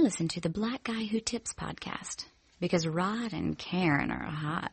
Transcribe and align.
Listen 0.00 0.28
to 0.28 0.40
the 0.40 0.48
Black 0.48 0.84
Guy 0.84 1.04
Who 1.04 1.20
Tips 1.20 1.52
podcast 1.52 2.24
because 2.58 2.86
Rod 2.86 3.34
and 3.34 3.58
Karen 3.58 4.10
are 4.10 4.24
hot. 4.24 4.72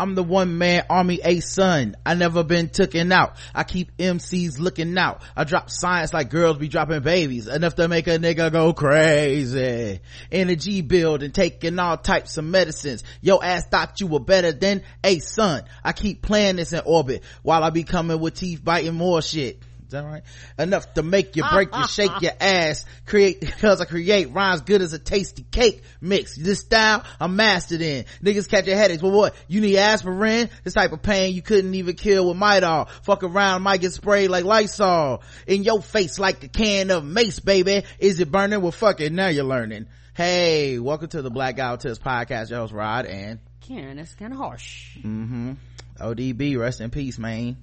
I'm 0.00 0.16
the 0.16 0.24
one 0.24 0.58
man 0.58 0.84
army 0.90 1.20
Ason. 1.22 1.94
I 2.04 2.14
never 2.14 2.42
been 2.42 2.70
tooken 2.70 3.12
out. 3.12 3.36
I 3.54 3.62
keep 3.62 3.96
MCs 3.98 4.58
looking 4.58 4.98
out. 4.98 5.22
I 5.36 5.44
drop 5.44 5.70
science 5.70 6.12
like 6.12 6.28
girls 6.28 6.58
be 6.58 6.66
dropping 6.66 7.02
babies. 7.02 7.46
Enough 7.46 7.76
to 7.76 7.86
make 7.86 8.08
a 8.08 8.18
nigga 8.18 8.50
go 8.50 8.72
crazy. 8.72 10.00
Energy 10.32 10.80
build 10.80 11.22
and 11.22 11.32
taking 11.32 11.78
all 11.78 11.96
types 11.96 12.36
of 12.36 12.44
medicines. 12.44 13.04
Yo 13.20 13.40
ass 13.40 13.68
thought 13.68 14.00
you 14.00 14.08
were 14.08 14.18
better 14.18 14.50
than 14.50 14.82
Ason. 15.04 15.62
I 15.84 15.92
keep 15.92 16.20
playing 16.20 16.56
this 16.56 16.72
in 16.72 16.82
orbit 16.84 17.22
while 17.44 17.62
I 17.62 17.70
be 17.70 17.84
coming 17.84 18.18
with 18.18 18.34
teeth 18.34 18.64
biting 18.64 18.94
more 18.94 19.22
shit. 19.22 19.62
Is 19.86 19.90
that 19.90 20.04
right? 20.04 20.22
Enough 20.58 20.94
to 20.94 21.02
make 21.02 21.36
you 21.36 21.44
break 21.52 21.68
you, 21.74 21.86
shake 21.86 22.22
your 22.22 22.32
ass. 22.40 22.86
Create, 23.06 23.40
cause 23.60 23.80
I 23.80 23.84
create 23.84 24.32
rhymes 24.32 24.62
good 24.62 24.80
as 24.80 24.94
a 24.94 24.98
tasty 24.98 25.42
cake 25.42 25.82
mix. 26.00 26.36
This 26.36 26.60
style, 26.60 27.04
I'm 27.20 27.36
mastered 27.36 27.82
in. 27.82 28.06
Niggas 28.22 28.48
catch 28.48 28.64
catching 28.64 28.76
headaches. 28.76 29.02
Well, 29.02 29.12
what? 29.12 29.34
You 29.46 29.60
need 29.60 29.76
aspirin? 29.76 30.48
This 30.62 30.74
type 30.74 30.92
of 30.92 31.02
pain 31.02 31.34
you 31.34 31.42
couldn't 31.42 31.74
even 31.74 31.96
kill 31.96 32.28
with 32.28 32.36
Midol. 32.38 32.88
Fuck 33.02 33.24
around, 33.24 33.62
might 33.62 33.82
get 33.82 33.92
sprayed 33.92 34.30
like 34.30 34.44
Lysol. 34.44 35.22
In 35.46 35.64
your 35.64 35.82
face 35.82 36.18
like 36.18 36.42
a 36.42 36.48
can 36.48 36.90
of 36.90 37.04
mace, 37.04 37.40
baby. 37.40 37.84
Is 37.98 38.20
it 38.20 38.32
burning? 38.32 38.62
Well, 38.62 38.72
fuck 38.72 39.00
it. 39.00 39.12
Now 39.12 39.28
you're 39.28 39.44
learning. 39.44 39.86
Hey, 40.14 40.78
welcome 40.78 41.08
to 41.08 41.22
the 41.22 41.30
Black 41.30 41.56
Guy 41.56 41.70
Who 41.70 41.76
Tips 41.76 41.98
podcast. 41.98 42.48
Your 42.48 42.60
host, 42.60 42.72
Rod, 42.72 43.04
and 43.04 43.40
Karen, 43.60 43.96
that's 43.96 44.14
kind 44.14 44.32
of 44.32 44.38
harsh. 44.38 44.96
Mm-hmm. 44.98 45.52
ODB, 46.00 46.58
rest 46.58 46.80
in 46.80 46.90
peace, 46.90 47.18
man. 47.18 47.56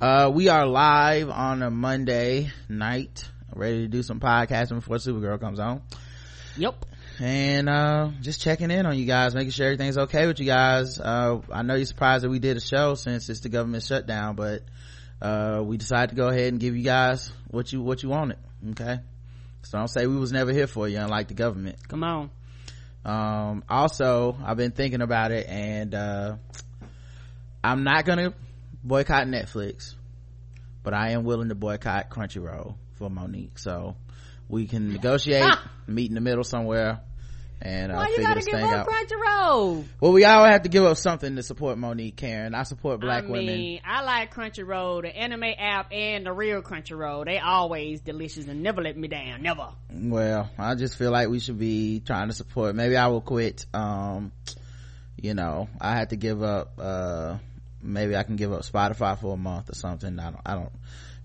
Uh, 0.00 0.30
we 0.32 0.46
are 0.46 0.64
live 0.64 1.28
on 1.28 1.60
a 1.60 1.72
Monday 1.72 2.52
night, 2.68 3.28
ready 3.52 3.78
to 3.78 3.88
do 3.88 4.04
some 4.04 4.20
podcasting 4.20 4.76
before 4.76 4.98
Supergirl 4.98 5.40
comes 5.40 5.58
on. 5.58 5.82
Yep. 6.56 6.84
And, 7.18 7.68
uh, 7.68 8.10
just 8.20 8.40
checking 8.40 8.70
in 8.70 8.86
on 8.86 8.96
you 8.96 9.06
guys, 9.06 9.34
making 9.34 9.50
sure 9.50 9.66
everything's 9.66 9.98
okay 9.98 10.28
with 10.28 10.38
you 10.38 10.46
guys. 10.46 11.00
Uh, 11.00 11.40
I 11.52 11.62
know 11.62 11.74
you're 11.74 11.84
surprised 11.84 12.22
that 12.22 12.30
we 12.30 12.38
did 12.38 12.56
a 12.56 12.60
show 12.60 12.94
since 12.94 13.28
it's 13.28 13.40
the 13.40 13.48
government 13.48 13.82
shutdown, 13.82 14.36
but, 14.36 14.62
uh, 15.20 15.64
we 15.64 15.78
decided 15.78 16.10
to 16.10 16.14
go 16.14 16.28
ahead 16.28 16.52
and 16.52 16.60
give 16.60 16.76
you 16.76 16.84
guys 16.84 17.32
what 17.48 17.72
you, 17.72 17.82
what 17.82 18.00
you 18.04 18.08
wanted. 18.08 18.38
Okay. 18.70 19.00
So 19.62 19.78
don't 19.78 19.88
say 19.88 20.06
we 20.06 20.16
was 20.16 20.30
never 20.30 20.52
here 20.52 20.68
for 20.68 20.86
you, 20.86 20.98
unlike 20.98 21.26
the 21.26 21.34
government. 21.34 21.76
Come 21.88 22.04
on. 22.04 22.30
Um, 23.04 23.64
also, 23.68 24.38
I've 24.44 24.56
been 24.58 24.70
thinking 24.70 25.02
about 25.02 25.32
it 25.32 25.48
and, 25.48 25.92
uh, 25.92 26.36
I'm 27.64 27.82
not 27.82 28.04
gonna 28.04 28.32
boycott 28.88 29.26
Netflix, 29.26 29.94
but 30.82 30.94
I 30.94 31.10
am 31.10 31.24
willing 31.24 31.50
to 31.50 31.54
boycott 31.54 32.10
Crunchyroll 32.10 32.74
for 32.94 33.08
Mo'Nique. 33.08 33.58
So 33.58 33.96
we 34.48 34.66
can 34.66 34.92
negotiate, 34.92 35.44
meet 35.86 36.08
in 36.08 36.14
the 36.14 36.20
middle 36.20 36.44
somewhere, 36.44 37.00
and 37.60 37.92
uh, 37.92 37.96
Why 37.96 38.02
you 38.08 38.16
figure 38.16 38.22
gotta 38.28 38.34
this 38.36 38.46
give 38.46 38.54
thing 38.54 38.64
up 38.64 38.74
out. 38.74 38.88
Crunchyroll? 38.88 39.84
Well, 40.00 40.12
we 40.12 40.24
all 40.24 40.44
have 40.44 40.62
to 40.62 40.68
give 40.68 40.84
up 40.84 40.96
something 40.96 41.36
to 41.36 41.42
support 41.42 41.76
Mo'Nique, 41.76 42.16
Karen. 42.16 42.54
I 42.54 42.62
support 42.62 43.00
black 43.00 43.24
I 43.24 43.28
women. 43.28 43.80
I 43.84 44.02
like 44.02 44.32
Crunchyroll, 44.32 45.02
the 45.02 45.14
anime 45.16 45.44
app, 45.58 45.92
and 45.92 46.24
the 46.24 46.32
real 46.32 46.62
Crunchyroll. 46.62 47.24
They 47.24 47.38
always 47.38 48.00
delicious 48.00 48.46
and 48.46 48.62
never 48.62 48.80
let 48.80 48.96
me 48.96 49.08
down. 49.08 49.42
Never. 49.42 49.68
Well, 49.92 50.50
I 50.58 50.74
just 50.76 50.96
feel 50.96 51.10
like 51.10 51.28
we 51.28 51.40
should 51.40 51.58
be 51.58 52.00
trying 52.00 52.28
to 52.28 52.34
support. 52.34 52.74
Maybe 52.74 52.96
I 52.96 53.08
will 53.08 53.20
quit. 53.20 53.66
Um, 53.74 54.32
you 55.16 55.34
know, 55.34 55.68
I 55.80 55.94
had 55.96 56.10
to 56.10 56.16
give 56.16 56.42
up. 56.42 56.78
uh 56.78 57.38
Maybe 57.82 58.16
I 58.16 58.22
can 58.24 58.36
give 58.36 58.52
up 58.52 58.62
Spotify 58.62 59.18
for 59.18 59.34
a 59.34 59.36
month 59.36 59.70
or 59.70 59.74
something. 59.74 60.18
I 60.18 60.30
don't. 60.30 60.40
I 60.44 60.54
don't. 60.54 60.72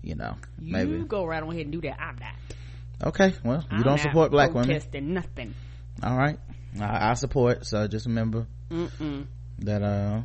You 0.02 0.14
know, 0.16 0.36
Maybe 0.58 0.90
You 0.90 0.96
maybe. 0.98 1.08
go 1.08 1.24
right 1.24 1.42
on 1.42 1.48
ahead 1.50 1.62
and 1.62 1.72
do 1.72 1.80
that. 1.82 1.98
I'm 1.98 2.16
not. 2.16 3.08
Okay, 3.08 3.32
well, 3.44 3.64
you 3.70 3.78
I'm 3.78 3.82
don't 3.82 3.98
support 3.98 4.30
black 4.30 4.52
women. 4.54 4.80
nothing. 5.14 5.54
All 6.02 6.16
right, 6.16 6.38
I, 6.80 7.10
I 7.10 7.14
support. 7.14 7.66
So 7.66 7.86
just 7.88 8.06
remember 8.06 8.46
Mm-mm. 8.70 9.26
that 9.60 9.82
uh, 9.82 10.22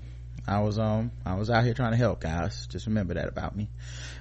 I 0.49 0.61
was 0.61 0.79
um, 0.79 1.11
I 1.25 1.35
was 1.35 1.51
out 1.51 1.63
here 1.63 1.75
trying 1.75 1.91
to 1.91 1.97
help 1.97 2.21
guys. 2.21 2.65
Just 2.67 2.87
remember 2.87 3.13
that 3.13 3.27
about 3.27 3.55
me. 3.55 3.69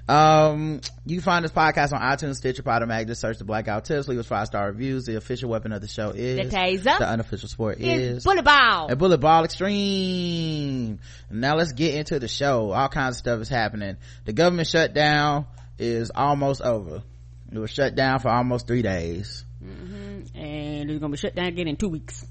Um, 0.09 0.81
you 1.06 1.16
can 1.16 1.22
find 1.22 1.44
this 1.44 1.53
podcast 1.53 1.93
on 1.94 2.00
iTunes, 2.03 2.37
Stitcher, 2.37 2.62
Podomatic. 2.62 3.06
Just 3.06 3.21
search 3.22 3.39
the 3.39 3.44
Blackout 3.44 3.87
Tips. 3.87 4.09
Leave 4.09 4.19
us 4.19 4.27
five 4.27 4.47
star 4.47 4.67
reviews. 4.67 5.05
The 5.06 5.17
official 5.17 5.49
weapon 5.49 5.72
of 5.72 5.81
the 5.81 5.88
show 5.88 6.11
is 6.11 6.37
The 6.50 6.55
taser. 6.56 6.99
The 6.99 7.09
unofficial 7.09 7.49
sport 7.49 7.78
It's 7.81 7.87
is 8.19 8.25
bullet 8.25 8.44
ball. 8.44 8.91
a 8.93 8.97
bullet 8.97 9.19
ball 9.19 9.44
extreme. 9.44 10.99
Now 11.31 11.56
let's 11.56 11.72
get 11.72 11.94
into 11.94 12.19
the 12.19 12.28
show. 12.28 12.72
All 12.72 12.88
kinds 12.88 13.17
of 13.17 13.19
stuff 13.21 13.41
is 13.41 13.49
happening. 13.49 13.97
The 14.27 14.33
government 14.34 14.69
shutdown 14.69 15.47
is 15.78 16.11
almost 16.15 16.61
over. 16.61 17.03
It 17.50 17.59
was 17.59 17.71
shut 17.71 17.94
down 17.94 18.19
for 18.21 18.28
almost 18.28 18.67
three 18.67 18.83
days. 18.83 19.44
And 19.62 20.91
it's 20.91 21.00
gonna 21.00 21.11
be 21.11 21.17
shut 21.17 21.34
down 21.34 21.47
again 21.47 21.69
in 21.69 21.77
two 21.77 21.88
weeks. 21.88 22.25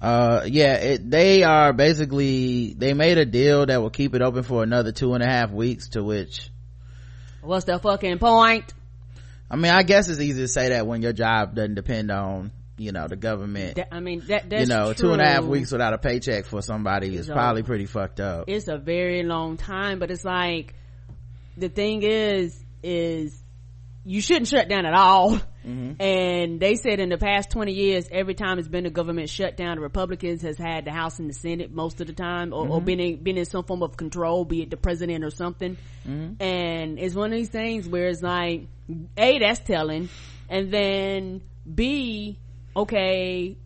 Uh 0.00 0.42
yeah 0.46 0.74
it, 0.74 1.10
they 1.10 1.42
are 1.42 1.72
basically 1.72 2.74
they 2.74 2.94
made 2.94 3.18
a 3.18 3.24
deal 3.24 3.66
that 3.66 3.80
will 3.80 3.90
keep 3.90 4.14
it 4.14 4.22
open 4.22 4.42
for 4.42 4.62
another 4.62 4.92
two 4.92 5.14
and 5.14 5.22
a 5.22 5.26
half 5.26 5.50
weeks 5.50 5.88
to 5.90 6.02
which 6.02 6.50
What's 7.42 7.66
the 7.66 7.78
fucking 7.78 8.18
point? 8.18 8.72
i 9.50 9.56
mean 9.56 9.72
i 9.72 9.82
guess 9.82 10.08
it's 10.08 10.20
easy 10.20 10.42
to 10.42 10.48
say 10.48 10.70
that 10.70 10.86
when 10.86 11.02
your 11.02 11.12
job 11.12 11.54
doesn't 11.54 11.74
depend 11.74 12.10
on 12.10 12.50
you 12.76 12.90
know 12.90 13.06
the 13.06 13.16
government. 13.16 13.76
That- 13.76 13.94
I 13.94 14.00
mean, 14.00 14.20
that 14.26 14.50
that's 14.50 14.62
you 14.62 14.66
know 14.66 14.92
two 14.92 15.12
and 15.12 15.22
a 15.22 15.24
half 15.24 15.44
weeks 15.44 15.70
without 15.70 15.92
a 15.94 15.98
paycheck 15.98 16.44
for 16.46 16.60
somebody 16.60 17.14
is 17.14 17.26
So- 17.26 17.32
probably 17.32 17.62
pretty 17.62 17.86
fucked 17.86 18.18
up. 18.18 18.44
It's 18.48 18.66
a 18.68 18.78
very 18.78 19.22
long 19.22 19.56
time 19.56 20.00
but 20.00 20.10
it's 20.10 20.24
like 20.24 20.74
the 21.56 21.68
thing 21.68 22.02
is 22.02 22.58
is 22.82 23.40
you 24.04 24.20
shouldn't 24.20 24.48
shut 24.48 24.68
down 24.68 24.86
at 24.86 24.94
all 24.94 25.40
Mm-hmm. 25.66 26.02
and 26.02 26.60
they 26.60 26.74
said 26.76 27.00
in 27.00 27.08
the 27.08 27.16
past 27.16 27.50
20 27.50 27.72
years 27.72 28.06
every 28.10 28.34
time 28.34 28.58
it's 28.58 28.68
been 28.68 28.84
a 28.84 28.90
government 28.90 29.30
shutdown 29.30 29.76
the 29.76 29.80
republicans 29.82 30.42
has 30.42 30.58
had 30.58 30.84
the 30.84 30.90
house 30.90 31.18
and 31.18 31.30
the 31.30 31.34
senate 31.34 31.72
most 31.72 32.00
of 32.02 32.06
the 32.06 32.12
time 32.12 32.52
or, 32.52 32.64
Mm-hmm. 32.64 32.72
or 32.72 32.80
been 32.82 33.00
in, 33.00 33.22
been 33.22 33.38
in 33.38 33.46
some 33.46 33.64
form 33.64 33.82
of 33.82 33.96
control 33.96 34.44
be 34.44 34.62
it 34.62 34.70
the 34.70 34.76
president 34.76 35.24
or 35.24 35.30
something 35.30 35.76
Mm-hmm. 36.06 36.42
and 36.42 36.98
it's 36.98 37.14
one 37.14 37.32
of 37.32 37.36
these 37.38 37.48
things 37.48 37.88
where 37.88 38.08
it's 38.08 38.20
like 38.22 38.66
a 39.16 39.38
that's 39.38 39.60
telling 39.60 40.10
and 40.50 40.70
then 40.70 41.40
b 41.74 42.38
okay 42.76 43.56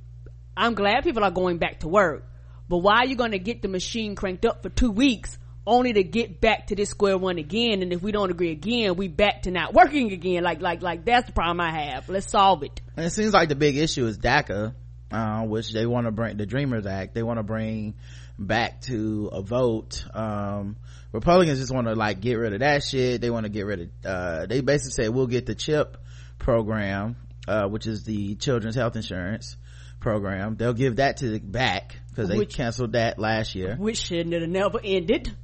I'm 0.56 0.74
glad 0.74 1.04
people 1.04 1.22
are 1.22 1.30
going 1.30 1.58
back 1.58 1.80
to 1.80 1.88
work, 1.88 2.24
but 2.68 2.78
why 2.78 2.96
are 2.96 3.06
you 3.06 3.14
going 3.14 3.30
to 3.30 3.38
get 3.38 3.62
the 3.62 3.68
machine 3.68 4.16
cranked 4.16 4.44
up 4.44 4.60
for 4.62 4.68
two 4.68 4.90
weeks 4.90 5.38
only 5.68 5.92
to 5.92 6.02
get 6.02 6.40
back 6.40 6.68
to 6.68 6.76
this 6.76 6.90
square 6.90 7.18
one 7.18 7.38
again? 7.38 7.82
And 7.82 7.92
if 7.92 8.02
we 8.02 8.10
don't 8.10 8.30
agree 8.30 8.50
again, 8.50 8.96
we 8.96 9.08
back 9.08 9.42
to 9.42 9.50
not 9.50 9.74
working 9.74 10.12
again. 10.12 10.42
Like, 10.42 10.60
like, 10.60 10.82
like 10.82 11.04
that's 11.04 11.26
the 11.26 11.32
problem 11.32 11.60
I 11.60 11.70
have. 11.84 12.08
Let's 12.08 12.30
solve 12.30 12.62
it. 12.62 12.80
And 12.96 13.06
it 13.06 13.10
seems 13.10 13.32
like 13.32 13.48
the 13.48 13.54
big 13.54 13.76
issue 13.76 14.06
is 14.06 14.18
DACA, 14.18 14.74
uh, 15.12 15.42
which 15.42 15.72
they 15.72 15.86
want 15.86 16.06
to 16.06 16.10
bring, 16.10 16.36
the 16.36 16.46
Dreamers 16.46 16.86
Act, 16.86 17.14
they 17.14 17.22
want 17.22 17.38
to 17.38 17.44
bring 17.44 17.94
back 18.38 18.80
to 18.82 19.30
a 19.32 19.42
vote. 19.42 20.04
Um, 20.14 20.76
Republicans 21.12 21.58
just 21.58 21.72
want 21.72 21.86
to 21.86 21.94
like 21.94 22.20
get 22.20 22.34
rid 22.34 22.52
of 22.52 22.60
that 22.60 22.82
shit. 22.84 23.20
They 23.20 23.30
want 23.30 23.44
to 23.44 23.50
get 23.50 23.66
rid 23.66 23.80
of, 23.80 23.88
uh, 24.04 24.46
they 24.46 24.60
basically 24.60 25.04
say 25.04 25.08
we'll 25.08 25.26
get 25.26 25.46
the 25.46 25.54
CHIP 25.54 25.96
program, 26.38 27.16
uh, 27.46 27.66
which 27.68 27.86
is 27.86 28.04
the 28.04 28.34
children's 28.36 28.74
health 28.74 28.96
insurance 28.96 29.56
program. 30.00 30.56
They'll 30.56 30.74
give 30.74 30.96
that 30.96 31.18
to 31.18 31.28
the 31.30 31.38
back 31.40 31.96
because 32.10 32.28
they 32.28 32.38
Which- 32.38 32.54
canceled 32.54 32.92
that 32.92 33.18
last 33.18 33.54
year. 33.54 33.76
Which 33.76 33.98
shouldn't 33.98 34.32
have 34.34 34.48
never 34.48 34.78
ended. 34.82 35.34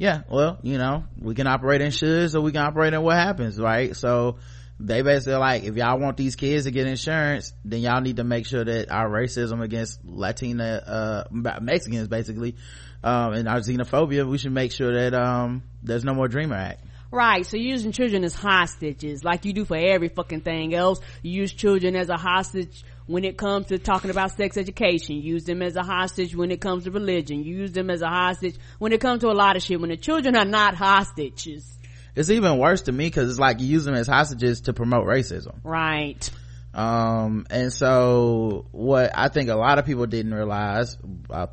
Yeah, 0.00 0.22
well, 0.30 0.58
you 0.62 0.78
know, 0.78 1.04
we 1.20 1.34
can 1.34 1.46
operate 1.46 1.82
in 1.82 1.88
shoulds 1.88 2.34
or 2.34 2.40
we 2.40 2.52
can 2.52 2.62
operate 2.62 2.94
in 2.94 3.02
what 3.02 3.16
happens, 3.16 3.60
right? 3.60 3.94
So 3.94 4.38
they 4.78 5.02
basically 5.02 5.34
like, 5.34 5.64
if 5.64 5.76
y'all 5.76 6.00
want 6.00 6.16
these 6.16 6.36
kids 6.36 6.64
to 6.64 6.70
get 6.70 6.86
insurance, 6.86 7.52
then 7.66 7.80
y'all 7.80 8.00
need 8.00 8.16
to 8.16 8.24
make 8.24 8.46
sure 8.46 8.64
that 8.64 8.90
our 8.90 9.10
racism 9.10 9.62
against 9.62 10.02
Latina, 10.02 10.82
uh, 10.86 11.24
Mexicans 11.60 12.08
basically, 12.08 12.56
um, 13.04 13.34
and 13.34 13.46
our 13.46 13.58
xenophobia, 13.58 14.26
we 14.26 14.38
should 14.38 14.52
make 14.52 14.72
sure 14.72 14.90
that, 14.94 15.12
um, 15.12 15.64
there's 15.82 16.02
no 16.02 16.14
more 16.14 16.28
Dreamer 16.28 16.56
Act. 16.56 16.82
Right, 17.12 17.44
so 17.44 17.58
using 17.58 17.92
children 17.92 18.24
as 18.24 18.34
hostages, 18.34 19.22
like 19.22 19.44
you 19.44 19.52
do 19.52 19.66
for 19.66 19.76
every 19.76 20.08
fucking 20.08 20.40
thing 20.40 20.74
else. 20.74 21.00
You 21.22 21.42
use 21.42 21.52
children 21.52 21.94
as 21.94 22.08
a 22.08 22.16
hostage 22.16 22.84
when 23.10 23.24
it 23.24 23.36
comes 23.36 23.66
to 23.66 23.78
talking 23.78 24.08
about 24.10 24.30
sex 24.36 24.56
education. 24.56 25.16
Use 25.16 25.42
them 25.42 25.62
as 25.62 25.74
a 25.74 25.82
hostage 25.82 26.36
when 26.36 26.52
it 26.52 26.60
comes 26.60 26.84
to 26.84 26.92
religion. 26.92 27.42
Use 27.42 27.72
them 27.72 27.90
as 27.90 28.02
a 28.02 28.08
hostage 28.08 28.54
when 28.78 28.92
it 28.92 29.00
comes 29.00 29.22
to 29.22 29.28
a 29.28 29.34
lot 29.34 29.56
of 29.56 29.62
shit. 29.62 29.80
When 29.80 29.90
the 29.90 29.96
children 29.96 30.36
are 30.36 30.44
not 30.44 30.76
hostages. 30.76 31.76
It's 32.14 32.30
even 32.30 32.58
worse 32.58 32.82
to 32.82 32.92
me 32.92 33.06
because 33.06 33.28
it's 33.28 33.40
like 33.40 33.60
you 33.60 33.66
use 33.66 33.84
them 33.84 33.94
as 33.94 34.06
hostages 34.06 34.62
to 34.62 34.72
promote 34.72 35.06
racism. 35.06 35.58
Right. 35.64 36.30
um 36.72 37.46
and 37.50 37.72
so 37.72 38.66
what 38.70 39.10
i 39.12 39.26
think 39.26 39.48
a 39.48 39.56
lot 39.56 39.80
of 39.80 39.86
people 39.86 40.06
didn't 40.06 40.32
realize 40.32 40.96
uh, 41.28 41.48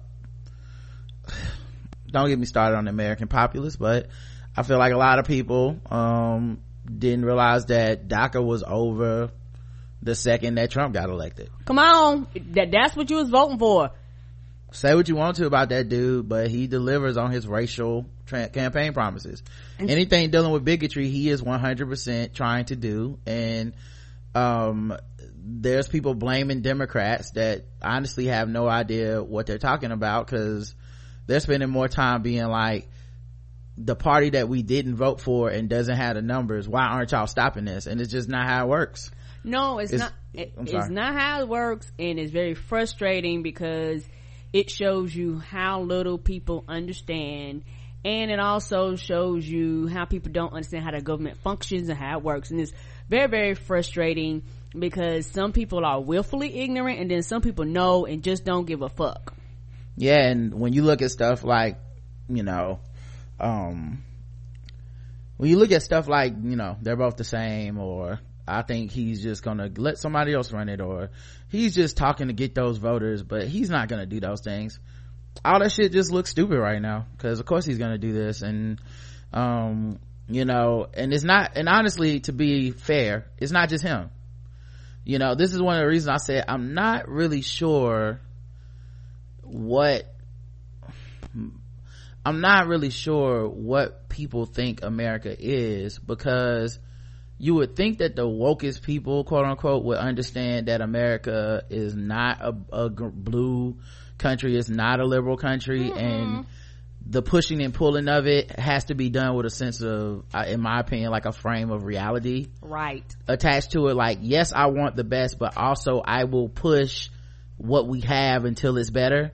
don't 2.12 2.30
get 2.30 2.38
me 2.38 2.46
started 2.46 2.78
on 2.78 2.86
the 2.86 2.92
american 2.92 3.28
populace 3.28 3.76
but 3.76 4.10
i 4.56 4.62
feel 4.62 4.78
like 4.78 4.94
a 4.94 4.98
lot 4.98 5.18
of 5.18 5.26
people 5.26 5.80
um 5.90 6.62
didn't 6.86 7.26
realize 7.26 7.66
that 7.66 8.08
daca 8.08 8.46
was 8.46 8.62
over 8.62 9.32
the 10.02 10.16
second 10.16 10.56
that 10.56 10.72
trump 10.72 10.94
got 10.94 11.10
elected. 11.10 11.50
Come 11.66 11.80
on. 11.80 12.28
That, 12.52 12.72
that's 12.72 12.96
what 12.96 13.10
you 13.10 13.18
was 13.18 13.30
voting 13.30 13.58
for. 13.58 13.92
say 14.72 14.94
what 14.96 15.08
you 15.08 15.16
want 15.16 15.38
to 15.38 15.46
about 15.46 15.70
that 15.70 15.90
dude 15.90 16.28
but 16.30 16.50
he 16.50 16.68
delivers 16.68 17.18
on 17.18 17.32
his 17.32 17.48
racial 17.48 18.06
tra- 18.26 18.50
campaign 18.50 18.94
promises. 18.94 19.44
Anything 19.80 20.30
dealing 20.30 20.52
with 20.52 20.64
bigotry 20.64 21.10
he 21.10 21.30
is 21.30 21.42
100% 21.42 22.34
trying 22.34 22.66
to 22.66 22.76
do. 22.76 23.20
And 23.26 23.74
um 24.36 24.96
there's 25.50 25.88
people 25.88 26.14
blaming 26.14 26.62
democrats 26.62 27.32
that 27.32 27.66
honestly 27.82 28.26
have 28.26 28.50
no 28.50 28.68
idea 28.68 29.24
what 29.24 29.46
they're 29.46 29.58
talking 29.58 29.92
about 29.92 30.28
because 30.28 30.76
they're 31.26 31.40
spending 31.40 31.70
more 31.70 31.88
time 31.88 32.22
being 32.22 32.46
like 32.48 32.90
the 33.78 33.96
party 33.96 34.32
that 34.32 34.50
we 34.50 34.62
didn't 34.64 34.96
vote 34.96 35.22
for 35.22 35.50
and 35.50 35.70
doesn't 35.70 35.96
have 35.96 36.16
the 36.16 36.22
numbers 36.22 36.68
why 36.68 36.84
aren't 36.84 37.12
y'all 37.12 37.28
stopping 37.28 37.66
this? 37.66 37.88
And 37.88 38.02
it's 38.02 38.12
just 38.12 38.28
not 38.28 38.48
how 38.48 38.66
it 38.66 38.70
works 38.70 39.12
no 39.44 39.80
it's, 39.80 39.94
It's- 39.94 40.10
not 40.10 40.14
it- 40.34 40.54
it's 40.58 40.90
not 40.90 41.14
how 41.14 41.42
it 41.42 41.48
works 41.48 41.92
and 41.98 42.20
it's 42.20 42.32
very 42.32 42.54
frustrating 42.54 43.42
because 43.44 44.08
it 44.54 44.70
shows 44.70 45.16
you 45.16 45.40
how 45.40 45.82
little 45.82 46.18
people 46.18 46.64
understand 46.68 47.64
and 48.06 48.32
it 48.32 48.40
also 48.40 48.96
shows 48.96 49.46
you 49.48 49.88
how 49.88 50.06
people 50.06 50.32
don't 50.32 50.54
understand 50.54 50.84
how 50.86 50.92
the 50.92 51.02
government 51.02 51.38
functions 51.38 51.90
and 51.90 51.98
how 51.98 52.18
it 52.18 52.24
works 52.24 52.52
and 52.52 52.60
it's 52.60 52.72
very 53.10 53.28
very 53.28 53.54
frustrating 53.56 54.44
because 54.78 55.26
some 55.26 55.52
people 55.54 55.84
are 55.86 56.00
willfully 56.02 56.60
ignorant 56.60 57.00
and 57.00 57.10
then 57.10 57.24
some 57.24 57.42
people 57.42 57.66
know 57.66 58.06
and 58.06 58.22
just 58.24 58.44
don't 58.46 58.66
give 58.66 58.82
a 58.82 58.90
fuck. 58.90 59.34
Yeah 59.96 60.28
and 60.30 60.54
when 60.54 60.74
you 60.74 60.84
look 60.84 61.02
at 61.02 61.10
stuff 61.12 61.44
like 61.44 61.80
you 62.30 62.44
know 62.44 62.80
um 63.40 64.04
when 65.38 65.50
you 65.50 65.58
look 65.58 65.72
at 65.72 65.82
stuff 65.84 66.08
like 66.08 66.34
you 66.44 66.56
know 66.56 66.78
they're 66.82 66.96
both 66.96 67.18
the 67.18 67.24
same 67.24 67.78
or 67.80 68.20
i 68.48 68.62
think 68.62 68.92
he's 68.92 69.22
just 69.22 69.44
gonna 69.44 69.70
let 69.78 69.98
somebody 69.98 70.34
else 70.34 70.52
run 70.52 70.70
it 70.70 70.82
or 70.82 71.10
he's 71.50 71.76
just 71.76 71.98
talking 71.98 72.28
to 72.28 72.34
get 72.34 72.56
those 72.56 72.78
voters 72.78 73.24
but 73.24 73.48
he's 73.48 73.70
not 73.70 73.88
gonna 73.88 74.06
do 74.06 74.20
those 74.20 74.42
things. 74.42 74.80
All 75.46 75.60
that 75.60 75.72
shit 75.72 75.92
just 75.92 76.12
looks 76.12 76.32
stupid 76.32 76.58
right 76.58 76.82
now 76.82 77.06
because 77.12 77.40
of 77.40 77.46
course 77.46 77.66
he's 77.66 77.78
gonna 77.78 77.98
do 77.98 78.12
this 78.12 78.42
and 78.42 78.82
um 79.34 80.00
you 80.28 80.46
know 80.46 80.88
and 80.94 81.14
it's 81.14 81.24
not 81.24 81.52
and 81.56 81.70
honestly 81.70 82.20
to 82.22 82.34
be 82.34 82.72
fair 82.72 83.28
it's 83.38 83.52
not 83.52 83.70
just 83.70 83.84
him. 83.84 84.10
You 85.04 85.20
know 85.20 85.36
this 85.36 85.54
is 85.54 85.62
one 85.62 85.76
of 85.76 85.82
the 85.82 85.88
reasons 85.88 86.10
i 86.10 86.18
said 86.18 86.46
i'm 86.48 86.74
not 86.74 87.08
really 87.08 87.42
sure 87.42 88.20
what 89.44 90.14
I'm 92.28 92.42
not 92.42 92.68
really 92.68 92.90
sure 92.90 93.48
what 93.48 94.10
people 94.10 94.46
think 94.46 94.84
America 94.84 95.34
is 95.40 95.98
because 95.98 96.78
you 97.40 97.56
would 97.56 97.76
think 97.76 98.00
that 98.00 98.16
the 98.16 98.28
wokest 98.28 98.82
people, 98.82 99.24
quote 99.24 99.46
unquote, 99.46 99.84
would 99.84 99.98
understand 99.98 100.68
that 100.68 100.82
America 100.82 101.64
is 101.70 101.96
not 101.96 102.42
a, 102.42 102.56
a 102.72 102.90
blue 102.90 103.78
country, 104.18 104.56
it's 104.56 104.70
not 104.70 105.00
a 105.00 105.06
liberal 105.06 105.38
country, 105.38 105.92
and 105.92 106.46
the 107.10 107.22
pushing 107.22 107.62
and 107.62 107.74
pulling 107.74 108.08
of 108.10 108.28
it 108.28 108.60
has 108.60 108.86
to 108.86 108.96
be 108.96 109.10
done 109.10 109.36
with 109.36 109.46
a 109.46 109.50
sense 109.50 109.82
of, 109.82 110.26
uh, 110.34 110.46
in 110.48 110.60
my 110.60 110.80
opinion, 110.80 111.12
like 111.12 111.26
a 111.26 111.32
frame 111.32 111.72
of 111.72 111.84
reality 111.84 112.48
right. 112.62 113.06
attached 113.28 113.72
to 113.72 113.88
it. 113.88 113.96
Like 113.96 114.20
yes 114.22 114.52
i 114.54 114.68
want 114.68 114.96
the 114.96 115.04
best 115.04 115.40
but 115.40 115.56
also 115.58 116.02
i 116.04 116.26
will 116.26 116.50
push 116.50 117.10
what 117.58 117.88
we 117.88 118.02
have 118.02 118.46
until 118.46 118.78
it's 118.78 118.92
better 118.92 119.32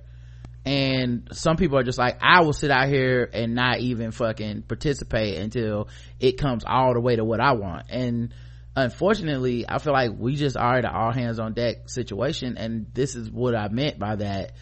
and 0.66 1.28
some 1.32 1.58
people 1.58 1.78
are 1.78 1.84
just 1.84 1.98
like 1.98 2.18
i 2.22 2.42
will 2.42 2.54
sit 2.54 2.72
out 2.72 2.88
here 2.88 3.30
and 3.34 3.54
not 3.54 3.80
even 3.80 4.12
fucking 4.12 4.62
participate 4.64 5.38
until 5.38 5.90
it 6.20 6.38
comes 6.38 6.64
all 6.66 6.94
the 6.94 7.02
way 7.02 7.16
to 7.16 7.24
what 7.26 7.42
i 7.42 7.54
want. 7.54 7.88
And 7.90 8.34
unfortunately 8.76 9.66
i 9.68 9.78
feel 9.78 9.94
like 9.94 10.12
we 10.18 10.36
just 10.36 10.58
are 10.58 10.78
an 10.78 10.86
all 10.86 11.12
hands 11.12 11.40
on 11.40 11.54
deck 11.54 11.90
situation 11.90 12.58
and 12.58 12.88
this 12.94 13.16
is 13.16 13.30
what 13.30 13.56
i 13.56 13.68
meant 13.68 14.00
by 14.00 14.16
that. 14.16 14.54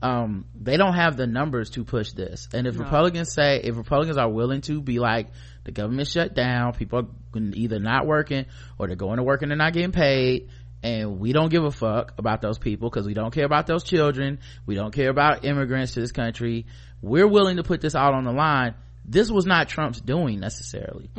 Um 0.00 0.44
they 0.54 0.76
don't 0.76 0.94
have 0.94 1.16
the 1.16 1.26
numbers 1.26 1.70
to 1.70 1.84
push 1.84 2.12
this. 2.12 2.48
And 2.54 2.68
if 2.68 2.76
No. 2.76 2.84
republicans 2.84 3.32
say 3.32 3.60
if 3.62 3.76
republicans 3.76 4.16
are 4.16 4.30
willing 4.30 4.60
to 4.62 4.80
be 4.80 5.00
like 5.00 5.30
the 5.64 5.72
government 5.72 6.08
shut 6.08 6.34
down 6.34 6.72
people 6.72 7.00
are 7.00 7.40
either 7.52 7.80
not 7.80 8.06
working 8.06 8.46
or 8.78 8.86
they're 8.86 8.96
going 8.96 9.16
to 9.16 9.24
work 9.24 9.42
and 9.42 9.50
they're 9.50 9.58
not 9.58 9.72
getting 9.72 9.92
paid 9.92 10.48
and 10.82 11.18
we 11.18 11.32
don't 11.32 11.50
give 11.50 11.64
a 11.64 11.70
fuck 11.70 12.14
about 12.18 12.40
those 12.40 12.58
people 12.58 12.88
because 12.88 13.06
we 13.06 13.14
don't 13.14 13.32
care 13.32 13.44
about 13.44 13.66
those 13.66 13.82
children. 13.82 14.38
We 14.66 14.74
don't 14.74 14.92
care 14.92 15.10
about 15.10 15.44
immigrants 15.44 15.94
to 15.94 16.00
this 16.00 16.12
country. 16.12 16.66
We're 17.02 17.26
willing 17.26 17.56
to 17.56 17.62
put 17.62 17.80
this 17.80 17.94
all 17.94 18.14
on 18.14 18.24
the 18.24 18.32
line. 18.32 18.74
This 19.04 19.30
was 19.30 19.46
not 19.46 19.68
trump's 19.68 20.00
doing 20.00 20.38
necessarily. 20.38 21.10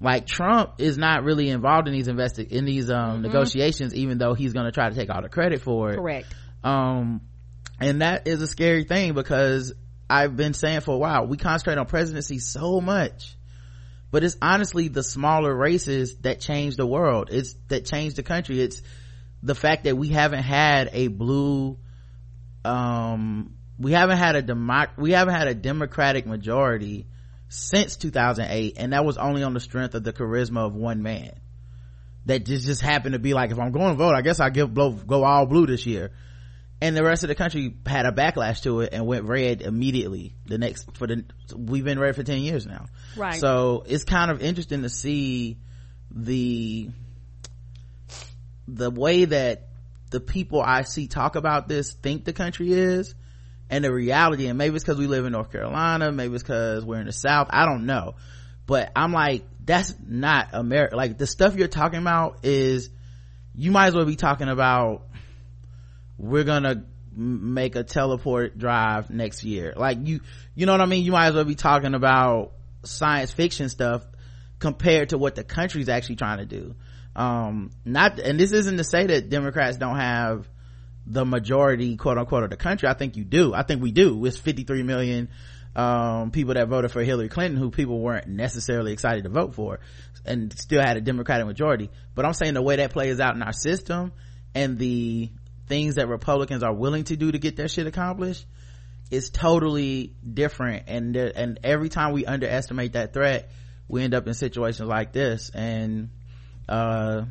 Like 0.00 0.26
trump 0.26 0.74
is 0.78 0.98
not 0.98 1.24
really 1.24 1.48
involved 1.48 1.88
in 1.88 1.94
these 1.94 2.08
investi- 2.08 2.48
in 2.50 2.64
these 2.64 2.90
um 2.90 3.22
negotiations 3.22 3.94
even 3.94 4.18
though 4.18 4.34
he's 4.34 4.52
going 4.52 4.66
to 4.66 4.72
try 4.72 4.88
to 4.88 4.94
take 4.94 5.08
all 5.10 5.22
the 5.22 5.28
credit 5.28 5.62
for 5.62 5.90
it. 5.90 5.96
Correct. 5.96 6.26
Um 6.62 7.22
and 7.80 8.02
that 8.02 8.28
is 8.28 8.42
a 8.42 8.46
scary 8.46 8.82
thing 8.84 9.14
because 9.14 9.72
i've 10.10 10.36
been 10.36 10.52
saying 10.52 10.80
for 10.80 10.94
a 10.96 10.98
while 10.98 11.26
we 11.28 11.36
concentrate 11.36 11.78
on 11.78 11.86
presidency 11.86 12.40
so 12.40 12.80
much 12.80 13.36
but 14.10 14.24
it's 14.24 14.36
honestly 14.40 14.88
the 14.88 15.02
smaller 15.02 15.54
races 15.54 16.16
that 16.22 16.40
change 16.40 16.76
the 16.76 16.86
world. 16.86 17.28
It's 17.30 17.54
that 17.68 17.84
change 17.84 18.14
the 18.14 18.22
country. 18.22 18.60
It's 18.60 18.80
the 19.42 19.54
fact 19.54 19.84
that 19.84 19.96
we 19.96 20.08
haven't 20.08 20.42
had 20.42 20.90
a 20.92 21.08
blue 21.08 21.78
um 22.64 23.54
we 23.78 23.92
haven't 23.92 24.18
had 24.18 24.36
a 24.36 24.42
democ 24.42 24.88
we 24.96 25.12
haven't 25.12 25.34
had 25.34 25.48
a 25.48 25.54
democratic 25.54 26.26
majority 26.26 27.06
since 27.48 27.96
2008 27.96 28.74
and 28.78 28.92
that 28.92 29.04
was 29.04 29.16
only 29.16 29.42
on 29.42 29.54
the 29.54 29.60
strength 29.60 29.94
of 29.94 30.04
the 30.04 30.12
charisma 30.12 30.66
of 30.66 30.74
one 30.74 31.02
man. 31.02 31.32
That 32.26 32.44
just 32.44 32.66
just 32.66 32.82
happened 32.82 33.14
to 33.14 33.18
be 33.18 33.32
like 33.32 33.50
if 33.50 33.58
i'm 33.58 33.72
going 33.72 33.88
to 33.90 33.94
vote 33.94 34.14
i 34.14 34.20
guess 34.20 34.40
i 34.40 34.50
give 34.50 34.74
blow 34.74 34.92
go 34.92 35.24
all 35.24 35.46
blue 35.46 35.66
this 35.66 35.86
year. 35.86 36.10
And 36.80 36.96
the 36.96 37.02
rest 37.02 37.24
of 37.24 37.28
the 37.28 37.34
country 37.34 37.74
had 37.86 38.06
a 38.06 38.12
backlash 38.12 38.62
to 38.62 38.82
it 38.82 38.90
and 38.92 39.04
went 39.04 39.24
red 39.24 39.62
immediately 39.62 40.34
the 40.46 40.58
next 40.58 40.96
for 40.96 41.06
the 41.06 41.24
we've 41.56 41.84
been 41.84 41.98
red 41.98 42.14
for 42.14 42.22
10 42.22 42.38
years 42.40 42.66
now. 42.66 42.86
Right. 43.16 43.40
so 43.40 43.84
it's 43.86 44.04
kind 44.04 44.30
of 44.30 44.42
interesting 44.42 44.82
to 44.82 44.88
see 44.88 45.58
the 46.10 46.90
the 48.68 48.90
way 48.90 49.24
that 49.24 49.68
the 50.10 50.20
people 50.20 50.62
i 50.62 50.82
see 50.82 51.08
talk 51.08 51.34
about 51.34 51.68
this 51.68 51.92
think 51.92 52.24
the 52.24 52.32
country 52.32 52.72
is 52.72 53.14
and 53.70 53.82
the 53.82 53.92
reality 53.92 54.46
and 54.46 54.56
maybe 54.56 54.76
it's 54.76 54.84
because 54.84 54.98
we 54.98 55.06
live 55.06 55.24
in 55.24 55.32
north 55.32 55.50
carolina 55.50 56.12
maybe 56.12 56.34
it's 56.34 56.42
because 56.42 56.84
we're 56.84 57.00
in 57.00 57.06
the 57.06 57.12
south 57.12 57.48
i 57.50 57.66
don't 57.66 57.86
know. 57.86 58.14
But 58.66 58.92
i'm 58.94 59.12
like 59.14 59.44
that's 59.64 59.94
not 60.06 60.48
america 60.52 60.94
like 60.94 61.16
the 61.16 61.26
stuff 61.26 61.56
you're 61.56 61.68
talking 61.68 61.98
about 61.98 62.44
is 62.44 62.90
you 63.54 63.70
might 63.70 63.88
as 63.88 63.94
well 63.94 64.04
be 64.04 64.16
talking 64.16 64.48
about 64.48 65.02
we're 66.18 66.44
gonna 66.44 66.84
make 67.18 67.74
a 67.74 67.82
teleport 67.82 68.56
drive 68.58 69.10
next 69.10 69.42
year. 69.42 69.74
Like 69.76 69.98
you 70.02 70.20
you 70.54 70.66
know 70.66 70.72
what 70.72 70.80
i 70.80 70.86
mean? 70.86 71.04
You 71.04 71.12
might 71.12 71.28
as 71.28 71.34
well 71.34 71.44
be 71.44 71.56
talking 71.56 71.94
about 71.94 72.52
science 72.84 73.32
fiction 73.32 73.68
stuff 73.68 74.04
compared 74.58 75.10
to 75.10 75.18
what 75.18 75.34
the 75.34 75.44
country's 75.44 75.88
actually 75.88 76.16
trying 76.16 76.38
to 76.38 76.46
do 76.46 76.74
um 77.18 77.70
not 77.84 78.20
and 78.20 78.38
this 78.38 78.52
isn't 78.52 78.76
to 78.76 78.84
say 78.84 79.06
that 79.06 79.28
democrats 79.28 79.76
don't 79.76 79.96
have 79.96 80.48
the 81.04 81.24
majority 81.24 81.96
quote 81.96 82.18
unquote 82.18 82.44
of 82.44 82.50
the 82.50 82.56
country. 82.56 82.88
I 82.88 82.94
think 82.94 83.16
you 83.16 83.24
do. 83.24 83.54
I 83.54 83.62
think 83.62 83.82
we 83.82 83.90
do. 83.90 84.24
It's 84.24 84.38
53 84.38 84.82
million 84.82 85.28
um 85.76 86.30
people 86.30 86.54
that 86.54 86.66
voted 86.66 86.90
for 86.90 87.02
hillary 87.02 87.28
clinton 87.28 87.60
who 87.60 87.70
people 87.70 88.00
weren't 88.00 88.26
necessarily 88.26 88.90
excited 88.90 89.24
to 89.24 89.28
vote 89.28 89.54
for 89.54 89.80
and 90.24 90.58
still 90.58 90.80
had 90.80 90.96
a 90.96 91.00
democratic 91.00 91.46
majority. 91.46 91.90
But 92.14 92.24
i'm 92.24 92.32
saying 92.32 92.54
the 92.54 92.62
way 92.62 92.76
that 92.76 92.92
plays 92.92 93.20
out 93.20 93.34
in 93.34 93.42
our 93.42 93.52
system 93.52 94.12
and 94.54 94.78
the 94.78 95.30
things 95.66 95.96
that 95.96 96.08
republicans 96.08 96.62
are 96.62 96.72
willing 96.72 97.04
to 97.04 97.16
do 97.16 97.30
to 97.30 97.38
get 97.38 97.56
their 97.56 97.68
shit 97.68 97.86
accomplished 97.86 98.46
is 99.10 99.30
totally 99.30 100.14
different. 100.34 100.84
And 100.86 101.16
and 101.16 101.60
every 101.64 101.88
time 101.88 102.12
we 102.12 102.24
underestimate 102.26 102.92
that 102.92 103.12
threat 103.12 103.50
we 103.88 104.02
end 104.02 104.14
up 104.14 104.26
in 104.26 104.34
situations 104.34 104.88
like 104.88 105.12
this. 105.12 105.50
And 105.50 106.10
uh 106.68 107.22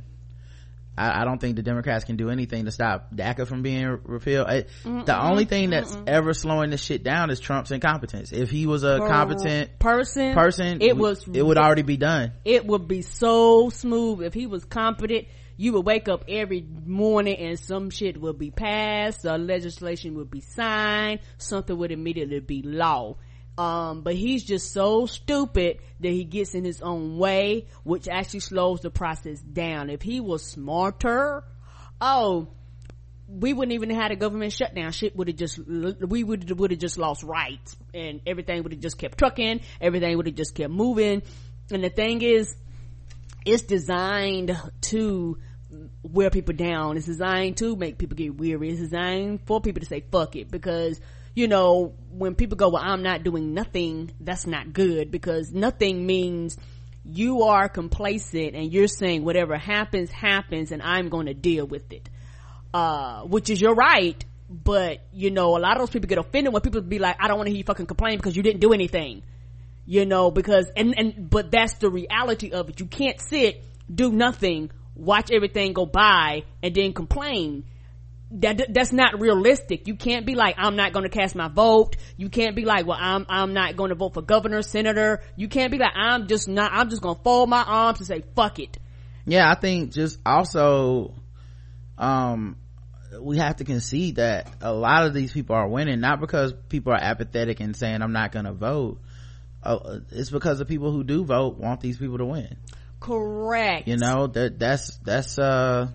I, 0.97 1.21
I 1.21 1.25
don't 1.25 1.39
think 1.39 1.55
the 1.55 1.61
Democrats 1.61 2.05
can 2.05 2.15
do 2.15 2.29
anything 2.29 2.65
to 2.65 2.71
stop 2.71 3.13
DACA 3.13 3.47
from 3.47 3.61
being 3.61 3.99
repealed. 4.03 4.47
I, 4.47 4.65
the 4.83 5.15
only 5.19 5.45
thing 5.45 5.69
that's 5.69 5.95
ever 6.07 6.33
slowing 6.33 6.71
this 6.71 6.81
shit 6.81 7.03
down 7.03 7.29
is 7.29 7.39
Trump's 7.39 7.71
incompetence. 7.71 8.31
If 8.31 8.49
he 8.49 8.65
was 8.65 8.83
a 8.83 8.97
competent 8.97 9.77
person 9.77 10.33
person, 10.33 10.81
it 10.81 10.97
was 10.97 11.23
it 11.31 11.45
would 11.45 11.57
already 11.57 11.83
be 11.83 11.97
done. 11.97 12.33
it 12.43 12.65
would 12.65 12.87
be 12.87 13.03
so 13.03 13.69
smooth 13.69 14.23
if 14.23 14.33
he 14.33 14.47
was 14.47 14.65
competent 14.65 15.27
you 15.59 15.73
would 15.73 15.85
wake 15.85 16.07
up 16.07 16.25
every 16.29 16.63
morning 16.85 17.35
and 17.35 17.59
some 17.59 17.89
shit 17.89 18.19
would 18.19 18.37
be 18.37 18.51
passed 18.51 19.25
or 19.25 19.37
legislation 19.39 20.15
would 20.15 20.29
be 20.29 20.39
signed 20.41 21.19
something 21.37 21.75
would 21.75 21.91
immediately 21.91 22.39
be 22.39 22.61
law 22.61 23.15
um 23.57 24.01
but 24.01 24.15
he's 24.15 24.43
just 24.43 24.71
so 24.71 25.05
stupid 25.05 25.79
that 25.99 26.09
he 26.09 26.23
gets 26.23 26.53
in 26.53 26.63
his 26.63 26.81
own 26.81 27.17
way 27.17 27.65
which 27.83 28.07
actually 28.07 28.39
slows 28.39 28.81
the 28.81 28.89
process 28.89 29.39
down 29.39 29.89
if 29.89 30.01
he 30.01 30.19
was 30.19 30.45
smarter 30.45 31.43
oh 31.99 32.47
we 33.27 33.53
wouldn't 33.53 33.73
even 33.73 33.89
have 33.89 34.03
had 34.03 34.11
a 34.11 34.15
government 34.15 34.53
shutdown. 34.53 34.91
Shit 34.91 35.15
would 35.15 35.27
have 35.27 35.35
just, 35.35 35.59
we 35.59 36.23
would 36.23 36.49
would 36.57 36.71
have 36.71 36.79
just 36.79 36.97
lost 36.97 37.23
rights, 37.23 37.75
and 37.93 38.21
everything 38.25 38.63
would 38.63 38.71
have 38.71 38.81
just 38.81 38.97
kept 38.97 39.17
trucking. 39.17 39.61
Everything 39.81 40.15
would 40.15 40.27
have 40.27 40.35
just 40.35 40.55
kept 40.55 40.71
moving. 40.71 41.21
And 41.69 41.83
the 41.83 41.89
thing 41.89 42.21
is, 42.21 42.55
it's 43.45 43.63
designed 43.63 44.57
to 44.81 45.37
wear 46.03 46.29
people 46.29 46.55
down. 46.55 46.95
It's 46.95 47.05
designed 47.05 47.57
to 47.57 47.75
make 47.75 47.97
people 47.97 48.15
get 48.15 48.37
weary. 48.37 48.69
It's 48.69 48.79
designed 48.79 49.41
for 49.45 49.59
people 49.59 49.81
to 49.81 49.85
say 49.85 50.01
fuck 50.11 50.35
it 50.35 50.49
because 50.49 50.99
you 51.37 51.47
know 51.47 51.93
when 52.09 52.33
people 52.33 52.57
go, 52.57 52.69
well, 52.69 52.81
I'm 52.83 53.03
not 53.03 53.23
doing 53.23 53.53
nothing. 53.53 54.11
That's 54.19 54.47
not 54.47 54.73
good 54.73 55.11
because 55.11 55.53
nothing 55.53 56.03
means 56.03 56.57
you 57.03 57.43
are 57.43 57.69
complacent 57.69 58.55
and 58.55 58.73
you're 58.73 58.87
saying 58.87 59.23
whatever 59.23 59.55
happens 59.55 60.11
happens 60.11 60.73
and 60.73 60.81
i'm 60.81 61.07
going 61.07 61.27
to 61.27 61.33
deal 61.33 61.65
with 61.65 61.93
it 61.93 62.09
uh 62.73 63.21
which 63.21 63.49
is 63.49 63.61
your 63.61 63.73
right 63.75 64.25
but 64.49 64.99
you 65.13 65.31
know 65.31 65.55
a 65.55 65.59
lot 65.59 65.77
of 65.77 65.83
those 65.83 65.89
people 65.89 66.09
get 66.09 66.17
offended 66.17 66.51
when 66.51 66.61
people 66.61 66.81
be 66.81 66.99
like 66.99 67.15
i 67.21 67.29
don't 67.29 67.37
want 67.37 67.47
to 67.47 67.51
hear 67.51 67.59
you 67.59 67.63
fucking 67.63 67.85
complain 67.85 68.17
because 68.17 68.35
you 68.35 68.43
didn't 68.43 68.59
do 68.59 68.73
anything 68.73 69.23
you 69.85 70.05
know 70.05 70.31
because 70.31 70.69
and 70.75 70.93
and 70.97 71.29
but 71.29 71.49
that's 71.49 71.75
the 71.75 71.89
reality 71.89 72.51
of 72.51 72.67
it 72.67 72.81
you 72.81 72.87
can't 72.87 73.21
sit 73.21 73.63
do 73.93 74.11
nothing 74.11 74.69
watch 74.93 75.31
everything 75.31 75.71
go 75.71 75.85
by 75.85 76.43
and 76.61 76.75
then 76.75 76.91
complain 76.91 77.63
that 78.31 78.73
that's 78.73 78.91
not 78.91 79.19
realistic. 79.19 79.87
You 79.87 79.95
can't 79.95 80.25
be 80.25 80.35
like, 80.35 80.55
I'm 80.57 80.75
not 80.75 80.91
going 80.91 81.03
to 81.03 81.09
cast 81.09 81.35
my 81.35 81.47
vote. 81.47 81.95
You 82.17 82.29
can't 82.29 82.55
be 82.55 82.65
like, 82.65 82.85
well, 82.85 82.97
I'm 82.99 83.25
I'm 83.29 83.53
not 83.53 83.77
going 83.77 83.89
to 83.89 83.95
vote 83.95 84.13
for 84.13 84.21
governor, 84.21 84.61
senator. 84.61 85.21
You 85.35 85.47
can't 85.47 85.71
be 85.71 85.77
like, 85.77 85.93
I'm 85.95 86.27
just 86.27 86.47
not. 86.47 86.71
I'm 86.73 86.89
just 86.89 87.01
going 87.01 87.15
to 87.15 87.23
fold 87.23 87.49
my 87.49 87.63
arms 87.63 87.99
and 87.99 88.07
say, 88.07 88.23
fuck 88.35 88.59
it. 88.59 88.77
Yeah, 89.25 89.49
I 89.49 89.55
think 89.55 89.91
just 89.91 90.19
also, 90.25 91.13
um, 91.97 92.57
we 93.19 93.37
have 93.37 93.57
to 93.57 93.65
concede 93.65 94.15
that 94.15 94.49
a 94.61 94.73
lot 94.73 95.05
of 95.05 95.13
these 95.13 95.31
people 95.31 95.55
are 95.55 95.67
winning 95.67 95.99
not 95.99 96.19
because 96.19 96.53
people 96.69 96.93
are 96.93 97.01
apathetic 97.01 97.59
and 97.59 97.75
saying 97.75 98.01
I'm 98.01 98.13
not 98.13 98.31
going 98.31 98.45
to 98.45 98.53
vote. 98.53 98.99
Uh, 99.63 99.99
it's 100.11 100.29
because 100.29 100.59
the 100.59 100.65
people 100.65 100.91
who 100.91 101.03
do 101.03 101.25
vote 101.25 101.57
want 101.57 101.81
these 101.81 101.97
people 101.97 102.17
to 102.19 102.25
win. 102.25 102.57
Correct. 102.99 103.87
You 103.87 103.97
know 103.97 104.27
that 104.27 104.59
that's 104.59 104.97
that's 104.97 105.37
uh 105.37 105.87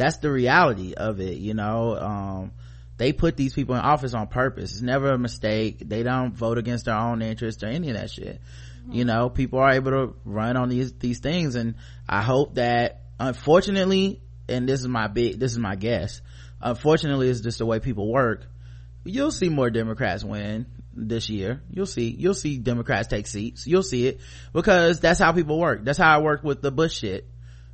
that's 0.00 0.18
the 0.18 0.30
reality 0.30 0.94
of 0.94 1.20
it 1.20 1.38
you 1.38 1.54
know? 1.54 1.96
Um, 1.96 2.52
they 2.96 3.12
put 3.12 3.36
these 3.36 3.54
people 3.54 3.74
in 3.76 3.80
office 3.80 4.12
on 4.12 4.26
purpose. 4.26 4.72
It's 4.72 4.82
never 4.82 5.10
a 5.12 5.18
mistake. 5.18 5.88
They 5.88 6.02
don't 6.02 6.34
vote 6.34 6.58
against 6.58 6.84
their 6.84 6.96
own 6.96 7.22
interest 7.22 7.62
or 7.62 7.68
any 7.68 7.88
of 7.88 7.96
that 7.96 8.10
shit. 8.10 8.40
Mm-hmm. 8.82 8.92
you 8.92 9.04
know 9.04 9.28
people 9.28 9.58
are 9.58 9.72
able 9.72 9.90
to 9.90 10.14
run 10.24 10.56
on 10.56 10.70
these 10.70 10.90
these 10.94 11.18
things 11.18 11.54
and 11.54 11.74
i 12.08 12.22
hope 12.22 12.54
that 12.54 13.02
unfortunately 13.18 14.22
and 14.48 14.66
this 14.66 14.80
is 14.80 14.88
my 14.88 15.06
big 15.06 15.38
this 15.38 15.52
is 15.52 15.58
my 15.58 15.76
guess 15.76 16.22
unfortunately 16.60 17.28
it's 17.28 17.40
just 17.40 17.58
the 17.58 17.66
way 17.66 17.80
people 17.80 18.10
work. 18.10 18.46
You'll 19.04 19.30
see 19.30 19.48
more 19.48 19.70
democrats 19.70 20.22
win 20.22 20.66
this 20.92 21.30
year. 21.30 21.62
You'll 21.70 21.86
see 21.86 22.10
you'll 22.10 22.34
see 22.34 22.58
democrats 22.58 23.08
take 23.08 23.26
seats. 23.26 23.66
You'll 23.66 23.82
see 23.82 24.06
it 24.06 24.20
because 24.52 25.00
that's 25.00 25.18
how 25.18 25.32
people 25.32 25.58
work. 25.58 25.84
That's 25.84 25.98
how 25.98 26.14
i 26.14 26.22
worked 26.22 26.44
with 26.44 26.60
the 26.60 26.70
bush 26.70 26.98
shit 26.98 27.28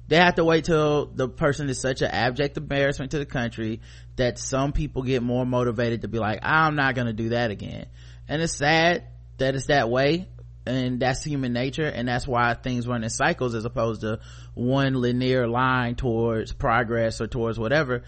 they 0.09 0.17
have 0.17 0.37
to 0.37 0.45
wait 0.45 0.65
till 0.65 1.07
the 1.07 1.29
person 1.29 1.69
is 1.69 1.81
such 1.81 2.03
an 2.03 2.11
abject 2.11 2.57
embarrassment 2.57 3.11
to 3.11 3.19
the 3.19 3.27
country 3.27 3.81
that 4.17 4.39
some 4.39 4.73
people 4.73 5.03
get 5.03 5.23
more 5.23 5.45
motivated 5.45 6.03
to 6.03 6.09
be 6.09 6.19
like 6.19 6.41
i'm 6.43 6.77
not 6.77 6.95
gonna 6.95 7.13
do 7.13 7.31
that 7.31 7.51
again. 7.51 7.87
And 8.29 8.43
it's 8.43 8.57
sad 8.57 9.05
that 9.39 9.55
it's 9.55 9.67
that 9.67 9.89
way 9.89 10.29
and 10.67 10.99
that's 11.01 11.23
human 11.23 11.53
nature 11.53 11.87
and 11.87 12.09
that's 12.09 12.27
why 12.27 12.55
things 12.55 12.89
run 12.89 13.05
in 13.05 13.11
cycles 13.11 13.55
as 13.55 13.65
opposed 13.65 14.01
to 14.01 14.21
one 14.55 14.95
linear 14.95 15.47
line 15.47 15.95
towards 15.95 16.53
progress 16.53 17.21
or 17.21 17.27
towards 17.27 17.59
whatever. 17.59 18.03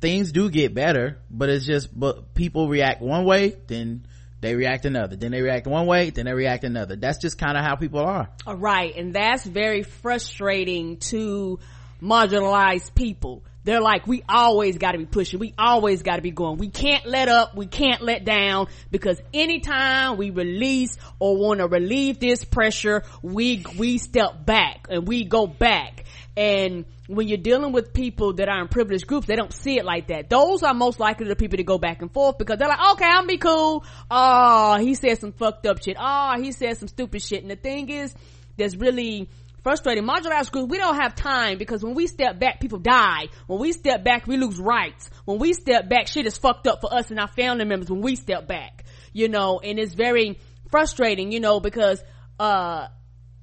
Things 0.00 0.32
do 0.32 0.50
get 0.50 0.74
better 0.74 1.18
but 1.30 1.48
it's 1.48 1.64
just 1.64 1.98
but 1.98 2.34
people 2.34 2.68
react 2.68 3.00
one 3.00 3.24
way 3.24 3.56
then 3.66 4.06
they 4.46 4.54
react 4.54 4.84
another. 4.84 5.16
Then 5.16 5.32
they 5.32 5.42
react 5.42 5.66
one 5.66 5.86
way 5.86 6.10
then 6.10 6.26
they 6.26 6.32
react 6.32 6.64
another. 6.64 6.96
That's 6.96 7.18
just 7.18 7.38
kind 7.38 7.56
of 7.56 7.64
how 7.64 7.76
people 7.76 8.00
are. 8.00 8.28
All 8.46 8.56
right 8.56 8.94
and 8.96 9.14
that's 9.14 9.44
very 9.44 9.82
frustrating 9.82 10.98
to 11.10 11.58
marginalized 12.02 12.94
people. 12.94 13.44
They're 13.64 13.80
like 13.80 14.06
we 14.06 14.22
always 14.28 14.78
got 14.78 14.92
to 14.92 14.98
be 14.98 15.06
pushing. 15.06 15.40
We 15.40 15.52
always 15.58 16.02
got 16.02 16.16
to 16.16 16.22
be 16.22 16.30
going. 16.30 16.58
We 16.58 16.68
can't 16.68 17.04
let 17.04 17.28
up. 17.28 17.56
We 17.56 17.66
can't 17.66 18.00
let 18.00 18.24
down. 18.24 18.68
Because 18.92 19.20
anytime 19.34 20.16
we 20.16 20.30
release 20.30 20.96
or 21.18 21.36
want 21.36 21.58
to 21.58 21.66
relieve 21.66 22.20
this 22.20 22.44
pressure 22.44 23.02
we 23.22 23.64
we 23.76 23.98
step 23.98 24.46
back 24.46 24.86
and 24.88 25.06
we 25.06 25.24
go 25.24 25.46
back 25.46 26.04
and 26.36 26.84
when 27.06 27.28
you're 27.28 27.38
dealing 27.38 27.72
with 27.72 27.94
people 27.94 28.34
that 28.34 28.48
are 28.48 28.60
in 28.60 28.68
privileged 28.68 29.06
groups, 29.06 29.26
they 29.26 29.36
don't 29.36 29.52
see 29.52 29.78
it 29.78 29.84
like 29.84 30.08
that. 30.08 30.28
Those 30.28 30.62
are 30.62 30.74
most 30.74 31.00
likely 31.00 31.28
the 31.28 31.36
people 31.36 31.56
to 31.56 31.64
go 31.64 31.78
back 31.78 32.02
and 32.02 32.12
forth 32.12 32.36
because 32.36 32.58
they're 32.58 32.68
like, 32.68 32.92
okay, 32.92 33.06
I'm 33.06 33.26
be 33.26 33.38
cool. 33.38 33.84
Oh, 34.10 34.76
he 34.78 34.94
said 34.94 35.18
some 35.18 35.32
fucked 35.32 35.66
up 35.66 35.82
shit. 35.82 35.96
Oh, 35.98 36.34
he 36.38 36.52
said 36.52 36.76
some 36.76 36.88
stupid 36.88 37.22
shit. 37.22 37.40
And 37.42 37.50
the 37.50 37.56
thing 37.56 37.88
is, 37.88 38.14
that's 38.58 38.76
really 38.76 39.30
frustrating. 39.62 40.04
Marginalized 40.04 40.50
groups, 40.52 40.70
we 40.70 40.76
don't 40.76 40.96
have 40.96 41.14
time 41.14 41.56
because 41.56 41.82
when 41.82 41.94
we 41.94 42.06
step 42.06 42.38
back, 42.38 42.60
people 42.60 42.80
die. 42.80 43.28
When 43.46 43.58
we 43.58 43.72
step 43.72 44.04
back, 44.04 44.26
we 44.26 44.36
lose 44.36 44.58
rights. 44.58 45.08
When 45.24 45.38
we 45.38 45.54
step 45.54 45.88
back, 45.88 46.06
shit 46.06 46.26
is 46.26 46.36
fucked 46.36 46.66
up 46.66 46.82
for 46.82 46.92
us 46.92 47.10
and 47.10 47.18
our 47.18 47.28
family 47.28 47.64
members 47.64 47.90
when 47.90 48.02
we 48.02 48.14
step 48.14 48.46
back. 48.46 48.84
You 49.14 49.28
know, 49.28 49.58
and 49.60 49.78
it's 49.78 49.94
very 49.94 50.38
frustrating, 50.70 51.32
you 51.32 51.40
know, 51.40 51.60
because, 51.60 52.02
uh, 52.38 52.88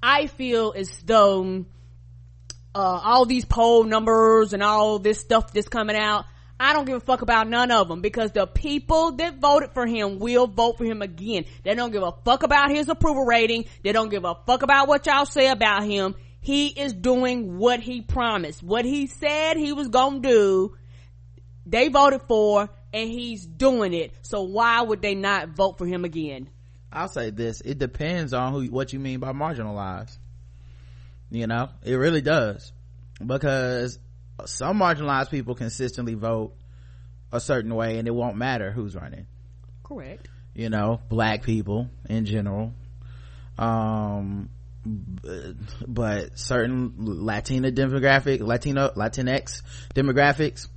I 0.04 0.28
feel 0.28 0.74
as 0.76 0.92
though, 1.06 1.66
uh, 2.76 3.02
all 3.04 3.26
these 3.26 3.46
poll 3.46 3.84
numbers 3.84 4.54
and 4.54 4.64
all 4.64 5.00
this 5.00 5.20
stuff 5.20 5.54
that's 5.54 5.70
coming 5.70 5.96
out. 5.96 6.26
I 6.60 6.74
don't 6.74 6.86
give 6.86 6.96
a 6.96 7.00
fuck 7.02 7.22
about 7.22 7.50
none 7.50 7.72
of 7.72 7.88
them 7.88 8.02
because 8.02 8.32
the 8.32 8.48
people 8.48 9.14
that 9.14 9.40
voted 9.40 9.72
for 9.74 9.86
him 9.86 10.20
will 10.20 10.48
vote 10.48 10.78
for 10.78 10.86
him 10.86 11.02
again. 11.02 11.46
They 11.64 11.76
don't 11.76 11.92
give 11.92 12.04
a 12.04 12.14
fuck 12.24 12.44
about 12.44 12.70
his 12.70 12.88
approval 12.90 13.26
rating. 13.26 13.66
They 13.84 13.92
don't 13.92 14.10
give 14.10 14.24
a 14.24 14.36
fuck 14.46 14.62
about 14.64 14.88
what 14.88 15.06
y'all 15.06 15.26
say 15.26 15.50
about 15.50 15.84
him. 15.84 16.16
He 16.40 16.68
is 16.68 16.94
doing 16.94 17.58
what 17.58 17.80
he 17.80 18.02
promised. 18.02 18.62
What 18.64 18.86
he 18.86 19.08
said 19.08 19.58
he 19.58 19.74
was 19.74 19.90
gonna 19.90 20.20
do, 20.20 20.78
they 21.66 21.90
voted 21.90 22.22
for 22.28 22.70
and 22.94 23.10
he's 23.10 23.46
doing 23.46 23.94
it. 23.94 24.14
So 24.22 24.44
why 24.44 24.82
would 24.82 25.02
they 25.02 25.16
not 25.16 25.50
vote 25.50 25.78
for 25.78 25.86
him 25.86 26.06
again? 26.06 26.50
I'll 26.92 27.08
say 27.08 27.32
this. 27.32 27.62
It 27.62 27.80
depends 27.80 28.34
on 28.34 28.54
who, 28.54 28.66
what 28.68 28.94
you 28.94 29.00
mean 29.00 29.20
by 29.20 29.34
marginalized 29.34 30.18
you 31.34 31.48
know 31.48 31.70
it 31.84 31.96
really 31.96 32.22
does. 32.22 32.72
Because 33.26 34.00
some 34.46 34.80
marginalized 34.80 35.32
people 35.32 35.56
consistently 35.56 36.14
vote 36.14 36.56
a 37.32 37.40
certain 37.40 37.74
way 37.74 37.98
and 37.98 38.08
it 38.08 38.12
won't 38.12 38.38
matter 38.38 38.72
who's 38.72 38.96
running. 38.96 39.26
Correct. 39.84 40.30
You 40.54 40.70
know 40.70 41.02
black 41.10 41.44
people 41.44 41.90
in 42.08 42.26
general. 42.26 42.74
Um 43.58 44.50
but 45.88 46.38
certain 46.38 46.94
latina 46.98 47.72
demographic 47.72 48.42
latino 48.42 48.90
latinx 48.90 49.62
demographics 49.96 50.68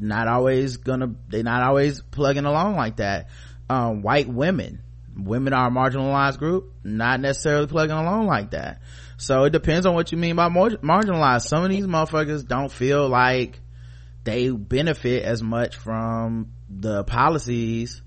not 0.00 0.26
always 0.26 0.76
gonna 0.78 1.14
they're 1.28 1.44
not 1.44 1.62
always 1.62 2.02
plugging 2.02 2.44
along 2.44 2.76
like 2.76 2.96
that. 2.96 3.28
Um, 3.70 4.02
white 4.02 4.28
women 4.28 4.82
women 5.16 5.52
are 5.52 5.68
a 5.68 5.70
marginalized 5.70 6.38
group 6.38 6.72
not 6.84 7.20
necessarily 7.20 7.66
plugging 7.66 7.96
along 7.96 8.26
like 8.26 8.50
that 8.50 8.80
so 9.20 9.44
it 9.44 9.50
depends 9.50 9.84
on 9.84 9.94
what 9.94 10.12
you 10.12 10.18
mean 10.18 10.34
by 10.36 10.48
mar- 10.48 10.70
marginalized. 10.70 11.42
Some 11.42 11.62
of 11.62 11.68
these 11.68 11.86
motherfuckers 11.86 12.46
don't 12.46 12.72
feel 12.72 13.06
like 13.06 13.60
they 14.24 14.48
benefit 14.48 15.24
as 15.24 15.42
much 15.42 15.76
from 15.76 16.52
the 16.70 17.04
policies 17.04 18.00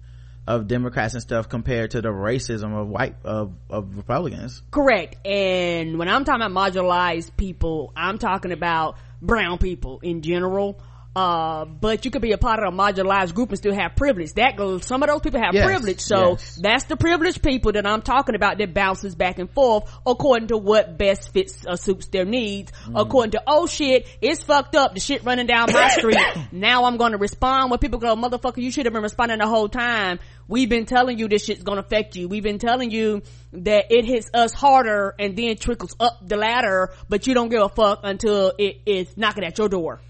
of 0.47 0.67
Democrats 0.67 1.13
and 1.13 1.21
stuff 1.21 1.49
compared 1.49 1.91
to 1.91 2.01
the 2.01 2.09
racism 2.09 2.75
of 2.75 2.87
white 2.87 3.15
of 3.23 3.53
of 3.69 3.95
Republicans. 3.95 4.63
Correct. 4.71 5.25
And 5.25 5.99
when 5.99 6.09
I'm 6.09 6.25
talking 6.25 6.41
about 6.41 6.73
marginalized 6.73 7.37
people, 7.37 7.93
I'm 7.95 8.17
talking 8.17 8.51
about 8.51 8.97
brown 9.21 9.59
people 9.59 9.99
in 10.01 10.23
general 10.23 10.81
uh, 11.15 11.65
but 11.65 12.05
you 12.05 12.11
could 12.11 12.23
be 12.23 12.31
a 12.31 12.37
part 12.39 12.59
of 12.59 12.73
a 12.73 12.75
marginalized 12.75 13.35
group 13.35 13.49
and 13.49 13.57
still 13.57 13.73
have 13.73 13.95
privilege. 13.95 14.33
That 14.33 14.55
goes, 14.55 14.85
some 14.85 15.03
of 15.03 15.09
those 15.09 15.21
people 15.21 15.39
have 15.41 15.53
yes, 15.53 15.65
privilege. 15.65 15.99
So 15.99 16.31
yes. 16.31 16.59
that's 16.61 16.83
the 16.85 16.97
privileged 16.97 17.43
people 17.43 17.71
that 17.73 17.85
I'm 17.85 18.01
talking 18.01 18.33
about 18.33 18.57
that 18.57 18.73
bounces 18.73 19.13
back 19.13 19.37
and 19.37 19.49
forth 19.51 19.91
according 20.07 20.47
to 20.47 20.57
what 20.57 20.97
best 20.97 21.31
fits 21.31 21.65
or 21.67 21.77
suits 21.77 22.07
their 22.07 22.25
needs. 22.25 22.71
Mm. 22.87 22.99
According 22.99 23.31
to, 23.31 23.43
oh 23.45 23.67
shit, 23.67 24.07
it's 24.21 24.41
fucked 24.41 24.75
up. 24.75 24.95
The 24.95 24.99
shit 24.99 25.23
running 25.23 25.45
down 25.45 25.71
my 25.71 25.87
street. 25.97 26.17
now 26.51 26.85
I'm 26.85 26.97
going 26.97 27.11
to 27.11 27.19
respond 27.19 27.69
when 27.69 27.79
people 27.79 27.99
go, 27.99 28.15
motherfucker, 28.15 28.57
you 28.57 28.71
should 28.71 28.87
have 28.87 28.93
been 28.93 29.03
responding 29.03 29.37
the 29.37 29.47
whole 29.47 29.69
time. 29.69 30.19
We've 30.47 30.69
been 30.69 30.85
telling 30.85 31.19
you 31.19 31.27
this 31.27 31.45
shit's 31.45 31.63
going 31.63 31.77
to 31.77 31.85
affect 31.85 32.15
you. 32.15 32.27
We've 32.27 32.43
been 32.43 32.59
telling 32.59 32.89
you 32.89 33.21
that 33.53 33.91
it 33.91 34.05
hits 34.05 34.31
us 34.33 34.51
harder 34.51 35.13
and 35.19 35.37
then 35.37 35.57
trickles 35.57 35.95
up 35.99 36.27
the 36.27 36.37
ladder, 36.37 36.91
but 37.07 37.27
you 37.27 37.35
don't 37.35 37.49
give 37.49 37.61
a 37.61 37.69
fuck 37.69 37.99
until 38.03 38.51
it 38.57 38.81
is 38.87 39.15
knocking 39.15 39.43
at 39.43 39.59
your 39.59 39.69
door 39.69 40.01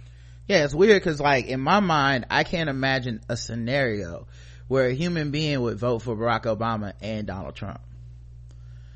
yeah 0.48 0.64
it's 0.64 0.74
weird 0.74 1.02
because 1.02 1.20
like 1.20 1.46
in 1.46 1.60
my 1.60 1.80
mind 1.80 2.26
i 2.30 2.44
can't 2.44 2.70
imagine 2.70 3.22
a 3.30 3.38
scenario 3.38 4.28
where 4.68 4.88
a 4.88 4.94
human 4.94 5.32
being 5.32 5.60
would 5.62 5.78
vote 5.78 6.00
for 6.00 6.16
barack 6.16 6.44
obama 6.44 6.94
and 7.02 7.28
donald 7.28 7.56
trump. 7.56 7.82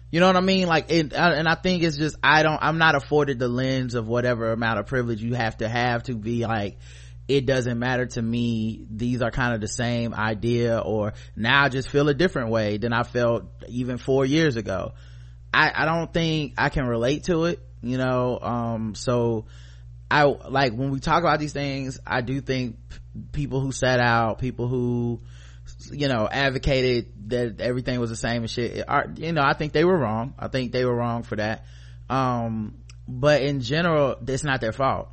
You 0.10 0.22
know 0.22 0.27
what 0.27 0.38
i 0.38 0.42
mean? 0.42 0.68
Like 0.68 0.92
and 0.92 1.13
i 1.13 1.56
think 1.56 1.84
it's 1.84 1.98
just 1.98 2.16
i 2.24 2.42
don't 2.42 2.60
i'm 2.62 2.77
not 2.77 2.96
afforded 2.96 3.39
the 3.39 3.50
lens 3.50 3.94
of 3.94 4.08
whatever 4.08 4.51
amount 4.51 4.80
of 4.80 4.88
privilege 4.88 5.22
you 5.22 5.34
have 5.34 5.58
to 5.58 5.68
have 5.68 6.04
to 6.04 6.16
be 6.16 6.46
like 6.46 6.77
it 7.27 7.46
doesn't 7.46 7.77
matter 7.77 8.06
to 8.06 8.22
me. 8.22 8.86
These 8.89 9.22
are 9.22 9.32
kind 9.32 9.54
of 9.54 9.60
the 9.60 9.68
same 9.68 10.13
idea 10.13 10.80
or 10.80 11.13
now 11.36 11.66
i 11.66 11.70
just 11.70 11.89
feel 11.89 12.08
a 12.08 12.13
different 12.13 12.51
way 12.51 12.77
than 12.77 12.94
i 12.94 13.04
felt 13.04 13.44
even 13.68 13.98
four 13.98 14.25
years 14.25 14.56
ago. 14.56 14.94
I 15.54 15.72
i 15.75 15.86
don't 15.86 16.13
think 16.13 16.54
i 16.58 16.70
can 16.70 16.88
relate 16.88 17.25
to 17.25 17.44
it 17.46 17.60
you 17.82 17.98
know? 17.98 18.39
Um 18.39 18.96
so 18.96 19.46
I 20.10 20.24
like 20.24 20.74
when 20.74 20.92
we 20.92 21.00
talk 21.00 21.20
about 21.20 21.40
these 21.40 21.54
things, 21.54 22.00
I 22.06 22.22
do 22.22 22.40
think 22.42 22.78
people 23.32 23.60
who 23.60 23.72
set 23.72 24.00
out, 24.00 24.40
people 24.40 24.68
who 24.68 25.20
you 25.92 26.08
know 26.08 26.28
advocated 26.32 27.08
that 27.30 27.60
everything 27.60 28.00
was 28.00 28.10
the 28.10 28.16
same 28.16 28.42
and 28.42 28.50
shit 28.50 28.86
you 29.18 29.32
know 29.34 29.42
i 29.44 29.54
think 29.54 29.74
they 29.74 29.84
were 29.84 29.98
wrong. 29.98 30.34
I 30.40 30.48
think 30.48 30.72
they 30.72 30.86
were 30.86 30.96
wrong 30.96 31.24
for 31.24 31.36
that. 31.36 31.66
Um 32.10 32.78
but 33.08 33.42
in 33.42 33.62
general 33.62 34.16
it's 34.26 34.44
not 34.44 34.62
their 34.62 34.72
fault. 34.72 35.10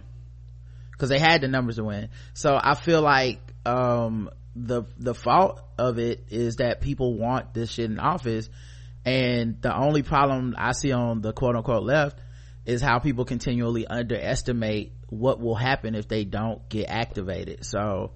Because 0.92 1.08
they 1.08 1.18
had 1.18 1.40
the 1.40 1.48
numbers 1.48 1.76
to 1.76 1.84
win. 1.84 2.08
So 2.34 2.58
i 2.60 2.74
feel 2.74 3.02
like 3.02 3.40
um 3.66 4.30
the 4.56 4.84
the 4.96 5.14
fault 5.14 5.60
of 5.78 5.98
it 5.98 6.26
is 6.30 6.56
that 6.56 6.80
people 6.80 7.18
want 7.18 7.52
this 7.54 7.70
shit 7.70 7.90
in 7.90 7.98
office. 7.98 8.48
And 9.04 9.60
the 9.60 9.76
only 9.76 10.02
problem 10.02 10.54
i 10.56 10.72
see 10.72 10.92
on 10.92 11.20
the 11.20 11.32
quote 11.32 11.56
unquote 11.56 11.82
left 11.82 12.18
is 12.66 12.80
how 12.80 12.98
people 12.98 13.24
continually 13.24 13.86
underestimate 13.86 14.92
what 15.08 15.40
will 15.40 15.54
happen 15.54 15.94
if 15.94 16.08
they 16.08 16.24
don't 16.24 16.68
get 16.68 16.86
activated. 16.88 17.64
So 17.64 18.12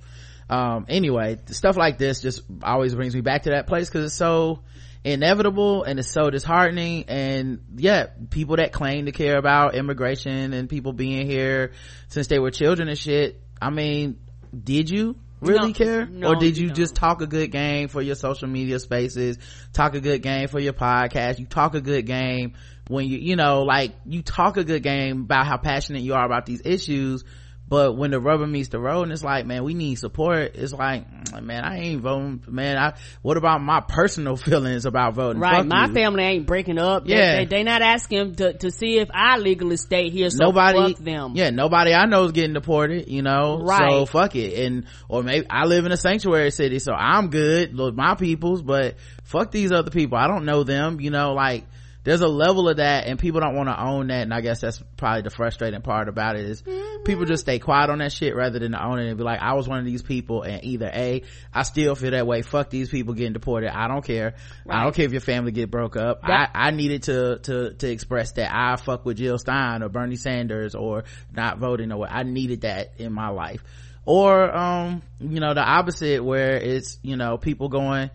um 0.51 0.87
anyway 0.89 1.39
stuff 1.47 1.77
like 1.77 1.99
this 1.99 2.23
just 2.23 2.43
always 2.63 2.95
brings 2.95 3.15
me 3.15 3.21
back 3.21 3.43
to 3.43 3.51
that 3.51 3.67
place 3.67 3.89
because 3.91 4.07
it's 4.07 4.15
so 4.15 4.61
inevitable 5.05 5.85
and 5.85 5.99
it's 5.99 6.11
so 6.11 6.31
disheartening. 6.31 7.05
And 7.09 7.61
yeah 7.77 8.07
people 8.31 8.57
that 8.57 8.73
claim 8.73 9.07
to 9.07 9.13
care 9.13 9.37
about 9.37 9.75
immigration 9.75 10.53
and 10.53 10.69
people 10.69 10.93
being 10.93 11.27
here 11.27 11.73
since 12.09 12.27
they 12.29 12.39
were 12.39 12.51
children 12.51 12.89
and 12.89 12.99
shit 12.99 13.41
i 13.61 13.71
mean 13.71 14.19
did 14.65 14.89
you 14.89 15.17
really 15.41 15.69
No, 15.69 15.73
care? 15.73 16.07
No, 16.07 16.29
or 16.29 16.37
did 16.37 16.57
you 16.57 16.69
you 16.69 16.73
just 16.73 16.95
talk 16.95 17.21
a 17.23 17.27
good 17.27 17.53
game 17.53 17.89
for 17.89 18.03
your 18.03 18.15
social 18.15 18.49
media 18.49 18.79
spaces 18.79 19.39
talk 19.73 19.95
a 19.95 20.01
good 20.01 20.23
game 20.23 20.49
for 20.49 20.59
your 20.59 20.73
podcast 20.73 21.39
you 21.39 21.47
talk 21.47 21.75
a 21.75 21.81
good 21.81 22.07
game 22.07 22.55
when 22.89 23.07
you 23.07 23.19
you 23.19 23.37
know 23.37 23.63
like 23.63 23.93
you 24.07 24.23
talk 24.23 24.57
a 24.57 24.65
good 24.65 24.83
game 24.83 25.23
about 25.23 25.47
how 25.47 25.57
passionate 25.57 26.03
you 26.03 26.15
are 26.15 26.25
about 26.25 26.47
these 26.47 26.63
issues 26.65 27.25
but 27.71 27.95
when 27.99 28.11
the 28.11 28.19
rubber 28.19 28.47
meets 28.47 28.71
the 28.71 28.79
road 28.81 29.03
and 29.03 29.13
it's 29.13 29.23
like 29.23 29.45
man 29.45 29.63
we 29.63 29.75
need 29.75 29.97
support 29.97 30.53
it's 30.55 30.73
like 30.73 31.07
mm, 31.07 31.43
man 31.43 31.63
i 31.65 31.81
ain't 31.81 32.01
voting 32.01 32.43
man 32.49 32.79
i 32.79 32.95
what 33.21 33.37
about 33.37 33.61
my 33.61 33.81
personal 33.87 34.37
feelings 34.47 34.87
about 34.87 35.13
voting 35.13 35.39
Right, 35.39 35.59
Fuck 35.59 35.67
my 35.67 35.87
you. 35.87 35.93
family 35.93 36.25
ain't 36.25 36.47
breaking 36.47 36.79
up. 36.79 37.07
They- 37.07 37.15
Yeah. 37.15 37.37
they, 37.41 37.45
they 37.45 37.63
not 37.65 37.83
asking 37.83 38.37
to, 38.37 38.55
to 38.55 38.71
see 38.71 38.99
if 38.99 39.11
I 39.13 39.37
legally 39.37 39.77
stay 39.77 40.09
here. 40.09 40.31
So 40.31 40.39
nobody 40.41 40.95
fuck 40.95 41.05
them. 41.05 41.33
yeah 41.35 41.51
nobody 41.51 41.93
i 41.93 42.07
know 42.07 42.25
is 42.25 42.33
getting 42.33 42.55
deported 42.55 43.07
you 43.09 43.21
know 43.21 43.59
right 43.61 43.91
so 43.91 44.07
fuck 44.07 44.35
it 44.35 44.65
and 44.65 44.87
or 45.11 45.23
maybe 45.23 45.47
i 45.51 45.67
live 45.67 45.85
in 45.85 45.93
a 45.93 45.97
sanctuary 45.99 46.51
city 46.51 46.79
so 46.79 46.93
i'm 46.95 47.29
good 47.29 47.77
with 47.79 47.95
my 47.95 48.15
peoples 48.15 48.63
but 48.63 48.97
fuck 49.25 49.51
these 49.51 49.73
other 49.73 49.91
people 49.91 50.17
i 50.17 50.27
don't 50.27 50.47
know 50.47 50.65
them 50.65 51.01
you 51.03 51.11
know 51.11 51.35
like 51.35 51.67
there's 52.09 52.23
a 52.23 52.29
level 52.29 52.71
of 52.71 52.79
that 52.79 53.07
and 53.07 53.19
people 53.19 53.41
don't 53.41 53.55
want 53.55 53.69
to 53.69 53.79
own 53.79 54.07
that 54.07 54.23
and 54.23 54.33
i 54.33 54.41
guess 54.41 54.63
that's 54.63 54.83
probably 54.97 55.21
the 55.23 55.31
frustrating 55.31 55.83
part 55.83 56.09
about 56.09 56.37
it 56.37 56.47
is 56.47 56.63
people 57.05 57.27
just 57.27 57.43
stay 57.43 57.59
quiet 57.59 57.91
on 57.91 57.99
that 57.99 58.11
shit 58.11 58.35
rather 58.35 58.59
than 58.59 58.75
own 58.75 58.99
it 58.99 59.09
and 59.09 59.19
be 59.19 59.25
like 59.25 59.41
i 59.41 59.53
was 59.53 59.69
one 59.69 59.79
of 59.79 59.85
these 59.85 60.03
people 60.03 60.43
and 60.43 60.65
either 60.65 60.91
a 60.93 61.23
i 61.53 61.63
still 61.63 61.95
feel 61.95 62.13
that 62.13 62.27
way. 62.27 62.43
Fuck 62.43 62.71
these 62.71 62.89
people 62.89 63.15
getting 63.15 63.33
deported. 63.33 63.77
I 63.77 63.89
don't 63.89 64.05
care. 64.05 64.35
I 64.69 64.85
don't 64.85 64.95
care 64.95 65.05
if 65.05 65.13
your 65.13 65.21
family 65.21 65.53
get 65.53 65.71
broke 65.71 65.97
up. 65.97 66.23
That- 66.23 66.51
i 66.55 66.69
i 66.69 66.71
needed 66.71 67.03
to 67.05 67.39
to 67.43 67.75
to 67.75 67.91
express 67.91 68.33
that 68.33 68.55
i 68.55 68.77
fuck 68.77 69.05
with 69.05 69.19
jill 69.19 69.39
stein 69.39 69.83
or 69.83 69.89
bernie 69.89 70.17
sanders 70.17 70.75
or 70.75 71.05
not 71.33 71.59
voting 71.59 71.93
or 71.93 71.99
what. 71.99 72.11
I 72.11 72.23
needed 72.23 72.63
that 72.63 72.95
in 72.99 73.13
my 73.13 73.29
life. 73.29 73.63
Or 74.05 74.55
um 74.57 75.03
you 75.21 75.41
know 75.41 75.53
the 75.53 75.63
opposite 75.63 76.25
where 76.25 76.57
it's 76.57 76.99
you 77.03 77.17
know 77.17 77.37
people 77.37 77.69
going 77.69 78.11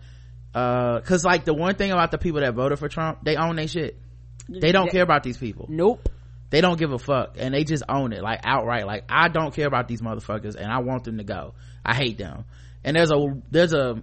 uh 0.54 1.00
cuz 1.00 1.24
like 1.24 1.44
the 1.44 1.54
one 1.54 1.74
thing 1.74 1.90
about 1.90 2.10
the 2.10 2.18
people 2.18 2.40
that 2.40 2.54
voted 2.54 2.78
for 2.78 2.88
trump 2.88 3.18
they 3.22 3.36
own 3.36 3.56
their 3.56 3.68
shit. 3.68 3.98
They 4.48 4.72
don't 4.72 4.90
care 4.90 5.02
about 5.02 5.22
these 5.22 5.38
people. 5.38 5.66
Nope. 5.68 6.08
they 6.50 6.60
don't 6.60 6.78
give 6.78 6.92
a 6.92 6.98
fuck 6.98 7.36
and 7.38 7.52
they 7.54 7.64
just 7.64 7.82
own 7.88 8.12
it 8.12 8.22
like 8.22 8.40
outright. 8.44 8.86
Like 8.86 9.04
i 9.08 9.28
don't 9.28 9.54
care 9.54 9.66
about 9.66 9.88
these 9.88 10.00
motherfuckers 10.00 10.54
and 10.54 10.70
i 10.70 10.78
want 10.78 11.04
them 11.04 11.18
to 11.18 11.24
go. 11.24 11.54
I 11.84 11.94
hate 11.94 12.18
them. 12.18 12.44
And 12.84 12.96
there's 12.96 13.10
a 13.10 13.18
there's 13.50 13.72
a 13.72 14.02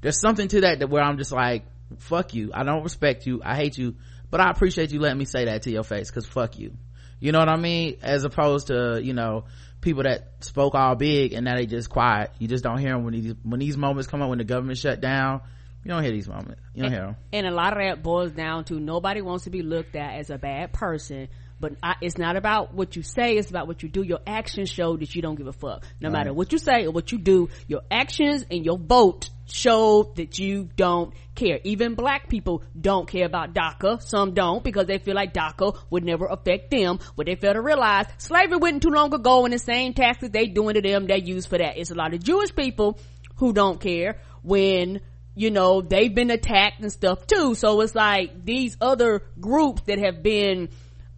there's 0.00 0.20
something 0.20 0.48
to 0.48 0.60
that 0.62 0.78
that 0.78 0.88
where 0.88 1.02
i'm 1.02 1.18
just 1.18 1.32
like 1.32 1.64
fuck 1.98 2.34
you. 2.34 2.50
I 2.54 2.64
don't 2.64 2.82
respect 2.82 3.26
you. 3.26 3.42
I 3.44 3.56
hate 3.56 3.76
you. 3.78 3.96
But 4.30 4.40
i 4.40 4.50
appreciate 4.50 4.92
you 4.92 5.00
letting 5.00 5.18
me 5.18 5.24
say 5.24 5.46
that 5.46 5.62
to 5.62 5.70
your 5.70 5.84
face 5.84 6.10
because 6.10 6.26
fuck 6.26 6.58
you. 6.58 6.74
You 7.20 7.32
know 7.32 7.40
what 7.40 7.48
i 7.48 7.56
mean? 7.56 7.98
As 8.02 8.24
opposed 8.24 8.68
to 8.68 9.00
you 9.02 9.12
know 9.12 9.44
people 9.80 10.04
that 10.04 10.44
spoke 10.44 10.74
all 10.74 10.94
big 10.96 11.32
and 11.32 11.44
now 11.44 11.56
they 11.56 11.66
just 11.66 11.90
quiet. 11.90 12.30
You 12.38 12.48
just 12.48 12.64
don't 12.64 12.78
hear 12.78 12.92
them 12.92 13.04
when 13.04 13.14
these 13.14 13.34
when 13.42 13.60
these 13.60 13.76
moments 13.76 14.08
come 14.08 14.22
up 14.22 14.28
when 14.28 14.38
the 14.38 14.44
government 14.44 14.78
shut 14.78 15.00
down 15.00 15.42
you 15.88 15.94
don't 15.94 16.02
hear 16.02 16.12
these 16.12 16.28
moments 16.28 16.60
you 16.74 16.82
don't 16.82 16.92
hear 16.92 17.00
them 17.00 17.16
And 17.32 17.46
a 17.46 17.50
lot 17.50 17.72
of 17.72 17.78
that 17.78 18.02
boils 18.02 18.32
down 18.32 18.64
to 18.64 18.78
nobody 18.78 19.22
wants 19.22 19.44
to 19.44 19.50
be 19.50 19.62
looked 19.62 19.96
at 19.96 20.18
as 20.18 20.30
a 20.30 20.36
bad 20.36 20.72
person. 20.72 21.28
But 21.60 21.72
I, 21.82 21.94
it's 22.00 22.18
not 22.18 22.36
about 22.36 22.72
what 22.74 22.94
you 22.94 23.02
say; 23.02 23.36
it's 23.36 23.50
about 23.50 23.66
what 23.66 23.82
you 23.82 23.88
do. 23.88 24.02
Your 24.02 24.20
actions 24.26 24.70
show 24.70 24.96
that 24.96 25.14
you 25.14 25.22
don't 25.22 25.34
give 25.34 25.48
a 25.48 25.52
fuck. 25.52 25.84
No 26.00 26.08
matter 26.08 26.32
what 26.32 26.52
you 26.52 26.58
say 26.58 26.84
or 26.86 26.92
what 26.92 27.10
you 27.10 27.18
do, 27.18 27.48
your 27.66 27.80
actions 27.90 28.46
and 28.48 28.64
your 28.64 28.78
vote 28.78 29.30
show 29.46 30.12
that 30.16 30.38
you 30.38 30.68
don't 30.76 31.14
care. 31.34 31.58
Even 31.64 31.94
black 31.94 32.28
people 32.28 32.62
don't 32.80 33.08
care 33.08 33.26
about 33.26 33.54
DACA. 33.54 34.02
Some 34.02 34.34
don't 34.34 34.62
because 34.62 34.86
they 34.86 34.98
feel 34.98 35.14
like 35.14 35.32
DACA 35.32 35.76
would 35.90 36.04
never 36.04 36.26
affect 36.26 36.70
them. 36.70 37.00
But 37.16 37.26
they 37.26 37.34
fail 37.34 37.54
to 37.54 37.60
realize 37.60 38.06
slavery 38.18 38.58
wasn't 38.58 38.82
too 38.82 38.90
long 38.90 39.12
ago, 39.12 39.44
and 39.44 39.52
the 39.52 39.58
same 39.58 39.94
taxes 39.94 40.30
they 40.30 40.46
doing 40.46 40.74
to 40.74 40.80
them 40.80 41.06
they 41.06 41.20
use 41.20 41.46
for 41.46 41.58
that. 41.58 41.76
It's 41.76 41.90
a 41.90 41.96
lot 41.96 42.14
of 42.14 42.22
Jewish 42.22 42.54
people 42.54 43.00
who 43.36 43.52
don't 43.52 43.80
care 43.80 44.20
when 44.42 45.00
you 45.38 45.50
know 45.50 45.80
they've 45.80 46.14
been 46.14 46.30
attacked 46.30 46.80
and 46.80 46.92
stuff 46.92 47.26
too 47.26 47.54
so 47.54 47.80
it's 47.80 47.94
like 47.94 48.44
these 48.44 48.76
other 48.80 49.22
groups 49.40 49.82
that 49.82 49.98
have 49.98 50.22
been 50.22 50.68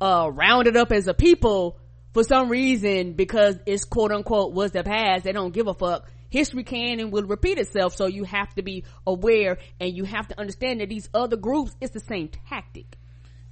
uh 0.00 0.30
rounded 0.32 0.76
up 0.76 0.92
as 0.92 1.08
a 1.08 1.14
people 1.14 1.78
for 2.12 2.22
some 2.24 2.48
reason 2.48 3.12
because 3.14 3.56
it's 3.66 3.84
quote 3.84 4.12
unquote 4.12 4.52
was 4.52 4.72
the 4.72 4.82
past 4.82 5.24
they 5.24 5.32
don't 5.32 5.54
give 5.54 5.66
a 5.66 5.74
fuck 5.74 6.08
history 6.28 6.62
can 6.62 7.00
and 7.00 7.12
will 7.12 7.24
repeat 7.24 7.58
itself 7.58 7.94
so 7.94 8.06
you 8.06 8.24
have 8.24 8.54
to 8.54 8.62
be 8.62 8.84
aware 9.06 9.58
and 9.80 9.96
you 9.96 10.04
have 10.04 10.28
to 10.28 10.38
understand 10.38 10.80
that 10.80 10.88
these 10.88 11.08
other 11.12 11.36
groups 11.36 11.74
it's 11.80 11.92
the 11.92 12.00
same 12.00 12.28
tactic 12.48 12.96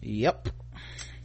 Yep. 0.00 0.48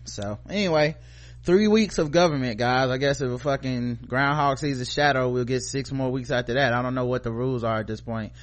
So 0.05 0.39
anyway, 0.49 0.95
three 1.43 1.67
weeks 1.67 1.97
of 1.97 2.11
government, 2.11 2.57
guys. 2.57 2.89
I 2.89 2.97
guess 2.97 3.21
if 3.21 3.31
a 3.31 3.37
fucking 3.37 3.99
groundhog 4.07 4.59
sees 4.59 4.81
a 4.81 4.85
shadow, 4.85 5.29
we'll 5.29 5.45
get 5.45 5.61
six 5.61 5.91
more 5.91 6.11
weeks 6.11 6.31
after 6.31 6.55
that. 6.55 6.73
I 6.73 6.81
don't 6.81 6.95
know 6.95 7.05
what 7.05 7.23
the 7.23 7.31
rules 7.31 7.63
are 7.63 7.79
at 7.79 7.87
this 7.87 8.01
point. 8.01 8.33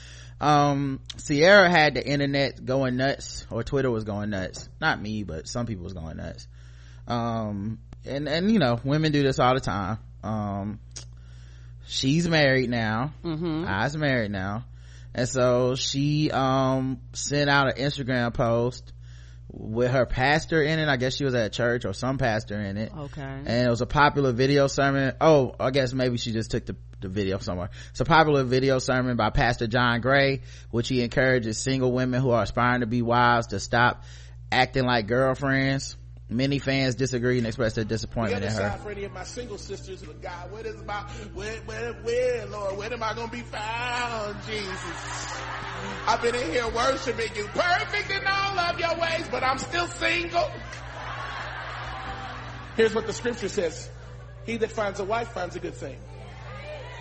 Um, 0.40 1.00
Ciara 1.22 1.68
had 1.68 1.94
the 1.94 2.06
internet 2.06 2.64
going 2.64 2.96
nuts, 2.96 3.46
or 3.50 3.62
Twitter 3.62 3.90
was 3.90 4.04
going 4.04 4.30
nuts. 4.30 4.68
Not 4.80 5.00
me, 5.00 5.22
but 5.22 5.46
some 5.46 5.66
people 5.66 5.84
was 5.84 5.92
going 5.92 6.16
nuts. 6.16 6.46
Um, 7.06 7.78
and, 8.04 8.28
and 8.28 8.50
you 8.50 8.58
know, 8.58 8.80
women 8.82 9.12
do 9.12 9.22
this 9.22 9.38
all 9.38 9.54
the 9.54 9.60
time. 9.60 9.98
Um, 10.22 10.80
she's 11.86 12.26
married 12.28 12.70
now. 12.70 13.12
Mm-hmm. 13.22 13.64
I's 13.68 13.96
married 13.96 14.30
now. 14.30 14.64
And 15.14 15.28
so 15.28 15.74
she, 15.74 16.30
um, 16.30 17.00
sent 17.12 17.50
out 17.50 17.76
an 17.76 17.84
Instagram 17.84 18.32
post 18.32 18.92
with 19.52 19.90
her 19.90 20.06
pastor 20.06 20.62
in 20.62 20.78
it. 20.78 20.88
I 20.88 20.96
guess 20.96 21.16
she 21.16 21.24
was 21.24 21.34
at 21.34 21.52
church 21.52 21.84
or 21.84 21.92
some 21.92 22.18
pastor 22.18 22.60
in 22.60 22.76
it. 22.76 22.92
Okay. 22.96 23.22
And 23.22 23.66
it 23.66 23.70
was 23.70 23.80
a 23.80 23.86
popular 23.86 24.32
video 24.32 24.66
sermon. 24.66 25.14
Oh, 25.20 25.54
I 25.58 25.70
guess 25.70 25.92
maybe 25.92 26.18
she 26.18 26.32
just 26.32 26.50
took 26.50 26.66
the, 26.66 26.76
the 27.00 27.08
video 27.08 27.38
somewhere. 27.38 27.70
It's 27.90 28.00
a 28.00 28.04
popular 28.04 28.44
video 28.44 28.78
sermon 28.78 29.16
by 29.16 29.30
Pastor 29.30 29.66
John 29.66 30.00
Gray, 30.00 30.42
which 30.70 30.88
he 30.88 31.02
encourages 31.02 31.58
single 31.58 31.92
women 31.92 32.20
who 32.20 32.30
are 32.30 32.42
aspiring 32.42 32.80
to 32.80 32.86
be 32.86 33.02
wives 33.02 33.48
to 33.48 33.60
stop 33.60 34.04
acting 34.52 34.84
like 34.84 35.06
girlfriends. 35.06 35.96
Many 36.30 36.60
fans 36.60 36.94
disagree 36.94 37.38
and 37.38 37.46
express 37.46 37.74
their 37.74 37.82
The 37.82 37.88
disappointment 37.88 38.44
other 38.44 38.54
in 38.54 38.70
her. 38.70 38.78
for 38.78 38.90
any 38.92 39.02
of 39.02 39.12
my 39.12 39.24
single 39.24 39.58
sisters, 39.58 40.00
but 40.02 40.22
God, 40.22 40.52
what 40.52 40.64
is 40.64 40.80
my, 40.84 41.00
where, 41.34 41.56
where, 41.62 41.92
where, 41.92 42.46
Lord, 42.46 42.78
where 42.78 42.92
am 42.92 43.02
I 43.02 43.14
gonna 43.14 43.32
be 43.32 43.40
found, 43.40 44.36
Jesus? 44.46 45.40
I've 46.06 46.22
been 46.22 46.36
in 46.36 46.52
here 46.52 46.68
worshiping 46.68 47.34
you, 47.34 47.46
perfect 47.48 48.10
in 48.12 48.24
all 48.24 48.58
of 48.60 48.78
your 48.78 48.96
ways, 48.96 49.26
but 49.28 49.42
I'm 49.42 49.58
still 49.58 49.88
single. 49.88 50.48
Here's 52.76 52.94
what 52.94 53.08
the 53.08 53.12
scripture 53.12 53.48
says. 53.48 53.90
He 54.46 54.56
that 54.58 54.70
finds 54.70 55.00
a 55.00 55.04
wife 55.04 55.32
finds 55.32 55.56
a 55.56 55.60
good 55.60 55.74
thing. 55.74 55.98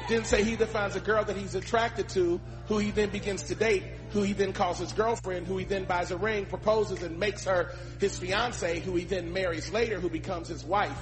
It 0.02 0.08
didn't 0.08 0.26
say 0.26 0.44
he 0.44 0.56
that 0.56 0.70
finds 0.70 0.96
a 0.96 1.00
girl 1.00 1.24
that 1.24 1.38
he's 1.38 1.54
attracted 1.54 2.10
to, 2.10 2.42
who 2.68 2.80
he 2.80 2.89
then 2.89 3.10
begins 3.10 3.44
to 3.44 3.56
date, 3.56 3.84
who 4.12 4.24
he 4.24 4.34
then 4.34 4.54
calls 4.54 4.80
his 4.80 4.91
girlfriend, 4.93 5.48
who 5.48 5.58
he 5.58 5.65
then 5.65 5.86
buys 5.86 6.12
a 6.12 6.17
ring, 6.17 6.45
proposes 6.45 7.04
and 7.04 7.19
makes 7.19 7.45
her 7.45 7.74
his 8.00 8.17
fiance, 8.17 8.80
who 8.80 8.95
he 8.95 9.06
then 9.06 9.32
marries 9.34 9.72
later, 9.72 10.00
who 10.00 10.10
becomes 10.10 10.48
his 10.48 10.63
wife. 10.63 10.98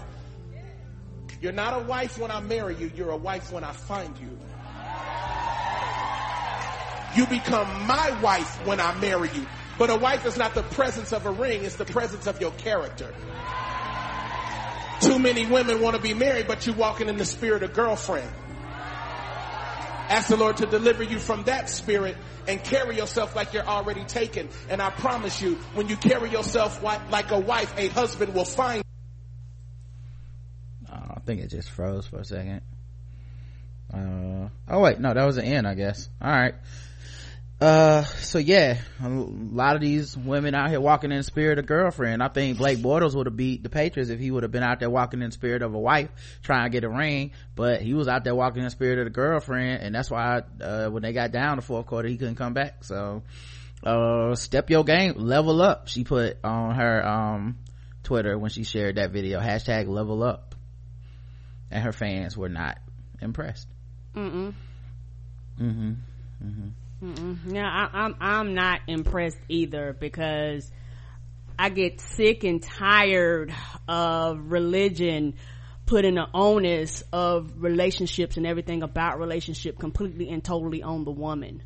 You're 1.42 1.52
not 1.52 1.82
a 1.82 1.84
wife 1.86 2.18
when 2.18 2.32
I 2.32 2.40
marry 2.42 2.76
you, 2.76 2.92
you're 2.96 3.12
a 3.12 3.18
wife 3.18 3.52
when 3.52 3.64
I 3.64 3.72
find 3.72 4.18
you. 4.18 4.38
You 7.16 7.26
become 7.28 7.88
my 7.88 8.20
wife 8.22 8.66
when 8.66 8.80
I 8.80 8.94
marry 9.00 9.30
you. 9.34 9.46
But 9.78 9.90
a 9.90 9.96
wife 9.96 10.26
is 10.26 10.38
not 10.38 10.56
the 10.56 10.64
presence 10.64 11.14
of 11.14 11.26
a 11.26 11.32
ring, 11.32 11.64
it's 11.64 11.76
the 11.76 11.86
presence 11.86 12.28
of 12.28 12.42
your 12.42 12.52
character. 12.52 13.14
Too 15.02 15.20
many 15.20 15.46
women 15.46 15.80
want 15.82 15.96
to 15.96 16.02
be 16.02 16.16
married, 16.16 16.48
but 16.48 16.66
you're 16.66 16.76
walking 16.76 17.08
in 17.08 17.18
the 17.18 17.26
spirit 17.26 17.62
of 17.62 17.74
girlfriend. 17.74 18.30
Ask 20.10 20.30
the 20.30 20.38
Lord 20.38 20.58
to 20.58 20.66
deliver 20.66 21.04
you 21.04 21.20
from 21.20 21.44
that 21.44 21.70
spirit 21.70 22.18
and 22.48 22.64
carry 22.64 22.96
yourself 22.96 23.36
like 23.36 23.54
you're 23.54 23.68
already 23.68 24.04
taken. 24.06 24.50
And 24.70 24.82
I 24.82 24.90
promise 24.90 25.42
you, 25.42 25.56
when 25.74 25.90
you 25.90 25.98
carry 25.98 26.30
yourself 26.30 26.82
like 26.82 27.32
a 27.32 27.40
wife, 27.40 27.74
a 27.78 27.88
husband 27.90 28.34
will 28.34 28.46
find 28.46 28.84
Oh, 30.90 31.14
I 31.16 31.20
think 31.26 31.42
it 31.42 31.48
just 31.48 31.70
froze 31.70 32.08
for 32.08 32.20
a 32.20 32.26
second. 32.26 32.62
Uh, 33.94 34.50
oh 34.70 34.80
wait, 34.80 35.00
no, 35.00 35.14
that 35.14 35.26
was 35.26 35.36
the 35.36 35.44
end, 35.44 35.68
I 35.68 35.74
guess. 35.74 36.10
All 36.22 36.32
right. 36.32 36.56
Uh 37.60 38.04
so 38.04 38.38
yeah 38.38 38.78
a 39.02 39.10
lot 39.10 39.76
of 39.76 39.82
these 39.82 40.16
women 40.16 40.54
out 40.54 40.70
here 40.70 40.80
walking 40.80 41.12
in 41.12 41.18
the 41.18 41.24
spirit 41.24 41.58
of 41.58 41.66
girlfriend. 41.66 42.22
I 42.22 42.28
think 42.28 42.60
blake 42.60 42.78
bortles 42.78 43.16
would 43.16 43.26
have 43.26 43.36
beat 43.36 43.64
the 43.64 43.70
patriots 43.70 44.12
if 44.12 44.20
he 44.20 44.30
would 44.30 44.44
have 44.44 44.52
been 44.52 44.62
out 44.62 44.80
there 44.80 44.92
walking 44.92 45.24
in 45.24 45.30
the 45.30 45.34
spirit 45.34 45.64
of 45.64 45.74
a 45.74 45.80
wife 45.80 46.10
trying 46.44 46.66
to 46.66 46.70
get 46.70 46.84
a 46.84 46.90
ring. 46.90 47.32
But 47.56 47.82
he 47.82 47.96
was 47.96 48.08
out 48.08 48.24
there 48.24 48.36
walking 48.36 48.60
in 48.60 48.66
the 48.66 48.70
spirit 48.70 49.00
of 49.00 49.06
the 49.06 49.12
girlfriend 49.12 49.82
and 49.82 49.96
that's 49.96 50.12
why 50.12 50.44
uh, 50.62 50.90
when 50.90 51.02
they 51.02 51.14
got 51.14 51.32
down 51.32 51.56
the 51.56 51.64
fourth 51.64 51.88
quarter 51.88 52.08
he 52.08 52.18
couldn't 52.18 52.36
come 52.36 52.54
back. 52.54 52.84
So 52.84 53.24
uh 53.84 54.36
step 54.36 54.70
your 54.70 54.84
game 54.84 55.16
level 55.18 55.60
up. 55.64 55.88
She 55.88 56.04
put 56.04 56.38
on 56.44 56.76
her 56.76 57.08
um 57.08 57.58
twitter 58.04 58.38
when 58.38 58.52
she 58.52 58.66
shared 58.66 58.98
that 58.98 59.10
video 59.10 59.40
hashtag 59.40 59.88
level 59.88 60.22
up. 60.22 60.54
And 61.72 61.84
her 61.84 61.92
fans 61.92 62.38
were 62.38 62.50
not 62.50 62.78
impressed. 63.20 63.68
Mm-mm. 64.16 64.54
mm-hmm 65.60 66.70
Yeah, 67.02 67.68
I, 67.68 67.90
I'm 68.06 68.16
I'm 68.20 68.54
not 68.56 68.82
impressed 68.88 69.38
either 69.50 69.96
because 70.00 70.72
I 71.58 71.70
get 71.70 72.02
sick 72.02 72.44
and 72.44 72.62
tired 72.62 73.54
of 73.88 74.52
religion 74.52 75.36
putting 75.86 76.16
the 76.16 76.28
onus 76.34 77.04
of 77.14 77.64
relationships 77.64 78.38
and 78.38 78.46
everything 78.46 78.84
about 78.84 79.20
relationship 79.20 79.80
completely 79.80 80.30
and 80.30 80.44
totally 80.44 80.84
on 80.84 81.06
the 81.06 81.12
woman. 81.12 81.64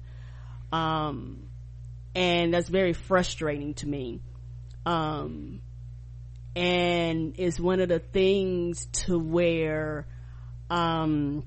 Um, 0.72 1.44
and 2.14 2.54
that's 2.54 2.70
very 2.70 2.94
frustrating 2.94 3.74
to 3.76 3.88
me. 3.88 4.22
Um, 4.86 5.62
and 6.56 7.36
it's 7.38 7.60
one 7.60 7.80
of 7.80 7.90
the 7.90 8.00
things 8.00 8.86
to 9.06 9.18
where, 9.18 10.06
um, 10.70 11.44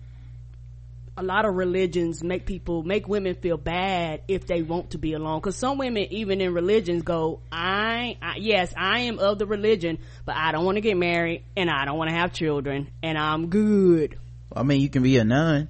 a 1.17 1.23
lot 1.23 1.45
of 1.45 1.55
religions 1.55 2.25
make 2.25 2.45
people 2.45 2.83
make 2.83 3.07
women 3.07 3.35
feel 3.37 3.57
bad 3.57 4.23
if 4.27 4.47
they 4.47 4.63
want 4.63 4.91
to 4.91 4.99
be 4.99 5.13
alone. 5.13 5.39
Because 5.41 5.57
some 5.57 5.79
women 5.79 6.07
even 6.11 6.41
in 6.41 6.53
religions 6.53 7.03
go 7.03 7.41
I, 7.53 8.17
I 8.21 8.37
yes 8.39 8.73
i 8.77 9.01
am 9.01 9.19
of 9.19 9.39
the 9.39 9.47
religion 9.47 9.99
but 10.25 10.35
i 10.37 10.53
don't 10.53 10.65
want 10.65 10.77
to 10.77 10.81
get 10.81 10.97
married 10.97 11.45
and 11.57 11.71
i 11.71 11.85
don't 11.85 11.99
want 11.99 12.11
to 12.11 12.17
have 12.17 12.33
children 12.33 12.89
and 13.03 13.17
i'm 13.17 13.49
good. 13.49 14.19
I 14.55 14.63
mean 14.63 14.81
you 14.81 14.89
can 14.89 15.03
be 15.03 15.17
a 15.19 15.25
nun. 15.25 15.69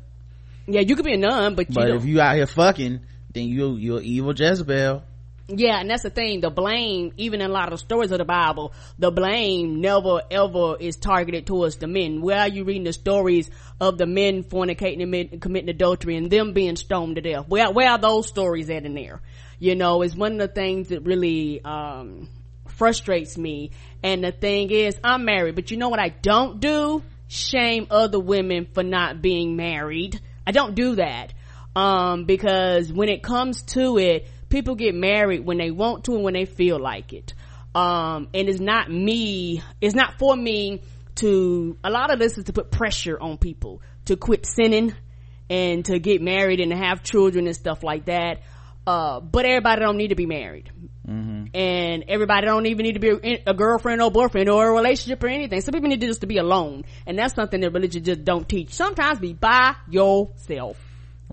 Yeah 0.66 0.80
you 0.80 0.96
could 0.96 1.04
be 1.04 1.14
a 1.14 1.18
nun 1.18 1.54
but 1.54 1.68
you 1.68 1.74
but 1.74 1.90
if 1.90 2.04
you 2.04 2.20
out 2.20 2.36
here 2.36 2.46
fucking 2.46 3.00
then 3.32 3.48
you 3.48 3.76
you're 3.76 4.00
evil 4.00 4.32
jezebel 4.32 5.02
Yeah, 5.46 5.78
and 5.78 5.90
that's 5.90 6.02
the 6.02 6.10
thing. 6.10 6.40
The 6.40 6.48
blame, 6.48 7.12
even 7.18 7.42
in 7.42 7.50
a 7.50 7.52
lot 7.52 7.72
of 7.72 7.78
stories 7.78 8.10
of 8.12 8.18
the 8.18 8.24
Bible, 8.24 8.72
the 8.98 9.10
blame 9.10 9.82
never 9.82 10.22
ever 10.30 10.76
is 10.80 10.96
targeted 10.96 11.46
towards 11.46 11.76
the 11.76 11.86
men. 11.86 12.22
Where 12.22 12.40
are 12.40 12.48
you 12.48 12.64
reading 12.64 12.84
the 12.84 12.94
stories 12.94 13.50
of 13.78 13.98
the 13.98 14.06
men 14.06 14.44
fornicating 14.44 15.02
and 15.02 15.10
men 15.10 15.40
committing 15.40 15.68
adultery 15.68 16.16
and 16.16 16.30
them 16.30 16.54
being 16.54 16.76
stoned 16.76 17.16
to 17.16 17.20
death? 17.20 17.46
Where 17.46 17.70
where 17.70 17.90
are 17.90 17.98
those 17.98 18.26
stories 18.26 18.70
at 18.70 18.86
in 18.86 18.94
there? 18.94 19.20
You 19.58 19.74
know, 19.74 20.00
it's 20.00 20.16
one 20.16 20.32
of 20.32 20.38
the 20.38 20.48
things 20.48 20.88
that 20.88 21.02
really 21.02 21.62
um 21.62 22.28
frustrates 22.68 23.36
me. 23.36 23.70
And 24.02 24.24
the 24.24 24.32
thing 24.32 24.70
is, 24.70 24.98
I'm 25.04 25.26
married, 25.26 25.56
but 25.56 25.70
you 25.70 25.76
know 25.76 25.90
what 25.90 26.00
I 26.00 26.08
don't 26.08 26.58
do? 26.58 27.02
Shame 27.28 27.86
other 27.90 28.18
women 28.18 28.66
for 28.72 28.82
not 28.82 29.20
being 29.20 29.56
married. 29.56 30.20
I 30.46 30.52
don't 30.52 30.74
do 30.74 30.96
that. 30.96 31.34
Um, 31.76 32.24
because 32.24 32.92
when 32.92 33.08
it 33.08 33.22
comes 33.22 33.62
to 33.62 33.98
it, 33.98 34.28
people 34.54 34.76
get 34.76 34.94
married 34.94 35.44
when 35.44 35.58
they 35.58 35.72
want 35.72 36.04
to 36.04 36.14
and 36.14 36.22
when 36.22 36.32
they 36.32 36.44
feel 36.44 36.78
like 36.78 37.12
it. 37.12 37.34
Um, 37.74 38.28
and 38.32 38.48
it's 38.48 38.60
not 38.60 38.88
me, 38.88 39.62
it's 39.80 39.96
not 39.96 40.16
for 40.16 40.36
me 40.36 40.80
to, 41.16 41.76
a 41.82 41.90
lot 41.90 42.12
of 42.12 42.20
this 42.20 42.38
is 42.38 42.44
to 42.44 42.52
put 42.52 42.70
pressure 42.70 43.18
on 43.20 43.36
people 43.36 43.82
to 44.04 44.16
quit 44.16 44.46
sinning 44.46 44.94
and 45.50 45.84
to 45.86 45.98
get 45.98 46.22
married 46.22 46.60
and 46.60 46.70
to 46.70 46.76
have 46.76 47.02
children 47.02 47.48
and 47.48 47.56
stuff 47.56 47.82
like 47.82 48.04
that. 48.04 48.42
Uh, 48.86 49.18
but 49.18 49.44
everybody 49.44 49.80
don't 49.80 49.96
need 49.96 50.08
to 50.08 50.14
be 50.14 50.26
married. 50.26 50.70
And 51.52 52.04
everybody 52.06 52.46
don't 52.46 52.66
even 52.66 52.84
need 52.84 52.92
to 52.92 53.00
be 53.00 53.08
a, 53.10 53.42
a 53.48 53.54
girlfriend 53.54 54.02
or 54.02 54.10
boyfriend 54.12 54.48
or 54.48 54.68
a 54.68 54.72
relationship 54.72 55.22
or 55.24 55.28
anything. 55.28 55.60
Some 55.62 55.72
people 55.72 55.88
need 55.88 56.00
to 56.00 56.06
just 56.06 56.20
to 56.20 56.28
be 56.28 56.38
alone. 56.38 56.84
And 57.06 57.18
that's 57.18 57.34
something 57.34 57.60
that 57.60 57.72
religion 57.72 58.04
just 58.04 58.24
don't 58.24 58.48
teach. 58.48 58.72
Sometimes 58.72 59.18
be 59.18 59.32
by 59.32 59.74
yourself. 59.90 60.78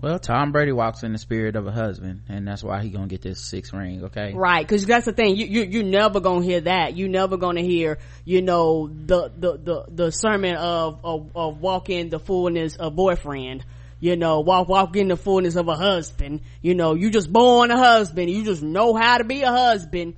Well 0.02 0.18
tom 0.18 0.52
brady 0.52 0.72
walks 0.72 1.02
in 1.04 1.12
the 1.12 1.18
spirit 1.18 1.56
of 1.56 1.66
a 1.66 1.72
husband 1.72 2.22
and 2.28 2.46
that's 2.46 2.62
why 2.62 2.82
he 2.82 2.90
gonna 2.90 3.06
get 3.06 3.22
this 3.22 3.40
six 3.40 3.72
ring 3.72 4.04
okay 4.04 4.32
Right, 4.34 4.66
because 4.66 4.84
that's 4.86 5.06
the 5.06 5.12
thing. 5.12 5.36
You 5.36 5.46
you 5.46 5.62
you 5.62 5.82
never 5.84 6.20
gonna 6.20 6.44
hear 6.44 6.60
that. 6.62 6.96
You 6.96 7.08
never 7.08 7.36
gonna 7.36 7.60
hear 7.60 7.98
you 8.24 8.42
know 8.42 8.88
the 8.88 9.30
the 9.36 9.58
the, 9.58 9.84
the 9.88 10.10
sermon 10.12 10.56
of, 10.56 11.00
of 11.04 11.30
of 11.36 11.60
walk 11.60 11.90
in 11.90 12.08
the 12.08 12.18
fullness 12.18 12.76
of 12.76 12.96
boyfriend. 12.96 13.64
You 14.00 14.16
know, 14.16 14.40
walk 14.40 14.68
walk 14.68 14.96
in 14.96 15.08
the 15.08 15.16
fullness 15.16 15.54
of 15.54 15.68
a 15.68 15.76
husband. 15.76 16.40
You 16.60 16.74
know, 16.74 16.94
you 16.94 17.10
just 17.10 17.32
born 17.32 17.70
a 17.70 17.76
husband. 17.78 18.30
You 18.30 18.44
just 18.44 18.62
know 18.62 18.94
how 18.94 19.18
to 19.18 19.24
be 19.24 19.42
a 19.42 19.50
husband. 19.50 20.14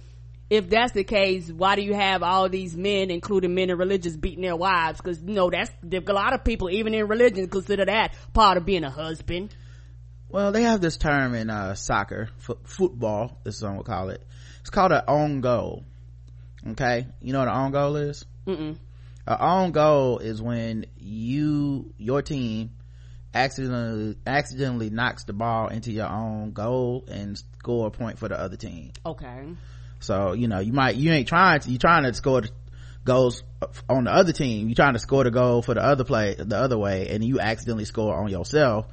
If 0.49 0.71
that's 0.71 0.93
the 0.93 1.05
case, 1.05 1.51
why 1.51 1.77
do 1.77 1.83
you 1.83 1.95
have 1.95 2.23
all 2.23 2.49
these 2.49 2.77
men, 2.77 3.11
including 3.11 3.55
men 3.55 3.71
in 3.71 3.77
religions, 3.77 4.17
beating 4.17 4.43
their 4.43 4.57
wives? 4.57 5.01
Because 5.01 5.21
you 5.21 5.35
know 5.35 5.51
that's 5.51 5.71
a 5.83 6.13
lot 6.13 6.33
of 6.33 6.45
people, 6.45 6.71
even 6.71 6.95
in 6.95 7.09
religion, 7.09 7.49
consider 7.49 7.85
that 7.85 8.15
part 8.33 8.57
of 8.57 8.65
being 8.65 8.85
a 8.85 8.91
husband. 8.91 9.55
Well 10.35 10.53
they 10.53 10.63
have 10.63 10.81
this 10.81 10.97
term 10.97 11.35
in 11.35 11.49
uh 11.49 11.75
soccer 11.75 12.29
fo- 12.39 12.59
football 12.65 13.39
this 13.45 13.57
is 13.57 13.63
what 13.63 13.75
we'll 13.75 13.85
call 13.85 14.11
it. 14.11 14.23
It's 14.61 14.71
called 14.71 14.93
an 14.93 15.03
own 15.07 15.41
goal 15.41 15.85
okay? 16.73 17.07
You 17.21 17.33
know 17.33 17.41
what 17.41 17.49
an 17.49 17.57
own 17.57 17.73
goal 17.73 17.97
is? 17.97 18.25
Mm-mm. 18.47 18.77
An 19.27 19.37
own 19.41 19.73
goal 19.73 20.19
is 20.19 20.41
when 20.43 20.87
you 20.99 21.93
your 21.99 22.23
team 22.23 22.71
accidentally 23.33 24.17
accidentally 24.27 24.91
knocks 24.91 25.25
the 25.25 25.33
ball 25.33 25.69
into 25.69 25.91
your 25.91 26.09
own 26.09 26.53
goal 26.53 27.05
and 27.09 27.39
score 27.59 27.89
a 27.89 27.91
point 27.91 28.19
for 28.19 28.29
the 28.29 28.39
other 28.39 28.57
team. 28.57 28.93
Okay. 29.05 29.49
so 30.01 30.33
you 30.33 30.49
know 30.49 30.61
you 30.61 30.73
might 30.73 30.97
you 30.97 31.11
ain't 31.13 31.29
trying 31.29 31.61
to 31.61 31.71
you 31.71 31.79
trying 31.79 32.05
to 32.05 32.13
score 32.13 32.43
the 32.43 32.51
goals 33.05 33.43
on 33.89 34.05
the 34.05 34.13
other 34.13 34.33
team. 34.33 34.69
You 34.69 34.75
trying 34.75 34.95
to 34.95 34.99
score 34.99 35.25
the 35.25 35.31
goal 35.31 35.63
for 35.63 35.75
the 35.75 35.83
other 35.83 36.05
play 36.05 36.35
the 36.39 36.57
other 36.57 36.79
way 36.79 37.09
and 37.09 37.25
you 37.25 37.41
accidentally 37.41 37.87
score 37.87 38.15
on 38.15 38.29
yourself 38.29 38.87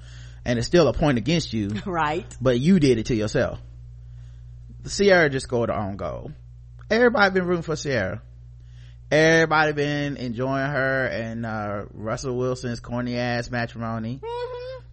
and 0.46 0.58
it's 0.58 0.68
still 0.68 0.88
a 0.88 0.94
point 0.94 1.18
against 1.18 1.54
you 1.54 1.70
Right. 1.86 2.26
but 2.42 2.60
you 2.60 2.80
did 2.80 2.98
it 2.98 3.08
to 3.08 3.16
yourself 3.16 3.60
Ciara 4.88 5.30
just 5.30 5.46
scored 5.46 5.70
her 5.70 5.76
own 5.76 5.96
goal 5.98 6.32
everybody 6.90 7.32
been 7.34 7.46
rooting 7.46 7.64
for 7.64 7.76
Ciara 7.76 8.22
everybody 9.12 9.74
been 9.74 10.18
enjoying 10.18 10.66
her 10.72 11.06
and 11.06 11.46
uh, 11.46 11.84
russell 11.94 12.36
wilson's 12.38 12.80
corny 12.80 13.18
ass 13.18 13.52
matrimony 13.52 14.22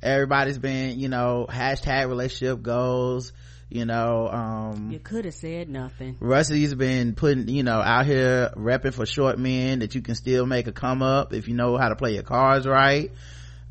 everybody's 0.02 0.58
been 0.58 0.98
you 0.98 1.08
know 1.08 1.46
hashtag 1.48 2.08
relationship 2.08 2.60
goals 2.62 3.32
you 3.70 3.84
know 3.84 4.28
um 4.28 4.90
You 4.90 4.98
could 4.98 5.24
have 5.26 5.34
said 5.34 5.68
nothing. 5.68 6.16
Rusty's 6.20 6.74
been 6.74 7.14
putting, 7.14 7.48
you 7.48 7.62
know, 7.62 7.80
out 7.82 8.06
here 8.06 8.50
repping 8.56 8.94
for 8.94 9.04
short 9.04 9.38
men 9.38 9.80
that 9.80 9.94
you 9.94 10.00
can 10.00 10.14
still 10.14 10.46
make 10.46 10.66
a 10.68 10.72
come 10.72 11.02
up 11.02 11.34
if 11.34 11.48
you 11.48 11.54
know 11.54 11.76
how 11.76 11.90
to 11.90 11.94
play 11.96 12.14
your 12.14 12.22
cards 12.22 12.66
right. 12.66 13.12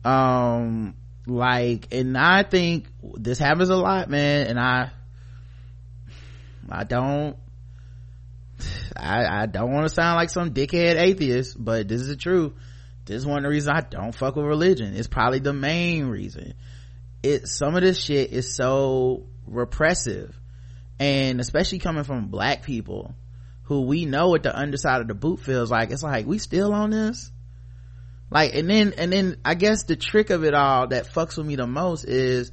Um, 0.06 0.94
like, 1.28 1.88
and 1.92 2.18
I 2.18 2.44
think 2.44 2.88
this 3.02 3.38
happens 3.38 3.70
a 3.70 3.76
lot, 3.76 4.10
man, 4.10 4.48
and 4.48 4.60
I, 4.60 4.92
I 6.70 6.84
don't, 6.84 7.38
I, 8.96 9.44
I 9.44 9.46
don't 9.46 9.72
want 9.72 9.88
to 9.88 9.94
sound 9.94 10.18
like 10.18 10.30
some 10.30 10.54
dickhead 10.54 11.00
atheist, 11.00 11.56
but 11.64 11.88
this 11.88 12.02
is 12.02 12.08
the 12.08 12.16
truth. 12.16 12.54
This 13.06 13.18
is 13.18 13.26
one 13.26 13.38
of 13.38 13.44
the 13.44 13.50
reasons 13.50 13.78
I 13.78 13.82
don't 13.82 14.14
fuck 14.14 14.36
with 14.36 14.46
religion. 14.46 14.96
It's 14.96 15.08
probably 15.08 15.40
the 15.40 15.54
main 15.54 16.08
reason. 16.08 16.54
It, 17.24 17.48
some 17.48 17.76
of 17.76 17.82
this 17.82 18.00
shit 18.02 18.32
is 18.32 18.56
so 18.56 19.28
repressive 19.46 20.38
and 21.00 21.40
especially 21.40 21.80
coming 21.80 22.04
from 22.04 22.28
black 22.28 22.64
people 22.64 23.16
who 23.64 23.82
we 23.82 24.06
know 24.06 24.30
what 24.30 24.44
the 24.44 24.58
underside 24.58 25.02
of 25.02 25.08
the 25.08 25.14
boot 25.14 25.40
feels 25.40 25.70
like 25.70 25.92
it's 25.92 26.04
like 26.04 26.26
we 26.26 26.38
still 26.38 26.74
on 26.74 26.90
this 26.90 27.32
like 28.30 28.54
and 28.56 28.70
then 28.70 28.94
and 28.98 29.12
then 29.12 29.38
i 29.46 29.54
guess 29.54 29.84
the 29.84 29.96
trick 29.96 30.30
of 30.30 30.44
it 30.44 30.54
all 30.54 30.88
that 30.88 31.08
fucks 31.14 31.38
with 31.38 31.46
me 31.46 31.56
the 31.56 31.68
most 31.68 32.04
is 32.04 32.52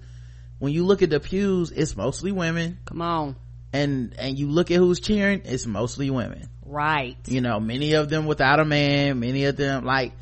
when 0.58 0.72
you 0.72 0.84
look 0.84 1.02
at 1.02 1.10
the 1.10 1.20
pews 1.20 1.70
it's 1.70 1.96
mostly 1.96 2.32
women 2.32 2.78
Come 2.84 3.02
on. 3.02 3.36
and 3.72 4.14
and 4.18 4.38
you 4.38 4.48
look 4.48 4.70
at 4.70 4.76
who's 4.78 5.00
cheering 5.00 5.42
it's 5.44 5.66
mostly 5.66 6.10
women 6.10 6.48
Right. 6.66 7.16
you 7.26 7.40
know 7.40 7.60
many 7.60 7.92
of 7.94 8.08
them 8.08 8.26
without 8.26 8.58
a 8.60 8.64
man 8.64 9.20
many 9.20 9.44
of 9.44 9.56
them 9.56 9.84
like 9.84 10.12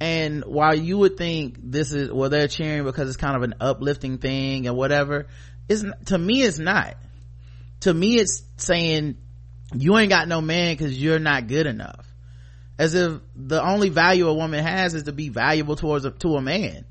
and 0.00 0.44
while 0.44 0.74
you 0.74 0.96
would 0.98 1.16
think 1.18 1.56
this 1.62 1.92
is 1.92 2.10
well 2.10 2.30
they're 2.30 2.48
cheering 2.48 2.84
because 2.84 3.08
it's 3.08 3.18
kind 3.18 3.36
of 3.36 3.42
an 3.42 3.54
uplifting 3.60 4.18
thing 4.18 4.66
and 4.66 4.76
whatever 4.76 5.26
it's 5.68 5.84
to 6.06 6.18
me 6.18 6.42
it's 6.42 6.58
not 6.58 6.94
to 7.80 7.92
me 7.92 8.16
it's 8.16 8.42
saying 8.56 9.16
you 9.74 9.96
ain't 9.98 10.08
got 10.10 10.26
no 10.26 10.40
man 10.40 10.72
because 10.74 11.00
you're 11.00 11.18
not 11.18 11.46
good 11.46 11.66
enough 11.66 12.06
as 12.80 12.94
if 12.94 13.20
the 13.36 13.62
only 13.62 13.90
value 13.90 14.26
a 14.26 14.32
woman 14.32 14.64
has 14.64 14.94
is 14.94 15.02
to 15.02 15.12
be 15.12 15.28
valuable 15.28 15.76
towards 15.76 16.06
a, 16.06 16.10
to 16.12 16.36
a 16.36 16.40
man. 16.40 16.86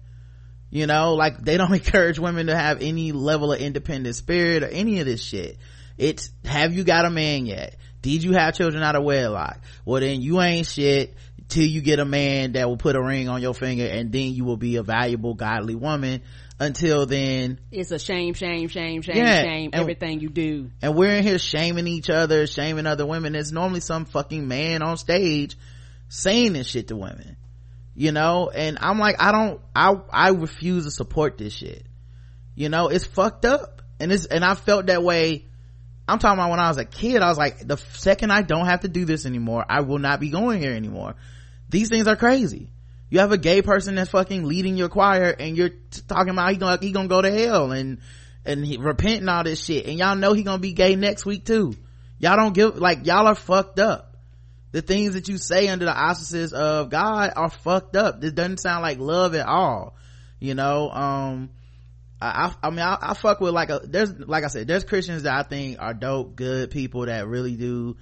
You 0.70 0.86
know 0.86 1.16
like 1.16 1.40
they 1.44 1.58
don't 1.58 1.74
encourage 1.82 2.20
women 2.20 2.46
to 2.46 2.56
have 2.56 2.84
any 2.84 3.12
level 3.12 3.52
of 3.54 3.60
independent 3.60 4.16
spirit 4.16 4.62
or 4.62 4.68
any 4.68 5.00
of 5.00 5.08
this 5.08 5.20
shit. 5.24 5.58
It's 5.98 6.30
have 6.46 6.76
you 6.76 6.84
got 6.84 7.06
a 7.06 7.10
man 7.10 7.48
yet? 7.48 7.76
Did 8.04 8.24
you 8.24 8.34
have 8.34 8.54
children 8.54 8.84
out 8.84 8.96
of 8.96 9.04
wedlock? 9.04 9.62
Well 9.84 10.00
then 10.00 10.22
you 10.22 10.40
ain't 10.40 10.68
shit 10.68 11.16
till 11.48 11.66
you 11.66 11.82
get 11.82 11.98
a 11.98 12.06
man 12.06 12.52
that 12.52 12.70
will 12.70 12.78
put 12.78 12.96
a 12.96 13.02
ring 13.02 13.28
on 13.28 13.42
your 13.42 13.56
finger 13.56 13.88
and 13.88 14.12
then 14.12 14.32
you 14.36 14.46
will 14.46 14.58
be 14.58 14.76
a 14.76 14.84
valuable 14.84 15.34
godly 15.34 15.74
woman 15.74 16.22
until 16.60 17.08
then. 17.08 17.60
It's 17.72 17.90
a 17.90 17.98
shame, 17.98 18.36
shame, 18.36 18.68
shame, 18.68 19.02
shame, 19.02 19.18
Yeah, 19.18 19.42
shame. 19.42 19.70
and- 19.74 19.82
Everything 19.82 20.20
you 20.20 20.30
do. 20.30 20.70
and 20.84 20.94
we're 20.96 21.16
in 21.18 21.24
here 21.24 21.40
shaming 21.40 21.88
each 21.88 22.12
other 22.12 22.46
shaming 22.46 22.86
other 22.86 23.08
women. 23.08 23.34
It's 23.34 23.52
normally 23.52 23.80
some 23.80 24.06
fucking 24.06 24.48
man 24.48 24.84
on 24.84 24.98
stage 24.98 25.58
saying 26.10 26.54
this 26.54 26.68
shit 26.68 26.90
to 26.90 26.98
women 26.98 27.38
you 28.00 28.14
know? 28.14 28.50
And 28.50 28.78
i'm 28.80 28.98
like 28.98 29.18
i 29.20 29.34
don't 29.34 29.60
i 29.76 29.94
i 30.10 30.30
refuse 30.30 30.86
to 30.86 30.92
support 30.92 31.38
this 31.38 31.54
shit. 31.54 31.86
You 32.56 32.70
know 32.70 32.88
it's 32.88 33.06
fucked 33.06 33.44
up. 33.46 33.82
And 34.00 34.12
it's 34.12 34.26
and 34.26 34.46
i 34.46 34.56
felt 34.56 34.86
that 34.86 35.04
way. 35.04 35.46
I'm 36.08 36.18
talking 36.18 36.40
about 36.40 36.50
when 36.50 36.62
i 36.62 36.70
was 36.70 36.78
a 36.78 36.86
kid 36.86 37.22
i 37.22 37.28
was 37.28 37.38
like 37.38 37.68
the 37.68 37.76
second 37.78 38.32
i 38.32 38.42
don't 38.42 38.66
have 38.66 38.80
to 38.80 38.88
do 38.88 39.06
this 39.06 39.26
anymore 39.28 39.64
i 39.70 39.82
will 39.82 40.00
not 40.00 40.20
be 40.22 40.30
going 40.30 40.62
here 40.62 40.74
anymore. 40.74 41.16
These 41.70 41.90
things 41.90 42.08
are 42.08 42.16
crazy. 42.16 42.72
You 43.10 43.20
have 43.20 43.32
a 43.32 43.38
gay 43.38 43.62
person 43.62 43.96
that's 43.96 44.12
fucking 44.12 44.46
leading 44.46 44.78
your 44.78 44.90
choir 44.90 45.36
and 45.38 45.58
you're 45.58 45.72
talking 46.08 46.32
about 46.32 46.52
he 46.52 46.58
gonna 46.58 46.80
he 46.82 46.94
gonna 46.94 47.10
go 47.10 47.22
to 47.22 47.32
hell 47.32 47.74
and 47.74 48.00
and 48.46 48.66
he 48.66 48.78
repent 48.78 49.20
and 49.20 49.30
all 49.30 49.44
this 49.44 49.64
shit. 49.64 49.88
And 49.88 50.00
y'all 50.00 50.16
know 50.16 50.32
he 50.32 50.44
gonna 50.44 50.60
be 50.60 50.72
gay 50.72 50.96
next 50.96 51.26
week 51.26 51.44
too. 51.44 51.76
Y'all 52.18 52.38
don't 52.38 52.54
give 52.54 52.78
like 52.78 53.06
y'all 53.06 53.28
are 53.28 53.36
fucked 53.36 53.80
up 53.80 54.09
the 54.72 54.82
things 54.82 55.14
that 55.14 55.28
you 55.28 55.38
say 55.38 55.68
under 55.68 55.86
the 55.86 55.96
auspices 55.96 56.54
of 56.54 56.90
god 56.90 57.34
are 57.36 57.50
fucked 57.50 57.96
up. 57.96 58.22
This 58.22 58.34
doesn't 58.34 58.60
sound 58.60 58.84
like 58.84 59.00
love 59.00 59.36
at 59.36 59.48
all. 59.48 59.96
You 60.40 60.54
know 60.56 60.90
um 60.90 61.50
I, 62.22 62.28
I, 62.62 62.68
I 62.68 62.70
mean, 62.70 62.80
I, 62.80 62.98
I 63.02 63.14
fuck 63.14 63.40
with 63.40 63.54
like 63.54 63.70
a, 63.70 63.80
there's, 63.84 64.12
like 64.20 64.44
I 64.44 64.48
said, 64.48 64.68
there's 64.68 64.84
Christians 64.84 65.24
that 65.24 65.34
I 65.34 65.44
think 65.44 65.78
are 65.80 65.94
dope, 65.94 66.36
good 66.36 66.70
people 66.72 67.06
that 67.06 67.28
really 67.28 67.56
do 67.56 67.98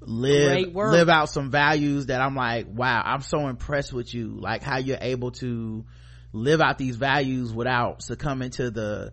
live, 0.00 0.74
live 0.74 1.08
out 1.08 1.28
some 1.28 1.50
values 1.50 2.06
that 2.06 2.20
I'm 2.20 2.34
like, 2.34 2.66
wow, 2.68 3.00
I'm 3.04 3.20
so 3.20 3.46
impressed 3.46 3.92
with 3.92 4.12
you. 4.12 4.36
Like 4.40 4.62
how 4.62 4.78
you're 4.78 4.98
able 5.00 5.30
to 5.32 5.84
live 6.32 6.60
out 6.60 6.78
these 6.78 6.96
values 6.96 7.52
without 7.52 8.02
succumbing 8.02 8.50
to 8.52 8.70
the, 8.70 9.12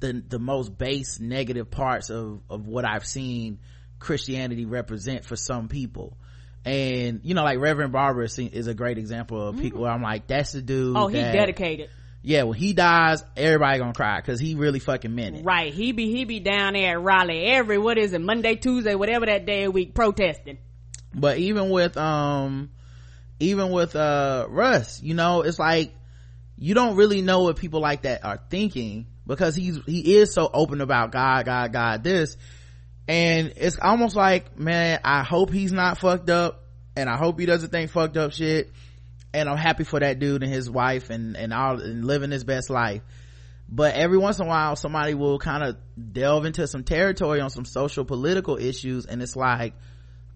the, 0.00 0.22
the 0.26 0.38
most 0.38 0.78
base 0.78 1.20
negative 1.20 1.70
parts 1.70 2.08
of, 2.08 2.40
of 2.48 2.66
what 2.66 2.86
I've 2.86 3.06
seen 3.06 3.58
Christianity 3.98 4.64
represent 4.64 5.24
for 5.24 5.36
some 5.36 5.68
people. 5.68 6.16
And, 6.64 7.20
you 7.22 7.34
know, 7.34 7.44
like 7.44 7.58
Reverend 7.60 7.92
Barber 7.92 8.24
is 8.24 8.66
a 8.66 8.74
great 8.74 8.98
example 8.98 9.48
of 9.48 9.58
people 9.58 9.82
where 9.82 9.90
I'm 9.90 10.02
like, 10.02 10.26
that's 10.26 10.52
the 10.52 10.60
dude. 10.62 10.96
Oh, 10.96 11.06
he 11.06 11.16
that- 11.18 11.32
dedicated. 11.32 11.88
yeah 12.22 12.42
when 12.42 12.58
he 12.58 12.72
dies 12.72 13.22
everybody 13.36 13.78
gonna 13.78 13.94
cry 13.94 14.20
because 14.20 14.40
he 14.40 14.54
really 14.56 14.80
fucking 14.80 15.14
meant 15.14 15.36
it 15.36 15.44
Right. 15.44 15.72
He 15.72 15.92
be 15.92 16.10
he 16.12 16.24
be 16.24 16.40
down 16.40 16.72
there 16.74 16.98
at 16.98 17.02
Raleigh 17.02 17.44
every 17.46 17.78
what 17.78 17.96
is 17.96 18.12
it, 18.12 18.20
Monday, 18.20 18.56
Tuesday, 18.56 18.94
whatever 18.96 19.24
that 19.26 19.46
day 19.46 19.64
of 19.64 19.72
week 19.72 19.94
protesting. 19.94 20.58
but 21.14 21.38
even 21.38 21.70
with 21.70 21.96
um 21.96 22.70
even 23.40 23.70
with 23.70 23.94
uh 23.94 24.46
russ 24.48 25.00
you 25.00 25.14
know 25.14 25.42
it's 25.42 25.60
like 25.60 25.94
you 26.58 26.74
don't 26.74 26.96
really 26.96 27.22
know 27.22 27.44
what 27.44 27.56
people 27.56 27.80
like 27.80 28.02
that 28.02 28.24
are 28.24 28.40
thinking 28.50 29.06
because 29.26 29.54
he's 29.54 29.78
he 29.86 30.16
is 30.16 30.34
so 30.34 30.50
open 30.52 30.80
about 30.80 31.12
god 31.12 31.46
god 31.46 31.72
god 31.72 32.02
this 32.02 32.36
and 33.08 33.54
it's 33.56 33.78
almost 33.80 34.14
like 34.14 34.58
man 34.58 35.00
i 35.02 35.22
hope 35.22 35.50
he's 35.50 35.72
not 35.72 35.98
fucked 35.98 36.28
up 36.28 36.62
and 36.94 37.08
i 37.08 37.16
hope 37.16 37.40
he 37.40 37.46
doesn't 37.46 37.70
think 37.70 37.90
fucked 37.90 38.16
up 38.16 38.32
shit. 38.32 38.70
And 39.32 39.48
i'm 39.48 39.56
happy 39.58 39.84
for 39.84 40.00
that 40.00 40.18
dude 40.18 40.42
and 40.42 40.52
his 40.52 40.70
wife 40.70 41.10
and 41.10 41.36
and 41.36 41.52
all 41.52 41.80
and 41.80 42.04
living 42.04 42.30
his 42.30 42.44
best 42.44 42.70
life. 42.70 43.02
But 43.70 43.94
every 43.94 44.16
once 44.16 44.38
in 44.38 44.46
a 44.46 44.48
while 44.48 44.74
somebody 44.76 45.12
will 45.12 45.38
kind 45.38 45.62
of 45.62 45.76
delve 46.12 46.46
into 46.46 46.66
some 46.66 46.82
territory 46.82 47.40
on 47.40 47.50
some 47.50 47.66
social 47.66 48.04
political 48.04 48.56
issues 48.56 49.04
and 49.04 49.22
it's 49.22 49.36
like 49.36 49.74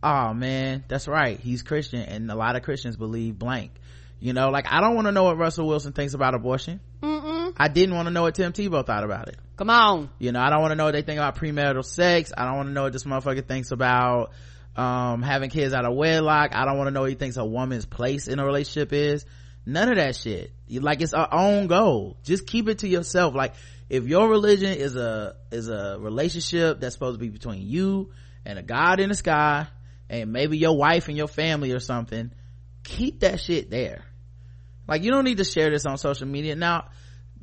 oh 0.03 0.35
man 0.35 0.85
that's 0.89 1.09
right 1.09 1.41
he's 1.41 1.63
christian 1.63 2.01
and 2.01 2.31
a 2.31 2.35
lot 2.35 2.57
of 2.57 2.63
christians 2.63 2.97
believe 2.97 3.39
blank. 3.39 3.73
You 4.21 4.35
know 4.35 4.51
like 4.51 4.67
i 4.71 4.81
don't 4.81 4.95
want 4.95 5.07
to 5.07 5.13
know 5.13 5.25
what 5.25 5.39
russell 5.39 5.67
wilson 5.67 5.93
thinks 5.93 6.15
about 6.15 6.35
abortion. 6.35 6.81
Mm-mm. 7.03 7.42
I 7.57 7.69
didn't 7.69 7.95
want 7.95 8.07
to 8.07 8.11
know 8.13 8.23
what 8.23 8.35
tim 8.35 8.53
tebow 8.53 8.85
thought 8.85 9.05
about 9.05 9.29
it. 9.29 9.37
Come 9.57 9.71
on. 9.71 10.11
you 10.19 10.33
know 10.33 10.41
i 10.41 10.51
don't 10.51 10.61
want 10.61 10.73
to 10.73 10.77
know 10.77 10.85
what 10.85 10.93
they 10.93 11.03
think 11.03 11.19
about 11.19 11.37
premarital 11.37 11.85
sex. 11.85 12.33
I 12.37 12.45
don't 12.45 12.57
want 12.57 12.69
to 12.69 12.73
know 12.73 12.85
what 12.85 12.93
this 12.93 13.05
motherfucker 13.05 13.47
thinks 13.47 13.71
about 13.71 14.33
um 14.77 15.23
having 15.23 15.51
kids 15.51 15.75
out 15.75 15.85
of 15.85 15.95
wedlock. 15.95 16.55
I 16.55 16.65
don't 16.65 16.79
want 16.79 16.89
to 16.89 16.91
know 16.93 17.01
what 17.01 17.11
he 17.11 17.17
thinks 17.17 17.37
a 17.37 17.45
woman's 17.45 17.87
place 17.87 18.29
in 18.29 18.39
a 18.39 18.45
relationship 18.45 18.93
is. 18.93 19.25
None 19.65 19.91
of 19.91 19.97
that 19.97 20.17
shit. 20.17 20.53
Like 20.69 21.01
it's 21.03 21.15
our 21.15 21.29
own 21.31 21.69
goal. 21.69 22.17
Just 22.25 22.47
keep 22.47 22.69
it 22.69 22.79
to 22.79 22.89
yourself. 22.89 23.35
Like 23.35 23.55
if 23.89 24.07
your 24.07 24.29
religion 24.29 24.73
is 24.73 24.97
a 24.97 25.37
is 25.51 25.69
a 25.69 25.99
relationship 26.01 26.81
that's 26.81 26.95
supposed 26.95 27.19
to 27.19 27.25
be 27.25 27.29
between 27.29 27.63
you 27.63 28.11
and 28.45 28.59
a 28.59 28.63
god 28.63 28.99
in 28.99 29.11
the 29.11 29.15
sky 29.15 29.69
and 30.09 30.33
maybe 30.33 30.59
your 30.59 30.77
wife 30.77 31.09
and 31.09 31.17
your 31.17 31.29
family 31.29 31.73
or 31.73 31.79
something 31.79 32.33
keep 32.85 33.21
that 33.21 33.41
shit 33.41 33.71
there. 33.71 34.05
Like 34.89 35.03
you 35.03 35.11
don't 35.11 35.25
need 35.25 35.39
to 35.39 35.45
share 35.45 35.71
this 35.71 35.87
on 35.87 35.97
social 35.99 36.27
media. 36.27 36.57
Now 36.57 36.89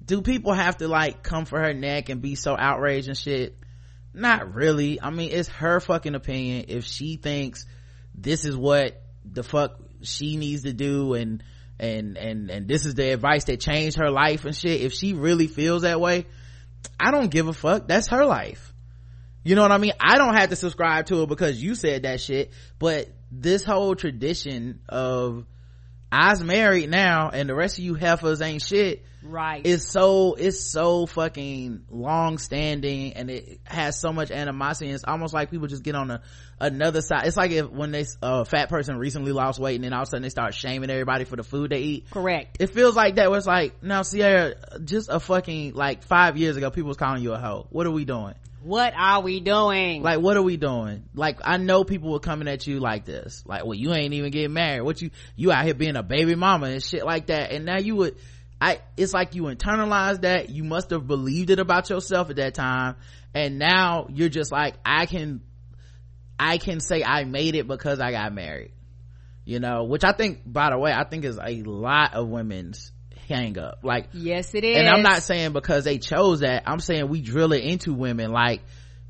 do 0.10 0.24
people 0.24 0.54
have 0.54 0.78
to 0.78 0.88
like 0.88 1.22
come 1.22 1.46
for 1.46 1.60
her 1.60 1.72
neck 1.72 2.10
and 2.10 2.20
be 2.20 2.34
so 2.34 2.58
outraged 2.58 3.08
and 3.08 3.16
shit? 3.16 3.56
Not 4.12 4.56
really. 4.56 5.00
I 5.00 5.12
mean 5.12 5.30
it's 5.32 5.50
her 5.50 5.80
fucking 5.80 6.16
opinion. 6.16 6.66
If 6.70 6.84
she 6.86 7.18
thinks 7.18 7.68
this 8.16 8.44
is 8.44 8.58
what 8.58 9.00
the 9.24 9.44
fuck 9.44 9.80
she 10.02 10.36
needs 10.36 10.64
to 10.64 10.74
do 10.74 11.14
and 11.14 11.44
and 11.80 12.18
and 12.18 12.50
and 12.50 12.68
this 12.68 12.88
is 12.88 12.96
the 12.96 13.12
advice 13.14 13.44
that 13.46 13.60
changed 13.60 13.98
her 13.98 14.10
life 14.10 14.46
and 14.46 14.56
shit 14.56 14.82
if 14.82 14.94
she 14.94 15.14
really 15.14 15.46
feels 15.46 15.84
that 15.84 16.02
way 16.02 16.26
i 17.00 17.12
don't 17.12 17.30
give 17.30 17.48
a 17.48 17.54
fuck. 17.54 17.88
That's 17.88 18.08
her 18.08 18.26
life. 18.26 18.74
You 19.44 19.56
know 19.56 19.62
what 19.62 19.72
i 19.72 19.78
mean? 19.78 19.94
I 20.00 20.18
don't 20.18 20.36
have 20.36 20.50
to 20.50 20.56
subscribe 20.56 21.06
to 21.08 21.22
it 21.22 21.30
because 21.30 21.62
you 21.62 21.76
said 21.76 22.02
that 22.02 22.20
shit 22.20 22.52
but 22.80 23.10
this 23.32 23.64
whole 23.64 23.94
tradition 23.96 24.80
of 24.90 25.46
i's 26.12 26.44
married 26.44 26.90
now 26.90 27.30
and 27.30 27.48
the 27.50 27.56
rest 27.56 27.78
of 27.78 27.84
you 27.84 27.94
heifers 27.94 28.42
ain't 28.42 28.62
shit. 28.62 29.06
Right. 29.22 29.62
it's 29.66 29.92
so 29.92 30.36
it's 30.36 30.62
so 30.62 31.06
fucking 31.06 31.84
long 31.90 32.38
standing 32.38 33.14
and 33.14 33.30
it 33.30 33.60
has 33.66 34.00
so 34.00 34.14
much 34.14 34.32
animosity 34.32 34.88
and 34.88 34.96
it's 34.96 35.04
almost 35.04 35.34
like 35.34 35.52
people 35.52 35.68
just 35.68 35.84
get 35.84 35.94
on 35.94 36.10
a 36.10 36.22
another 36.60 37.02
side. 37.02 37.28
It's 37.28 37.36
like 37.36 37.52
if 37.52 37.70
when 37.70 37.92
they 37.92 38.06
a 38.22 38.46
fat 38.46 38.70
person 38.70 38.98
recently 38.98 39.34
lost 39.34 39.60
weight 39.60 39.76
and 39.76 39.84
then 39.84 39.92
all 39.92 40.04
of 40.04 40.08
a 40.08 40.12
sudden 40.12 40.24
they 40.24 40.30
start 40.30 40.54
shaming 40.54 40.90
everybody 40.90 41.26
for 41.26 41.36
the 41.36 41.44
food 41.44 41.72
they 41.72 41.80
eat. 41.80 42.10
Correct. 42.12 42.58
it 42.62 42.68
feels 42.68 42.96
like 42.96 43.16
that 43.16 43.30
where 43.30 43.38
it's 43.38 43.46
like 43.48 43.84
now 43.84 44.04
Ciara 44.04 44.56
just 44.86 45.10
a 45.10 45.20
fucking 45.20 45.74
like 45.74 46.04
five 46.04 46.38
years 46.38 46.56
ago 46.56 46.72
people 46.72 46.88
was 46.88 46.98
calling 46.98 47.22
you 47.22 47.34
a 47.34 47.40
hoe. 47.40 47.68
What 47.72 47.88
are 47.88 47.92
we 47.92 48.06
doing 48.06 48.36
What 48.62 48.94
are 48.96 49.22
we 49.22 49.40
doing? 49.40 50.04
like 50.04 50.20
what 50.20 50.36
are 50.38 50.42
we 50.42 50.58
doing? 50.58 51.06
Like 51.14 51.40
i 51.44 51.58
know 51.58 51.84
people 51.84 52.12
were 52.12 52.20
coming 52.20 52.48
at 52.48 52.68
you 52.68 52.80
like 52.80 53.06
this. 53.06 53.44
Like 53.46 53.66
well 53.66 53.74
you 53.74 53.94
ain't 53.94 54.14
even 54.14 54.32
getting 54.32 54.54
married. 54.54 54.82
What 54.82 55.02
you 55.02 55.12
you 55.36 55.52
out 55.52 55.66
here 55.66 55.74
being 55.74 55.96
a 55.96 56.04
baby 56.04 56.36
mama 56.36 56.68
and 56.68 56.84
shit 56.84 57.06
like 57.06 57.28
that. 57.28 57.52
And 57.52 57.66
now 57.66 57.78
you 57.78 57.96
would 57.96 58.18
i 58.60 58.80
it's 58.98 59.14
like 59.14 59.36
you 59.36 59.44
internalized 59.44 60.22
that. 60.22 60.50
You 60.50 60.64
must 60.64 60.90
have 60.90 61.08
believed 61.08 61.50
it 61.50 61.60
about 61.60 61.90
yourself 61.90 62.30
at 62.30 62.36
that 62.36 62.54
time. 62.54 62.96
And 63.34 63.60
now 63.60 64.08
you're 64.10 64.30
just 64.30 64.52
like 64.52 64.76
i 64.86 65.06
can 65.06 65.42
i 66.38 66.58
can 66.58 66.80
say 66.80 67.04
i 67.04 67.24
made 67.24 67.56
it 67.56 67.68
because 67.68 68.00
i 68.00 68.12
got 68.12 68.34
married. 68.34 68.74
You 69.46 69.60
know 69.60 69.86
which 69.86 70.04
i 70.04 70.12
think 70.12 70.42
by 70.46 70.70
the 70.70 70.78
way 70.78 70.92
i 70.92 71.06
think 71.06 71.26
is 71.26 71.40
a 71.42 71.64
lot 71.64 72.14
of 72.14 72.28
women's 72.28 72.92
hang 73.30 73.58
up 73.58 73.80
like 73.84 74.10
yes, 74.14 74.54
it 74.56 74.64
is. 74.64 74.78
and 74.78 74.90
i'm 74.90 75.04
not 75.04 75.24
saying 75.24 75.54
because 75.54 75.84
they 75.86 75.98
chose 75.98 76.42
that 76.42 76.64
i'm 76.66 76.80
saying 76.80 77.08
we 77.08 77.22
drill 77.22 77.54
it 77.54 77.64
into 77.64 77.94
women 77.94 78.32
like 78.32 78.62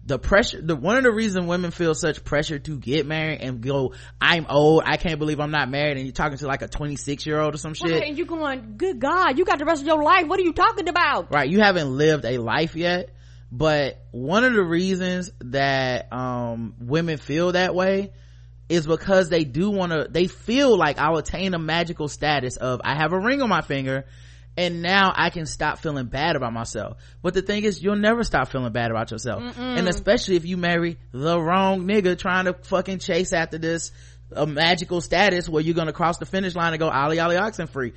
the 0.06 0.18
pressure 0.20 0.62
the 0.62 0.76
one 0.76 0.98
of 0.98 1.04
the 1.04 1.12
reasons 1.12 1.46
women 1.46 1.72
feel 1.72 1.94
such 1.94 2.24
pressure 2.24 2.58
to 2.60 2.78
get 2.78 3.06
married 3.06 3.42
and 3.42 3.62
go 3.62 3.94
i'm 4.20 4.46
old 4.50 4.84
i 4.86 4.98
can't 4.98 5.20
believe 5.20 5.40
i'm 5.40 5.52
not 5.52 5.70
married 5.70 5.98
and 5.98 6.06
you're 6.06 6.14
talking 6.14 6.38
to 6.38 6.48
like 6.48 6.62
a 6.62 6.68
26 6.68 7.26
year 7.26 7.40
old 7.40 7.54
or 7.54 7.58
some 7.58 7.74
shit 7.74 7.92
Right, 7.92 8.04
and 8.08 8.18
you 8.18 8.26
going, 8.26 8.76
good 8.78 9.00
God, 9.00 9.38
you 9.38 9.46
got 9.46 9.60
the 9.60 9.66
rest 9.66 9.82
of 9.82 9.88
your 9.88 10.04
life. 10.04 10.28
What 10.28 10.40
are 10.40 10.44
you 10.44 10.54
talking 10.54 10.88
about? 10.88 11.34
right 11.34 11.50
you 11.50 11.60
haven't 11.60 11.96
lived 11.96 12.26
a 12.26 12.38
life 12.40 12.76
yet 12.76 13.12
but 13.52 14.04
one 14.12 14.44
of 14.44 14.54
the 14.54 14.64
reasons 14.64 15.32
that 15.42 16.12
um 16.12 16.76
women 16.80 17.18
feel 17.18 17.52
that 17.52 17.74
way 17.76 18.12
is 18.70 18.86
because 18.86 19.30
they 19.30 19.44
do 19.44 19.70
want 19.70 19.92
to 19.92 20.08
they 20.10 20.28
feel 20.28 20.78
like 20.78 20.98
i'll 21.00 21.18
attain 21.18 21.54
a 21.54 21.60
magical 21.60 22.08
status 22.08 22.56
of 22.56 22.80
i 22.84 22.96
have 22.96 23.12
a 23.12 23.20
ring 23.20 23.42
on 23.42 23.50
my 23.50 23.62
finger 23.62 24.06
and 24.56 24.82
now 24.82 25.12
i 25.16 25.30
can 25.30 25.46
stop 25.46 25.80
feeling 25.80 26.08
bad 26.08 26.36
about 26.36 26.52
myself. 26.52 26.98
But 27.22 27.34
the 27.34 27.42
thing 27.42 27.64
is 27.64 27.82
you'll 27.82 27.96
never 27.96 28.24
stop 28.24 28.50
feeling 28.50 28.74
bad 28.74 28.92
about 28.92 29.10
yourself. 29.10 29.58
And 29.58 29.88
especially 29.88 30.36
if 30.36 30.46
you 30.46 30.58
marry 30.58 30.98
the 31.14 31.40
wrong 31.40 31.84
nigga 31.84 32.18
trying 32.18 32.46
to 32.46 32.54
fucking 32.54 33.00
chase 33.00 33.32
after 33.32 33.58
this 33.58 33.92
a 34.32 34.46
magical 34.46 35.02
status 35.02 35.50
where 35.50 35.64
you're 35.64 35.76
gonna 35.76 35.94
cross 35.94 36.18
the 36.18 36.26
finish 36.26 36.56
line 36.56 36.74
and 36.74 36.80
go 36.80 36.90
ollie 36.90 37.20
ollie 37.20 37.38
oxen 37.38 37.68
free 37.68 37.94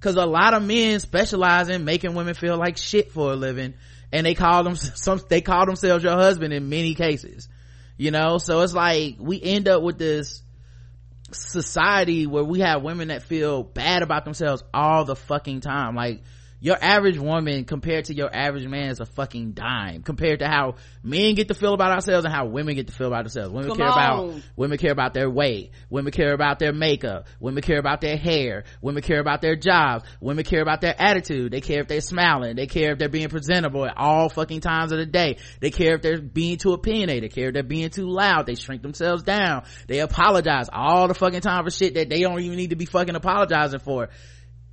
because 0.00 0.16
a 0.16 0.26
lot 0.26 0.54
of 0.54 0.62
men 0.62 1.00
specialize 1.00 1.68
in 1.68 1.84
making 1.84 2.14
women 2.14 2.34
feel 2.34 2.56
like 2.56 2.76
shit 2.76 3.12
for 3.12 3.32
a 3.32 3.36
living 3.36 3.74
and 4.12 4.26
they 4.26 4.34
call 4.34 4.64
them 4.64 4.74
some 4.76 5.20
they 5.28 5.40
call 5.40 5.66
themselves 5.66 6.02
your 6.02 6.14
husband 6.14 6.52
in 6.52 6.68
many 6.68 6.94
cases 6.94 7.48
you 7.96 8.10
know? 8.10 8.38
So 8.38 8.60
it's 8.60 8.74
like 8.74 9.16
we 9.18 9.40
end 9.40 9.68
up 9.68 9.82
with 9.82 9.98
this 9.98 10.42
society 11.32 12.26
where 12.26 12.44
we 12.44 12.60
have 12.60 12.82
women 12.82 13.08
that 13.08 13.22
feel 13.22 13.62
bad 13.62 14.02
about 14.02 14.24
themselves 14.24 14.62
all 14.72 15.04
the 15.04 15.16
fucking 15.16 15.60
time. 15.60 15.94
Like 15.94 16.22
your 16.60 16.76
average 16.80 17.18
woman 17.18 17.64
compared 17.64 18.06
to 18.06 18.14
your 18.14 18.34
average 18.34 18.66
man 18.66 18.90
is 18.90 19.00
a 19.00 19.06
fucking 19.06 19.52
dime 19.52 20.02
compared 20.02 20.38
to 20.38 20.48
how 20.48 20.76
men 21.02 21.34
get 21.34 21.48
to 21.48 21.54
feel 21.54 21.74
about 21.74 21.92
ourselves 21.92 22.24
and 22.24 22.32
how 22.32 22.46
women 22.46 22.74
get 22.74 22.86
to 22.86 22.92
feel 22.92 23.08
about 23.08 23.24
themselves. 23.24 23.52
Women 23.52 23.68
Come 23.68 23.78
care 23.78 23.86
on. 23.86 23.92
about 23.92 24.42
women 24.56 24.78
care 24.78 24.92
about 24.92 25.12
their 25.12 25.28
weight. 25.28 25.72
Women 25.90 26.12
care 26.12 26.32
about 26.32 26.58
their 26.58 26.72
makeup. 26.72 27.26
Women 27.40 27.62
care 27.62 27.78
about 27.78 28.00
their 28.00 28.16
hair. 28.16 28.64
Women 28.80 29.02
care 29.02 29.20
about 29.20 29.42
their 29.42 29.54
jobs. 29.56 30.04
Women 30.20 30.44
care 30.44 30.62
about 30.62 30.80
their 30.80 30.94
attitude. 30.98 31.52
They 31.52 31.60
care 31.60 31.80
if 31.80 31.88
they're 31.88 32.00
smiling. 32.00 32.56
They 32.56 32.66
care 32.66 32.92
if 32.92 32.98
they're 32.98 33.08
being 33.08 33.28
presentable 33.28 33.84
at 33.84 33.96
all 33.96 34.28
fucking 34.28 34.60
times 34.60 34.92
of 34.92 34.98
the 34.98 35.06
day. 35.06 35.36
They 35.60 35.70
care 35.70 35.94
if 35.94 36.02
they're 36.02 36.20
being 36.20 36.56
too 36.56 36.72
opinionated. 36.72 37.30
They 37.30 37.34
care 37.34 37.48
if 37.48 37.54
they're 37.54 37.62
being 37.62 37.90
too 37.90 38.08
loud. 38.08 38.46
They 38.46 38.54
shrink 38.54 38.82
themselves 38.82 39.22
down. 39.22 39.64
They 39.88 40.00
apologize 40.00 40.68
all 40.72 41.08
the 41.08 41.14
fucking 41.14 41.42
time 41.42 41.64
for 41.64 41.70
shit 41.70 41.94
that 41.94 42.08
they 42.08 42.20
don't 42.20 42.40
even 42.40 42.56
need 42.56 42.70
to 42.70 42.76
be 42.76 42.86
fucking 42.86 43.14
apologizing 43.14 43.80
for 43.80 44.08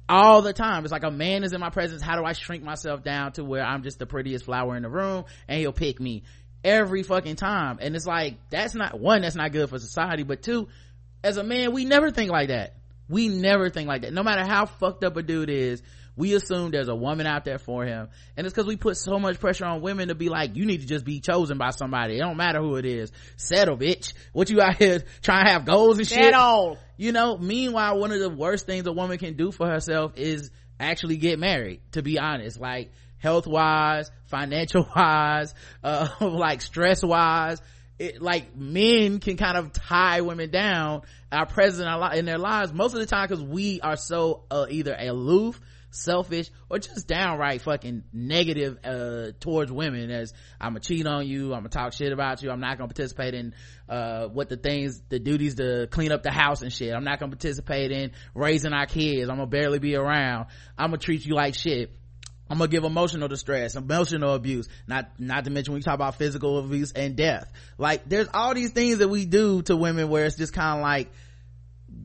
all 0.08 0.42
the 0.42 0.54
time. 0.54 0.84
It's 0.84 0.92
like 0.92 1.04
a 1.04 1.12
man 1.12 1.44
is 1.44 1.54
in 1.54 1.62
my 1.62 1.70
presence. 1.70 2.02
How 2.02 2.18
do 2.18 2.26
I 2.26 2.34
shrink 2.34 2.64
myself 2.64 3.04
down 3.04 3.34
to 3.34 3.44
where 3.44 3.64
I'm 3.64 3.84
just 3.84 4.00
the 4.00 4.06
prettiest 4.06 4.46
flower 4.46 4.76
in 4.76 4.84
the 4.84 4.90
room 4.90 5.26
and 5.48 5.60
he'll 5.60 5.74
pick 5.74 6.00
me 6.00 6.24
every 6.64 7.04
fucking 7.04 7.36
time? 7.36 7.80
And 7.82 7.96
it's 7.96 8.06
like, 8.06 8.38
that's 8.50 8.76
not, 8.76 9.00
one, 9.00 9.22
that's 9.22 9.36
not 9.36 9.52
good 9.52 9.70
for 9.70 9.80
society, 9.80 10.24
but 10.24 10.42
two, 10.42 10.68
as 11.24 11.38
a 11.38 11.44
man, 11.44 11.72
we 11.72 11.86
never 11.86 12.12
think 12.12 12.32
like 12.32 12.50
that. 12.50 12.76
We 13.10 13.28
never 13.28 13.70
think 13.70 13.88
like 13.88 14.02
that. 14.02 14.14
No 14.14 14.24
matter 14.24 14.46
how 14.46 14.66
fucked 14.66 15.04
up 15.04 15.18
a 15.18 15.24
dude 15.24 15.50
is, 15.50 15.82
we 16.16 16.34
assume 16.34 16.72
there's 16.72 16.90
a 16.90 16.96
woman 16.96 17.26
out 17.26 17.44
there 17.44 17.58
for 17.58 17.86
him. 17.86 18.10
And 18.38 18.46
it's 18.46 18.56
cause 18.56 18.66
we 18.66 18.78
put 18.78 18.98
so 18.98 19.18
much 19.20 19.40
pressure 19.40 19.66
on 19.66 19.82
women 19.82 20.10
to 20.10 20.16
be 20.16 20.30
like, 20.30 20.56
you 20.56 20.66
need 20.66 20.82
to 20.82 20.88
just 20.88 21.06
be 21.06 21.20
chosen 21.20 21.58
by 21.58 21.72
somebody. 21.72 22.16
It 22.18 22.20
don't 22.20 22.38
matter 22.38 22.60
who 22.60 22.76
it 22.76 22.86
is. 22.86 23.12
Settle, 23.36 23.78
bitch. 23.78 24.14
What 24.32 24.50
you 24.50 24.62
out 24.62 24.78
here 24.78 25.04
trying 25.22 25.46
to 25.46 25.52
have 25.52 25.66
goals 25.66 25.98
and 25.98 26.08
shit? 26.08 26.20
At 26.20 26.34
all. 26.34 26.78
you 26.98 27.12
know 27.12 27.38
meanwhile 27.38 27.98
one 28.00 28.12
of 28.12 28.20
the 28.20 28.30
worst 28.30 28.66
things 28.66 28.86
a 28.86 28.92
woman 28.92 29.18
can 29.18 29.36
do 29.36 29.52
for 29.52 29.68
herself 29.68 30.14
is 30.16 30.52
actually 30.80 31.18
get 31.18 31.40
married 31.40 31.82
to 31.92 32.02
be 32.02 32.20
honest 32.20 32.60
like 32.60 32.92
health 33.18 33.48
wise 33.48 34.12
financial 34.26 34.88
wise 34.96 35.54
uh 35.84 36.08
like 36.22 36.62
stress 36.62 37.04
wise 37.04 37.62
it, 38.00 38.22
like 38.22 38.56
men 38.56 39.20
can 39.20 39.38
kind 39.38 39.58
of 39.58 39.72
tie 39.72 40.22
women 40.22 40.50
down 40.50 41.04
our 41.32 41.46
presence 41.46 41.82
in, 41.82 41.88
our, 41.88 42.12
li- 42.12 42.20
in 42.20 42.26
their 42.26 42.38
lives 42.40 42.74
most 42.74 42.94
of 42.94 43.00
the 43.00 43.06
time 43.06 43.28
because 43.28 43.44
we 43.44 43.82
are 43.82 43.96
so 43.96 44.44
uh, 44.52 44.66
either 44.70 44.96
aloof 44.98 45.60
selfish 45.94 46.50
or 46.70 46.80
just 46.80 47.08
downright 47.08 47.62
fucking 47.62 48.04
negative 48.12 48.78
uh 48.84 49.32
towards 49.40 49.72
women 49.72 50.10
as 50.10 50.34
i'm 50.60 50.72
gonna 50.72 50.80
cheat 50.80 51.06
on 51.06 51.28
you 51.28 51.54
i'm 51.54 51.60
gonna 51.60 51.70
talk 51.70 51.94
shit 51.94 52.12
about 52.12 52.42
you 52.42 52.50
i'm 52.50 52.60
not 52.60 52.78
gonna 52.78 52.88
participate 52.88 53.34
in 53.34 53.54
uh 53.88 54.28
what 54.28 54.50
the 54.50 54.58
things 54.58 55.02
the 55.10 55.20
duties 55.20 55.56
to 55.56 55.88
clean 55.92 56.12
up 56.12 56.24
the 56.24 56.32
house 56.32 56.62
and 56.62 56.74
shit 56.74 56.94
i'm 56.94 57.04
not 57.04 57.20
gonna 57.20 57.32
participate 57.32 57.92
in 57.92 58.12
raising 58.34 58.74
our 58.74 58.88
kids 58.88 59.30
i'm 59.30 59.38
gonna 59.38 59.48
barely 59.48 59.80
be 59.80 59.96
around 59.96 60.48
i'm 60.78 60.88
gonna 60.90 60.98
treat 60.98 61.26
you 61.26 61.36
like 61.36 61.56
shit 61.56 61.92
I'm 62.50 62.58
gonna 62.58 62.68
give 62.68 62.84
emotional 62.84 63.30
distress, 63.30 63.76
emotional 63.76 64.36
abuse, 64.36 64.68
not, 64.86 65.10
not 65.18 65.46
to 65.46 65.50
mention 65.50 65.74
when 65.74 65.80
you 65.80 65.84
talk 65.84 65.96
about 65.96 66.16
physical 66.16 66.60
abuse 66.60 66.92
and 66.92 67.16
death. 67.16 67.52
Like, 67.78 68.08
there's 68.08 68.28
all 68.34 68.54
these 68.54 68.72
things 68.72 68.98
that 69.00 69.08
we 69.08 69.26
do 69.26 69.62
to 69.64 69.76
women 69.76 70.10
where 70.10 70.26
it's 70.26 70.36
just 70.36 70.54
kind 70.54 70.78
of 70.78 70.84
like, 70.84 71.10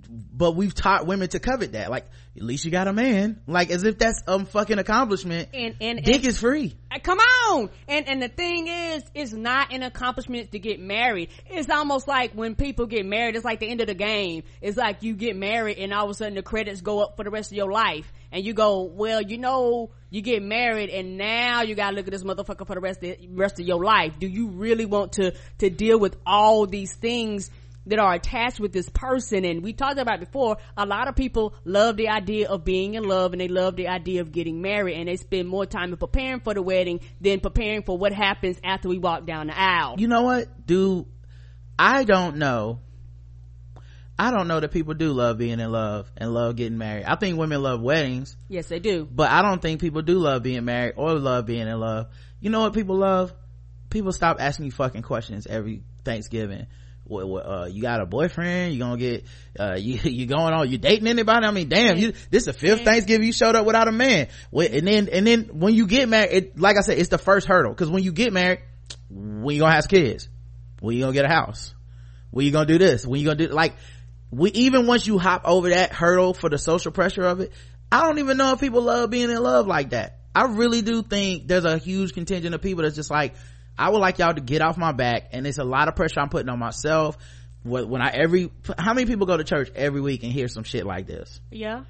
but 0.08 0.56
we've 0.56 0.74
taught 0.74 1.06
women 1.06 1.28
to 1.28 1.38
covet 1.38 1.72
that. 1.72 1.90
Like, 1.90 2.06
at 2.36 2.42
least 2.42 2.64
you 2.64 2.70
got 2.70 2.88
a 2.88 2.92
man. 2.92 3.40
Like, 3.46 3.70
as 3.70 3.84
if 3.84 3.98
that's 3.98 4.22
a 4.26 4.44
fucking 4.44 4.78
accomplishment. 4.78 5.50
And, 5.52 5.74
and, 5.80 6.02
Dick 6.02 6.16
and- 6.16 6.26
is 6.26 6.40
free. 6.40 6.74
Uh, 6.90 6.98
come 7.02 7.18
on 7.18 7.68
and 7.86 8.08
and 8.08 8.22
the 8.22 8.28
thing 8.28 8.66
is 8.66 9.02
it's 9.14 9.32
not 9.34 9.72
an 9.74 9.82
accomplishment 9.82 10.52
to 10.52 10.58
get 10.58 10.80
married 10.80 11.28
it's 11.46 11.68
almost 11.68 12.08
like 12.08 12.32
when 12.32 12.54
people 12.54 12.86
get 12.86 13.04
married 13.04 13.36
it's 13.36 13.44
like 13.44 13.60
the 13.60 13.68
end 13.68 13.82
of 13.82 13.86
the 13.88 13.94
game 13.94 14.42
it's 14.62 14.78
like 14.78 15.02
you 15.02 15.14
get 15.14 15.36
married 15.36 15.76
and 15.76 15.92
all 15.92 16.04
of 16.04 16.10
a 16.10 16.14
sudden 16.14 16.34
the 16.34 16.42
credits 16.42 16.80
go 16.80 17.00
up 17.00 17.14
for 17.16 17.24
the 17.24 17.30
rest 17.30 17.52
of 17.52 17.58
your 17.58 17.70
life 17.70 18.10
and 18.32 18.42
you 18.42 18.54
go 18.54 18.84
well 18.84 19.20
you 19.20 19.36
know 19.36 19.90
you 20.08 20.22
get 20.22 20.42
married 20.42 20.88
and 20.88 21.18
now 21.18 21.60
you 21.60 21.74
gotta 21.74 21.94
look 21.94 22.06
at 22.06 22.10
this 22.12 22.24
motherfucker 22.24 22.66
for 22.66 22.74
the 22.74 22.80
rest 22.80 23.02
of 23.02 23.16
rest 23.32 23.60
of 23.60 23.66
your 23.66 23.84
life 23.84 24.14
do 24.18 24.26
you 24.26 24.48
really 24.48 24.86
want 24.86 25.12
to 25.12 25.34
to 25.58 25.68
deal 25.68 25.98
with 25.98 26.16
all 26.24 26.66
these 26.66 26.94
things 26.94 27.50
that 27.88 27.98
are 27.98 28.14
attached 28.14 28.60
with 28.60 28.72
this 28.72 28.88
person 28.90 29.44
and 29.44 29.62
we 29.62 29.72
talked 29.72 29.98
about 29.98 30.20
before 30.20 30.58
a 30.76 30.86
lot 30.86 31.08
of 31.08 31.16
people 31.16 31.54
love 31.64 31.96
the 31.96 32.08
idea 32.08 32.48
of 32.48 32.64
being 32.64 32.94
in 32.94 33.02
love 33.04 33.32
and 33.32 33.40
they 33.40 33.48
love 33.48 33.76
the 33.76 33.88
idea 33.88 34.20
of 34.20 34.30
getting 34.30 34.60
married 34.62 34.94
and 34.94 35.08
they 35.08 35.16
spend 35.16 35.48
more 35.48 35.66
time 35.66 35.90
in 35.92 35.96
preparing 35.96 36.40
for 36.40 36.54
the 36.54 36.62
wedding 36.62 37.00
than 37.20 37.40
preparing 37.40 37.82
for 37.82 37.96
what 37.98 38.12
happens 38.12 38.58
after 38.62 38.88
we 38.88 38.98
walk 38.98 39.26
down 39.26 39.48
the 39.48 39.58
aisle 39.58 39.94
You 39.98 40.08
know 40.08 40.22
what, 40.22 40.66
dude? 40.66 41.06
I 41.78 42.04
don't 42.04 42.36
know. 42.36 42.80
I 44.18 44.32
don't 44.32 44.48
know 44.48 44.58
that 44.58 44.72
people 44.72 44.94
do 44.94 45.12
love 45.12 45.38
being 45.38 45.60
in 45.60 45.70
love 45.70 46.10
and 46.16 46.34
love 46.34 46.56
getting 46.56 46.76
married. 46.76 47.04
I 47.04 47.14
think 47.14 47.38
women 47.38 47.62
love 47.62 47.80
weddings. 47.80 48.36
yes 48.48 48.66
they 48.66 48.80
do 48.80 49.08
but 49.10 49.30
I 49.30 49.42
don't 49.42 49.62
think 49.62 49.80
people 49.80 50.02
do 50.02 50.18
love 50.18 50.42
being 50.42 50.64
married 50.64 50.94
or 50.96 51.14
love 51.14 51.46
being 51.46 51.66
in 51.68 51.80
love. 51.80 52.08
You 52.40 52.50
know 52.50 52.60
what 52.60 52.74
people 52.74 52.96
love? 52.96 53.32
People 53.90 54.12
stop 54.12 54.36
asking 54.40 54.66
you 54.66 54.72
fucking 54.72 55.02
questions 55.02 55.46
every 55.46 55.82
Thanksgiving. 56.04 56.66
Uh, 57.10 57.68
you 57.70 57.82
got 57.82 58.00
a 58.00 58.06
boyfriend? 58.06 58.74
You 58.74 58.80
gonna 58.80 58.96
get, 58.98 59.24
uh, 59.58 59.74
you, 59.78 59.98
you 60.02 60.26
going 60.26 60.52
on, 60.52 60.70
you 60.70 60.78
dating 60.78 61.06
anybody? 61.06 61.46
I 61.46 61.50
mean, 61.50 61.68
damn, 61.68 61.96
you, 61.96 62.12
this 62.30 62.46
is 62.46 62.46
the 62.46 62.52
fifth 62.52 62.82
Thanksgiving 62.82 63.26
you 63.26 63.32
showed 63.32 63.56
up 63.56 63.66
without 63.66 63.88
a 63.88 63.92
man. 63.92 64.28
And 64.52 64.86
then, 64.86 65.08
and 65.10 65.26
then 65.26 65.44
when 65.52 65.74
you 65.74 65.86
get 65.86 66.08
married, 66.08 66.32
it, 66.32 66.58
like 66.58 66.76
I 66.76 66.80
said, 66.80 66.98
it's 66.98 67.08
the 67.08 67.18
first 67.18 67.46
hurdle. 67.46 67.74
Cause 67.74 67.90
when 67.90 68.02
you 68.02 68.12
get 68.12 68.32
married, 68.32 68.60
when 69.10 69.54
you 69.54 69.62
gonna 69.62 69.74
have 69.74 69.88
kids? 69.88 70.28
When 70.80 70.94
you 70.94 71.02
gonna 71.02 71.14
get 71.14 71.24
a 71.24 71.28
house? 71.28 71.74
When 72.30 72.44
you 72.44 72.52
gonna 72.52 72.66
do 72.66 72.78
this? 72.78 73.06
When 73.06 73.20
you 73.20 73.26
gonna 73.26 73.46
do, 73.46 73.48
like, 73.48 73.74
we, 74.30 74.50
even 74.50 74.86
once 74.86 75.06
you 75.06 75.18
hop 75.18 75.42
over 75.44 75.70
that 75.70 75.92
hurdle 75.92 76.34
for 76.34 76.50
the 76.50 76.58
social 76.58 76.92
pressure 76.92 77.24
of 77.24 77.40
it, 77.40 77.52
I 77.90 78.02
don't 78.02 78.18
even 78.18 78.36
know 78.36 78.52
if 78.52 78.60
people 78.60 78.82
love 78.82 79.10
being 79.10 79.30
in 79.30 79.42
love 79.42 79.66
like 79.66 79.90
that. 79.90 80.18
I 80.34 80.44
really 80.44 80.82
do 80.82 81.02
think 81.02 81.48
there's 81.48 81.64
a 81.64 81.78
huge 81.78 82.12
contingent 82.12 82.54
of 82.54 82.60
people 82.62 82.82
that's 82.82 82.94
just 82.94 83.10
like, 83.10 83.34
I 83.78 83.88
would 83.90 84.00
like 84.00 84.18
y'all 84.18 84.34
to 84.34 84.40
get 84.40 84.60
off 84.60 84.76
my 84.76 84.92
back 84.92 85.28
and 85.32 85.46
it's 85.46 85.58
a 85.58 85.64
lot 85.64 85.88
of 85.88 85.94
pressure 85.94 86.20
I'm 86.20 86.28
putting 86.28 86.48
on 86.48 86.58
myself. 86.58 87.16
When 87.62 87.88
when 87.88 88.02
I 88.02 88.10
every, 88.10 88.50
how 88.76 88.92
many 88.92 89.06
people 89.06 89.26
go 89.26 89.36
to 89.36 89.44
church 89.44 89.70
every 89.74 90.00
week 90.00 90.22
and 90.24 90.32
hear 90.32 90.48
some 90.48 90.64
shit 90.64 90.84
like 90.84 91.06
this? 91.06 91.40
yeah 91.50 91.84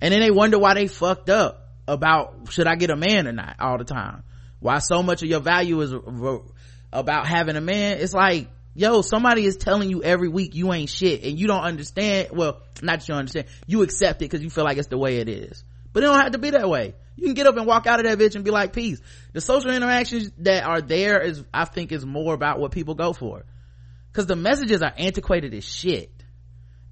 And 0.00 0.12
then 0.12 0.20
they 0.20 0.30
wonder 0.30 0.58
why 0.58 0.74
they 0.74 0.86
fucked 0.88 1.30
up 1.30 1.70
about 1.88 2.50
should 2.50 2.66
I 2.66 2.76
get 2.76 2.90
a 2.90 2.96
man 2.96 3.26
or 3.26 3.32
not 3.32 3.56
all 3.60 3.78
the 3.78 3.84
time. 3.84 4.24
Why 4.60 4.78
so 4.78 5.02
much 5.02 5.22
of 5.22 5.28
your 5.28 5.40
value 5.40 5.80
is 5.80 5.92
about 6.92 7.26
having 7.26 7.56
a 7.56 7.60
man. 7.60 7.98
It's 7.98 8.14
like, 8.14 8.48
yo, 8.74 9.02
somebody 9.02 9.44
is 9.44 9.56
telling 9.56 9.90
you 9.90 10.02
every 10.02 10.28
week 10.28 10.54
you 10.54 10.72
ain't 10.72 10.88
shit 10.88 11.24
and 11.24 11.38
you 11.38 11.46
don't 11.46 11.62
understand. 11.62 12.28
Well, 12.32 12.60
not 12.80 13.00
that 13.00 13.08
you 13.08 13.14
understand. 13.14 13.46
You 13.66 13.82
accept 13.82 14.22
it 14.22 14.26
because 14.26 14.42
you 14.42 14.50
feel 14.50 14.64
like 14.64 14.76
it's 14.76 14.88
the 14.88 14.98
way 14.98 15.16
it 15.16 15.28
is. 15.28 15.64
But 15.92 16.04
it 16.04 16.06
don't 16.06 16.20
have 16.20 16.32
to 16.32 16.38
be 16.38 16.50
that 16.50 16.68
way. 16.68 16.94
You 17.16 17.26
can 17.26 17.34
get 17.34 17.46
up 17.46 17.56
and 17.56 17.66
walk 17.66 17.86
out 17.86 18.00
of 18.00 18.06
that 18.06 18.18
bitch 18.18 18.34
and 18.34 18.44
be 18.44 18.50
like, 18.50 18.72
peace. 18.72 19.00
The 19.32 19.40
social 19.40 19.70
interactions 19.70 20.30
that 20.38 20.64
are 20.64 20.80
there 20.80 21.20
is, 21.20 21.44
I 21.52 21.64
think 21.64 21.92
is 21.92 22.04
more 22.06 22.34
about 22.34 22.58
what 22.58 22.72
people 22.72 22.94
go 22.94 23.12
for. 23.12 23.44
Cause 24.12 24.26
the 24.26 24.36
messages 24.36 24.82
are 24.82 24.92
antiquated 24.96 25.54
as 25.54 25.64
shit. 25.64 26.12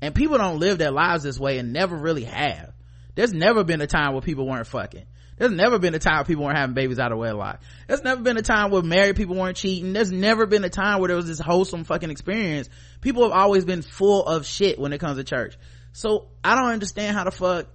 And 0.00 0.14
people 0.14 0.38
don't 0.38 0.59
live 0.59 0.78
their 0.78 0.90
lives 0.90 1.22
this 1.22 1.38
way 1.38 1.59
and 1.59 1.72
never 1.72 1.96
really 1.96 2.24
have. 2.24 2.72
There's 3.14 3.35
never 3.35 3.64
been 3.64 3.80
a 3.83 3.87
time 3.87 4.12
where 4.12 4.22
people 4.22 4.46
weren't 4.46 4.66
fucking. 4.66 5.04
There's 5.37 5.52
never 5.52 5.78
been 5.78 5.94
a 5.94 5.98
time 5.98 6.16
where 6.16 6.24
people 6.24 6.44
weren't 6.44 6.59
having 6.59 6.74
babies 6.74 6.98
out 6.98 7.12
of 7.12 7.18
wedlock. 7.18 7.62
There's 7.88 8.02
never 8.02 8.20
been 8.20 8.37
a 8.37 8.42
time 8.42 8.70
where 8.70 8.83
married 8.83 9.16
people 9.16 9.37
weren't 9.37 9.56
cheating. 9.56 9.94
There's 9.94 10.12
never 10.12 10.46
been 10.46 10.64
a 10.64 10.70
time 10.70 11.00
where 11.00 11.09
there 11.09 11.16
was 11.16 11.26
this 11.26 11.38
wholesome 11.38 11.85
fucking 11.85 12.11
experience. 12.11 12.68
People 13.00 13.22
have 13.22 13.33
always 13.33 13.64
been 13.64 13.80
full 13.80 14.26
of 14.26 14.46
shit 14.46 14.78
when 14.78 14.92
it 14.92 14.98
comes 14.98 15.16
to 15.16 15.24
church. 15.24 15.56
So 15.92 16.28
I 16.44 16.54
don't 16.56 16.70
understand 16.70 17.16
how 17.16 17.24
the 17.24 17.30
fuck 17.30 17.66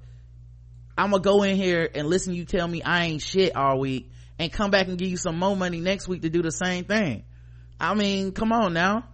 I'm 0.98 1.12
gonna 1.12 1.22
go 1.22 1.44
in 1.44 1.56
here 1.56 1.90
and 1.94 2.08
listen 2.08 2.34
you 2.34 2.46
tell 2.46 2.68
me 2.68 2.82
I 2.82 3.06
ain't 3.06 3.22
shit 3.22 3.56
all 3.56 3.80
week 3.80 4.12
and 4.40 4.52
come 4.52 4.72
back 4.72 4.88
and 4.88 4.98
give 4.98 5.10
you 5.10 5.18
some 5.18 5.38
more 5.38 5.56
money 5.56 5.80
next 5.80 6.08
week 6.08 6.22
to 6.22 6.30
do 6.30 6.42
the 6.42 6.52
same 6.52 6.86
thing. 6.86 7.24
I 7.80 7.94
mean, 7.94 8.32
come 8.32 8.52
on 8.52 8.74
now. 8.74 9.08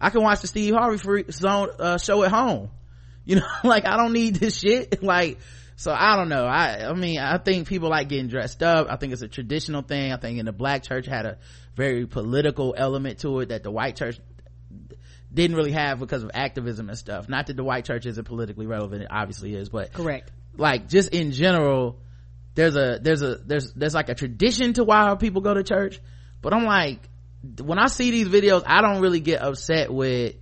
I 0.00 0.10
can 0.10 0.22
watch 0.22 0.40
the 0.40 0.48
Steve 0.48 0.74
Harvey 0.74 0.98
free 0.98 1.24
zone, 1.30 1.70
uh, 1.78 1.98
show 1.98 2.22
at 2.22 2.30
home. 2.30 2.70
You 3.26 3.36
know, 3.36 3.46
like 3.64 3.86
I 3.86 3.96
don't 3.96 4.12
need 4.12 4.34
this 4.36 4.58
shit. 4.60 5.02
Like, 5.02 5.38
so 5.76 5.90
I 5.90 6.14
don't 6.16 6.28
know. 6.28 6.44
I, 6.44 6.86
I 6.86 6.92
mean, 6.92 7.18
I 7.18 7.38
think 7.38 7.66
people 7.66 7.88
like 7.88 8.10
getting 8.10 8.28
dressed 8.28 8.62
up. 8.62 8.88
I 8.90 8.96
think 8.96 9.14
it's 9.14 9.22
a 9.22 9.28
traditional 9.28 9.80
thing. 9.80 10.12
I 10.12 10.18
think 10.18 10.38
in 10.38 10.44
the 10.44 10.52
black 10.52 10.82
church 10.82 11.06
had 11.06 11.24
a 11.24 11.38
very 11.74 12.06
political 12.06 12.74
element 12.76 13.20
to 13.20 13.40
it 13.40 13.48
that 13.48 13.62
the 13.62 13.70
white 13.70 13.96
church 13.96 14.18
didn't 15.32 15.56
really 15.56 15.72
have 15.72 16.00
because 16.00 16.22
of 16.22 16.32
activism 16.34 16.90
and 16.90 16.98
stuff. 16.98 17.26
Not 17.26 17.46
that 17.46 17.56
the 17.56 17.64
white 17.64 17.86
church 17.86 18.04
isn't 18.04 18.24
politically 18.24 18.66
relevant. 18.66 19.00
It 19.00 19.08
obviously 19.10 19.54
is, 19.54 19.70
but 19.70 19.94
correct 19.94 20.30
like 20.56 20.88
just 20.88 21.10
in 21.10 21.32
general 21.32 21.98
there's 22.54 22.76
a 22.76 22.98
there's 23.02 23.22
a 23.22 23.36
there's 23.44 23.72
there's 23.74 23.94
like 23.94 24.08
a 24.08 24.14
tradition 24.14 24.72
to 24.74 24.84
why 24.84 25.14
people 25.16 25.40
go 25.40 25.54
to 25.54 25.62
church. 25.62 26.00
But 26.40 26.52
i'm 26.52 26.64
like 26.64 27.08
when 27.60 27.78
i 27.78 27.86
see 27.86 28.10
these 28.10 28.28
videos 28.28 28.62
i 28.66 28.80
don't 28.80 29.00
really 29.00 29.20
get 29.20 29.42
upset 29.42 29.92
with 29.92 30.34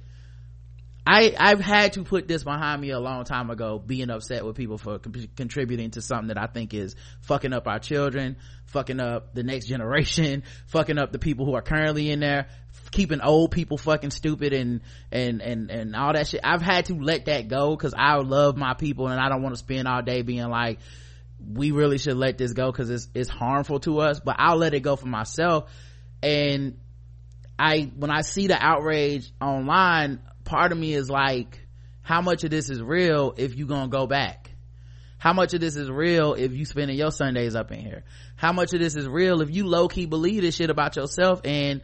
i 1.06 1.34
i've 1.38 1.60
had 1.60 1.94
to 1.94 2.04
put 2.04 2.28
this 2.28 2.44
behind 2.44 2.80
me 2.80 2.90
a 2.90 3.00
long 3.00 3.24
time 3.24 3.50
ago 3.50 3.82
being 3.84 4.10
upset 4.10 4.44
with 4.44 4.56
people 4.56 4.78
for 4.78 4.98
con- 4.98 5.28
contributing 5.36 5.90
to 5.90 6.00
something 6.00 6.28
that 6.28 6.38
i 6.38 6.46
think 6.46 6.74
is 6.74 6.94
fucking 7.22 7.52
up 7.52 7.66
our 7.66 7.80
children 7.80 8.36
fucking 8.66 9.00
up 9.00 9.34
the 9.34 9.42
next 9.42 9.66
generation 9.68 10.44
fucking 10.66 10.98
up 10.98 11.12
the 11.12 11.18
people 11.18 11.44
who 11.44 11.54
are 11.54 11.62
currently 11.62 12.10
in 12.10 12.20
there 12.20 12.48
keeping 12.92 13.20
old 13.20 13.50
people 13.50 13.78
fucking 13.78 14.10
stupid 14.10 14.52
and 14.52 14.82
and 15.10 15.40
and 15.40 15.70
and 15.70 15.96
all 15.96 16.12
that 16.12 16.28
shit. 16.28 16.40
I've 16.44 16.62
had 16.62 16.84
to 16.86 16.94
let 16.94 17.24
that 17.24 17.48
go 17.48 17.74
because 17.74 17.94
i 17.96 18.14
love 18.16 18.56
my 18.56 18.74
people 18.74 19.08
and 19.08 19.18
i 19.18 19.28
don't 19.28 19.42
want 19.42 19.54
to 19.54 19.58
spend 19.58 19.88
all 19.88 20.02
day 20.02 20.22
being 20.22 20.48
like 20.48 20.78
we 21.44 21.72
really 21.72 21.98
should 21.98 22.16
let 22.16 22.38
this 22.38 22.52
go 22.52 22.70
because 22.70 22.90
it's 22.90 23.08
it's 23.14 23.30
harmful 23.30 23.80
to 23.80 23.98
us 23.98 24.20
but 24.20 24.36
i'll 24.38 24.58
let 24.58 24.74
it 24.74 24.80
go 24.80 24.94
for 24.94 25.08
myself. 25.08 25.70
And 26.22 26.78
i 27.58 27.90
when 27.96 28.10
i 28.10 28.20
see 28.20 28.46
the 28.46 28.62
outrage 28.62 29.32
online 29.40 30.20
part 30.44 30.70
of 30.70 30.78
me 30.78 30.94
is 30.94 31.10
like 31.10 31.66
how 32.02 32.20
much 32.20 32.44
of 32.44 32.50
this 32.50 32.68
is 32.68 32.82
real 32.82 33.34
if 33.36 33.56
you 33.56 33.66
gonna 33.66 33.88
go 33.88 34.06
back? 34.06 34.50
How 35.18 35.32
much 35.32 35.54
of 35.54 35.60
this 35.60 35.76
is 35.76 35.88
real 35.88 36.34
if 36.34 36.52
you 36.52 36.64
spending 36.64 36.98
your 36.98 37.12
sundays 37.12 37.54
up 37.54 37.70
in 37.70 37.78
here? 37.78 38.02
How 38.34 38.52
much 38.52 38.74
of 38.74 38.80
this 38.80 38.96
is 38.96 39.06
real 39.06 39.40
if 39.40 39.54
you 39.54 39.68
low-key 39.68 40.06
believe 40.06 40.42
this 40.42 40.56
shit 40.56 40.68
about 40.68 40.96
yourself 40.96 41.42
and 41.44 41.80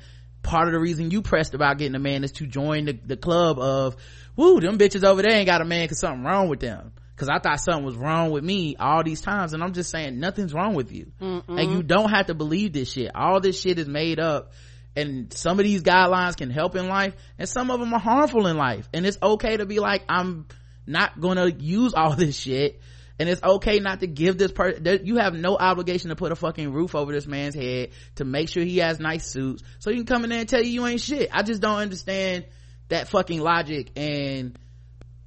part 0.49 0.67
of 0.67 0.73
the 0.73 0.81
reason 0.81 1.11
you 1.11 1.23
pressed 1.23 1.55
about 1.55 1.79
getting 1.79 1.95
a 1.95 2.01
man 2.01 2.25
is 2.25 2.33
to 2.33 2.47
join 2.47 2.87
the, 2.87 2.99
the 3.05 3.17
club 3.17 3.59
of 3.59 3.97
woo 4.35 4.61
them 4.61 4.79
bitches 4.79 5.05
over 5.05 5.23
there 5.23 5.33
ain't 5.33 5.47
got 5.47 5.61
a 5.61 5.65
man 5.65 5.85
because 5.85 6.01
something 6.01 6.25
wrong 6.25 6.49
with 6.49 6.61
them 6.61 6.93
because 7.15 7.29
I 7.29 7.41
thought 7.41 7.61
something 7.61 7.85
was 7.85 7.97
wrong 7.97 8.31
with 8.31 8.45
me 8.45 8.77
all 8.79 9.03
these 9.03 9.21
times, 9.21 9.53
and 9.53 9.61
I'm 9.61 9.73
just 9.73 9.91
saying 9.91 10.21
nothing's 10.21 10.55
wrong 10.55 10.75
with 10.75 10.93
you, 10.93 11.11
Mm-mm. 11.21 11.43
and 11.49 11.73
you 11.73 11.83
don't 11.83 12.11
have 12.11 12.27
to 12.27 12.35
believe 12.35 12.73
this 12.73 12.93
shit. 12.93 13.11
All 13.13 13.41
this 13.41 13.61
shit 13.61 13.81
is 13.81 13.89
made 13.89 14.21
up, 14.21 14.53
and 14.95 15.33
some 15.33 15.59
of 15.59 15.65
these 15.65 15.83
guidelines 15.83 16.37
can 16.37 16.49
help 16.49 16.77
in 16.77 16.87
life, 16.87 17.15
and 17.37 17.49
some 17.49 17.73
of 17.73 17.81
them 17.81 17.93
are 17.93 17.99
harmful 17.99 18.47
in 18.47 18.57
life, 18.57 18.89
and 18.95 19.05
it's 19.05 19.19
okay 19.21 19.57
to 19.57 19.67
be 19.67 19.81
like, 19.81 20.05
I'm 20.09 20.47
not 20.87 21.21
gonna 21.21 21.49
use 21.49 21.93
all 21.93 22.13
this 22.17 22.39
shit, 22.39 22.81
and 23.19 23.29
it's 23.29 23.43
okay 23.43 23.81
not 23.81 24.01
to 24.01 24.07
give 24.07 24.39
this 24.39 24.53
person. 24.53 25.01
You 25.05 25.17
have 25.17 25.35
no 25.35 25.57
obligation 25.57 26.11
to 26.11 26.17
put 26.17 26.33
a 26.33 26.37
fucking 26.37 26.73
roof 26.73 26.95
over 26.95 27.13
this 27.13 27.27
man's 27.27 27.55
head 27.55 27.91
to 28.17 28.25
make 28.25 28.49
sure 28.49 28.63
he 28.63 28.79
has 28.79 29.01
nice 29.01 29.27
suits, 29.27 29.63
so 29.79 29.91
you 29.91 29.99
can 29.99 30.07
come 30.07 30.25
in 30.25 30.31
there 30.31 30.41
and 30.41 30.49
tell 30.49 30.63
you 30.63 30.71
you 30.71 30.87
ain't 30.87 31.01
shit. 31.01 31.31
I 31.33 31.43
just 31.43 31.61
don't 31.61 31.79
understand 31.79 32.47
that 32.89 33.09
fucking 33.09 33.41
logic 33.41 33.91
and 33.97 34.59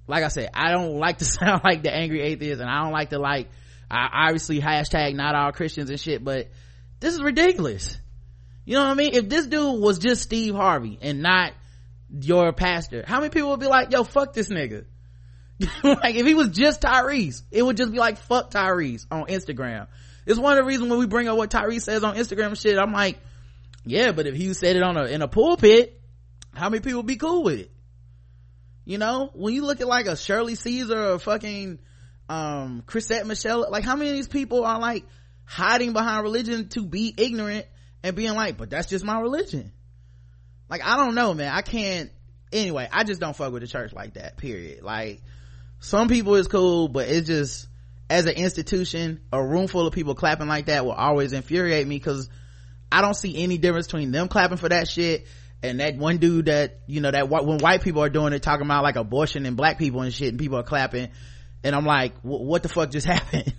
like 0.07 0.23
I 0.23 0.27
said, 0.27 0.49
I 0.53 0.71
don't 0.71 0.97
like 0.97 1.19
to 1.19 1.25
sound 1.39 1.61
like 1.63 1.83
the 1.83 1.93
angry 1.93 2.21
atheist 2.21 2.61
and 2.61 2.69
I 2.69 2.83
don't 2.83 2.91
like 2.91 3.09
to 3.09 3.19
like, 3.19 3.49
I 3.89 4.27
obviously 4.27 4.59
hashtag 4.59 5.15
not 5.15 5.35
all 5.35 5.51
Christians 5.51 5.89
and 5.89 5.99
shit, 5.99 6.23
but 6.23 6.49
this 6.99 7.13
is 7.13 7.21
ridiculous. 7.21 7.97
You 8.65 8.75
know 8.75 8.83
what 8.83 8.91
I 8.91 8.93
mean? 8.95 9.15
If 9.15 9.27
this 9.27 9.47
dude 9.47 9.81
was 9.81 9.99
just 9.99 10.21
Steve 10.21 10.53
Harvey 10.53 10.99
and 11.01 11.21
not 11.21 11.53
your 12.09 12.53
pastor, 12.53 13.03
how 13.07 13.19
many 13.19 13.29
people 13.29 13.49
would 13.51 13.59
be 13.59 13.67
like, 13.67 13.91
yo, 13.91 14.03
fuck 14.03 14.33
this 14.33 14.49
nigga? 14.49 14.85
like 15.84 16.16
if 16.16 16.26
he 16.26 16.34
was 16.34 16.49
just 16.49 16.82
Tyrese, 16.82 17.43
it 17.51 17.64
would 17.64 17.78
just 17.78 17.91
be 17.91 17.97
like, 17.97 18.18
fuck 18.18 18.51
Tyrese 18.51 19.05
on 19.12 19.26
Instagram. 19.26 19.88
It's 20.26 20.39
one 20.39 20.53
of 20.53 20.64
the 20.64 20.68
reasons 20.68 20.89
when 20.89 20.99
we 20.99 21.07
bring 21.07 21.28
up 21.28 21.38
what 21.38 21.49
Tyrese 21.49 21.82
says 21.82 22.03
on 22.03 22.16
Instagram 22.16 22.59
shit, 22.59 22.78
I'm 22.78 22.93
like, 22.93 23.20
yeah, 23.86 24.12
but 24.12 24.28
if 24.28 24.36
he 24.36 24.53
said 24.53 24.76
it 24.76 24.84
on 24.84 24.97
a, 24.97 25.05
in 25.05 25.22
a 25.22 25.28
pulpit, 25.28 25.99
how 26.53 26.70
many 26.70 26.82
people 26.82 27.03
be 27.03 27.16
cool 27.16 27.43
with 27.43 27.59
it? 27.59 27.72
You 28.86 28.97
know, 28.97 29.30
when 29.34 29.53
you 29.53 29.64
look 29.64 29.82
at 29.82 29.88
like 29.88 30.05
a 30.05 30.16
Shirley 30.16 30.55
Caesar 30.55 31.14
or 31.14 31.20
fucking, 31.20 31.80
um, 32.30 32.84
Chrisette 32.86 33.26
Michele, 33.26 33.70
like 33.70 33.84
how 33.84 33.95
many 33.95 34.09
of 34.09 34.16
these 34.16 34.28
people 34.28 34.64
are 34.64 34.80
like 34.80 35.05
hiding 35.45 35.93
behind 35.93 36.24
religion 36.24 36.70
to 36.70 36.86
be 36.86 37.14
ignorant 37.16 37.66
and 38.03 38.16
being 38.16 38.34
like, 38.34 38.57
but 38.57 38.70
that's 38.70 38.88
just 38.88 39.03
my 39.03 39.20
religion. 39.20 39.72
Like, 40.70 40.86
I 40.86 40.95
don't 40.95 41.16
know, 41.16 41.34
man. 41.34 41.51
I 41.51 41.62
can't, 41.62 42.09
anyway, 42.51 42.88
I 42.91 43.03
just 43.03 43.20
don't 43.20 43.36
fuck 43.36 43.51
with 43.51 43.62
the 43.62 43.68
church 43.68 43.91
like 43.93 44.14
that, 44.14 44.38
period. 44.38 44.84
Like, 44.84 45.22
some 45.82 46.07
people 46.07 46.36
is 46.36 46.47
cool, 46.47 46.88
but 46.88 47.09
it's 47.09 47.27
just, 47.27 47.67
as 48.09 48.25
an 48.25 48.34
institution, 48.34 49.19
a 49.34 49.43
room 49.43 49.67
full 49.67 49.88
of 49.88 49.93
people 49.93 50.15
clapping 50.15 50.47
like 50.47 50.67
that 50.67 50.86
will 50.86 50.91
always 50.93 51.34
infuriate 51.34 51.88
me 51.88 51.97
because 51.97 52.29
I 52.91 53.01
don't 53.01 53.15
see 53.15 53.41
any 53.41 53.57
difference 53.57 53.88
between 53.88 54.11
them 54.11 54.27
clapping 54.27 54.57
for 54.57 54.69
that 54.69 54.88
shit 54.88 55.25
and 55.63 55.79
that 55.79 55.95
one 55.95 56.17
dude 56.17 56.45
that 56.45 56.82
you 56.88 57.01
know 57.01 57.11
that 57.11 57.29
when 57.29 57.59
white 57.59 57.82
people 57.82 58.03
are 58.03 58.09
doing 58.09 58.34
it 58.34 58.41
talking 58.41 58.65
about 58.65 58.84
like 58.84 58.95
abortion 58.95 59.45
and 59.45 59.55
black 59.55 59.77
people 59.77 60.01
and 60.01 60.13
shit 60.13 60.29
and 60.29 60.39
people 60.39 60.57
are 60.57 60.63
clapping. 60.63 61.09
And 61.63 61.75
i'm 61.75 61.86
like 61.86 62.13
what 62.21 62.63
the 62.63 62.69
fuck 62.69 62.91
just 62.91 63.07
happened? 63.15 63.53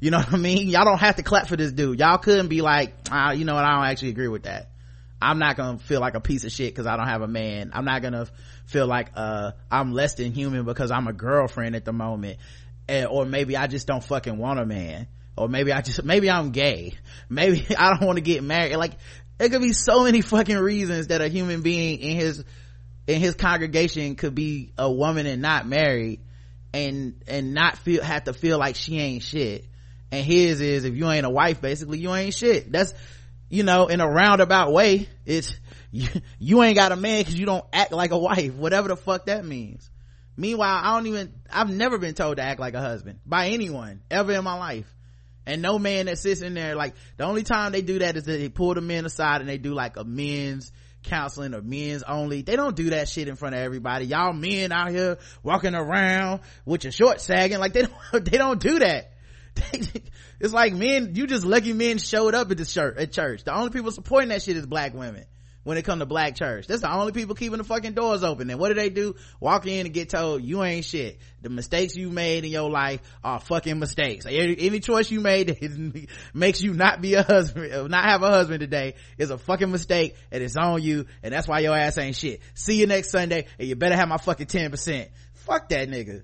You 0.00 0.10
know 0.10 0.18
what 0.18 0.32
i 0.32 0.36
mean? 0.38 0.68
Y'all 0.68 0.84
don't 0.84 0.98
have 0.98 1.16
to 1.16 1.22
clap 1.22 1.46
for 1.46 1.56
this 1.56 1.72
dude. 1.72 1.98
Y'all 1.98 2.18
couldn't 2.18 2.48
be 2.48 2.62
like 2.62 2.94
ah, 3.10 3.32
you 3.32 3.44
know 3.44 3.54
what? 3.54 3.64
I 3.64 3.76
don't 3.76 3.84
actually 3.84 4.10
agree 4.10 4.28
with 4.28 4.44
that 4.44 4.69
i'm 5.20 5.38
not 5.38 5.56
gonna 5.56 5.78
feel 5.78 6.00
like 6.00 6.14
a 6.14 6.20
piece 6.20 6.44
of 6.44 6.52
shit 6.52 6.72
because 6.72 6.86
i 6.86 6.96
don't 6.96 7.08
have 7.08 7.22
a 7.22 7.28
man. 7.28 7.70
I'm 7.74 7.84
not 7.84 8.02
gonna 8.02 8.26
feel 8.66 8.86
like 8.86 9.10
uh 9.14 9.52
i'm 9.70 9.92
less 9.92 10.14
than 10.14 10.32
human 10.32 10.64
because 10.64 10.90
i'm 10.90 11.06
a 11.08 11.12
girlfriend 11.12 11.76
at 11.76 11.84
the 11.84 11.92
moment. 11.92 12.38
And, 12.88 13.06
or 13.06 13.24
maybe 13.24 13.56
i 13.56 13.66
just 13.66 13.86
don't 13.86 14.02
fucking 14.02 14.36
want 14.36 14.60
a 14.60 14.66
man. 14.66 15.06
Or 15.40 15.48
maybe 15.48 15.72
I 15.72 15.80
just 15.80 16.04
maybe 16.04 16.30
I'm 16.30 16.50
gay. 16.50 16.94
Maybe 17.30 17.64
I 17.78 17.90
don't 17.90 18.06
want 18.06 18.16
to 18.16 18.22
get 18.22 18.42
married. 18.42 18.76
Like 18.76 18.92
there 19.38 19.48
could 19.48 19.62
be 19.62 19.72
so 19.72 20.04
many 20.04 20.20
fucking 20.20 20.58
reasons 20.58 21.06
that 21.06 21.22
a 21.22 21.28
human 21.28 21.62
being 21.62 21.98
in 21.98 22.16
his 22.16 22.44
in 23.06 23.20
his 23.20 23.34
congregation 23.34 24.16
could 24.16 24.34
be 24.34 24.72
a 24.76 24.90
woman 24.92 25.26
and 25.26 25.40
not 25.40 25.66
married 25.66 26.20
and 26.74 27.22
and 27.26 27.54
not 27.54 27.78
feel 27.78 28.02
have 28.02 28.24
to 28.24 28.34
feel 28.34 28.58
like 28.58 28.76
she 28.76 28.98
ain't 28.98 29.22
shit. 29.22 29.64
And 30.12 30.24
his 30.24 30.60
is 30.60 30.84
if 30.84 30.94
you 30.94 31.08
ain't 31.08 31.24
a 31.24 31.30
wife 31.30 31.62
basically 31.62 32.00
you 32.00 32.14
ain't 32.14 32.34
shit. 32.34 32.70
That's 32.70 32.92
you 33.50 33.62
know 33.64 33.88
in 33.88 34.00
a 34.00 34.08
roundabout 34.08 34.72
way 34.72 35.08
it's 35.26 35.52
you, 35.90 36.08
you 36.38 36.62
ain't 36.62 36.76
got 36.76 36.92
a 36.92 36.96
man 36.96 37.20
because 37.20 37.38
you 37.38 37.44
don't 37.44 37.64
act 37.72 37.92
like 37.92 38.12
a 38.12 38.18
wife 38.18 38.54
whatever 38.54 38.88
the 38.88 38.96
fuck 38.96 39.26
that 39.26 39.44
means. 39.44 39.90
Meanwhile 40.36 40.80
i 40.82 40.94
don't 40.94 41.06
even 41.06 41.34
i've 41.52 41.68
never 41.68 41.98
been 41.98 42.14
told 42.14 42.38
to 42.38 42.42
act 42.42 42.60
like 42.60 42.74
a 42.74 42.80
husband 42.80 43.18
by 43.26 43.48
anyone 43.48 44.00
ever 44.10 44.32
in 44.32 44.44
my 44.44 44.54
life. 44.54 44.86
And 45.46 45.62
no 45.62 45.78
man 45.78 46.06
that 46.06 46.18
sits 46.18 46.42
in 46.42 46.54
there 46.54 46.76
like 46.76 46.94
the 47.16 47.24
only 47.24 47.42
time 47.42 47.72
they 47.72 47.82
do 47.82 47.98
that 47.98 48.16
is 48.16 48.24
that 48.24 48.38
they 48.38 48.48
pull 48.48 48.74
the 48.74 48.80
men 48.80 49.04
aside 49.04 49.40
and 49.40 49.50
they 49.50 49.58
do 49.58 49.74
like 49.74 49.96
a 49.96 50.04
men's 50.04 50.70
counseling 51.02 51.54
or 51.54 51.62
men's 51.62 52.02
only. 52.02 52.42
They 52.42 52.56
don't 52.56 52.76
do 52.76 52.90
that 52.90 53.08
shit 53.08 53.26
in 53.26 53.36
front 53.36 53.54
of 53.54 53.60
everybody. 53.60 54.06
Y'all 54.06 54.32
men 54.32 54.70
out 54.70 54.90
here 54.90 55.18
walking 55.42 55.74
around 55.74 56.40
with 56.64 56.84
your 56.84 56.92
shorts 56.92 57.24
sagging 57.24 57.58
like 57.58 57.72
they 57.72 57.82
don't 57.82 58.24
they 58.30 58.38
don't 58.38 58.60
do 58.60 58.78
that 58.78 59.12
it's 60.40 60.52
like 60.52 60.74
men 60.74 61.14
you 61.14 61.26
just 61.26 61.44
lucky 61.44 61.72
men 61.72 61.98
showed 61.98 62.34
up 62.34 62.50
at 62.50 62.56
the 62.56 62.64
church 62.64 62.96
at 62.98 63.12
church 63.12 63.44
the 63.44 63.54
only 63.54 63.70
people 63.70 63.90
supporting 63.90 64.30
that 64.30 64.42
shit 64.42 64.56
is 64.56 64.66
black 64.66 64.94
women 64.94 65.24
when 65.62 65.76
it 65.76 65.84
come 65.84 65.98
to 65.98 66.06
black 66.06 66.36
church. 66.36 66.66
That's 66.66 66.80
the 66.80 66.92
only 66.92 67.12
people 67.12 67.34
keeping 67.34 67.58
the 67.58 67.64
fucking 67.64 67.92
doors 67.92 68.24
open. 68.24 68.48
And 68.50 68.58
what 68.58 68.68
do 68.68 68.74
they 68.74 68.88
do? 68.88 69.14
Walk 69.40 69.66
in 69.66 69.86
and 69.86 69.94
get 69.94 70.08
told 70.08 70.42
you 70.42 70.62
ain't 70.62 70.84
shit. 70.84 71.18
The 71.42 71.50
mistakes 71.50 71.96
you 71.96 72.10
made 72.10 72.44
in 72.44 72.50
your 72.50 72.70
life 72.70 73.00
are 73.22 73.40
fucking 73.40 73.78
mistakes. 73.78 74.26
Any, 74.26 74.56
any 74.58 74.80
choice 74.80 75.10
you 75.10 75.20
made 75.20 75.48
that 75.60 76.06
makes 76.32 76.62
you 76.62 76.72
not 76.72 77.00
be 77.00 77.14
a 77.14 77.22
husband, 77.22 77.72
uh, 77.72 77.86
not 77.86 78.04
have 78.04 78.22
a 78.22 78.28
husband 78.28 78.60
today 78.60 78.94
is 79.18 79.30
a 79.30 79.38
fucking 79.38 79.70
mistake 79.70 80.16
and 80.30 80.42
it's 80.42 80.56
on 80.56 80.82
you. 80.82 81.06
And 81.22 81.32
that's 81.32 81.46
why 81.46 81.60
your 81.60 81.76
ass 81.76 81.98
ain't 81.98 82.16
shit. 82.16 82.40
See 82.54 82.80
you 82.80 82.86
next 82.86 83.10
Sunday 83.10 83.46
and 83.58 83.68
you 83.68 83.76
better 83.76 83.96
have 83.96 84.08
my 84.08 84.16
fucking 84.16 84.46
10%. 84.46 85.08
Fuck 85.34 85.68
that 85.70 85.88
nigga. 85.88 86.22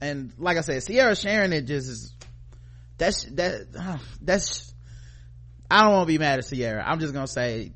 And 0.00 0.32
like 0.38 0.56
I 0.56 0.60
said, 0.60 0.84
Ciara 0.86 1.16
sharing 1.16 1.52
it 1.52 1.62
just 1.62 1.88
is, 1.88 2.14
that's, 2.98 3.24
that, 3.32 3.68
uh, 3.78 3.98
that's, 4.20 4.74
I 5.70 5.82
don't 5.82 5.92
want 5.92 6.08
to 6.08 6.12
be 6.12 6.18
mad 6.18 6.38
at 6.38 6.46
Ciara 6.46 6.82
I'm 6.86 7.00
just 7.00 7.12
gonna 7.12 7.26
say 7.26 7.72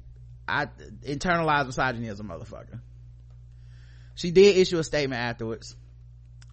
I 0.46 0.66
internalized 1.04 1.66
misogyny 1.66 2.08
as 2.08 2.20
a 2.20 2.24
motherfucker. 2.24 2.80
She 4.14 4.30
did 4.30 4.56
issue 4.56 4.78
a 4.78 4.84
statement 4.84 5.20
afterwards. 5.20 5.76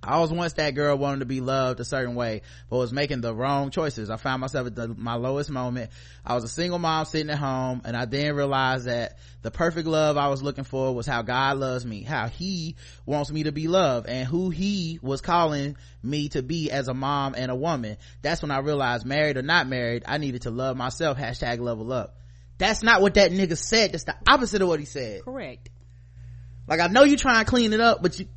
I 0.01 0.19
was 0.19 0.31
once 0.31 0.53
that 0.53 0.75
girl 0.75 0.97
wanting 0.97 1.19
to 1.19 1.25
be 1.25 1.41
loved 1.41 1.81
a 1.81 1.85
certain 1.85 2.15
way, 2.15 2.41
but 2.69 2.77
was 2.77 2.93
making 2.93 3.19
the 3.19 3.35
wrong 3.35 3.69
choices. 3.69 4.09
I 4.09 4.15
found 4.15 4.39
myself 4.39 4.67
at 4.67 4.75
the, 4.75 4.87
my 4.87 5.15
lowest 5.15 5.49
moment. 5.49 5.91
I 6.25 6.35
was 6.35 6.45
a 6.45 6.47
single 6.47 6.79
mom 6.79 7.03
sitting 7.03 7.29
at 7.29 7.37
home 7.37 7.81
and 7.83 7.97
I 7.97 8.05
then 8.05 8.33
realized 8.33 8.85
that 8.85 9.17
the 9.41 9.51
perfect 9.51 9.87
love 9.87 10.15
I 10.15 10.29
was 10.29 10.41
looking 10.41 10.63
for 10.63 10.95
was 10.95 11.05
how 11.05 11.21
God 11.21 11.57
loves 11.57 11.85
me, 11.85 12.03
how 12.03 12.27
he 12.27 12.77
wants 13.05 13.29
me 13.29 13.43
to 13.43 13.51
be 13.51 13.67
loved 13.67 14.07
and 14.07 14.25
who 14.25 14.49
he 14.49 14.99
was 15.01 15.19
calling 15.19 15.75
me 16.01 16.29
to 16.29 16.41
be 16.41 16.71
as 16.71 16.87
a 16.87 16.93
mom 16.93 17.35
and 17.35 17.51
a 17.51 17.55
woman. 17.55 17.97
That's 18.21 18.41
when 18.41 18.51
I 18.51 18.59
realized 18.59 19.05
married 19.05 19.35
or 19.35 19.41
not 19.41 19.67
married, 19.67 20.03
I 20.07 20.17
needed 20.17 20.43
to 20.43 20.51
love 20.51 20.77
myself. 20.77 21.17
Hashtag 21.17 21.59
level 21.59 21.91
up. 21.91 22.15
That's 22.57 22.83
not 22.83 23.01
what 23.01 23.15
that 23.15 23.31
nigga 23.31 23.57
said. 23.57 23.91
That's 23.91 24.05
the 24.05 24.15
opposite 24.27 24.61
of 24.61 24.69
what 24.69 24.79
he 24.79 24.85
said. 24.85 25.23
Correct. 25.23 25.69
Like 26.67 26.79
I 26.79 26.87
know 26.87 27.03
you 27.03 27.17
trying 27.17 27.43
to 27.43 27.49
clean 27.49 27.73
it 27.73 27.81
up, 27.81 28.01
but 28.01 28.19
you, 28.19 28.27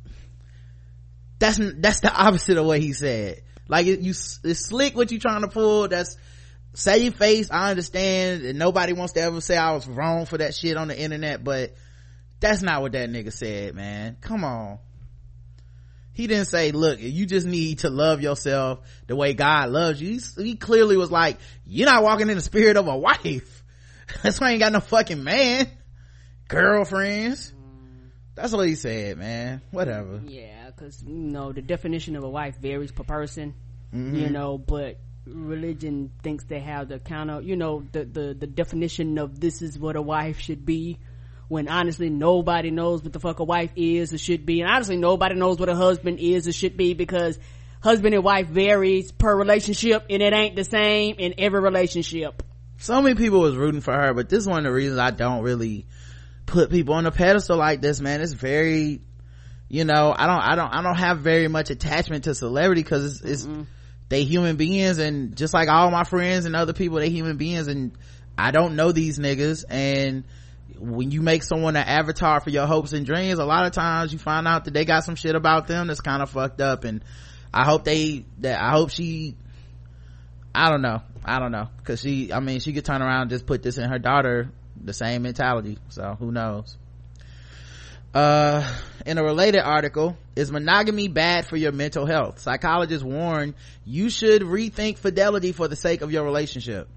that's, 1.43 1.59
that's 1.77 1.99
the 1.99 2.13
opposite 2.13 2.57
of 2.57 2.65
what 2.65 2.79
he 2.79 2.93
said. 2.93 3.41
Like 3.67 3.87
it, 3.87 3.99
you, 3.99 4.11
it's 4.11 4.65
slick 4.65 4.95
what 4.95 5.11
you 5.11 5.19
trying 5.19 5.41
to 5.41 5.47
pull. 5.47 5.87
That's, 5.87 6.17
say 6.73 6.99
your 6.99 7.11
face. 7.11 7.49
I 7.51 7.69
understand 7.69 8.43
and 8.43 8.57
nobody 8.57 8.93
wants 8.93 9.13
to 9.13 9.21
ever 9.21 9.41
say 9.41 9.57
I 9.57 9.73
was 9.73 9.87
wrong 9.87 10.25
for 10.25 10.37
that 10.37 10.55
shit 10.55 10.77
on 10.77 10.87
the 10.87 10.99
internet, 10.99 11.43
but 11.43 11.75
that's 12.39 12.61
not 12.61 12.81
what 12.81 12.93
that 12.93 13.09
nigga 13.09 13.31
said, 13.31 13.75
man. 13.75 14.17
Come 14.21 14.43
on. 14.43 14.79
He 16.13 16.27
didn't 16.27 16.45
say, 16.45 16.71
look, 16.71 16.99
you 17.01 17.25
just 17.25 17.47
need 17.47 17.79
to 17.79 17.89
love 17.89 18.21
yourself 18.21 18.79
the 19.07 19.15
way 19.15 19.33
God 19.33 19.69
loves 19.69 19.99
you. 19.99 20.19
He, 20.19 20.43
he 20.43 20.55
clearly 20.55 20.95
was 20.95 21.09
like, 21.09 21.39
you're 21.65 21.89
not 21.89 22.03
walking 22.03 22.29
in 22.29 22.35
the 22.35 22.41
spirit 22.41 22.77
of 22.77 22.87
a 22.87 22.95
wife 22.95 23.63
That's 24.21 24.39
why 24.39 24.49
I 24.49 24.51
ain't 24.51 24.59
got 24.59 24.71
no 24.71 24.79
fucking 24.79 25.23
man. 25.23 25.67
Girlfriends. 26.47 27.53
That's 28.35 28.53
what 28.53 28.67
he 28.67 28.75
said, 28.75 29.17
man. 29.17 29.61
Whatever. 29.71 30.21
Yeah, 30.25 30.62
cause, 30.77 31.03
you 31.05 31.13
know, 31.13 31.51
the 31.51 31.61
definition 31.61 32.15
of 32.15 32.23
a 32.23 32.29
wife 32.29 32.57
varies 32.59 32.91
per 32.91 33.03
person, 33.03 33.53
mm-hmm. 33.93 34.15
you 34.15 34.29
know, 34.29 34.57
but 34.57 34.99
religion 35.25 36.11
thinks 36.21 36.43
they 36.45 36.59
have 36.59 36.89
the 36.89 36.99
kind 36.99 37.31
of, 37.31 37.43
you 37.43 37.55
know, 37.55 37.83
the, 37.91 38.05
the, 38.05 38.33
the 38.33 38.47
definition 38.47 39.17
of 39.17 39.39
this 39.39 39.61
is 39.61 39.77
what 39.79 39.95
a 39.95 40.01
wife 40.01 40.39
should 40.39 40.65
be 40.65 40.99
when 41.47 41.67
honestly 41.67 42.09
nobody 42.09 42.71
knows 42.71 43.03
what 43.03 43.13
the 43.13 43.19
fuck 43.19 43.39
a 43.39 43.43
wife 43.43 43.71
is 43.75 44.13
or 44.13 44.17
should 44.17 44.45
be. 44.45 44.61
And 44.61 44.69
honestly 44.69 44.97
nobody 44.97 45.35
knows 45.35 45.59
what 45.59 45.69
a 45.69 45.75
husband 45.75 46.19
is 46.19 46.47
or 46.47 46.53
should 46.53 46.77
be 46.77 46.93
because 46.93 47.37
husband 47.81 48.15
and 48.15 48.23
wife 48.23 48.47
varies 48.47 49.11
per 49.11 49.35
relationship 49.37 50.05
and 50.09 50.21
it 50.21 50.33
ain't 50.33 50.55
the 50.55 50.63
same 50.63 51.15
in 51.19 51.35
every 51.37 51.59
relationship. 51.59 52.43
So 52.77 53.01
many 53.01 53.15
people 53.15 53.39
was 53.39 53.55
rooting 53.55 53.81
for 53.81 53.93
her, 53.93 54.13
but 54.13 54.29
this 54.29 54.39
is 54.39 54.47
one 54.47 54.59
of 54.59 54.63
the 54.63 54.71
reasons 54.71 54.99
I 54.99 55.11
don't 55.11 55.43
really 55.43 55.85
put 56.45 56.69
people 56.69 56.95
on 56.95 57.05
a 57.05 57.11
pedestal 57.11 57.57
like 57.57 57.81
this, 57.81 58.01
man. 58.01 58.21
It's 58.21 58.33
very, 58.33 59.01
you 59.73 59.85
know, 59.85 60.13
I 60.15 60.27
don't, 60.27 60.39
I 60.39 60.55
don't, 60.55 60.71
I 60.71 60.83
don't 60.83 60.99
have 60.99 61.21
very 61.21 61.47
much 61.47 61.71
attachment 61.71 62.25
to 62.25 62.35
celebrity 62.35 62.83
because 62.83 63.15
it's, 63.15 63.21
it's 63.23 63.43
mm-hmm. 63.43 63.63
they 64.07 64.23
human 64.23 64.55
beings 64.55 64.99
and 64.99 65.35
just 65.35 65.51
like 65.51 65.67
all 65.67 65.89
my 65.89 66.03
friends 66.03 66.45
and 66.45 66.55
other 66.55 66.73
people, 66.73 66.99
they 66.99 67.09
human 67.09 67.37
beings 67.37 67.67
and 67.67 67.91
I 68.37 68.51
don't 68.51 68.75
know 68.75 68.91
these 68.91 69.17
niggas 69.17 69.65
and 69.67 70.25
when 70.77 71.09
you 71.09 71.23
make 71.23 71.41
someone 71.41 71.75
an 71.75 71.87
avatar 71.87 72.39
for 72.39 72.51
your 72.51 72.67
hopes 72.67 72.93
and 72.93 73.03
dreams, 73.03 73.39
a 73.39 73.45
lot 73.45 73.65
of 73.65 73.71
times 73.71 74.13
you 74.13 74.19
find 74.19 74.47
out 74.47 74.65
that 74.65 74.75
they 74.75 74.85
got 74.85 75.05
some 75.05 75.15
shit 75.15 75.33
about 75.33 75.65
them 75.65 75.87
that's 75.87 76.01
kind 76.01 76.21
of 76.21 76.29
fucked 76.29 76.61
up 76.61 76.83
and 76.83 77.03
I 77.51 77.65
hope 77.65 77.83
they, 77.83 78.25
that 78.41 78.61
I 78.61 78.73
hope 78.73 78.91
she, 78.91 79.35
I 80.53 80.69
don't 80.69 80.83
know. 80.83 81.01
I 81.25 81.39
don't 81.39 81.51
know. 81.51 81.69
Cause 81.83 81.99
she, 81.99 82.31
I 82.31 82.41
mean, 82.41 82.59
she 82.59 82.73
could 82.73 82.85
turn 82.85 83.01
around 83.01 83.21
and 83.21 83.29
just 83.31 83.47
put 83.47 83.63
this 83.63 83.79
in 83.79 83.89
her 83.89 83.97
daughter, 83.97 84.51
the 84.79 84.93
same 84.93 85.23
mentality. 85.23 85.79
So 85.89 86.15
who 86.19 86.31
knows? 86.31 86.77
Uh, 88.13 88.63
in 89.07 89.17
a 89.17 89.23
related 89.23 89.61
article, 89.61 90.15
is 90.35 90.51
monogamy 90.51 91.07
bad 91.07 91.47
for 91.47 91.57
your 91.57 91.71
mental 91.71 92.05
health? 92.05 92.39
Psychologists 92.39 93.03
warn 93.03 93.55
you 93.85 94.09
should 94.09 94.43
rethink 94.43 94.97
fidelity 94.99 95.51
for 95.51 95.67
the 95.67 95.75
sake 95.75 96.01
of 96.01 96.11
your 96.11 96.23
relationship. 96.23 96.87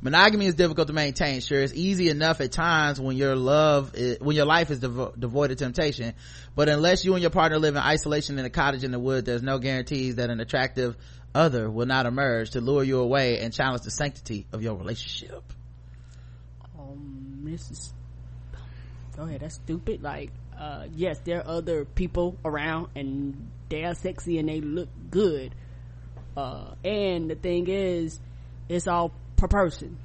Monogamy 0.00 0.46
is 0.46 0.54
difficult 0.54 0.88
to 0.88 0.92
maintain 0.92 1.40
sure. 1.40 1.62
It's 1.62 1.72
easy 1.72 2.10
enough 2.10 2.42
at 2.42 2.52
times 2.52 3.00
when 3.00 3.16
your 3.16 3.36
love 3.36 3.94
is, 3.94 4.20
when 4.20 4.36
your 4.36 4.44
life 4.44 4.70
is 4.70 4.80
devo- 4.80 5.18
devoid 5.18 5.50
of 5.50 5.56
temptation. 5.56 6.12
But 6.54 6.68
unless 6.68 7.06
you 7.06 7.14
and 7.14 7.22
your 7.22 7.30
partner 7.30 7.58
live 7.58 7.74
in 7.74 7.80
isolation 7.80 8.38
in 8.38 8.44
a 8.44 8.50
cottage 8.50 8.84
in 8.84 8.90
the 8.90 8.98
woods 8.98 9.24
there's 9.24 9.42
no 9.42 9.58
guarantees 9.58 10.16
that 10.16 10.28
an 10.28 10.40
attractive 10.40 10.94
other 11.34 11.70
will 11.70 11.86
not 11.86 12.04
emerge 12.04 12.50
to 12.50 12.60
lure 12.60 12.84
you 12.84 13.00
away 13.00 13.40
and 13.40 13.52
challenge 13.52 13.82
the 13.82 13.90
sanctity 13.90 14.46
of 14.52 14.62
your 14.62 14.74
relationship. 14.74 15.42
Um 16.78 17.42
this 17.44 17.93
go 19.16 19.22
ahead 19.24 19.40
that's 19.40 19.56
stupid. 19.56 20.02
Like 20.02 20.30
uh 20.58 20.86
yes 20.94 21.18
there 21.24 21.40
are 21.40 21.48
other 21.48 21.84
people 21.84 22.36
around 22.44 22.88
and 22.94 23.50
they're 23.68 23.94
sexy 23.94 24.38
and 24.38 24.48
they 24.48 24.60
look 24.60 24.88
good. 25.10 25.54
Uh 26.36 26.74
and 26.84 27.30
the 27.30 27.34
thing 27.34 27.68
is 27.68 28.20
it's 28.68 28.86
all 28.86 29.12
per 29.36 29.48
person. 29.48 29.98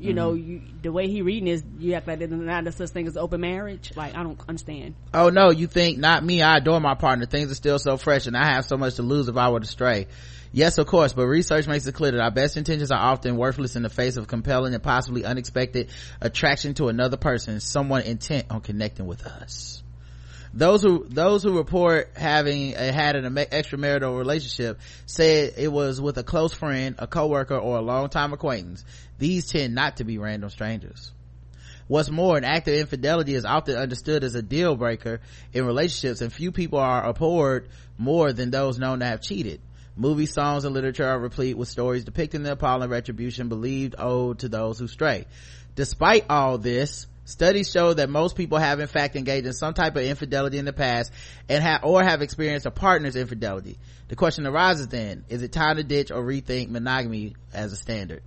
You 0.00 0.08
mm-hmm. 0.08 0.16
know 0.16 0.34
you 0.34 0.62
the 0.82 0.92
way 0.92 1.08
he 1.08 1.22
reading 1.22 1.48
is 1.48 1.64
you 1.78 1.94
act 1.94 2.06
like 2.06 2.20
there's 2.20 2.30
not 2.30 2.72
such 2.74 2.90
thing 2.90 3.06
as 3.06 3.16
open 3.16 3.40
marriage? 3.40 3.92
Like 3.96 4.16
i 4.16 4.22
don't 4.22 4.40
understand. 4.48 4.94
Oh 5.12 5.30
no 5.30 5.50
you 5.50 5.66
think 5.66 5.98
not 5.98 6.24
me 6.24 6.42
i 6.42 6.58
adore 6.58 6.80
my 6.80 6.94
partner. 6.94 7.26
Things 7.26 7.50
are 7.50 7.56
still 7.56 7.78
so 7.78 7.96
fresh 7.96 8.26
and 8.26 8.36
i 8.36 8.52
have 8.54 8.64
so 8.64 8.76
much 8.76 8.96
to 8.96 9.02
lose 9.02 9.28
if 9.28 9.36
i 9.36 9.48
were 9.48 9.60
to 9.60 9.66
stray 9.66 10.06
yes 10.52 10.78
of 10.78 10.86
course 10.86 11.12
but 11.12 11.26
research 11.26 11.66
makes 11.66 11.86
it 11.86 11.94
clear 11.94 12.12
that 12.12 12.20
our 12.20 12.30
best 12.30 12.56
intentions 12.56 12.90
are 12.90 13.00
often 13.00 13.36
worthless 13.36 13.76
in 13.76 13.82
the 13.82 13.88
face 13.88 14.16
of 14.16 14.26
compelling 14.26 14.74
and 14.74 14.82
possibly 14.82 15.24
unexpected 15.24 15.90
attraction 16.20 16.74
to 16.74 16.88
another 16.88 17.16
person 17.16 17.60
someone 17.60 18.02
intent 18.02 18.46
on 18.50 18.60
connecting 18.60 19.06
with 19.06 19.26
us. 19.26 19.82
Those 20.54 20.82
who 20.82 21.06
those 21.08 21.42
who 21.42 21.56
report 21.56 22.12
having 22.16 22.74
a, 22.74 22.92
had 22.92 23.16
an 23.16 23.34
extramarital 23.34 24.16
relationship 24.16 24.80
said 25.06 25.54
it 25.56 25.70
was 25.70 26.00
with 26.00 26.16
a 26.16 26.24
close 26.24 26.54
friend 26.54 26.94
a 26.98 27.06
coworker 27.06 27.56
or 27.56 27.78
a 27.78 27.82
longtime 27.82 28.32
acquaintance. 28.32 28.84
These 29.18 29.50
tend 29.50 29.74
not 29.74 29.98
to 29.98 30.04
be 30.04 30.18
random 30.18 30.48
strangers. 30.50 31.12
What's 31.86 32.10
more 32.10 32.36
an 32.36 32.44
act 32.44 32.68
of 32.68 32.74
infidelity 32.74 33.34
is 33.34 33.44
often 33.44 33.76
understood 33.76 34.24
as 34.24 34.34
a 34.34 34.42
deal 34.42 34.76
breaker 34.76 35.20
in 35.52 35.64
relationships 35.64 36.20
and 36.20 36.32
few 36.32 36.52
people 36.52 36.78
are 36.78 37.04
abhorred 37.04 37.68
more 37.96 38.32
than 38.32 38.50
those 38.50 38.78
known 38.78 39.00
to 39.00 39.06
have 39.06 39.20
cheated 39.20 39.60
Movies, 39.98 40.32
songs, 40.32 40.64
and 40.64 40.74
literature 40.74 41.06
are 41.06 41.18
replete 41.18 41.58
with 41.58 41.68
stories 41.68 42.04
depicting 42.04 42.44
the 42.44 42.52
appalling 42.52 42.88
retribution 42.88 43.48
believed 43.48 43.96
owed 43.98 44.38
to 44.38 44.48
those 44.48 44.78
who 44.78 44.86
stray. 44.86 45.26
Despite 45.74 46.26
all 46.30 46.56
this, 46.56 47.06
Studies 47.28 47.70
show 47.70 47.92
that 47.92 48.08
most 48.08 48.36
people 48.36 48.56
have 48.56 48.80
in 48.80 48.86
fact 48.86 49.14
engaged 49.14 49.46
in 49.46 49.52
some 49.52 49.74
type 49.74 49.96
of 49.96 50.02
infidelity 50.02 50.56
in 50.56 50.64
the 50.64 50.72
past 50.72 51.12
and 51.46 51.78
or 51.82 52.02
have 52.02 52.22
experienced 52.22 52.64
a 52.64 52.70
partner's 52.70 53.16
infidelity. 53.16 53.76
The 54.08 54.16
question 54.16 54.46
arises 54.46 54.88
then, 54.88 55.26
is 55.28 55.42
it 55.42 55.52
time 55.52 55.76
to 55.76 55.84
ditch 55.84 56.10
or 56.10 56.22
rethink 56.22 56.70
monogamy 56.70 57.36
as 57.52 57.70
a 57.74 57.76
standard? 57.76 58.22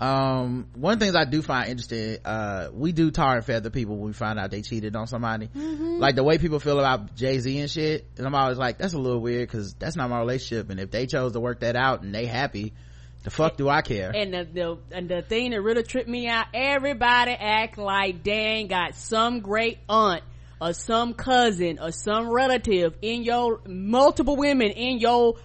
Um, 0.00 0.66
one 0.74 0.94
of 0.94 0.98
the 0.98 1.06
things 1.06 1.16
I 1.16 1.24
do 1.24 1.40
find 1.40 1.70
interesting, 1.70 2.18
uh, 2.24 2.68
we 2.72 2.92
do 2.92 3.10
tar 3.10 3.36
and 3.36 3.44
feather 3.44 3.70
people 3.70 3.96
when 3.96 4.08
we 4.08 4.12
find 4.12 4.38
out 4.38 4.50
they 4.50 4.62
cheated 4.62 4.96
on 4.96 5.06
somebody. 5.06 5.46
Mm-hmm. 5.48 5.98
Like 5.98 6.16
the 6.16 6.24
way 6.24 6.38
people 6.38 6.58
feel 6.58 6.78
about 6.78 7.14
Jay-Z 7.14 7.58
and 7.58 7.70
shit. 7.70 8.06
And 8.18 8.26
I'm 8.26 8.34
always 8.34 8.58
like, 8.58 8.78
that's 8.78 8.94
a 8.94 8.98
little 8.98 9.20
weird 9.20 9.48
because 9.48 9.74
that's 9.74 9.96
not 9.96 10.10
my 10.10 10.18
relationship. 10.18 10.70
And 10.70 10.80
if 10.80 10.90
they 10.90 11.06
chose 11.06 11.32
to 11.32 11.40
work 11.40 11.60
that 11.60 11.76
out 11.76 12.02
and 12.02 12.14
they 12.14 12.26
happy, 12.26 12.72
the 13.22 13.30
fuck 13.30 13.56
do 13.56 13.68
I 13.68 13.80
care? 13.82 14.12
And 14.14 14.34
the, 14.34 14.44
the 14.52 14.78
and 14.96 15.08
the 15.08 15.22
thing 15.22 15.52
that 15.52 15.62
really 15.62 15.82
tripped 15.82 16.08
me 16.08 16.28
out, 16.28 16.46
everybody 16.52 17.32
act 17.32 17.78
like 17.78 18.22
Dan 18.22 18.66
got 18.66 18.96
some 18.96 19.40
great 19.40 19.78
aunt 19.88 20.22
or 20.60 20.74
some 20.74 21.14
cousin 21.14 21.78
or 21.80 21.90
some 21.90 22.28
relative 22.30 22.94
in 23.00 23.22
your 23.22 23.60
multiple 23.66 24.36
women 24.36 24.70
in 24.70 24.98
your 24.98 25.36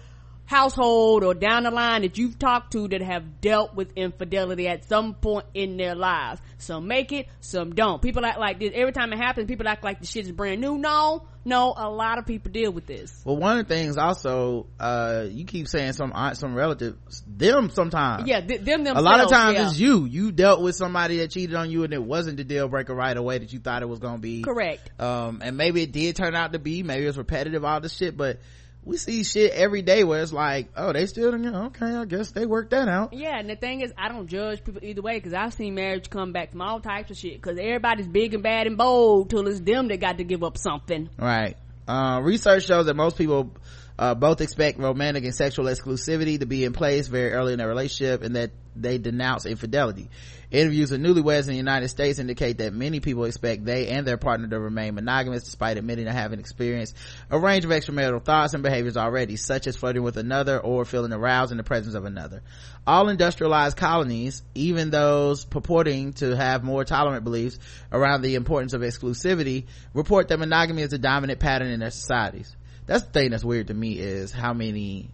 household 0.50 1.22
or 1.22 1.32
down 1.32 1.62
the 1.62 1.70
line 1.70 2.02
that 2.02 2.18
you've 2.18 2.36
talked 2.36 2.72
to 2.72 2.88
that 2.88 3.00
have 3.00 3.40
dealt 3.40 3.72
with 3.72 3.92
infidelity 3.94 4.66
at 4.66 4.84
some 4.84 5.14
point 5.14 5.46
in 5.54 5.76
their 5.76 5.94
lives. 5.94 6.40
Some 6.58 6.88
make 6.88 7.12
it, 7.12 7.28
some 7.40 7.72
don't. 7.72 8.02
People 8.02 8.26
act 8.26 8.38
like 8.38 8.58
this. 8.58 8.72
Every 8.74 8.92
time 8.92 9.12
it 9.12 9.18
happens, 9.18 9.46
people 9.46 9.68
act 9.68 9.84
like 9.84 10.00
the 10.00 10.06
shit 10.06 10.26
is 10.26 10.32
brand 10.32 10.60
new. 10.60 10.76
No, 10.76 11.22
no, 11.44 11.72
a 11.76 11.88
lot 11.88 12.18
of 12.18 12.26
people 12.26 12.50
deal 12.50 12.72
with 12.72 12.84
this. 12.84 13.22
Well, 13.24 13.36
one 13.36 13.58
of 13.58 13.68
the 13.68 13.74
things 13.74 13.96
also, 13.96 14.66
uh, 14.80 15.26
you 15.30 15.44
keep 15.44 15.68
saying 15.68 15.92
some 15.92 16.12
aunt, 16.12 16.36
some 16.36 16.56
relatives, 16.56 17.22
them 17.28 17.70
sometimes. 17.70 18.26
Yeah, 18.26 18.40
th- 18.40 18.62
them 18.62 18.84
A 18.88 19.00
lot 19.00 19.20
of 19.20 19.30
times 19.30 19.56
yeah. 19.56 19.68
it's 19.68 19.78
you. 19.78 20.04
You 20.04 20.32
dealt 20.32 20.60
with 20.60 20.74
somebody 20.74 21.18
that 21.18 21.30
cheated 21.30 21.54
on 21.54 21.70
you 21.70 21.84
and 21.84 21.94
it 21.94 22.02
wasn't 22.02 22.38
the 22.38 22.44
deal 22.44 22.66
breaker 22.68 22.94
right 22.94 23.16
away 23.16 23.38
that 23.38 23.52
you 23.52 23.60
thought 23.60 23.82
it 23.82 23.88
was 23.88 24.00
gonna 24.00 24.18
be. 24.18 24.42
Correct. 24.42 24.90
Um, 25.00 25.42
and 25.44 25.56
maybe 25.56 25.82
it 25.82 25.92
did 25.92 26.16
turn 26.16 26.34
out 26.34 26.54
to 26.54 26.58
be, 26.58 26.82
maybe 26.82 27.04
it 27.04 27.06
was 27.06 27.18
repetitive, 27.18 27.64
all 27.64 27.80
this 27.80 27.96
shit, 27.96 28.16
but 28.16 28.40
we 28.84 28.96
see 28.96 29.24
shit 29.24 29.52
every 29.52 29.82
day 29.82 30.04
where 30.04 30.22
it's 30.22 30.32
like, 30.32 30.68
oh, 30.76 30.92
they 30.92 31.06
still, 31.06 31.34
okay, 31.34 31.86
I 31.86 32.04
guess 32.06 32.30
they 32.30 32.46
worked 32.46 32.70
that 32.70 32.88
out. 32.88 33.12
Yeah, 33.12 33.38
and 33.38 33.48
the 33.48 33.56
thing 33.56 33.82
is, 33.82 33.92
I 33.96 34.08
don't 34.08 34.26
judge 34.26 34.64
people 34.64 34.82
either 34.82 35.02
way 35.02 35.18
because 35.18 35.34
I've 35.34 35.52
seen 35.52 35.74
marriage 35.74 36.08
come 36.08 36.32
back 36.32 36.52
from 36.52 36.62
all 36.62 36.80
types 36.80 37.10
of 37.10 37.16
shit 37.16 37.34
because 37.34 37.58
everybody's 37.58 38.08
big 38.08 38.34
and 38.34 38.42
bad 38.42 38.66
and 38.66 38.78
bold 38.78 39.30
till 39.30 39.46
it's 39.46 39.60
them 39.60 39.88
that 39.88 40.00
got 40.00 40.18
to 40.18 40.24
give 40.24 40.42
up 40.42 40.56
something. 40.56 41.10
Right. 41.18 41.56
Uh, 41.86 42.20
research 42.22 42.64
shows 42.64 42.86
that 42.86 42.94
most 42.94 43.18
people 43.18 43.52
uh, 43.98 44.14
both 44.14 44.40
expect 44.40 44.78
romantic 44.78 45.24
and 45.24 45.34
sexual 45.34 45.66
exclusivity 45.66 46.40
to 46.40 46.46
be 46.46 46.64
in 46.64 46.72
place 46.72 47.08
very 47.08 47.32
early 47.32 47.52
in 47.52 47.58
their 47.58 47.68
relationship 47.68 48.22
and 48.22 48.36
that 48.36 48.50
they 48.76 48.98
denounce 48.98 49.46
infidelity. 49.46 50.08
Interviews 50.50 50.90
with 50.90 51.00
newlyweds 51.00 51.42
in 51.42 51.50
the 51.50 51.56
United 51.56 51.88
States 51.88 52.18
indicate 52.18 52.58
that 52.58 52.72
many 52.72 52.98
people 52.98 53.24
expect 53.24 53.64
they 53.64 53.86
and 53.88 54.04
their 54.04 54.16
partner 54.16 54.48
to 54.48 54.58
remain 54.58 54.96
monogamous 54.96 55.44
despite 55.44 55.76
admitting 55.76 56.06
to 56.06 56.12
having 56.12 56.40
experienced 56.40 56.96
a 57.30 57.38
range 57.38 57.64
of 57.64 57.70
extramarital 57.70 58.24
thoughts 58.24 58.52
and 58.52 58.64
behaviors 58.64 58.96
already, 58.96 59.36
such 59.36 59.68
as 59.68 59.76
flirting 59.76 60.02
with 60.02 60.16
another 60.16 60.58
or 60.58 60.84
feeling 60.84 61.12
aroused 61.12 61.52
in 61.52 61.56
the 61.56 61.62
presence 61.62 61.94
of 61.94 62.04
another. 62.04 62.42
All 62.84 63.08
industrialized 63.08 63.76
colonies, 63.76 64.42
even 64.56 64.90
those 64.90 65.44
purporting 65.44 66.14
to 66.14 66.34
have 66.34 66.64
more 66.64 66.84
tolerant 66.84 67.22
beliefs 67.22 67.60
around 67.92 68.22
the 68.22 68.34
importance 68.34 68.72
of 68.72 68.80
exclusivity, 68.80 69.66
report 69.94 70.26
that 70.28 70.38
monogamy 70.40 70.82
is 70.82 70.92
a 70.92 70.98
dominant 70.98 71.38
pattern 71.38 71.68
in 71.68 71.78
their 71.78 71.90
societies. 71.90 72.56
That's 72.86 73.04
the 73.04 73.10
thing 73.12 73.30
that's 73.30 73.44
weird 73.44 73.68
to 73.68 73.74
me 73.74 74.00
is 74.00 74.32
how 74.32 74.52
many, 74.52 75.10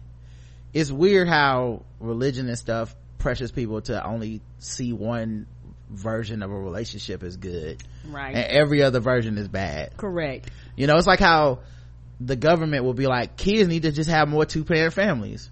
it's 0.73 0.91
weird 0.91 1.27
how 1.27 1.83
religion 1.99 2.47
and 2.47 2.57
stuff 2.57 2.95
pressures 3.17 3.51
people 3.51 3.81
to 3.81 4.05
only 4.05 4.41
see 4.59 4.93
one 4.93 5.47
version 5.89 6.43
of 6.43 6.51
a 6.51 6.57
relationship 6.59 7.23
as 7.23 7.37
good. 7.37 7.81
Right. 8.07 8.35
And 8.35 8.45
every 8.45 8.83
other 8.83 8.99
version 8.99 9.37
is 9.37 9.47
bad. 9.47 9.95
Correct. 9.97 10.49
You 10.75 10.87
know 10.87 10.97
it's 10.97 11.07
like 11.07 11.19
how 11.19 11.59
the 12.19 12.35
government 12.35 12.83
will 12.83 12.93
be 12.93 13.07
like 13.07 13.37
kids 13.37 13.69
need 13.69 13.83
to 13.83 13.91
just 13.91 14.09
have 14.09 14.27
more 14.27 14.45
two-parent 14.45 14.93
families. 14.93 15.49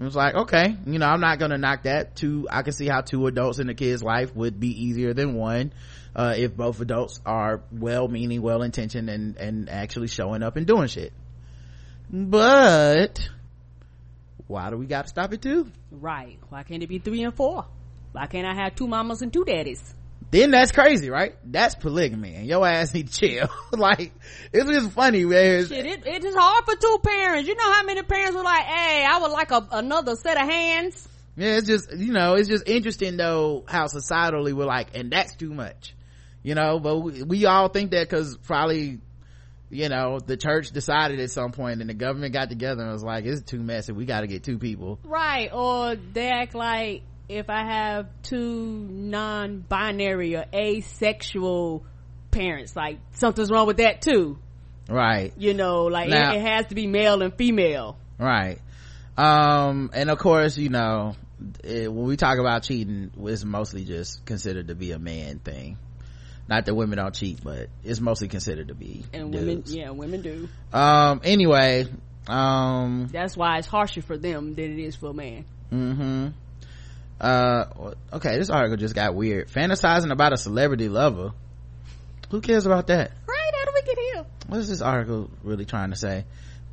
It's 0.00 0.14
like 0.14 0.34
okay 0.36 0.76
you 0.86 1.00
know 1.00 1.06
i'm 1.06 1.20
not 1.20 1.40
gonna 1.40 1.58
knock 1.58 1.82
that. 1.82 2.14
Two 2.14 2.46
i 2.50 2.62
can 2.62 2.72
see 2.72 2.86
how 2.86 3.00
two 3.00 3.26
adults 3.26 3.58
in 3.58 3.68
a 3.68 3.74
kid's 3.74 4.02
life 4.02 4.34
would 4.36 4.60
be 4.60 4.84
easier 4.84 5.12
than 5.12 5.34
one 5.34 5.72
uh, 6.14 6.34
if 6.36 6.56
both 6.56 6.80
adults 6.80 7.20
are 7.26 7.62
well-meaning 7.72 8.40
well-intentioned 8.40 9.10
and 9.10 9.36
and 9.36 9.68
actually 9.68 10.08
showing 10.08 10.42
up 10.42 10.56
and 10.56 10.66
doing 10.66 10.86
shit. 10.86 11.12
But 12.10 13.28
why 14.48 14.70
do 14.70 14.76
we 14.76 14.86
got 14.86 15.02
to 15.02 15.08
stop 15.08 15.32
it 15.32 15.42
too? 15.42 15.70
Right. 15.90 16.38
Why 16.48 16.62
can't 16.64 16.82
it 16.82 16.88
be 16.88 16.98
three 16.98 17.22
and 17.22 17.34
four? 17.34 17.66
Why 18.12 18.26
can't 18.26 18.46
I 18.46 18.54
have 18.54 18.74
two 18.74 18.88
mamas 18.88 19.22
and 19.22 19.32
two 19.32 19.44
daddies? 19.44 19.94
Then 20.30 20.50
that's 20.50 20.72
crazy, 20.72 21.08
right? 21.08 21.36
That's 21.44 21.74
polygamy, 21.74 22.34
and 22.34 22.46
your 22.46 22.66
ass 22.66 22.92
need 22.92 23.08
to 23.08 23.12
chill. 23.12 23.48
like 23.72 24.12
it's 24.52 24.68
just 24.68 24.90
funny, 24.92 25.24
man. 25.24 25.66
Shit, 25.66 25.86
it, 25.86 26.06
it 26.06 26.18
is 26.18 26.24
just 26.24 26.36
hard 26.36 26.64
for 26.64 26.74
two 26.76 26.98
parents. 27.02 27.48
You 27.48 27.54
know 27.54 27.72
how 27.72 27.84
many 27.84 28.02
parents 28.02 28.36
were 28.36 28.42
like, 28.42 28.64
"Hey, 28.64 29.06
I 29.08 29.18
would 29.20 29.30
like 29.30 29.50
a, 29.52 29.66
another 29.72 30.16
set 30.16 30.38
of 30.38 30.46
hands." 30.48 31.08
Yeah, 31.36 31.56
it's 31.56 31.66
just 31.66 31.96
you 31.96 32.12
know, 32.12 32.34
it's 32.34 32.48
just 32.48 32.68
interesting 32.68 33.16
though 33.16 33.64
how 33.68 33.86
societally 33.86 34.52
we're 34.52 34.66
like, 34.66 34.88
and 34.94 35.10
that's 35.10 35.34
too 35.34 35.54
much, 35.54 35.94
you 36.42 36.54
know. 36.54 36.78
But 36.78 36.98
we, 36.98 37.22
we 37.22 37.46
all 37.46 37.68
think 37.68 37.92
that 37.92 38.08
because 38.08 38.36
probably 38.36 38.98
you 39.70 39.88
know 39.88 40.18
the 40.18 40.36
church 40.36 40.70
decided 40.70 41.20
at 41.20 41.30
some 41.30 41.52
point 41.52 41.80
and 41.80 41.90
the 41.90 41.94
government 41.94 42.32
got 42.32 42.48
together 42.48 42.82
and 42.82 42.92
was 42.92 43.02
like 43.02 43.24
it's 43.24 43.42
too 43.42 43.60
messy. 43.60 43.92
We 43.92 44.06
got 44.06 44.20
to 44.20 44.26
get 44.26 44.42
two 44.42 44.58
people. 44.58 44.98
Right 45.04 45.50
or 45.52 45.96
they 45.96 46.28
act 46.28 46.54
like 46.54 47.02
if 47.28 47.50
i 47.50 47.62
have 47.62 48.06
two 48.22 48.88
non-binary 48.90 50.36
or 50.36 50.46
asexual 50.54 51.84
parents 52.30 52.74
like 52.74 52.98
something's 53.12 53.50
wrong 53.50 53.66
with 53.66 53.78
that 53.78 54.00
too. 54.00 54.38
Right. 54.88 55.32
You 55.36 55.52
know 55.52 55.84
like 55.84 56.08
Now- 56.08 56.32
it, 56.32 56.38
it 56.38 56.46
has 56.46 56.66
to 56.66 56.74
be 56.74 56.86
male 56.86 57.20
and 57.22 57.34
female. 57.34 57.98
Right. 58.18 58.60
Um 59.16 59.90
and 59.92 60.10
of 60.10 60.18
course 60.18 60.56
you 60.56 60.70
know 60.70 61.14
it, 61.62 61.92
when 61.92 62.06
we 62.06 62.16
talk 62.16 62.38
about 62.38 62.62
cheating 62.62 63.10
it's 63.18 63.44
mostly 63.44 63.84
just 63.84 64.24
considered 64.24 64.68
to 64.68 64.74
be 64.74 64.92
a 64.92 64.98
man 64.98 65.38
thing 65.40 65.76
not 66.48 66.66
that 66.66 66.74
women 66.74 66.98
don't 66.98 67.14
cheat 67.14 67.42
but 67.42 67.68
it's 67.84 68.00
mostly 68.00 68.28
considered 68.28 68.68
to 68.68 68.74
be 68.74 69.04
and 69.12 69.32
women 69.34 69.62
yeah 69.66 69.90
women 69.90 70.22
do. 70.22 70.48
Um 70.72 71.20
anyway 71.24 71.86
um 72.26 73.08
that's 73.12 73.36
why 73.36 73.58
it's 73.58 73.66
harsher 73.66 74.02
for 74.02 74.16
them 74.16 74.54
than 74.54 74.78
it 74.78 74.82
is 74.82 74.96
for 74.96 75.10
a 75.10 75.14
man. 75.14 75.44
Mm-hmm. 75.72 76.28
Uh 77.20 77.92
okay 78.14 78.38
this 78.38 78.50
article 78.50 78.76
just 78.76 78.94
got 78.94 79.14
weird. 79.14 79.48
Fantasizing 79.48 80.10
about 80.10 80.32
a 80.32 80.36
celebrity 80.36 80.88
lover. 80.88 81.32
Who 82.30 82.40
cares 82.40 82.66
about 82.66 82.88
that? 82.88 83.12
Right 83.26 83.54
how 83.54 83.64
do 83.64 83.70
we 83.74 83.82
get 83.82 83.98
here? 83.98 84.26
What 84.46 84.60
is 84.60 84.68
this 84.68 84.80
article 84.80 85.30
really 85.42 85.64
trying 85.64 85.90
to 85.90 85.96
say 85.96 86.24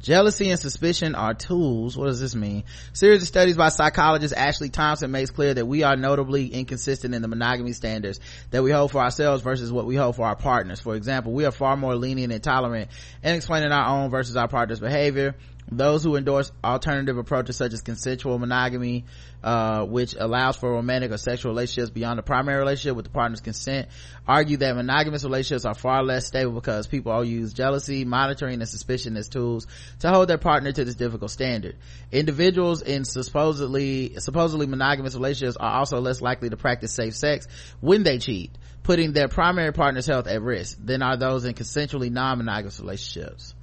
jealousy 0.06 0.51
and 0.51 0.60
suspicion 0.60 1.16
are 1.16 1.34
tools 1.34 1.97
what 1.97 2.06
does 2.06 2.20
this 2.20 2.36
mean? 2.36 2.64
Series 2.93 3.24
of 3.24 3.28
studies 3.28 3.58
by 3.58 3.70
psychologist 3.70 4.36
ashley 4.36 4.70
thompson 4.70 5.10
makes 5.10 5.32
clear 5.32 5.51
that 5.51 5.66
we 5.66 5.82
are 5.82 5.95
notably 5.95 6.45
inconsistent 6.53 7.16
in 7.16 7.24
the 7.24 7.28
monogamy 7.28 7.74
standards 7.74 8.20
that 8.51 8.62
we 8.62 8.70
hold 8.70 8.91
for 8.91 8.99
ourselves 9.01 9.41
versus 9.41 9.72
what 9.72 9.88
we 9.88 9.95
hold 9.95 10.16
for 10.16 10.28
our 10.28 10.36
partners. 10.36 10.80
For 10.80 10.95
example 10.95 11.34
we 11.34 11.43
are 11.45 11.51
far 11.51 11.76
more 11.76 11.95
lenient 11.95 12.32
and 12.32 12.43
tolerant 12.43 12.91
in 13.24 13.34
explaining 13.34 13.72
our 13.72 13.97
own 13.97 14.12
versus 14.12 14.36
our 14.36 14.47
partner's 14.47 14.80
behavior 14.80 15.34
those 15.72 16.03
who 16.03 16.16
endorse 16.16 16.51
alternative 16.63 17.18
approaches 17.18 17.57
such 17.57 17.74
as 17.74 17.82
consensual 17.82 18.38
monogamy 18.38 19.05
uh, 19.43 19.84
which 19.86 20.16
allows 20.18 20.55
for 20.55 20.72
romantic 20.72 21.11
or 21.11 21.18
sexual 21.18 21.51
relationships 21.51 21.89
beyond 21.89 22.20
the 22.20 22.24
primary 22.24 22.59
relationship 22.59 22.95
with 22.95 23.05
the 23.05 23.11
partner's 23.11 23.41
consent 23.41 23.88
argue 24.28 24.57
that 24.57 24.76
monogamous 24.76 25.24
relationships 25.24 25.66
are 25.66 25.74
far 25.74 26.03
less 26.03 26.28
stable 26.28 26.51
because 26.51 26.88
people 26.88 27.11
all 27.11 27.24
use 27.24 27.53
jealousy 27.53 28.05
monitoring 28.05 28.59
and 28.59 28.70
suspicion 28.70 29.18
as 29.18 29.28
tools 29.28 29.66
to 29.99 30.09
hold 30.09 30.28
their 30.28 30.38
partner 30.38 30.72
to 30.72 30.86
this 30.86 30.95
difficult 30.95 31.32
standard. 31.32 31.76
Individuals 32.11 32.82
in 32.82 33.05
supposedly 33.05 34.16
supposedly 34.20 34.68
monogamous 34.68 35.16
relationships 35.16 35.57
are 35.57 35.80
also 35.80 35.99
less 35.99 36.22
likely 36.22 36.49
to 36.49 36.57
practice 36.57 36.93
safe 36.93 37.16
sex 37.16 37.47
when 37.82 38.03
they 38.03 38.20
cheat 38.20 38.51
putting 38.84 39.13
their 39.13 39.28
primary 39.28 39.74
partner's 39.74 40.05
health 40.05 40.28
at 40.28 40.41
risk 40.43 40.78
than 40.84 41.01
are 41.01 41.18
those 41.18 41.43
in 41.43 41.55
consensually 41.55 42.11
non-monogamous 42.11 42.80
relationships 42.80 43.55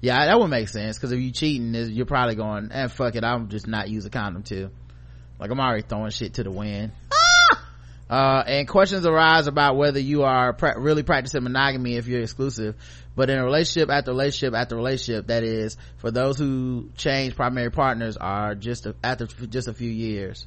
yeah 0.00 0.26
that 0.26 0.38
would 0.38 0.48
make 0.48 0.68
sense 0.68 0.96
because 0.96 1.12
if 1.12 1.20
you 1.20 1.30
cheating 1.30 1.74
is 1.74 1.90
you're 1.90 2.06
probably 2.06 2.34
going 2.34 2.64
and 2.64 2.72
eh, 2.72 2.86
fuck 2.88 3.14
it 3.14 3.24
i'm 3.24 3.48
just 3.48 3.66
not 3.66 3.88
use 3.88 4.04
a 4.04 4.10
condom 4.10 4.42
too. 4.42 4.70
Like 5.38 5.50
i'm 5.50 5.60
already 5.60 5.82
throwing 5.82 6.10
shit 6.10 6.34
to 6.34 6.42
the 6.42 6.50
wind. 6.50 6.92
Uh, 8.10 8.42
and 8.44 8.66
questions 8.66 9.06
arise 9.06 9.46
about 9.46 9.76
whether 9.76 10.00
you 10.00 10.24
are 10.24 10.52
pra- 10.52 10.80
really 10.80 11.04
practicing 11.04 11.44
monogamy 11.44 11.94
if 11.94 12.08
you're 12.08 12.22
exclusive. 12.22 12.74
But 13.14 13.30
in 13.30 13.38
a 13.38 13.44
relationship 13.44 13.88
after 13.88 14.10
relationship 14.10 14.52
after 14.52 14.74
relationship 14.74 15.28
that 15.28 15.44
is 15.44 15.76
for 15.98 16.10
those 16.10 16.36
who 16.36 16.90
change 16.96 17.36
primary 17.36 17.70
partners 17.70 18.16
are 18.16 18.56
just 18.56 18.86
a, 18.86 18.96
after 19.04 19.26
just 19.26 19.68
a 19.68 19.74
few 19.74 19.90
years. 19.90 20.44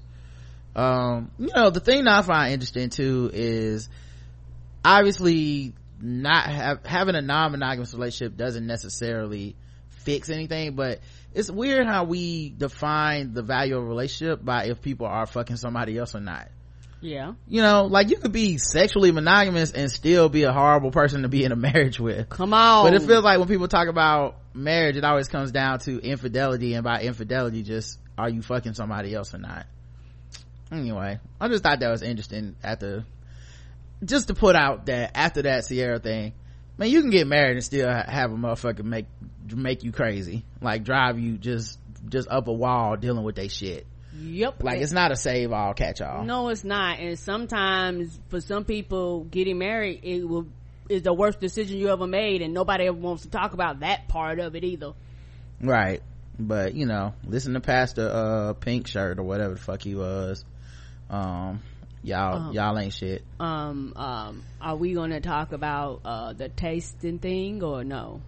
Um 0.76 1.32
you 1.40 1.52
know 1.56 1.70
the 1.70 1.80
thing 1.80 2.04
that 2.04 2.20
i 2.20 2.22
find 2.22 2.54
interesting 2.54 2.90
too 2.90 3.32
is 3.32 3.88
obviously 4.84 5.74
not 6.04 6.46
have 6.46 6.86
having 6.86 7.16
a 7.16 7.22
non-monogamous 7.22 7.94
relationship 7.94 8.36
doesn't 8.38 8.68
necessarily 8.68 9.56
fix 9.90 10.30
anything 10.30 10.76
but 10.76 11.00
it's 11.34 11.50
weird 11.50 11.88
how 11.88 12.04
we 12.04 12.50
define 12.50 13.34
the 13.34 13.42
value 13.42 13.78
of 13.78 13.84
a 13.84 13.88
relationship 13.88 14.44
by 14.44 14.66
if 14.66 14.82
people 14.82 15.08
are 15.08 15.26
fucking 15.26 15.56
somebody 15.56 15.98
else 15.98 16.16
or 16.16 16.20
not. 16.20 16.50
Yeah. 17.02 17.34
You 17.48 17.62
know 17.62 17.86
like 17.86 18.10
you 18.10 18.18
could 18.18 18.32
be 18.32 18.58
sexually 18.58 19.12
monogamous 19.12 19.72
and 19.72 19.92
still 19.92 20.30
be 20.30 20.44
a 20.44 20.54
horrible 20.54 20.92
person 20.92 21.24
to 21.24 21.30
be 21.30 21.44
in 21.44 21.52
a 21.52 21.56
marriage 21.58 22.00
with. 22.00 22.30
Come 22.30 22.54
on. 22.54 22.86
But 22.86 22.94
it 22.94 23.06
feels 23.06 23.24
like 23.24 23.40
when 23.40 23.48
people 23.48 23.68
talk 23.68 23.88
about 23.88 24.36
marriage 24.54 24.96
it 24.96 25.04
always 25.04 25.28
comes 25.28 25.52
down 25.52 25.80
to 25.80 26.00
infidelity 26.00 26.76
and 26.76 26.84
by 26.84 27.02
infidelity 27.02 27.64
just 27.64 27.98
are 28.18 28.30
you 28.30 28.42
fucking 28.42 28.74
somebody 28.74 29.14
else 29.16 29.34
or 29.34 29.40
not? 29.40 29.66
Anyway 30.72 31.20
i 31.40 31.48
just 31.48 31.64
thought 31.64 31.80
that 31.80 31.90
was 31.90 32.04
interesting 32.04 32.56
at 32.64 32.80
the 32.80 33.04
just 34.06 34.28
to 34.28 34.34
put 34.34 34.56
out 34.56 34.86
that 34.88 35.12
after 35.16 35.42
that 35.44 35.66
Ciara 35.68 36.00
thing 36.00 36.34
man 36.78 36.90
you 36.90 37.02
can 37.02 37.10
get 37.10 37.28
married 37.28 37.56
and 37.56 37.64
still 37.64 37.90
have 37.90 38.32
a 38.32 38.36
motherfucker 38.36 38.84
make 38.84 39.06
make 39.54 39.84
you 39.84 39.92
crazy. 39.92 40.46
Like 40.62 40.84
drive 40.84 41.20
you 41.20 41.38
just 41.38 41.80
just 42.08 42.28
up 42.30 42.48
a 42.48 42.54
wall 42.54 42.96
dealing 42.98 43.24
with 43.24 43.36
they 43.36 43.48
shit. 43.48 43.86
Yep 44.16 44.64
like 44.64 44.80
it's 44.80 44.92
not 44.92 45.12
a 45.12 45.16
save 45.16 45.52
all 45.52 45.74
catch 45.74 46.02
all. 46.02 46.24
No 46.24 46.50
it's 46.50 46.64
not. 46.64 47.00
And 47.00 47.18
sometimes 47.18 48.20
for 48.30 48.42
some 48.42 48.66
people 48.66 49.24
getting 49.26 49.58
married 49.58 50.02
it 50.04 50.28
will 50.28 50.48
is 50.90 51.04
the 51.04 51.14
worst 51.14 51.40
decision 51.40 51.78
you 51.78 51.90
ever 51.90 52.08
made 52.08 52.42
and 52.42 52.54
nobody 52.54 52.88
ever 52.88 52.98
wants 52.98 53.24
to 53.24 53.30
talk 53.30 53.54
about 53.54 53.80
that 53.80 54.08
part 54.08 54.40
of 54.40 54.56
it 54.56 54.64
either. 54.64 54.94
Right. 55.62 56.02
But 56.38 56.74
you 56.74 56.86
know 56.86 57.14
listen 57.26 57.54
to 57.54 57.60
pastor 57.60 58.10
uh 58.10 58.54
pink 58.54 58.88
shirt 58.88 59.20
or 59.20 59.24
whatever 59.24 59.54
the 59.54 59.60
fuck 59.60 59.82
he 59.82 59.96
was. 59.96 60.44
Um 61.10 61.62
y'all 62.04 62.48
Um, 62.50 62.54
y'all 62.54 62.78
ain't 62.78 62.94
shit. 62.94 63.24
um 63.40 63.94
um 63.96 64.44
are 64.62 64.76
we 64.76 64.94
gonna 64.94 65.22
talk 65.22 65.52
about 65.54 66.02
uh 66.06 66.34
the 66.34 66.50
tasting 66.50 67.20
thing 67.20 67.64
or 67.64 67.84
no? 67.84 68.22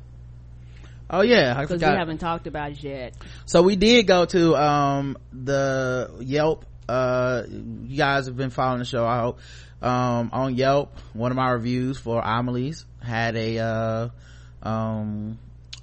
Oh 1.09 1.21
yeah 1.21 1.59
because 1.61 1.81
we 1.81 1.87
haven't 1.87 2.17
talked 2.17 2.47
about 2.47 2.71
it 2.71 2.83
yet. 2.83 3.13
So 3.45 3.61
we 3.61 3.75
did 3.75 4.07
go 4.07 4.25
to 4.25 4.55
um 4.55 5.17
the 5.31 6.11
yelp 6.19 6.65
uh 6.89 7.43
you 7.49 7.97
guys 7.97 8.27
have 8.27 8.37
been 8.37 8.49
following 8.49 8.79
the 8.79 8.85
show 8.85 9.05
i 9.05 9.19
hope. 9.19 9.39
Um 9.81 10.29
on 10.33 10.55
yelp 10.55 10.97
one 11.13 11.31
of 11.31 11.37
my 11.37 11.51
reviews 11.51 11.97
for 11.99 12.21
amelie's 12.21 12.85
had 13.03 13.35
a 13.35 13.59
uh 13.59 14.09
um 14.63 15.37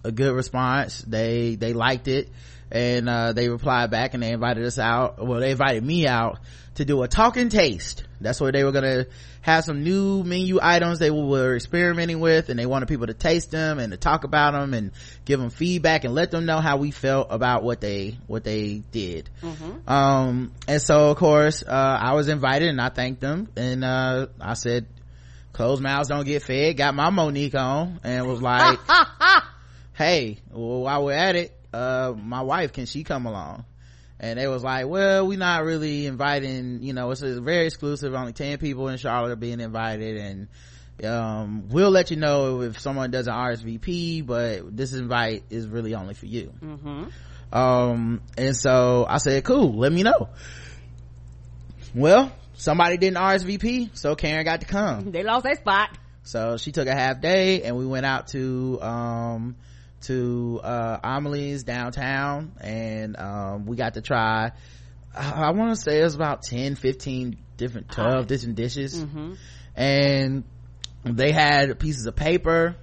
a 0.05 0.11
good 0.11 0.35
response. 0.35 0.99
They 1.03 1.55
they 1.55 1.73
liked 1.73 2.09
it. 2.09 2.29
And 2.73 3.09
uh 3.09 3.33
they 3.33 3.49
replied 3.49 3.91
back 3.91 4.15
and 4.15 4.23
they 4.23 4.33
invited 4.33 4.65
us 4.65 4.79
out. 4.79 5.25
Well 5.25 5.39
they 5.41 5.53
invited 5.53 5.85
me 5.85 6.07
out 6.09 6.39
to 6.77 6.85
do 6.85 7.03
a 7.03 7.09
talking 7.09 7.49
taste. 7.49 8.05
That's 8.21 8.41
where 8.41 8.53
they 8.53 8.65
were 8.65 8.73
gonna 8.73 9.07
have 9.43 9.65
some 9.65 9.83
new 9.83 10.23
menu 10.23 10.59
items 10.63 10.99
they 10.99 11.11
were 11.11 11.57
experimenting 11.57 12.21
with 12.21 12.49
and 12.49 12.59
they 12.59 12.65
wanted 12.67 12.87
people 12.89 13.09
to 13.09 13.15
taste 13.15 13.51
them 13.51 13.79
and 13.79 13.91
to 13.93 13.97
talk 13.99 14.25
about 14.25 14.53
them 14.53 14.73
and 14.73 14.93
give 15.25 15.41
them 15.41 15.51
feedback 15.51 16.05
and 16.05 16.15
let 16.15 16.31
them 16.31 16.47
know 16.47 16.61
how 16.61 16.77
we 16.77 16.91
felt 16.93 17.27
about 17.31 17.63
what 17.63 17.81
they 17.81 18.17
what 18.27 18.45
they 18.45 18.83
did. 18.93 19.29
Um 19.87 20.53
and 20.69 20.81
so 20.81 21.11
of 21.11 21.17
course 21.17 21.63
uh 21.67 21.99
i 22.01 22.15
was 22.15 22.29
invited 22.29 22.69
and 22.69 22.81
i 22.81 22.89
thanked 22.89 23.21
them 23.21 23.49
and 23.57 23.85
uh 23.85 24.29
i 24.41 24.55
said 24.55 24.87
closed 25.53 25.83
mouths 25.83 26.09
don't 26.09 26.25
get 26.25 26.43
fed. 26.43 26.77
Got 26.77 26.95
my 26.95 27.11
Mo'Nique 27.11 27.55
on 27.57 28.01
and 28.05 28.27
was 28.27 28.41
like 28.41 28.79
hey 29.95 30.39
well, 30.51 30.83
while 30.83 31.05
we're 31.05 31.13
at 31.13 31.37
it 31.37 31.55
uh 31.75 32.15
my 32.17 32.43
wife 32.43 32.73
can 32.73 32.87
she 32.87 33.03
come 33.05 33.27
along 33.27 33.65
and 34.23 34.39
they 34.39 34.47
was 34.47 34.63
like 34.63 34.87
well 34.87 35.27
we're 35.27 35.37
not 35.37 35.65
really 35.65 36.07
inviting 36.07 36.81
you 36.83 36.93
know 36.93 37.11
it's 37.11 37.23
a 37.23 37.41
very 37.41 37.67
exclusive 37.67 38.15
only 38.15 38.33
10 38.33 38.59
people 38.59 38.89
in 38.89 38.97
charlotte 38.97 39.33
are 39.33 39.37
being 39.37 39.61
invited. 39.61 40.17
And 40.17 40.49
um 41.05 41.69
we'll 41.69 41.91
let 41.91 42.11
you 42.13 42.17
know 42.17 42.63
if 42.63 42.79
someone 42.79 43.11
does 43.11 43.27
an 43.27 43.35
rsvp 43.35 44.25
but 44.25 44.77
this 44.77 44.93
invite 44.93 45.43
is 45.51 45.67
really 45.67 45.95
only 45.95 46.15
for 46.15 46.27
you. 46.27 46.53
Mm-hmm. 46.63 47.05
um 47.53 48.23
and 48.39 48.57
so 48.57 49.05
i 49.09 49.19
said 49.19 49.43
cool 49.45 49.75
let 49.75 49.93
me 49.93 50.05
know. 50.05 50.29
Well 51.95 52.31
somebody 52.55 52.97
didn't 52.99 53.19
rsvp 53.19 53.97
so 53.99 54.15
karen 54.15 54.45
got 54.45 54.61
to 54.61 54.67
come. 54.67 55.11
They 55.11 55.25
lost 55.25 55.43
their 55.45 55.57
spot. 55.57 55.99
So 56.23 56.57
she 56.57 56.71
took 56.71 56.87
a 56.87 56.95
half 56.95 57.21
day 57.21 57.63
and 57.65 57.77
we 57.77 57.85
went 57.85 58.07
out 58.07 58.29
to 58.29 58.81
um 58.81 59.57
to 60.03 60.61
uh 60.63 60.99
amelie's 61.03 61.65
downtown 61.65 62.53
and 62.61 63.17
um 63.19 63.67
we 63.67 63.77
got 63.77 63.95
to 63.95 64.01
try 64.01 64.53
i, 65.17 65.33
I 65.33 65.51
want 65.51 65.77
to 65.77 65.81
say 65.83 66.01
it 66.01 66.05
was 66.05 66.15
about 66.15 66.43
10 66.43 66.75
15 66.77 67.37
different 67.57 67.91
12 67.91 68.27
different 68.27 68.55
dishes 68.57 69.03
mm-hmm. 69.03 69.35
and 69.77 70.45
they 71.05 71.33
had 71.33 71.79
pieces 71.79 72.07
of 72.07 72.17
paper 72.17 72.77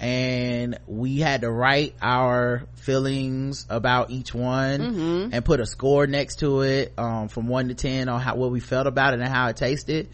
and 0.00 0.78
we 0.88 1.18
had 1.18 1.42
to 1.42 1.50
write 1.50 1.94
our 2.02 2.64
feelings 2.74 3.66
about 3.70 4.10
each 4.10 4.34
one 4.34 4.80
Mhm. 4.80 5.28
and 5.32 5.44
put 5.44 5.60
a 5.60 5.66
score 5.66 6.08
next 6.08 6.40
to 6.40 6.62
it 6.62 6.92
um, 6.98 7.28
from 7.28 7.46
one 7.46 7.68
to 7.68 7.74
ten 7.74 8.08
on 8.08 8.20
how 8.20 8.34
what 8.34 8.50
we 8.50 8.58
felt 8.58 8.88
about 8.88 9.14
it 9.14 9.20
and 9.20 9.28
how 9.28 9.46
it 9.48 9.56
tasted 9.56 10.08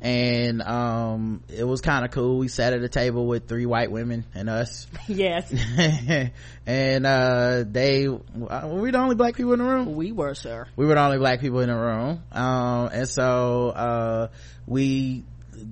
and 0.00 0.62
um, 0.62 1.42
it 1.48 1.64
was 1.64 1.80
kind 1.80 2.04
of 2.04 2.12
cool. 2.12 2.38
We 2.38 2.48
sat 2.48 2.72
at 2.72 2.82
a 2.82 2.88
table 2.88 3.26
with 3.26 3.48
three 3.48 3.66
white 3.66 3.90
women 3.90 4.24
and 4.34 4.48
us. 4.48 4.86
Yes. 5.08 5.52
And 6.66 7.06
uh, 7.06 7.64
they 7.66 8.06
uh, 8.06 8.10
were 8.10 8.82
we 8.82 8.90
the 8.90 8.98
only 8.98 9.14
black 9.14 9.36
people 9.36 9.54
in 9.54 9.58
the 9.58 9.64
room? 9.64 9.94
We 9.94 10.12
were 10.12 10.34
sir. 10.34 10.66
We 10.76 10.84
were 10.84 10.94
the 10.94 11.00
only 11.00 11.16
black 11.16 11.40
people 11.40 11.60
in 11.60 11.70
the 11.70 11.74
room. 11.74 12.22
Um 12.30 12.90
and 12.92 13.08
so 13.08 13.70
uh 13.70 14.28
we 14.66 15.24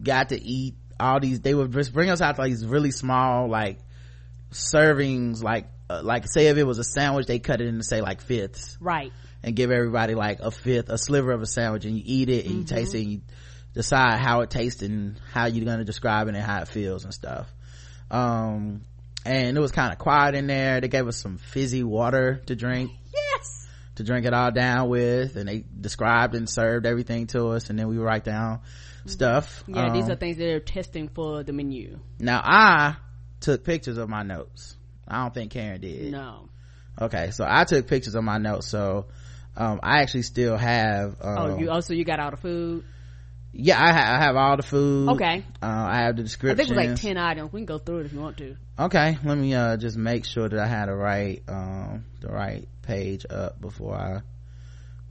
got 0.02 0.30
to 0.30 0.42
eat 0.42 0.74
all 0.98 1.20
these 1.20 1.40
they 1.40 1.54
would 1.54 1.70
just 1.72 1.92
bring 1.92 2.08
us 2.08 2.22
out 2.22 2.36
to 2.36 2.40
like 2.40 2.50
these 2.50 2.64
really 2.64 2.92
small 2.92 3.46
like 3.46 3.78
servings 4.52 5.42
like 5.42 5.66
uh, 5.90 6.00
like 6.02 6.26
say 6.26 6.46
if 6.46 6.56
it 6.56 6.64
was 6.64 6.78
a 6.78 6.84
sandwich 6.84 7.26
they 7.26 7.38
cut 7.38 7.60
it 7.60 7.66
into 7.66 7.84
say 7.84 8.00
like 8.00 8.22
fifths. 8.22 8.78
Right. 8.80 9.12
And 9.42 9.54
give 9.54 9.70
everybody 9.70 10.14
like 10.14 10.40
a 10.40 10.50
fifth 10.50 10.88
a 10.88 10.96
sliver 10.96 11.30
of 11.32 11.42
a 11.42 11.46
sandwich 11.46 11.84
and 11.84 11.94
you 11.94 12.02
eat 12.06 12.30
it 12.30 12.46
and 12.46 12.54
you 12.54 12.64
taste 12.64 12.94
it 12.94 13.02
and 13.02 13.12
you 13.12 13.20
decide 13.76 14.18
how 14.18 14.40
it 14.40 14.48
tastes 14.50 14.82
and 14.82 15.20
how 15.32 15.44
you're 15.44 15.66
going 15.66 15.78
to 15.78 15.84
describe 15.84 16.28
it 16.28 16.34
and 16.34 16.42
how 16.42 16.62
it 16.62 16.68
feels 16.68 17.04
and 17.04 17.12
stuff. 17.14 17.46
Um 18.10 18.82
and 19.24 19.56
it 19.56 19.60
was 19.60 19.70
kind 19.72 19.92
of 19.92 19.98
quiet 19.98 20.34
in 20.34 20.46
there. 20.46 20.80
They 20.80 20.88
gave 20.88 21.06
us 21.06 21.16
some 21.16 21.36
fizzy 21.38 21.82
water 21.82 22.40
to 22.46 22.54
drink. 22.56 22.90
Yes! 23.12 23.68
To 23.96 24.04
drink 24.04 24.24
it 24.24 24.32
all 24.32 24.50
down 24.50 24.88
with 24.88 25.36
and 25.36 25.48
they 25.48 25.64
described 25.80 26.34
and 26.34 26.48
served 26.48 26.86
everything 26.86 27.26
to 27.28 27.48
us 27.48 27.68
and 27.70 27.78
then 27.78 27.88
we 27.88 27.98
write 27.98 28.24
down 28.24 28.60
stuff. 29.04 29.62
Yeah 29.66 29.92
these 29.92 30.04
Um, 30.04 30.12
are 30.12 30.16
things 30.16 30.36
they're 30.38 30.58
testing 30.60 31.08
for 31.08 31.42
the 31.44 31.52
menu. 31.52 31.98
Now 32.18 32.40
i 32.42 32.96
took 33.40 33.62
pictures 33.62 33.98
of 33.98 34.08
my 34.08 34.22
notes. 34.22 34.74
I 35.06 35.22
don't 35.22 35.34
think 35.34 35.52
karen 35.52 35.80
did. 35.82 36.10
No. 36.12 36.48
Okay 37.00 37.30
so 37.30 37.44
i 37.46 37.64
took 37.64 37.86
pictures 37.86 38.14
of 38.14 38.24
my 38.24 38.38
notes 38.38 38.66
so 38.68 39.06
um 39.54 39.80
i 39.82 40.00
actually 40.00 40.22
still 40.22 40.56
have 40.56 41.16
um, 41.20 41.38
oh 41.38 41.58
you 41.58 41.70
also 41.70 41.92
you 41.92 42.04
got 42.04 42.20
all 42.20 42.30
the 42.30 42.36
food 42.38 42.84
yeah 43.58 43.82
I, 43.82 43.92
ha- 43.92 44.14
I 44.14 44.18
have 44.24 44.36
all 44.36 44.56
the 44.56 44.62
food. 44.62 45.08
Okay. 45.10 45.44
uh, 45.62 45.66
i 45.66 46.02
have 46.02 46.16
the 46.16 46.22
description. 46.22 46.54
i 46.60 46.64
think 46.64 46.70
it 46.70 46.76
was 46.76 47.00
like 47.00 47.00
10 47.00 47.16
items. 47.16 47.52
We 47.52 47.60
can 47.60 47.66
go 47.66 47.78
through 47.78 48.00
it 48.00 48.06
if 48.06 48.12
you 48.12 48.20
want 48.20 48.36
to. 48.38 48.56
Okay 48.78 49.18
let 49.24 49.38
me 49.38 49.54
uh 49.54 49.76
just 49.76 49.96
make 49.96 50.24
sure 50.24 50.48
that 50.48 50.58
i 50.58 50.66
had 50.66 50.88
the 50.88 50.94
right 50.94 51.42
um 51.48 52.04
the 52.20 52.28
right 52.28 52.68
page 52.82 53.24
up 53.28 53.60
before 53.60 53.94
i 53.94 54.20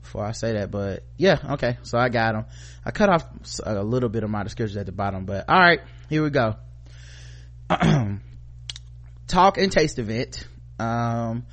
before 0.02 0.24
i 0.24 0.32
say 0.32 0.52
that 0.52 0.70
but 0.70 1.02
yeah 1.16 1.38
okay 1.50 1.76
so 1.82 1.98
i 1.98 2.08
got 2.08 2.32
them 2.34 2.44
i 2.84 2.90
cut 2.92 3.08
off 3.08 3.24
a 3.64 3.82
little 3.82 4.08
bit 4.08 4.22
of 4.22 4.30
my 4.30 4.42
description 4.44 4.78
at 4.78 4.86
the 4.86 4.92
bottom 4.92 5.24
but 5.26 5.44
all 5.48 5.58
right 5.58 5.80
here 6.08 6.22
we 6.22 6.30
go. 6.30 6.54
Talk 9.26 9.58
and 9.58 9.72
taste 9.72 9.98
event. 9.98 10.46
Um 10.78 11.46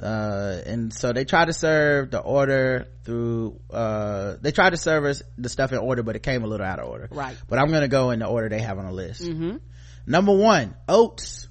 uh 0.00 0.60
and 0.66 0.92
so 0.92 1.12
they 1.12 1.24
try 1.24 1.44
to 1.44 1.52
serve 1.52 2.10
the 2.10 2.20
order 2.20 2.86
through 3.04 3.58
uh 3.70 4.36
they 4.40 4.52
tried 4.52 4.70
to 4.70 4.76
serve 4.76 5.04
us 5.04 5.22
the 5.38 5.48
stuff 5.48 5.72
in 5.72 5.78
order 5.78 6.02
but 6.02 6.14
it 6.14 6.22
came 6.22 6.44
a 6.44 6.46
little 6.46 6.66
out 6.66 6.78
of 6.78 6.88
order. 6.88 7.08
Right. 7.10 7.36
but 7.48 7.58
i'm 7.58 7.70
gonna 7.70 7.88
go 7.88 8.10
in 8.10 8.18
the 8.20 8.26
order 8.26 8.48
they 8.48 8.60
have 8.60 8.78
on 8.78 8.86
the 8.86 8.92
list. 8.92 9.28
Number 10.06 10.34
one 10.34 10.74
oats. 10.88 11.48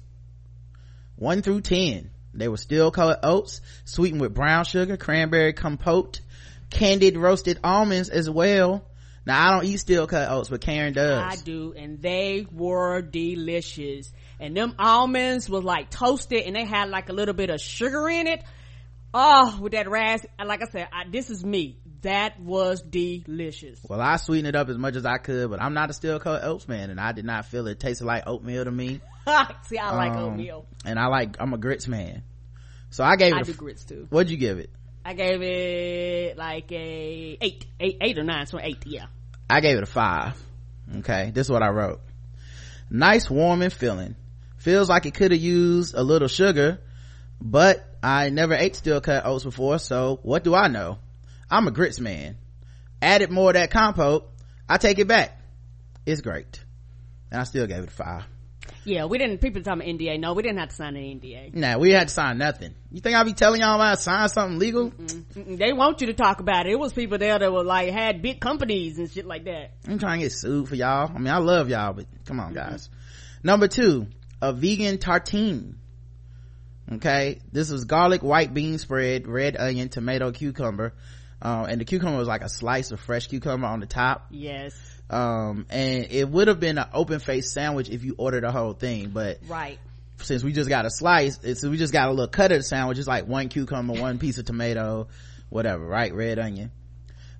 One 1.16 1.42
through 1.42 1.62
ten. 1.62 2.10
They 2.34 2.48
were 2.48 2.56
steel 2.56 2.90
cut 2.90 3.20
oats 3.22 3.60
sweetened 3.84 4.20
with 4.20 4.34
brown 4.34 4.64
sugar 4.64 4.96
cranberry 4.96 5.52
compote 5.52 6.20
candied 6.70 7.16
roasted 7.16 7.58
almonds 7.64 8.08
as 8.08 8.28
well. 8.30 8.84
Now 9.26 9.46
i 9.46 9.50
don't 9.54 9.64
eat 9.66 9.78
steel 9.78 10.06
cut 10.06 10.30
oats 10.30 10.48
but 10.48 10.60
karen 10.60 10.92
does. 10.92 11.40
I 11.40 11.42
do, 11.42 11.74
and 11.76 12.00
they 12.00 12.46
were 12.50 13.02
delicious. 13.02 14.12
And 14.40 14.56
them 14.56 14.74
almonds 14.78 15.48
was 15.50 15.64
like 15.64 15.90
toasted, 15.90 16.42
and 16.44 16.54
they 16.54 16.64
had 16.64 16.88
like 16.90 17.08
a 17.08 17.12
little 17.12 17.34
bit 17.34 17.50
of 17.50 17.60
sugar 17.60 18.08
in 18.08 18.26
it. 18.26 18.42
Oh, 19.14 19.58
with 19.60 19.72
that 19.72 19.88
ras, 19.88 20.24
like 20.44 20.60
I 20.62 20.66
said, 20.70 20.88
I, 20.92 21.08
this 21.10 21.30
is 21.30 21.44
me. 21.44 21.78
That 22.02 22.38
was 22.40 22.80
delicious. 22.80 23.80
well 23.88 24.00
i 24.00 24.18
sweetened 24.18 24.46
it 24.46 24.54
up 24.54 24.68
as 24.68 24.78
much 24.78 24.94
as 24.94 25.04
i 25.04 25.16
could 25.18 25.50
but 25.50 25.60
i'm 25.60 25.74
not 25.74 25.90
a 25.90 25.92
steel 25.92 26.20
cut 26.20 26.44
oats 26.44 26.68
man 26.68 26.90
and 26.90 27.00
i 27.00 27.10
did 27.10 27.24
not 27.24 27.46
feel 27.46 27.66
it 27.66 27.80
tasted 27.80 28.04
like 28.04 28.22
oatmeal 28.24 28.64
to 28.64 28.70
me 28.70 29.00
See, 29.66 29.78
I 29.78 29.96
like 29.96 30.12
Um, 30.12 30.18
oatmeal. 30.34 30.64
and 30.84 30.96
i 30.96 31.08
like 31.08 31.38
i'm 31.40 31.52
a 31.54 31.58
grits 31.58 31.88
man 31.88 32.22
so 32.90 33.02
i 33.02 33.16
gave 33.16 33.34
I 33.34 33.40
it 33.40 33.46
do 33.46 33.50
a, 33.50 33.54
grits 33.54 33.82
too. 33.84 34.06
what'd 34.10 34.30
you 34.30 34.36
give 34.36 34.58
it 34.60 34.70
I 35.04 35.14
gave 35.14 35.42
it 35.42 36.38
like 36.38 36.70
a 36.70 37.38
eight, 37.40 37.66
eight, 37.80 37.96
eight 38.00 38.16
or 38.18 38.24
nine, 38.24 38.46
so 38.46 38.60
eight. 38.60 38.84
Yeah. 38.86 39.06
I 39.50 39.60
gave 39.60 39.76
it 39.78 39.82
a 39.82 39.86
five. 39.86 40.38
Okay. 40.98 41.30
This 41.34 41.46
is 41.46 41.50
what 41.50 41.62
I 41.62 41.68
wrote. 41.70 42.00
Nice, 42.90 43.30
warm 43.30 43.62
and 43.62 43.72
filling. 43.72 44.16
Feels 44.58 44.88
like 44.88 45.06
it 45.06 45.14
could 45.14 45.30
have 45.30 45.40
used 45.40 45.94
a 45.94 46.02
little 46.02 46.28
sugar, 46.28 46.80
but 47.40 47.84
I 48.02 48.28
never 48.30 48.54
ate 48.54 48.76
steel 48.76 49.00
cut 49.00 49.24
oats 49.24 49.44
before, 49.44 49.78
so 49.78 50.18
what 50.22 50.44
do 50.44 50.54
I 50.54 50.68
know? 50.68 50.98
I'm 51.50 51.66
a 51.68 51.70
grits 51.70 52.00
man. 52.00 52.36
Added 53.00 53.30
more 53.30 53.50
of 53.50 53.54
that 53.54 53.70
compote. 53.70 54.28
I 54.68 54.76
take 54.78 54.98
it 54.98 55.08
back. 55.08 55.40
It's 56.04 56.20
great. 56.20 56.64
And 57.30 57.40
I 57.40 57.44
still 57.44 57.66
gave 57.66 57.82
it 57.84 57.88
a 57.88 57.92
five. 57.92 58.24
Yeah, 58.84 59.04
we 59.04 59.18
didn't, 59.18 59.38
people 59.38 59.62
talking 59.62 59.82
about 59.82 60.00
NDA. 60.00 60.18
No, 60.18 60.32
we 60.32 60.42
didn't 60.42 60.58
have 60.58 60.70
to 60.70 60.74
sign 60.74 60.96
an 60.96 61.02
NDA. 61.02 61.54
Nah, 61.54 61.78
we 61.78 61.90
had 61.90 62.08
to 62.08 62.14
sign 62.14 62.38
nothing. 62.38 62.74
You 62.90 63.00
think 63.00 63.16
I'll 63.16 63.24
be 63.24 63.34
telling 63.34 63.60
y'all 63.60 63.74
about 63.74 63.98
sign 64.00 64.28
something 64.28 64.58
legal? 64.58 64.90
Mm-mm, 64.90 65.58
They 65.58 65.72
want 65.72 66.00
you 66.00 66.06
to 66.08 66.14
talk 66.14 66.40
about 66.40 66.66
it. 66.66 66.72
It 66.72 66.78
was 66.78 66.92
people 66.92 67.18
there 67.18 67.38
that 67.38 67.52
were 67.52 67.64
like, 67.64 67.90
had 67.90 68.22
big 68.22 68.40
companies 68.40 68.98
and 68.98 69.10
shit 69.10 69.26
like 69.26 69.44
that. 69.44 69.72
I'm 69.86 69.98
trying 69.98 70.20
to 70.20 70.24
get 70.26 70.32
sued 70.32 70.68
for 70.68 70.74
y'all. 70.74 71.10
I 71.14 71.18
mean, 71.18 71.32
I 71.32 71.38
love 71.38 71.68
y'all, 71.68 71.92
but 71.92 72.06
come 72.24 72.40
on, 72.40 72.54
guys. 72.54 72.88
Number 73.42 73.68
two, 73.68 74.06
a 74.40 74.52
vegan 74.52 74.98
tartine. 74.98 75.74
Okay, 76.90 77.40
this 77.52 77.70
was 77.70 77.84
garlic, 77.84 78.22
white 78.22 78.54
bean 78.54 78.78
spread, 78.78 79.26
red 79.26 79.56
onion, 79.58 79.90
tomato, 79.90 80.32
cucumber, 80.32 80.94
uh, 81.42 81.66
and 81.68 81.80
the 81.80 81.84
cucumber 81.84 82.16
was 82.16 82.28
like 82.28 82.40
a 82.42 82.48
slice 82.48 82.90
of 82.92 83.00
fresh 83.00 83.26
cucumber 83.26 83.66
on 83.66 83.80
the 83.80 83.86
top. 83.86 84.26
Yes. 84.30 84.74
Um, 85.10 85.66
and 85.68 86.06
it 86.10 86.28
would 86.28 86.48
have 86.48 86.60
been 86.60 86.78
an 86.78 86.86
open 86.94 87.18
faced 87.20 87.52
sandwich 87.52 87.90
if 87.90 88.04
you 88.04 88.14
ordered 88.16 88.42
the 88.42 88.50
whole 88.52 88.72
thing, 88.72 89.10
but 89.10 89.38
Right. 89.46 89.78
since 90.22 90.42
we 90.42 90.52
just 90.52 90.68
got 90.70 90.86
a 90.86 90.90
slice, 90.90 91.38
it's 91.42 91.62
we 91.62 91.76
just 91.76 91.92
got 91.92 92.08
a 92.08 92.10
little 92.10 92.28
cut 92.28 92.52
of 92.52 92.58
the 92.58 92.62
sandwich. 92.64 92.98
It's 92.98 93.06
like 93.08 93.26
one 93.26 93.48
cucumber, 93.48 93.92
one 93.94 94.18
piece 94.18 94.38
of 94.38 94.46
tomato, 94.46 95.08
whatever, 95.50 95.84
right? 95.86 96.14
Red 96.14 96.38
onion. 96.38 96.70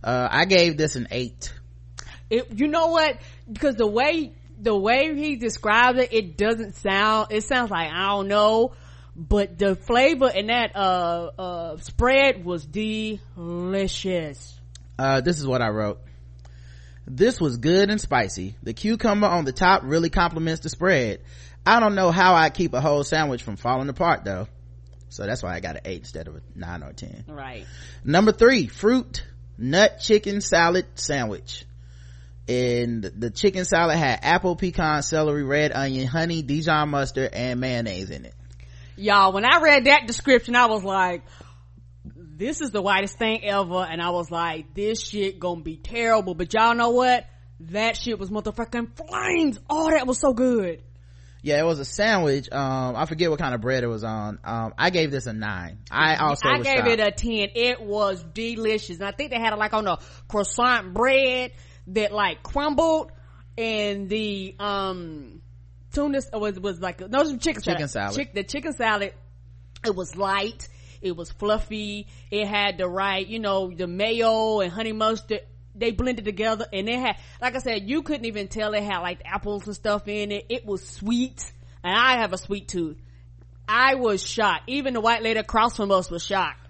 Uh, 0.05 0.29
I 0.31 0.45
gave 0.45 0.77
this 0.77 0.95
an 0.97 1.09
eight. 1.11 1.53
It, 2.31 2.59
you 2.59 2.69
know 2.69 2.89
what? 2.89 3.17
Because 3.51 3.77
the 3.77 3.87
way, 3.87 4.33
the 4.61 4.77
way 4.77 5.15
he 5.15 5.37
described 5.37 5.99
it, 5.99 6.13
it 6.13 6.37
doesn't 6.37 6.77
sound, 6.77 7.29
it 7.31 7.45
sounds 7.45 7.71
like, 7.71 7.91
I 7.91 8.09
don't 8.09 8.29
know, 8.29 8.73
but 9.17 9.59
the 9.59 9.77
flavor 9.77 10.29
in 10.29 10.47
that, 10.49 10.77
uh, 10.77 11.31
uh, 11.39 11.77
spread 11.79 12.45
was 12.45 12.65
delicious. 12.67 14.59
Uh, 14.99 15.21
this 15.21 15.39
is 15.39 15.47
what 15.47 15.63
I 15.63 15.69
wrote. 15.69 16.01
This 17.07 17.41
was 17.41 17.57
good 17.57 17.91
and 17.91 18.01
spicy. 18.01 18.57
The 18.63 18.75
cucumber 18.75 19.27
on 19.27 19.45
the 19.45 19.53
top 19.53 19.83
really 19.85 20.11
complements 20.11 20.61
the 20.61 20.69
spread. 20.69 21.21
I 21.65 21.81
don't 21.81 21.95
know 21.95 22.11
how 22.11 22.35
I 22.35 22.51
keep 22.51 22.75
a 22.75 22.81
whole 22.81 23.05
sandwich 23.05 23.43
from 23.43 23.57
falling 23.57 23.89
apart 23.89 24.25
though. 24.25 24.49
So 25.11 25.27
that's 25.27 25.43
why 25.43 25.55
I 25.55 25.61
got 25.61 25.77
an 25.77 25.83
eight 25.85 26.01
instead 26.01 26.29
of 26.29 26.37
a 26.37 26.43
nine 26.55 26.83
or 26.83 26.93
ten. 26.93 27.25
Right. 27.27 27.67
Number 28.05 28.33
three, 28.33 28.67
fruit 28.67 29.25
nut 29.57 30.01
chicken 30.01 30.41
salad 30.41 30.87
sandwich. 30.95 31.65
And 32.49 33.03
the 33.03 33.31
chicken 33.31 33.67
salad 33.67 33.99
had 33.99 34.21
apple, 34.23 34.57
pecan, 34.57 35.03
celery, 35.03 35.43
red 35.43 35.73
onion, 35.73 36.07
honey, 36.07 36.41
Dijon 36.43 36.89
mustard, 36.89 37.31
and 37.35 37.61
mayonnaise 37.61 38.09
in 38.09 38.25
it. 38.25 38.35
Y'all, 38.97 39.33
when 39.33 39.45
I 39.45 39.61
read 39.61 39.85
that 39.85 40.07
description, 40.07 40.57
I 40.57 40.67
was 40.67 40.83
like, 40.83 41.23
this 42.05 42.61
is 42.61 42.71
the 42.71 42.81
whitest 42.81 43.19
thing 43.19 43.45
ever. 43.45 43.85
And 43.85 44.01
I 44.01 44.11
was 44.11 44.31
like, 44.31 44.75
this 44.75 45.03
shit 45.03 45.39
gonna 45.39 45.61
be 45.61 45.77
terrible. 45.77 46.35
But 46.35 46.55
y'all 46.55 46.75
know 46.75 46.91
what? 46.91 47.27
That 47.61 47.97
shit 47.97 48.19
was 48.19 48.31
motherfucking 48.31 48.97
flames. 48.97 49.59
Oh, 49.69 49.91
that 49.91 50.07
was 50.07 50.19
so 50.19 50.33
good. 50.33 50.83
Yeah, 51.43 51.61
it 51.61 51.65
was 51.65 51.79
a 51.79 51.85
sandwich. 51.85 52.49
Um, 52.51 52.97
I 52.97 53.07
forget 53.07 53.31
what 53.31 53.39
kind 53.39 53.55
of 53.55 53.61
bread 53.61 53.85
it 53.85 53.89
was 53.89 54.05
on. 54.05 54.39
Um, 54.43 54.75
I 54.77 54.91
gave 54.91 55.11
this 55.11 55.27
a 55.27 55.33
nine. 55.33 55.79
I 55.91 56.17
also 56.17 56.49
I 56.49 56.61
gave 56.61 56.87
it 56.87 57.01
a 57.01 57.13
10. 57.13 57.51
It 57.55 57.81
was 57.81 58.23
delicious. 58.23 58.99
And 58.99 59.07
I 59.07 59.13
think 59.13 59.31
they 59.31 59.39
had 59.39 59.53
it 59.53 59.59
like 59.59 59.73
on 59.73 59.87
a 59.87 59.99
croissant 60.29 60.95
bread 60.95 61.53
that 61.89 62.13
like 62.13 62.43
crumbled 62.43 63.13
and 63.57 64.09
the, 64.09 64.55
um, 64.59 65.41
tuna 65.93 66.21
was, 66.33 66.61
was 66.61 66.81
like, 66.81 67.01
no, 67.01 67.21
it 67.21 67.33
was 67.33 67.39
chicken 67.39 67.63
salad. 67.63 67.79
Chicken 67.79 67.89
salad. 67.89 68.17
Chick- 68.17 68.35
the 68.35 68.45
chicken 68.45 68.73
salad, 68.73 69.15
it 69.85 69.95
was 69.95 70.17
light. 70.17 70.69
It 71.01 71.17
was 71.17 71.31
fluffy. 71.31 72.09
It 72.31 72.47
had 72.47 72.79
the 72.79 72.89
right, 72.89 73.27
you 73.27 73.39
know, 73.39 73.71
the 73.71 73.87
mayo 73.87 74.61
and 74.61 74.73
honey 74.73 74.93
mustard. 74.93 75.41
They 75.75 75.93
blended 75.93 76.25
together 76.25 76.67
and 76.73 76.89
it 76.89 76.99
had, 76.99 77.17
like 77.41 77.55
I 77.55 77.61
said, 77.61 77.89
you 77.89 78.03
couldn't 78.03 78.27
even 78.27 78.49
tell 78.49 78.75
it 78.75 78.83
had 78.83 78.99
like 78.99 79.21
apples 79.25 79.67
and 79.67 79.77
stuff 79.77 80.09
in 80.09 80.33
it. 80.33 80.47
It 80.49 80.67
was 80.67 80.85
sweet. 80.85 81.53
And 81.85 81.97
I 81.97 82.21
have 82.21 82.33
a 82.33 82.39
sweet 82.39 82.67
tooth. 82.67 82.97
I 83.69 83.95
was 83.95 84.23
shocked. 84.23 84.65
Even 84.67 84.95
the 84.95 85.01
white 85.01 85.23
lady 85.23 85.39
across 85.39 85.77
from 85.77 85.93
us 85.93 86.11
was 86.11 86.25
shocked. 86.25 86.67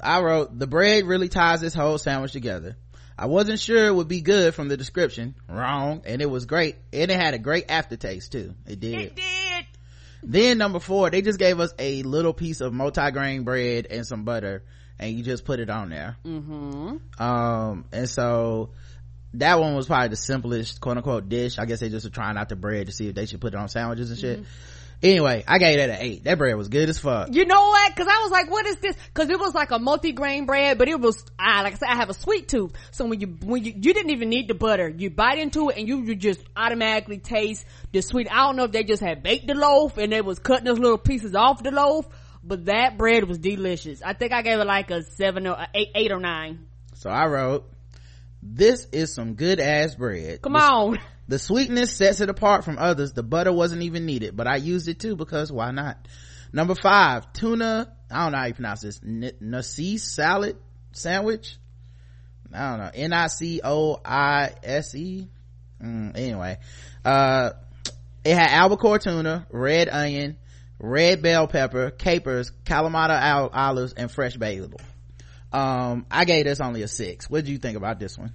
I 0.00 0.22
wrote, 0.22 0.58
the 0.58 0.66
bread 0.66 1.04
really 1.04 1.28
ties 1.28 1.60
this 1.60 1.74
whole 1.74 1.98
sandwich 1.98 2.32
together. 2.32 2.76
I 3.18 3.26
wasn't 3.26 3.58
sure 3.58 3.86
it 3.86 3.94
would 3.94 4.06
be 4.06 4.20
good 4.20 4.54
from 4.54 4.68
the 4.68 4.76
description. 4.76 5.34
Wrong. 5.48 6.02
And 6.06 6.22
it 6.22 6.26
was 6.26 6.46
great. 6.46 6.76
And 6.92 7.10
it 7.10 7.20
had 7.20 7.34
a 7.34 7.38
great 7.38 7.64
aftertaste 7.68 8.30
too. 8.30 8.54
It 8.66 8.78
did. 8.78 8.94
It 8.94 9.16
did. 9.16 9.66
Then 10.22 10.58
number 10.58 10.78
four, 10.78 11.10
they 11.10 11.20
just 11.20 11.38
gave 11.38 11.58
us 11.58 11.72
a 11.78 12.02
little 12.04 12.32
piece 12.32 12.60
of 12.60 12.72
multi-grain 12.72 13.42
bread 13.42 13.86
and 13.90 14.06
some 14.06 14.24
butter 14.24 14.62
and 14.98 15.16
you 15.16 15.22
just 15.22 15.44
put 15.44 15.60
it 15.60 15.70
on 15.70 15.90
there. 15.90 16.16
Mm-hmm. 16.24 17.22
Um, 17.22 17.84
and 17.92 18.08
so 18.08 18.70
that 19.34 19.60
one 19.60 19.74
was 19.74 19.86
probably 19.86 20.08
the 20.08 20.16
simplest 20.16 20.80
quote 20.80 20.96
unquote 20.96 21.28
dish. 21.28 21.58
I 21.58 21.66
guess 21.66 21.80
they 21.80 21.88
just 21.88 22.04
were 22.04 22.10
trying 22.10 22.36
out 22.36 22.48
the 22.48 22.56
bread 22.56 22.86
to 22.86 22.92
see 22.92 23.08
if 23.08 23.14
they 23.14 23.26
should 23.26 23.40
put 23.40 23.54
it 23.54 23.56
on 23.56 23.68
sandwiches 23.68 24.10
and 24.10 24.18
shit. 24.18 24.44
Anyway, 25.00 25.44
I 25.46 25.58
gave 25.58 25.76
that 25.78 25.90
an 25.90 25.98
eight. 26.00 26.24
That 26.24 26.38
bread 26.38 26.56
was 26.56 26.66
good 26.68 26.88
as 26.88 26.98
fuck. 26.98 27.28
You 27.30 27.46
know 27.46 27.68
what? 27.68 27.94
Cause 27.94 28.08
I 28.10 28.20
was 28.22 28.32
like, 28.32 28.50
what 28.50 28.66
is 28.66 28.76
this? 28.76 28.96
Cause 29.14 29.28
it 29.30 29.38
was 29.38 29.54
like 29.54 29.70
a 29.70 29.78
multi-grain 29.78 30.44
bread, 30.44 30.76
but 30.76 30.88
it 30.88 30.98
was, 30.98 31.24
ah, 31.38 31.60
like 31.62 31.74
I 31.74 31.76
said, 31.76 31.88
I 31.88 31.94
have 31.94 32.10
a 32.10 32.14
sweet 32.14 32.48
tooth. 32.48 32.72
So 32.90 33.06
when 33.06 33.20
you, 33.20 33.28
when 33.44 33.64
you, 33.64 33.72
you 33.76 33.94
didn't 33.94 34.10
even 34.10 34.28
need 34.28 34.48
the 34.48 34.54
butter. 34.54 34.88
You 34.88 35.10
bite 35.10 35.38
into 35.38 35.68
it 35.68 35.76
and 35.76 35.86
you, 35.86 36.02
you 36.02 36.16
just 36.16 36.40
automatically 36.56 37.18
taste 37.18 37.64
the 37.92 38.02
sweet. 38.02 38.26
I 38.28 38.46
don't 38.46 38.56
know 38.56 38.64
if 38.64 38.72
they 38.72 38.82
just 38.82 39.02
had 39.02 39.22
baked 39.22 39.46
the 39.46 39.54
loaf 39.54 39.98
and 39.98 40.12
they 40.12 40.20
was 40.20 40.40
cutting 40.40 40.64
those 40.64 40.80
little 40.80 40.98
pieces 40.98 41.36
off 41.36 41.62
the 41.62 41.70
loaf, 41.70 42.08
but 42.42 42.64
that 42.64 42.98
bread 42.98 43.22
was 43.28 43.38
delicious. 43.38 44.02
I 44.02 44.14
think 44.14 44.32
I 44.32 44.42
gave 44.42 44.58
it 44.58 44.66
like 44.66 44.90
a 44.90 45.04
seven 45.04 45.46
or 45.46 45.64
eight, 45.74 45.90
eight 45.94 46.10
or 46.10 46.18
nine. 46.18 46.66
So 46.94 47.08
I 47.08 47.26
wrote, 47.26 47.70
this 48.42 48.86
is 48.90 49.14
some 49.14 49.34
good 49.34 49.60
ass 49.60 49.94
bread. 49.94 50.42
Come 50.42 50.56
on. 50.56 50.98
The 51.28 51.38
sweetness 51.38 51.94
sets 51.94 52.20
it 52.20 52.28
apart 52.30 52.64
from 52.64 52.78
others. 52.78 53.12
The 53.12 53.22
butter 53.22 53.52
wasn't 53.52 53.82
even 53.82 54.06
needed, 54.06 54.34
but 54.36 54.46
I 54.46 54.56
used 54.56 54.88
it 54.88 54.98
too 54.98 55.14
because 55.14 55.52
why 55.52 55.70
not? 55.70 56.08
Number 56.52 56.74
five, 56.74 57.32
tuna. 57.34 57.92
I 58.10 58.24
don't 58.24 58.32
know 58.32 58.38
how 58.38 58.46
you 58.46 58.54
pronounce 58.54 58.80
this. 58.80 59.00
Nasi 59.02 59.98
salad 59.98 60.56
sandwich. 60.92 61.58
I 62.52 62.70
don't 62.70 62.78
know. 62.78 62.90
N-I-C-O-I-S-E. 62.94 63.58
Mm, 65.82 66.16
anyway, 66.16 66.58
uh, 67.04 67.50
it 68.24 68.34
had 68.34 68.50
albacore 68.50 68.98
tuna, 68.98 69.46
red 69.50 69.90
onion, 69.90 70.38
red 70.78 71.22
bell 71.22 71.46
pepper, 71.46 71.90
capers, 71.90 72.50
Kalamata 72.64 73.50
olives, 73.52 73.92
and 73.92 74.10
fresh 74.10 74.36
basil. 74.36 74.80
Um, 75.52 76.06
I 76.10 76.24
gave 76.24 76.46
this 76.46 76.60
only 76.60 76.82
a 76.82 76.88
six. 76.88 77.28
What 77.30 77.44
do 77.44 77.52
you 77.52 77.58
think 77.58 77.76
about 77.76 78.00
this 78.00 78.16
one? 78.18 78.32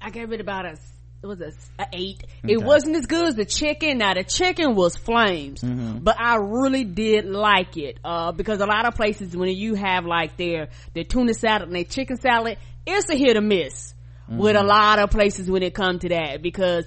I 0.00 0.10
gave 0.10 0.32
it 0.32 0.40
about 0.40 0.66
a 0.66 0.76
it 1.22 1.26
was 1.26 1.40
a, 1.40 1.52
a 1.82 1.86
eight. 1.92 2.24
Okay. 2.44 2.54
It 2.54 2.62
wasn't 2.62 2.96
as 2.96 3.06
good 3.06 3.28
as 3.28 3.36
the 3.36 3.44
chicken. 3.44 3.98
Now 3.98 4.14
the 4.14 4.24
chicken 4.24 4.74
was 4.74 4.96
flames, 4.96 5.60
mm-hmm. 5.62 5.98
but 5.98 6.16
I 6.18 6.36
really 6.36 6.84
did 6.84 7.26
like 7.26 7.76
it 7.76 7.98
uh, 8.04 8.32
because 8.32 8.60
a 8.60 8.66
lot 8.66 8.86
of 8.86 8.94
places 8.94 9.36
when 9.36 9.48
you 9.50 9.74
have 9.74 10.04
like 10.04 10.36
their 10.36 10.70
their 10.94 11.04
tuna 11.04 11.34
salad 11.34 11.62
and 11.62 11.76
their 11.76 11.84
chicken 11.84 12.16
salad, 12.16 12.58
it's 12.86 13.08
a 13.08 13.14
hit 13.14 13.36
or 13.36 13.40
miss 13.40 13.94
mm-hmm. 14.28 14.38
with 14.38 14.56
a 14.56 14.64
lot 14.64 14.98
of 14.98 15.10
places 15.10 15.48
when 15.48 15.62
it 15.62 15.74
comes 15.74 16.00
to 16.00 16.08
that 16.08 16.42
because 16.42 16.86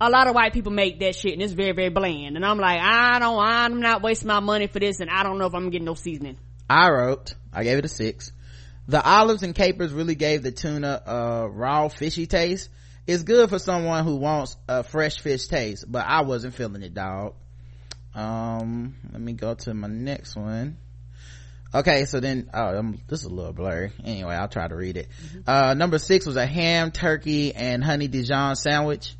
a 0.00 0.08
lot 0.08 0.28
of 0.28 0.34
white 0.34 0.54
people 0.54 0.72
make 0.72 0.98
that 1.00 1.14
shit 1.14 1.34
and 1.34 1.42
it's 1.42 1.52
very 1.52 1.72
very 1.72 1.90
bland. 1.90 2.36
And 2.36 2.44
I'm 2.44 2.58
like, 2.58 2.80
I 2.80 3.18
don't, 3.18 3.38
I'm 3.38 3.80
not 3.80 4.02
wasting 4.02 4.28
my 4.28 4.40
money 4.40 4.66
for 4.66 4.78
this, 4.78 5.00
and 5.00 5.10
I 5.10 5.22
don't 5.22 5.38
know 5.38 5.46
if 5.46 5.54
I'm 5.54 5.68
getting 5.68 5.84
no 5.84 5.94
seasoning. 5.94 6.38
I 6.70 6.88
wrote, 6.88 7.34
I 7.52 7.64
gave 7.64 7.76
it 7.76 7.84
a 7.84 7.88
six. 7.88 8.32
The 8.88 9.02
olives 9.02 9.42
and 9.42 9.54
capers 9.54 9.92
really 9.92 10.14
gave 10.14 10.42
the 10.42 10.52
tuna 10.52 11.02
a 11.06 11.48
raw 11.50 11.88
fishy 11.88 12.26
taste 12.26 12.70
it's 13.06 13.22
good 13.22 13.50
for 13.50 13.58
someone 13.58 14.04
who 14.04 14.16
wants 14.16 14.56
a 14.68 14.82
fresh 14.82 15.18
fish 15.20 15.46
taste 15.46 15.84
but 15.90 16.06
i 16.06 16.22
wasn't 16.22 16.54
feeling 16.54 16.82
it 16.82 16.94
dog. 16.94 17.34
Um 18.14 18.94
let 19.12 19.20
me 19.20 19.32
go 19.32 19.54
to 19.54 19.74
my 19.74 19.88
next 19.88 20.36
one. 20.36 20.76
Okay 21.74 22.04
so 22.04 22.20
then 22.20 22.48
oh 22.54 22.78
um, 22.78 23.00
this 23.08 23.20
is 23.20 23.26
a 23.26 23.34
little 23.34 23.52
blurry. 23.52 23.92
Anyway 24.04 24.34
i'll 24.34 24.48
try 24.48 24.68
to 24.68 24.76
read 24.76 24.96
it. 24.96 25.08
Mm-hmm. 25.08 25.50
uh 25.50 25.74
number 25.74 25.98
six 25.98 26.26
was 26.26 26.36
a 26.36 26.46
ham 26.46 26.92
turkey 26.92 27.54
and 27.54 27.82
honey 27.82 28.08
dijon 28.08 28.56
sandwich. 28.56 29.16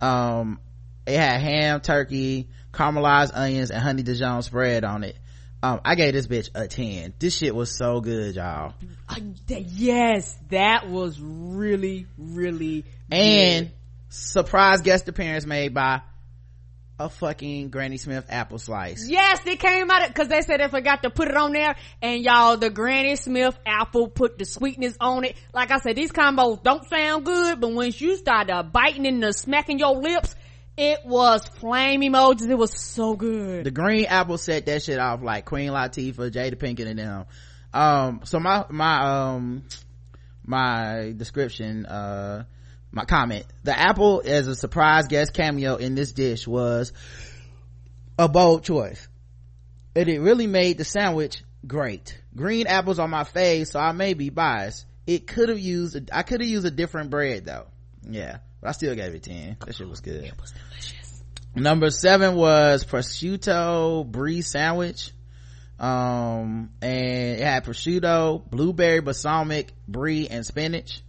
Um 0.00 0.60
it 1.06 1.18
had 1.18 1.40
ham 1.40 1.80
turkey 1.80 2.48
caramelized 2.72 3.32
onions 3.34 3.70
and 3.70 3.82
honey 3.82 4.02
dijon 4.02 4.42
spread 4.42 4.84
on 4.84 5.04
it 5.04 5.17
um 5.62 5.80
i 5.84 5.94
gave 5.94 6.12
this 6.12 6.26
bitch 6.26 6.50
a 6.54 6.68
10 6.68 7.14
this 7.18 7.36
shit 7.36 7.54
was 7.54 7.70
so 7.74 8.00
good 8.00 8.36
y'all 8.36 8.74
uh, 9.08 9.16
yes 9.48 10.36
that 10.50 10.88
was 10.88 11.20
really 11.20 12.06
really 12.16 12.84
and 13.10 13.66
yeah. 13.66 13.72
surprise 14.08 14.82
guest 14.82 15.08
appearance 15.08 15.46
made 15.46 15.74
by 15.74 16.00
a 16.98 17.08
fucking 17.08 17.70
Granny 17.70 17.96
Smith 17.96 18.26
apple 18.28 18.58
slice. 18.58 19.08
Yes, 19.08 19.40
it 19.46 19.60
came 19.60 19.90
out 19.90 20.02
of 20.02 20.08
because 20.08 20.28
they 20.28 20.40
said 20.42 20.60
they 20.60 20.68
forgot 20.68 21.02
to 21.04 21.10
put 21.10 21.28
it 21.28 21.36
on 21.36 21.52
there, 21.52 21.76
and 22.02 22.22
y'all, 22.22 22.56
the 22.56 22.70
Granny 22.70 23.16
Smith 23.16 23.56
apple 23.64 24.08
put 24.08 24.38
the 24.38 24.44
sweetness 24.44 24.96
on 25.00 25.24
it. 25.24 25.36
Like 25.54 25.70
I 25.70 25.78
said, 25.78 25.94
these 25.96 26.10
combos 26.10 26.62
don't 26.62 26.84
sound 26.88 27.24
good, 27.24 27.60
but 27.60 27.72
once 27.72 28.00
you 28.00 28.16
start 28.16 28.50
uh, 28.50 28.62
biting 28.64 29.06
and 29.06 29.22
the 29.22 29.32
smacking 29.32 29.78
your 29.78 29.94
lips, 29.94 30.34
it 30.78 31.04
was 31.04 31.44
flame 31.44 32.00
emojis. 32.02 32.48
It 32.48 32.56
was 32.56 32.72
so 32.78 33.16
good. 33.16 33.64
The 33.64 33.70
green 33.70 34.06
apple 34.06 34.38
set 34.38 34.66
that 34.66 34.82
shit 34.82 34.98
off 34.98 35.22
like 35.22 35.44
Queen 35.44 35.70
Latifah, 35.70 36.30
Jada 36.30 36.54
Pinkett, 36.54 36.86
and 36.86 36.98
them. 36.98 37.26
Um, 37.74 38.20
so 38.24 38.38
my 38.38 38.64
my 38.70 39.34
um 39.34 39.64
my 40.48 41.12
description 41.14 41.84
uh 41.84 42.44
my 42.90 43.04
comment 43.04 43.44
the 43.64 43.78
apple 43.78 44.22
as 44.24 44.46
a 44.46 44.54
surprise 44.54 45.06
guest 45.06 45.34
cameo 45.34 45.76
in 45.76 45.94
this 45.94 46.12
dish 46.12 46.48
was 46.48 46.94
a 48.18 48.30
bold 48.30 48.64
choice 48.64 49.06
and 49.94 50.08
it 50.08 50.20
really 50.20 50.46
made 50.46 50.78
the 50.78 50.84
sandwich 50.84 51.42
great 51.66 52.18
green 52.34 52.66
apples 52.66 52.98
on 52.98 53.10
my 53.10 53.24
face 53.24 53.72
so 53.72 53.78
i 53.78 53.92
may 53.92 54.14
be 54.14 54.30
biased 54.30 54.86
it 55.06 55.26
could 55.26 55.50
have 55.50 55.58
used 55.58 56.10
i 56.12 56.22
could 56.22 56.40
have 56.40 56.48
used 56.48 56.64
a 56.64 56.70
different 56.70 57.10
bread 57.10 57.44
though 57.44 57.66
yeah 58.08 58.38
but 58.60 58.68
i 58.68 58.72
still 58.72 58.94
gave 58.94 59.14
it 59.14 59.22
10 59.22 59.56
that 59.64 59.74
shit 59.74 59.88
was 59.88 60.00
good 60.00 60.24
it 60.24 60.34
was 60.40 60.52
delicious 60.52 61.22
number 61.54 61.90
seven 61.90 62.34
was 62.34 62.84
prosciutto 62.84 64.06
brie 64.06 64.42
sandwich 64.42 65.12
um 65.78 66.70
and 66.82 67.38
it 67.38 67.40
had 67.40 67.64
prosciutto 67.64 68.48
blueberry 68.50 69.00
balsamic 69.00 69.72
brie 69.86 70.28
and 70.28 70.44
spinach 70.44 71.02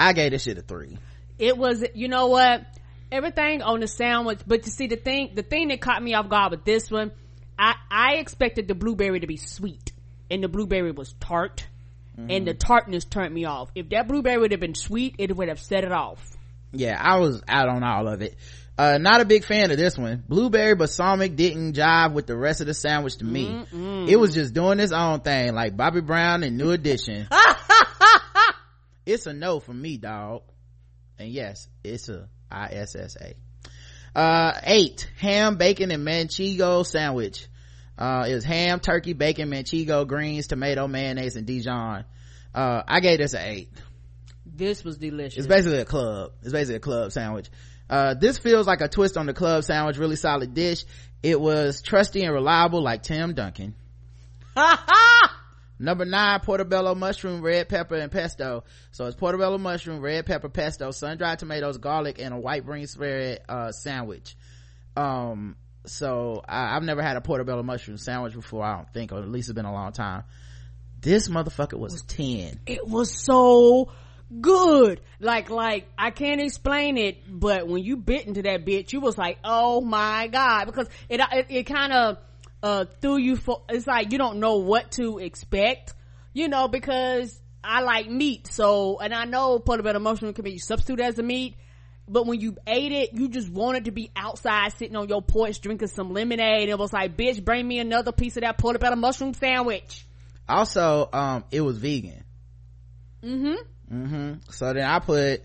I 0.00 0.14
gave 0.14 0.30
this 0.32 0.42
shit 0.44 0.56
a 0.56 0.62
three. 0.62 0.96
It 1.38 1.58
was, 1.58 1.84
you 1.94 2.08
know 2.08 2.28
what? 2.28 2.64
Everything 3.12 3.60
on 3.60 3.80
the 3.80 3.86
sandwich, 3.86 4.40
but 4.46 4.64
you 4.64 4.72
see 4.72 4.86
the 4.86 4.96
thing, 4.96 5.32
the 5.34 5.42
thing 5.42 5.68
that 5.68 5.80
caught 5.82 6.02
me 6.02 6.14
off 6.14 6.30
guard 6.30 6.52
with 6.52 6.64
this 6.64 6.90
one, 6.90 7.12
I, 7.58 7.74
I 7.90 8.14
expected 8.14 8.66
the 8.66 8.74
blueberry 8.74 9.20
to 9.20 9.26
be 9.26 9.36
sweet 9.36 9.92
and 10.30 10.42
the 10.42 10.48
blueberry 10.48 10.90
was 10.92 11.12
tart 11.20 11.66
mm-hmm. 12.18 12.30
and 12.30 12.48
the 12.48 12.54
tartness 12.54 13.04
turned 13.04 13.34
me 13.34 13.44
off. 13.44 13.70
If 13.74 13.90
that 13.90 14.08
blueberry 14.08 14.38
would 14.38 14.52
have 14.52 14.60
been 14.60 14.74
sweet, 14.74 15.16
it 15.18 15.36
would 15.36 15.48
have 15.48 15.60
set 15.60 15.84
it 15.84 15.92
off. 15.92 16.26
Yeah, 16.72 17.00
I 17.00 17.18
was 17.18 17.42
out 17.48 17.68
on 17.68 17.82
all 17.82 18.08
of 18.08 18.22
it. 18.22 18.36
Uh, 18.78 18.98
not 18.98 19.20
a 19.20 19.24
big 19.24 19.44
fan 19.44 19.70
of 19.70 19.76
this 19.76 19.98
one. 19.98 20.24
Blueberry 20.26 20.74
balsamic 20.74 21.36
didn't 21.36 21.74
jive 21.74 22.14
with 22.14 22.26
the 22.26 22.36
rest 22.36 22.60
of 22.62 22.66
the 22.66 22.74
sandwich 22.74 23.18
to 23.18 23.24
me. 23.24 23.46
Mm-mm. 23.46 24.08
It 24.08 24.16
was 24.16 24.32
just 24.32 24.54
doing 24.54 24.80
its 24.80 24.92
own 24.92 25.20
thing, 25.20 25.54
like 25.54 25.76
Bobby 25.76 26.00
Brown 26.00 26.42
and 26.44 26.56
New 26.56 26.70
Edition. 26.70 27.28
it's 29.06 29.26
a 29.26 29.32
no 29.32 29.60
for 29.60 29.72
me 29.74 29.96
dog 29.96 30.42
and 31.18 31.28
yes 31.30 31.68
it's 31.84 32.08
a 32.08 32.28
issa 32.72 33.34
uh 34.14 34.52
eight 34.64 35.08
ham 35.18 35.56
bacon 35.56 35.90
and 35.90 36.06
manchego 36.06 36.84
sandwich 36.84 37.46
uh 37.98 38.24
it 38.28 38.34
was 38.34 38.44
ham 38.44 38.80
turkey 38.80 39.12
bacon 39.12 39.50
manchego 39.50 40.06
greens 40.06 40.46
tomato 40.46 40.86
mayonnaise 40.86 41.36
and 41.36 41.46
dijon 41.46 42.04
uh 42.54 42.82
i 42.86 43.00
gave 43.00 43.18
this 43.18 43.34
an 43.34 43.42
eight 43.42 43.72
this 44.54 44.84
was 44.84 44.98
delicious 44.98 45.38
it's 45.38 45.46
basically 45.46 45.78
a 45.78 45.84
club 45.84 46.32
it's 46.42 46.52
basically 46.52 46.76
a 46.76 46.80
club 46.80 47.12
sandwich 47.12 47.48
uh 47.88 48.14
this 48.14 48.38
feels 48.38 48.66
like 48.66 48.80
a 48.80 48.88
twist 48.88 49.16
on 49.16 49.26
the 49.26 49.34
club 49.34 49.64
sandwich 49.64 49.96
really 49.96 50.16
solid 50.16 50.54
dish 50.54 50.84
it 51.22 51.40
was 51.40 51.82
trusty 51.82 52.22
and 52.22 52.32
reliable 52.32 52.82
like 52.82 53.02
tim 53.02 53.34
duncan 53.34 53.74
Number 55.82 56.04
nine, 56.04 56.40
portobello 56.40 56.94
mushroom, 56.94 57.40
red 57.40 57.70
pepper, 57.70 57.94
and 57.94 58.12
pesto. 58.12 58.64
So 58.92 59.06
it's 59.06 59.16
portobello 59.16 59.56
mushroom, 59.56 60.00
red 60.00 60.26
pepper, 60.26 60.50
pesto, 60.50 60.90
sun-dried 60.90 61.38
tomatoes, 61.38 61.78
garlic, 61.78 62.18
and 62.18 62.34
a 62.34 62.38
white 62.38 62.66
bean 62.66 62.86
spread, 62.86 63.40
uh, 63.48 63.72
sandwich. 63.72 64.36
Um, 64.94 65.56
so 65.86 66.42
I, 66.46 66.74
have 66.74 66.82
never 66.82 67.00
had 67.00 67.16
a 67.16 67.22
portobello 67.22 67.62
mushroom 67.62 67.96
sandwich 67.96 68.34
before, 68.34 68.62
I 68.62 68.76
don't 68.76 68.92
think, 68.92 69.10
or 69.12 69.20
at 69.20 69.28
least 69.30 69.48
it's 69.48 69.54
been 69.54 69.64
a 69.64 69.72
long 69.72 69.92
time. 69.92 70.24
This 71.00 71.28
motherfucker 71.28 71.78
was 71.78 72.02
10. 72.02 72.60
It 72.66 72.86
was 72.86 73.10
so 73.10 73.90
good. 74.40 75.00
Like, 75.18 75.50
like, 75.50 75.86
I 75.98 76.10
can't 76.10 76.40
explain 76.40 76.96
it, 76.98 77.22
but 77.28 77.66
when 77.66 77.82
you 77.82 77.96
bit 77.96 78.26
into 78.26 78.42
that 78.42 78.64
bitch, 78.64 78.92
you 78.92 79.00
was 79.00 79.18
like, 79.18 79.38
oh 79.44 79.80
my 79.80 80.28
god, 80.28 80.66
because 80.66 80.88
it, 81.08 81.20
it, 81.32 81.46
it 81.48 81.62
kind 81.64 81.92
of, 81.92 82.18
uh 82.62 82.84
threw 83.00 83.16
you 83.16 83.36
for 83.36 83.62
it's 83.68 83.86
like 83.86 84.12
you 84.12 84.18
don't 84.18 84.38
know 84.38 84.56
what 84.56 84.90
to 84.90 85.18
expect 85.18 85.94
you 86.32 86.48
know 86.48 86.68
because 86.68 87.40
i 87.62 87.80
like 87.80 88.08
meat. 88.08 88.46
So 88.46 88.98
and 88.98 89.14
i 89.14 89.24
know 89.24 89.58
portobello 89.58 89.98
mushroom 89.98 90.32
can 90.32 90.44
be 90.44 90.58
substitute 90.58 91.00
as 91.00 91.18
a 91.18 91.22
meat 91.22 91.56
but 92.08 92.26
when 92.26 92.40
you 92.40 92.56
ate 92.66 92.92
it 92.92 93.12
you 93.12 93.28
just 93.28 93.48
wanted 93.48 93.86
to 93.86 93.92
be 93.92 94.10
outside 94.16 94.72
sitting 94.72 94.96
on 94.96 95.08
your 95.08 95.22
porch 95.22 95.60
drinking 95.60 95.88
some 95.88 96.12
lemonade. 96.12 96.68
It 96.68 96.78
was 96.78 96.92
like 96.92 97.16
bitch 97.16 97.44
bring 97.44 97.66
me 97.66 97.78
another 97.78 98.12
piece 98.12 98.36
of 98.36 98.42
that 98.42 98.58
portobello 98.58 98.96
mushroom 98.96 99.34
sandwich. 99.34 100.06
Also 100.48 101.08
um 101.12 101.44
it 101.50 101.60
was 101.60 101.78
vegan. 101.78 102.24
Mm-hmm 103.22 103.69
mm-hmm 103.90 104.34
so 104.50 104.72
then 104.72 104.84
i 104.84 104.98
put 104.98 105.42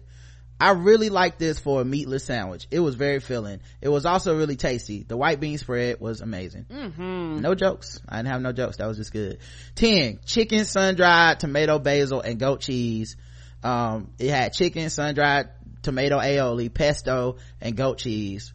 I 0.60 0.72
really 0.72 1.10
like 1.10 1.38
this 1.38 1.60
for 1.60 1.82
a 1.82 1.86
meatless 1.86 2.24
sandwich. 2.24 2.66
It 2.72 2.80
was 2.80 2.96
very 2.96 3.20
filling. 3.20 3.60
It 3.82 3.90
was 3.90 4.06
also 4.06 4.38
really 4.38 4.56
tasty. 4.56 5.04
The 5.04 5.18
white 5.18 5.42
bean 5.42 5.58
spread 5.58 6.00
was 6.00 6.22
amazing. 6.22 6.66
Mm-hmm. 6.72 7.42
No 7.42 7.56
jokes. 7.56 8.00
I 8.08 8.18
didn't 8.18 8.30
have 8.30 8.42
no 8.42 8.54
jokes. 8.54 8.78
That 8.78 8.88
was 8.88 8.96
just 8.96 9.12
good. 9.12 9.40
10. 9.76 10.22
Chicken, 10.26 10.64
sun-dried, 10.64 11.42
tomato, 11.42 11.78
basil, 11.78 12.22
and 12.22 12.40
goat 12.40 12.62
cheese. 12.62 13.18
Um, 13.64 14.12
it 14.18 14.30
had 14.30 14.54
chicken, 14.54 14.90
sun-dried, 14.90 15.50
tomato 15.82 16.20
aioli, 16.20 16.74
pesto, 16.74 17.36
and 17.60 17.76
goat 17.76 17.98
cheese. 17.98 18.54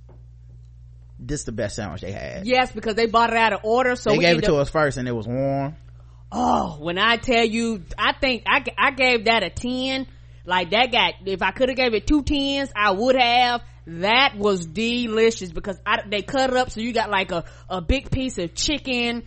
this 1.18 1.40
is 1.40 1.44
the 1.44 1.52
best 1.52 1.76
sandwich 1.76 2.00
they 2.00 2.12
had 2.12 2.46
yes 2.46 2.72
because 2.72 2.94
they 2.94 3.06
bought 3.06 3.30
it 3.30 3.36
out 3.36 3.52
of 3.52 3.60
order 3.62 3.94
so 3.94 4.10
they 4.10 4.18
gave 4.18 4.38
it 4.38 4.44
to 4.44 4.54
us 4.56 4.70
first 4.70 4.96
and 4.96 5.06
it 5.06 5.12
was 5.12 5.28
warm 5.28 5.76
oh 6.32 6.76
when 6.80 6.98
i 6.98 7.16
tell 7.16 7.44
you 7.44 7.82
i 7.98 8.12
think 8.12 8.44
i, 8.46 8.64
I 8.78 8.90
gave 8.92 9.24
that 9.24 9.42
a 9.42 9.50
10 9.50 10.06
like 10.44 10.70
that 10.70 10.92
got 10.92 11.14
if 11.26 11.42
i 11.42 11.50
could 11.50 11.68
have 11.68 11.76
gave 11.76 11.94
it 11.94 12.06
two 12.06 12.22
tens 12.22 12.70
i 12.74 12.90
would 12.90 13.16
have. 13.16 13.62
That 13.86 14.36
was 14.36 14.66
delicious 14.66 15.50
because 15.50 15.76
I, 15.84 16.02
they 16.08 16.22
cut 16.22 16.50
it 16.50 16.56
up 16.56 16.70
so 16.70 16.80
you 16.80 16.92
got 16.92 17.10
like 17.10 17.32
a, 17.32 17.44
a 17.68 17.80
big 17.80 18.10
piece 18.10 18.38
of 18.38 18.54
chicken 18.54 19.24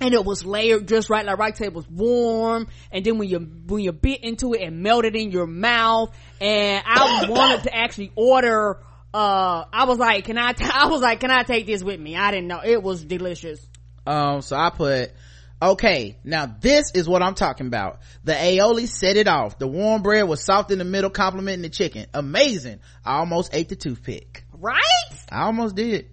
and 0.00 0.14
it 0.14 0.24
was 0.24 0.44
layered 0.44 0.88
just 0.88 1.08
right 1.08 1.24
like 1.24 1.38
right 1.38 1.60
it 1.60 1.72
was 1.72 1.88
warm. 1.88 2.68
And 2.90 3.04
then 3.04 3.18
when 3.18 3.28
you 3.28 3.38
when 3.38 3.82
you 3.82 3.92
bit 3.92 4.24
into 4.24 4.54
it 4.54 4.62
it 4.62 4.72
melted 4.72 5.14
in 5.14 5.30
your 5.30 5.46
mouth. 5.46 6.14
And 6.40 6.82
i 6.84 7.26
wanted 7.28 7.64
to 7.64 7.74
actually 7.74 8.12
order 8.16 8.80
uh 9.14 9.64
i 9.72 9.84
was 9.84 9.98
like 9.98 10.24
can 10.24 10.36
i 10.36 10.52
t- 10.52 10.64
i 10.72 10.88
was 10.88 11.00
like 11.00 11.20
can 11.20 11.30
i 11.30 11.44
take 11.44 11.66
this 11.66 11.82
with 11.84 12.00
me? 12.00 12.16
I 12.16 12.30
didn't 12.30 12.48
know. 12.48 12.60
It 12.64 12.82
was 12.82 13.04
delicious. 13.04 13.64
Um 14.06 14.42
so 14.42 14.56
i 14.56 14.70
put 14.70 15.12
okay 15.60 16.18
now 16.24 16.46
this 16.60 16.92
is 16.94 17.08
what 17.08 17.22
i'm 17.22 17.34
talking 17.34 17.66
about. 17.66 18.00
The 18.24 18.32
aioli 18.32 18.86
set 18.88 19.16
it 19.16 19.28
off. 19.28 19.58
The 19.58 19.66
warm 19.66 20.02
bread 20.02 20.28
was 20.28 20.44
soft 20.44 20.70
in 20.70 20.78
the 20.78 20.84
middle 20.84 21.10
complimenting 21.10 21.62
the 21.62 21.68
chicken. 21.68 22.06
Amazing. 22.12 22.80
I 23.04 23.18
almost 23.18 23.54
ate 23.54 23.68
the 23.68 23.76
toothpick. 23.76 24.44
Right? 24.52 24.82
I 25.30 25.42
almost 25.44 25.76
did. 25.76 26.08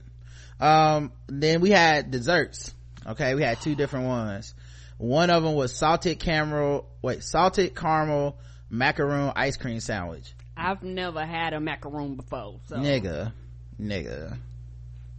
Um 0.60 1.12
then 1.28 1.62
we 1.62 1.72
had 1.72 2.12
desserts. 2.12 2.74
Okay 3.06 3.36
we 3.36 3.44
had 3.44 3.60
two 3.62 3.76
different 3.76 4.06
ones. 4.06 4.54
One 4.98 5.30
of 5.30 5.44
them 5.44 5.56
was 5.56 5.76
salted 5.76 6.20
caramel 6.20 6.88
wait 7.02 7.24
salted 7.24 7.76
caramel 7.76 8.38
macaroon 8.70 9.34
ice 9.36 9.58
cream 9.58 9.80
sandwich. 9.80 10.34
I've 10.56 10.84
never 10.84 11.26
had 11.26 11.54
a 11.54 11.60
macaroon 11.60 12.16
before 12.16 12.60
so. 12.68 12.78
Nigga 12.78 13.34
nigga 13.80 14.38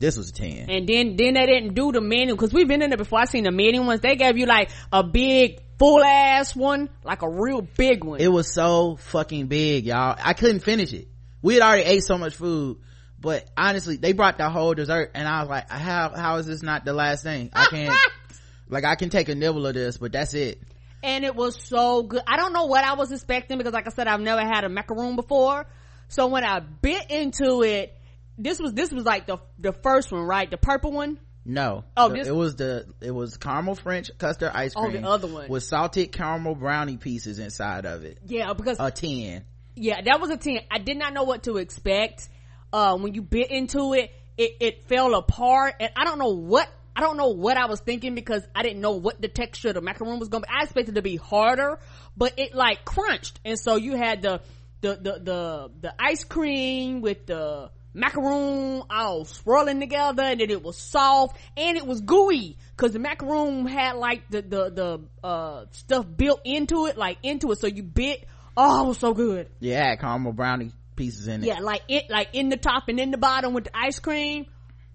this 0.04 0.18
was 0.18 0.28
a 0.28 0.32
10 0.32 0.68
and 0.68 0.86
then 0.86 1.16
then 1.16 1.32
they 1.34 1.46
didn't 1.46 1.72
do 1.74 1.90
the 1.90 2.00
menu 2.00 2.34
because 2.34 2.52
we've 2.52 2.68
been 2.68 2.82
in 2.82 2.90
there 2.90 2.98
before. 2.98 3.20
I 3.20 3.24
seen 3.24 3.44
the 3.44 3.50
menu 3.50 3.82
ones. 3.82 4.00
They 4.00 4.16
gave 4.16 4.36
you 4.36 4.44
like 4.44 4.70
a 4.92 5.02
big 5.02 5.60
full 5.78 6.04
ass 6.04 6.54
one 6.54 6.90
like 7.02 7.22
a 7.22 7.28
real 7.28 7.62
big 7.62 8.04
one. 8.04 8.20
It 8.20 8.28
was 8.28 8.52
so 8.52 8.96
fucking 8.96 9.46
big 9.46 9.86
y'all. 9.86 10.14
I 10.22 10.34
couldn't 10.34 10.60
finish 10.60 10.92
it. 10.92 11.08
We 11.40 11.54
had 11.54 11.62
already 11.62 11.84
ate 11.84 12.02
so 12.02 12.18
much 12.18 12.34
food 12.34 12.78
but 13.18 13.48
honestly 13.56 13.96
they 13.96 14.12
brought 14.12 14.36
the 14.36 14.50
whole 14.50 14.74
dessert 14.74 15.12
and 15.14 15.26
i 15.26 15.40
was 15.40 15.48
like 15.48 15.70
how 15.70 16.12
how 16.14 16.36
is 16.36 16.46
this 16.46 16.62
not 16.62 16.84
the 16.84 16.92
last 16.92 17.22
thing? 17.22 17.50
I 17.54 17.66
can't 17.66 17.96
like 18.68 18.84
i 18.84 18.96
can 18.96 19.08
take 19.08 19.30
a 19.30 19.34
nibble 19.34 19.66
of 19.66 19.74
this 19.74 19.96
but 19.96 20.12
that's 20.12 20.34
it. 20.34 20.60
And 21.02 21.22
it 21.22 21.36
was 21.36 21.62
so 21.62 22.02
good. 22.02 22.22
I 22.26 22.38
don't 22.38 22.54
know 22.54 22.64
what 22.64 22.82
I 22.82 22.94
was 22.94 23.12
expecting 23.12 23.58
because, 23.58 23.74
like 23.74 23.86
I 23.86 23.90
said, 23.90 24.06
I've 24.06 24.22
never 24.22 24.40
had 24.40 24.64
a 24.64 24.70
macaroon 24.70 25.16
before. 25.16 25.66
So 26.08 26.28
when 26.28 26.44
I 26.44 26.60
bit 26.60 27.10
into 27.10 27.62
it, 27.62 27.94
this 28.38 28.58
was 28.58 28.72
this 28.72 28.90
was 28.90 29.04
like 29.04 29.26
the 29.26 29.38
the 29.58 29.72
first 29.72 30.10
one, 30.12 30.22
right? 30.22 30.50
The 30.50 30.56
purple 30.56 30.92
one. 30.92 31.18
no 31.44 31.84
Oh, 31.96 32.08
The- 32.08 32.14
this- 32.16 32.28
it 32.28 32.34
was 32.34 32.56
the 32.56 32.86
it 33.00 33.10
was 33.10 33.36
caramel 33.36 33.74
french 33.74 34.10
custard 34.18 34.50
ice 34.54 34.74
cream. 34.74 34.86
Oh, 34.96 35.00
the 35.00 35.08
other 35.08 35.28
one. 35.28 35.48
with 35.48 35.62
salted 35.62 36.12
caramel 36.12 36.54
brownie 36.54 36.96
pieces 36.96 37.38
inside 37.38 37.84
of 37.84 38.04
it 38.04 38.18
Yeah, 38.26 38.52
because 38.54 38.78
a 38.80 38.90
10 38.90 39.44
yeah, 39.76 40.00
that 40.02 40.20
was 40.20 40.30
a 40.30 40.36
ten. 40.36 40.60
I 40.70 40.78
did 40.78 40.96
not 40.96 41.12
know 41.12 41.24
what 41.24 41.42
to 41.44 41.56
expect. 41.56 42.28
Uh, 42.72 42.96
when 42.96 43.12
you 43.14 43.22
bit 43.22 43.50
into 43.50 43.92
it, 43.94 44.12
it 44.36 44.52
it 44.60 44.84
fell 44.84 45.14
apart, 45.14 45.74
and 45.80 45.90
I 45.96 46.04
don't 46.04 46.18
know 46.18 46.34
what. 46.34 46.68
I 46.96 47.00
don't 47.00 47.16
know 47.16 47.30
what 47.30 47.56
I 47.56 47.66
was 47.66 47.80
thinking 47.80 48.14
because 48.14 48.46
I 48.54 48.62
didn't 48.62 48.80
know 48.80 48.92
what 48.92 49.20
the 49.20 49.26
texture 49.26 49.70
of 49.70 49.74
the 49.74 49.80
macaroon 49.80 50.20
was 50.20 50.28
going 50.28 50.44
to 50.44 50.48
be. 50.48 50.54
I 50.56 50.62
expected 50.62 50.92
it 50.92 50.94
to 50.94 51.02
be 51.02 51.16
harder, 51.16 51.80
but 52.16 52.34
it 52.38 52.54
like 52.54 52.84
crunched. 52.84 53.40
And 53.44 53.58
so 53.58 53.74
you 53.74 53.96
had 53.96 54.22
the, 54.22 54.42
the, 54.80 54.94
the, 54.94 55.12
the, 55.18 55.70
the 55.80 55.94
ice 55.98 56.22
cream 56.22 57.00
with 57.00 57.26
the 57.26 57.72
macaroon 57.94 58.82
all 58.90 59.24
swirling 59.24 59.78
together 59.80 60.22
and 60.24 60.40
then 60.40 60.50
it 60.50 60.62
was 60.62 60.76
soft 60.76 61.36
and 61.56 61.76
it 61.76 61.86
was 61.86 62.00
gooey 62.00 62.56
because 62.76 62.92
the 62.92 62.98
macaroon 62.98 63.66
had 63.66 63.92
like 63.96 64.28
the, 64.30 64.42
the, 64.42 64.70
the, 64.70 65.26
uh, 65.26 65.64
stuff 65.70 66.04
built 66.16 66.40
into 66.44 66.86
it, 66.86 66.98
like 66.98 67.18
into 67.22 67.52
it. 67.52 67.58
So 67.60 67.68
you 67.68 67.84
bit, 67.84 68.26
oh, 68.56 68.84
it 68.84 68.88
was 68.88 68.98
so 68.98 69.14
good. 69.14 69.48
yeah 69.60 69.94
caramel 69.96 70.32
brownie 70.32 70.72
pieces 70.96 71.28
in 71.28 71.42
it 71.42 71.46
Yeah, 71.46 71.60
like 71.60 71.82
it, 71.88 72.10
like 72.10 72.30
in 72.32 72.48
the 72.48 72.56
top 72.56 72.88
and 72.88 72.98
in 72.98 73.10
the 73.12 73.18
bottom 73.18 73.54
with 73.54 73.64
the 73.64 73.76
ice 73.76 74.00
cream. 74.00 74.46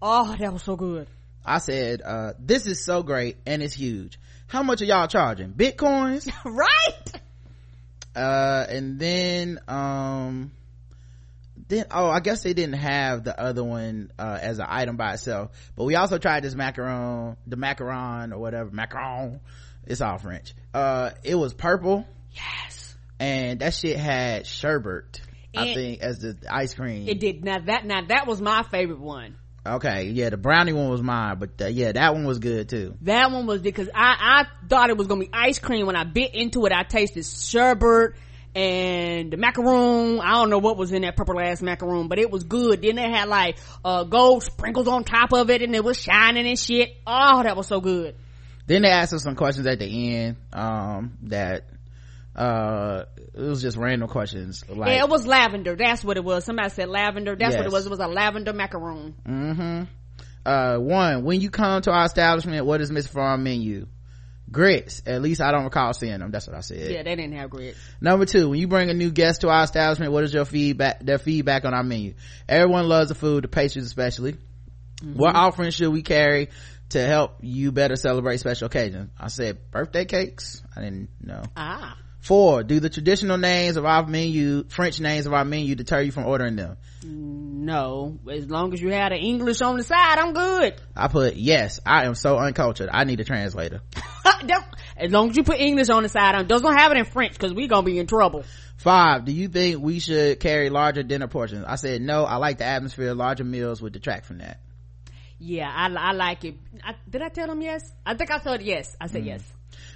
Oh, 0.01 0.35
that 0.37 0.51
was 0.53 0.63
so 0.63 0.75
good. 0.75 1.07
i 1.45 1.57
said 1.59 2.01
uh 2.01 2.33
this 2.37 2.67
is 2.67 2.83
so 2.83 3.01
great 3.01 3.37
and 3.45 3.63
it's 3.63 3.73
huge 3.73 4.19
how 4.47 4.61
much 4.63 4.81
are 4.81 4.85
y'all 4.85 5.07
charging 5.07 5.53
bitcoins 5.53 6.29
right? 6.45 7.21
uh 8.15 8.65
and 8.69 8.99
then 8.99 9.59
um 9.67 10.51
then 11.69 11.85
oh 11.91 12.09
i 12.09 12.19
guess 12.19 12.43
they 12.43 12.53
didn't 12.53 12.75
have 12.79 13.23
the 13.23 13.39
other 13.39 13.63
one 13.63 14.11
uh 14.19 14.37
as 14.41 14.59
an 14.59 14.65
item 14.67 14.97
by 14.97 15.13
itself 15.13 15.51
but 15.75 15.85
we 15.85 15.95
also 15.95 16.17
tried 16.17 16.43
this 16.43 16.55
macaron 16.55 17.37
the 17.47 17.55
macaron 17.55 18.33
or 18.33 18.37
whatever 18.39 18.69
macaron 18.71 19.39
it's 19.87 20.01
all 20.01 20.17
french 20.17 20.53
uh 20.73 21.11
it 21.23 21.35
was 21.35 21.53
purple 21.53 22.05
Yes. 22.33 22.95
and 23.19 23.59
that 23.61 23.73
shit 23.73 23.97
had 23.97 24.45
sherbet 24.45 25.21
i 25.55 25.73
think 25.73 26.01
as 26.01 26.19
the 26.19 26.37
ice 26.49 26.73
cream 26.73 27.07
It 27.07 27.19
did. 27.19 27.43
Now 27.43 27.59
that, 27.59 27.85
now 27.85 28.01
that 28.07 28.27
was 28.27 28.39
my 28.41 28.63
favorite 28.63 28.99
one. 28.99 29.35
okay 29.65 30.03
yeah 30.05 30.29
the 30.29 30.37
brownie 30.37 30.73
one 30.73 30.89
was 30.89 31.01
mine 31.01 31.37
but 31.39 31.59
uh, 31.61 31.67
yeah 31.67 31.91
that 31.91 32.13
one 32.13 32.25
was 32.25 32.37
good 32.39 32.69
too 32.69 32.95
That 33.01 33.31
one 33.31 33.45
was 33.47 33.61
because 33.61 33.89
I, 33.93 34.43
I 34.43 34.67
thought 34.67 34.89
it 34.91 34.97
was 34.97 35.07
gonna 35.07 35.21
be 35.21 35.29
ice 35.33 35.57
cream. 35.59 35.85
When 35.87 35.95
I 35.95 36.03
bit 36.03 36.33
into 36.35 36.65
it, 36.65 36.71
I 36.71 36.83
tasted 36.83 37.25
sherbet 37.25 38.13
and 38.59 39.31
the 39.31 39.37
macaroon. 39.37 40.19
I 40.19 40.31
don't 40.33 40.49
know 40.49 40.57
what 40.59 40.75
was 40.77 40.91
in 40.91 41.03
that 41.03 41.15
purple 41.15 41.39
ass 41.39 41.61
macaroon, 41.61 42.07
but 42.09 42.19
it 42.19 42.29
was 42.29 42.43
good. 42.43 42.81
Then 42.81 42.95
they 42.95 43.09
had 43.09 43.29
like, 43.29 43.57
uh, 43.85 44.03
gold 44.03 44.43
sprinkles 44.43 44.87
on 44.87 45.03
top 45.03 45.31
of 45.33 45.49
it 45.49 45.61
and 45.61 45.73
it 45.73 45.83
was 45.83 45.97
shining 45.97 46.45
and 46.45 46.59
shit. 46.59 46.95
Oh, 47.07 47.41
that 47.43 47.55
was 47.55 47.67
so 47.67 47.79
good. 47.79 48.15
then 48.67 48.81
they 48.81 48.89
asked 48.89 49.13
us 49.13 49.23
some 49.23 49.35
questions 49.35 49.65
at 49.65 49.79
the 49.79 49.85
end 50.15 50.35
um 50.53 51.17
that 51.23 51.65
uh 52.35 53.05
it 53.33 53.41
was 53.41 53.61
just 53.61 53.77
random 53.77 54.07
questions 54.07 54.63
like 54.69 54.89
yeah, 54.91 55.03
it 55.03 55.09
was 55.09 55.25
lavender. 55.25 55.75
That's 55.75 56.03
what 56.03 56.17
it 56.17 56.23
was. 56.23 56.45
Somebody 56.45 56.69
said 56.69 56.89
lavender. 56.89 57.35
That's 57.35 57.55
what 57.55 57.65
it 57.65 57.71
was. 57.71 57.85
It 57.85 57.89
was 57.89 57.99
a 57.99 58.07
lavender 58.07 58.53
macaroon. 58.53 59.15
mm-hmm 59.27 59.83
uh 60.45 60.77
one 60.77 61.23
when 61.25 61.41
you 61.41 61.49
come 61.49 61.81
to 61.81 61.91
our 61.91 62.05
establishment 62.05 62.65
what 62.65 62.79
is 62.79 62.89
miss 62.91 63.07
farm 63.07 63.43
menu 63.43 63.85
grits. 64.51 65.01
At 65.05 65.21
least 65.21 65.41
i 65.41 65.51
don't 65.51 65.63
recall 65.63 65.93
seeing 65.93 66.19
them. 66.19 66.31
That's 66.31 66.47
what 66.47 66.55
i 66.55 66.61
said. 66.61 66.91
Yeah, 66.91 67.03
they 67.03 67.15
didn't 67.15 67.33
have 67.33 67.49
grits. 67.49 67.77
number 68.01 68.25
two 68.25 68.49
when 68.49 68.59
you 68.59 68.67
bring 68.67 68.89
a 68.89 68.93
new 68.93 69.11
guest 69.11 69.41
to 69.41 69.49
our 69.49 69.63
establishment 69.63 70.11
what 70.11 70.23
is 70.23 70.33
your 70.33 70.45
feedback 70.45 70.99
their 71.03 71.17
feedback 71.17 71.65
on 71.65 71.73
our 71.73 71.83
menu? 71.83 72.13
Everyone 72.47 72.87
loves 72.87 73.09
the 73.09 73.15
food 73.15 73.43
the 73.43 73.47
pastries 73.47 73.85
especially. 73.85 74.37
What 75.01 75.35
offering 75.35 75.71
should 75.71 75.91
we 75.91 76.01
carry 76.01 76.49
to 76.89 77.05
help 77.05 77.37
you 77.41 77.71
better 77.71 77.95
celebrate 77.95 78.37
special 78.37 78.65
occasions? 78.65 79.11
I 79.17 79.27
said 79.29 79.71
birthday 79.71 80.05
cakes. 80.05 80.61
I 80.75 80.81
didn't 80.81 81.09
know. 81.21 81.43
Ah. 81.55 81.97
Four 82.19 82.63
do 82.63 82.79
the 82.79 82.89
traditional 82.89 83.37
names 83.37 83.77
of 83.77 83.85
our 83.85 84.05
menu 84.05 84.63
french 84.69 84.99
names 84.99 85.25
of 85.25 85.33
our 85.33 85.45
menu 85.45 85.75
deter 85.75 86.01
you 86.01 86.11
from 86.11 86.25
ordering 86.25 86.55
them 86.55 86.77
No, 87.01 88.19
as 88.29 88.49
long 88.49 88.73
as 88.73 88.81
you 88.81 88.89
had 88.89 89.13
an 89.13 89.19
English 89.19 89.61
on 89.61 89.77
the 89.77 89.83
side, 89.83 90.19
I'm 90.19 90.33
good. 90.33 90.75
i 90.95 91.07
put 91.07 91.35
yes 91.35 91.79
i 91.85 92.05
am 92.05 92.15
so 92.15 92.37
uncultured 92.37 92.89
i 92.91 93.03
need 93.03 93.19
a 93.19 93.23
translator 93.23 93.81
as 94.97 95.11
long 95.11 95.29
as 95.29 95.37
you 95.37 95.43
put 95.43 95.59
English 95.59 95.89
on 95.89 96.03
the 96.03 96.09
side, 96.09 96.47
just 96.49 96.63
don't 96.63 96.77
have 96.77 96.91
it 96.91 96.97
in 96.97 97.05
French 97.05 97.33
because 97.33 97.53
we're 97.53 97.67
gonna 97.67 97.83
be 97.83 97.99
in 97.99 98.07
trouble. 98.07 98.43
five 98.77 99.25
do 99.25 99.31
you 99.31 99.47
think 99.47 99.81
we 99.81 99.99
should 99.99 100.39
carry 100.39 100.69
larger 100.69 101.03
dinner 101.03 101.27
portions 101.27 101.63
i 101.67 101.75
said 101.75 102.01
no 102.01 102.25
i 102.25 102.35
like 102.35 102.57
the 102.57 102.65
atmosphere 102.65 103.13
larger 103.13 103.43
meals 103.45 103.81
would 103.81 103.93
detract 103.93 104.25
from 104.25 104.39
that 104.39 104.59
Yeah, 105.39 105.71
I, 105.73 105.87
I 105.93 106.11
like 106.11 106.43
it. 106.43 106.55
I, 106.83 106.95
did 107.09 107.21
I 107.21 107.29
tell 107.29 107.47
them 107.47 107.61
yes? 107.61 107.89
I 108.05 108.13
think 108.15 108.29
I 108.29 108.39
said 108.39 108.61
yes. 108.61 108.95
I 108.99 109.07
said 109.07 109.21
hmm. 109.21 109.29
yes. 109.29 109.53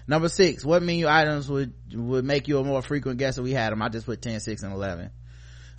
Number 0.07 0.29
six 0.29 0.63
what 0.65 0.81
menu 0.83 1.07
items 1.07 1.49
would 1.49 1.73
would 1.93 2.25
make 2.25 2.47
you 2.47 2.57
a 2.59 2.63
more 2.63 2.81
frequent 2.81 3.17
guest 3.19 3.37
if 3.37 3.43
we 3.43 3.51
had 3.51 3.71
them 3.71 3.81
i 3.81 3.89
just 3.89 4.05
put 4.05 4.21
10 4.21 4.39
6 4.39 4.63
and 4.63 4.73
11 4.73 5.09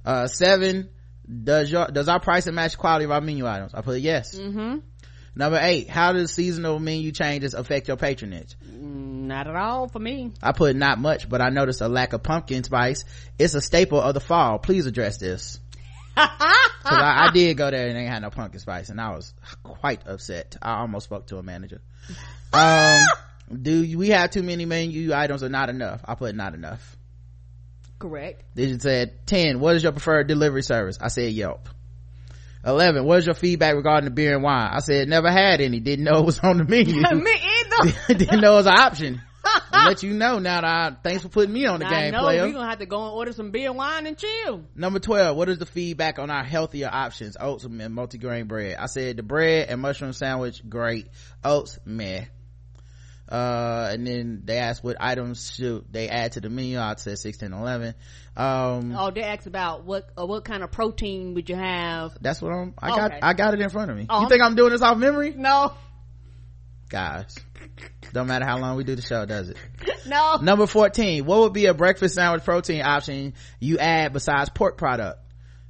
uh 0.05 0.27
seven 0.27 0.89
does 1.45 1.71
your 1.71 1.87
does 1.87 2.09
our 2.09 2.21
pricing 2.21 2.55
match 2.55 2.77
quality 2.79 3.05
of 3.05 3.11
our 3.11 3.21
menu 3.21 3.47
items 3.47 3.75
i 3.75 3.81
put 3.81 4.01
yes 4.01 4.35
Mm-hmm. 4.39 4.79
number 5.35 5.59
eight 5.61 5.89
how 5.89 6.13
does 6.13 6.33
seasonal 6.33 6.79
menu 6.79 7.13
changes 7.13 7.55
affect 7.55 7.89
your 7.89 7.97
patronage 7.97 8.55
Not 8.71 9.47
at 9.49 9.57
all 9.57 9.89
for 9.89 9.99
me. 9.99 10.33
I 10.43 10.53
put 10.53 10.77
not 10.77 10.99
much, 10.99 11.29
but 11.31 11.41
I 11.41 11.49
noticed 11.49 11.81
a 11.81 11.89
lack 11.89 12.13
of 12.13 12.23
pumpkin 12.23 12.63
spice. 12.63 13.05
It's 13.39 13.55
a 13.55 13.61
staple 13.63 13.99
of 13.99 14.13
the 14.13 14.21
fall. 14.21 14.59
Please 14.59 14.85
address 14.87 15.17
this. 15.17 15.59
Cause 16.15 16.29
I, 16.85 17.29
I 17.29 17.31
did 17.33 17.57
go 17.57 17.71
there 17.71 17.89
and 17.89 17.97
they 17.97 18.05
had 18.05 18.21
no 18.21 18.29
pumpkin 18.29 18.61
spice 18.61 18.91
and 18.91 19.01
I 19.01 19.11
was 19.17 19.33
quite 19.63 20.07
upset. 20.07 20.57
I 20.61 20.75
almost 20.81 21.05
spoke 21.05 21.27
to 21.29 21.39
a 21.39 21.43
manager. 21.43 21.81
Um, 22.53 23.01
do 23.53 23.99
we 23.99 24.09
have 24.09 24.31
too 24.31 24.43
many 24.43 24.65
menu 24.65 25.13
items 25.15 25.43
or 25.43 25.49
not 25.49 25.69
enough? 25.69 26.01
I 26.05 26.15
put 26.15 26.35
not 26.35 26.55
enough. 26.55 26.97
Correct. 27.99 28.43
They 28.55 28.79
said 28.79 29.27
10, 29.27 29.61
what 29.61 29.77
is 29.77 29.83
your 29.83 29.93
preferred 29.93 30.27
delivery 30.27 30.63
service? 30.63 30.99
I 31.01 31.09
said 31.09 31.33
Yelp. 31.33 31.69
11, 32.67 33.05
what 33.05 33.19
is 33.19 33.27
your 33.27 33.35
feedback 33.35 33.75
regarding 33.75 34.07
the 34.07 34.15
beer 34.15 34.35
and 34.35 34.43
wine? 34.43 34.71
I 34.73 34.81
said 34.81 35.09
never 35.09 35.31
had 35.31 35.61
any, 35.61 35.81
didn't 35.81 36.05
know 36.05 36.21
it 36.21 36.27
was 36.27 36.39
on 36.39 36.59
the 36.59 36.65
menu. 36.65 36.95
me 37.15 37.33
either. 37.33 38.15
didn't 38.15 38.41
know 38.41 38.55
it 38.55 38.57
was 38.57 38.67
an 38.67 38.79
option. 38.79 39.23
i 39.45 39.87
let 39.89 40.03
you 40.03 40.15
know 40.15 40.39
now 40.39 40.63
that 40.63 40.65
I, 40.65 40.97
thanks 41.03 41.23
for 41.23 41.29
putting 41.29 41.53
me 41.53 41.67
on 41.67 41.81
the 41.81 41.87
I 41.87 41.91
game 42.05 42.13
know 42.13 42.21
player 42.21 42.47
we're 42.47 42.53
gonna 42.53 42.69
have 42.69 42.79
to 42.79 42.87
go 42.87 43.05
and 43.05 43.13
order 43.13 43.33
some 43.33 43.51
beer, 43.51 43.69
and 43.69 43.77
wine, 43.77 44.07
and 44.07 44.17
chill. 44.17 44.65
number 44.75 44.99
12 44.99 45.37
what 45.37 45.51
is 45.51 45.59
the 45.59 45.67
feedback 45.67 46.19
on 46.19 46.31
our 46.31 46.43
healthier 46.45 46.89
options 46.91 47.37
oats 47.39 47.65
and 47.65 47.79
multigrain 47.79 48.49
bread 48.49 48.77
i 48.79 48.87
said 48.87 49.19
the 49.19 49.23
bread 49.23 49.69
and 49.69 49.83
mushroom 49.83 50.15
sandwich 50.15 50.67
great 50.67 51.09
oats 51.45 51.79
meh 51.85 52.25
uh 53.35 53.89
and 53.91 54.07
then 54.07 54.43
they 54.45 54.59
asked 54.59 54.85
what 54.85 54.97
items 55.01 55.53
should 55.53 55.85
they 55.91 56.09
add 56.09 56.33
to 56.33 56.41
the 56.41 56.49
menu. 56.49 56.79
I 56.79 56.95
said 56.97 57.19
16 57.19 57.53
11 57.53 57.95
um 58.37 58.95
Oh, 58.97 59.11
they 59.11 59.23
asked 59.23 59.49
about 59.49 59.85
what 59.85 60.09
uh, 60.17 60.25
what 60.25 60.45
kind 60.45 60.63
of 60.63 60.71
protein 60.71 61.35
would 61.35 61.49
you 61.49 61.57
have? 61.57 62.17
that's 62.21 62.41
what 62.41 62.53
i'm 62.53 62.75
i 62.81 62.91
got 62.91 63.13
i 63.23 63.33
got 63.33 63.55
it 63.55 63.61
in 63.61 63.71
front 63.71 63.91
of 63.91 63.97
me. 63.97 64.07
Oh, 64.09 64.23
you 64.23 64.29
think 64.29 64.41
i'm 64.41 64.55
doing 64.55 64.71
this 64.71 64.83
off 64.83 64.99
memory? 64.99 65.35
No, 65.37 65.73
guys 66.89 67.35
don't 68.13 68.29
matter 68.29 68.45
how 68.45 68.59
long 68.59 68.77
we 68.77 68.85
do 68.85 68.95
the 68.95 69.03
show 69.03 69.27
does 69.27 69.49
it? 69.49 69.57
No. 70.07 70.37
number 70.37 70.67
14 70.69 71.25
what 71.25 71.41
would 71.41 71.53
be 71.55 71.67
a 71.67 71.75
breakfast 71.75 72.15
sandwich 72.15 72.45
protein 72.45 72.83
option 72.83 73.35
you 73.59 73.79
add 73.79 74.13
besides 74.13 74.51
pork 74.51 74.77
product? 74.79 75.19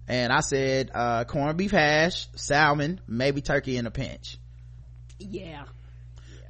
And 0.06 0.30
i 0.32 0.40
said 0.40 0.90
uh 0.92 1.24
corned 1.24 1.56
beef 1.56 1.70
hash 1.70 2.26
salmon 2.34 3.00
maybe 3.08 3.40
turkey 3.40 3.78
in 3.78 3.86
a 3.86 3.90
pinch. 3.90 4.36
Yeah. 5.18 5.64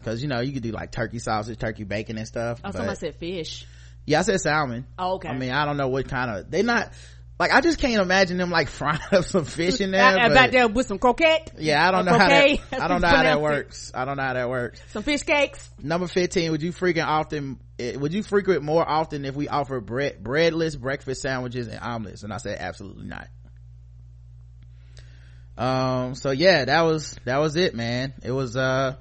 Because 0.04 0.20
you 0.22 0.28
know 0.28 0.40
you 0.40 0.52
could 0.52 0.62
do 0.62 0.70
like 0.72 0.90
turkey 0.90 1.18
sausage 1.18 1.58
turkey 1.58 1.84
bacon 1.84 2.18
and 2.18 2.26
stuff 2.28 2.60
Oh, 2.62 2.70
somebody 2.70 2.96
said 2.96 3.16
fish. 3.16 3.66
yeah 4.04 4.18
i 4.18 4.22
said 4.22 4.40
salmon 4.40 4.86
Oh, 4.98 5.14
okay. 5.14 5.28
i 5.28 5.36
mean 5.38 5.50
i 5.52 5.64
don't 5.64 5.76
know 5.78 5.88
what 5.88 6.08
kind 6.08 6.30
of 6.30 6.50
they 6.50 6.62
not 6.62 6.92
like 7.40 7.52
i 7.52 7.60
just 7.62 7.78
can't 7.78 8.00
imagine 8.02 8.36
them 8.36 8.50
like 8.50 8.68
frying 8.80 9.00
up 9.12 9.24
some 9.24 9.44
fish 9.46 9.80
in 9.80 9.90
there 9.92 10.04
I, 10.04 10.28
back 10.28 10.50
there 10.52 10.68
with 10.68 10.86
some 10.86 10.98
croquette. 10.98 11.52
yeah 11.58 11.86
i 11.88 11.90
don't 11.90 12.04
know 12.04 12.12
how 12.18 12.28
that 12.28 12.58
i 12.80 12.86
don't 12.88 13.00
know 13.00 13.08
how 13.08 13.22
that 13.22 13.40
works 13.40 13.90
i 13.94 14.04
don't 14.04 14.16
know 14.18 14.22
how 14.22 14.34
that 14.34 14.48
works 14.50 14.80
Some 14.92 15.02
fish 15.02 15.22
cakes. 15.22 15.68
number 15.82 16.06
15 16.06 16.50
would 16.52 16.62
you 16.62 16.70
frequent 16.72 17.08
often 17.08 17.58
eh, 17.78 17.96
would 17.96 18.12
you 18.12 18.22
frequent 18.22 18.62
more 18.62 18.86
often 18.88 19.24
if 19.24 19.34
we 19.34 19.48
offer 19.48 19.80
bread 19.80 20.22
breadless 20.22 20.76
breakfast 20.76 21.22
sandwiches 21.22 21.66
and 21.68 21.80
omelets 21.80 22.22
and 22.24 22.32
i 22.32 22.36
said 22.36 22.58
absolutely 22.60 23.06
not 23.06 23.28
um 25.56 26.14
so 26.14 26.30
yeah 26.30 26.64
that 26.64 26.82
was 26.82 27.16
that 27.24 27.38
was 27.38 27.56
it 27.56 27.74
man 27.74 28.12
it 28.22 28.32
was 28.32 28.56
uh 28.56 28.96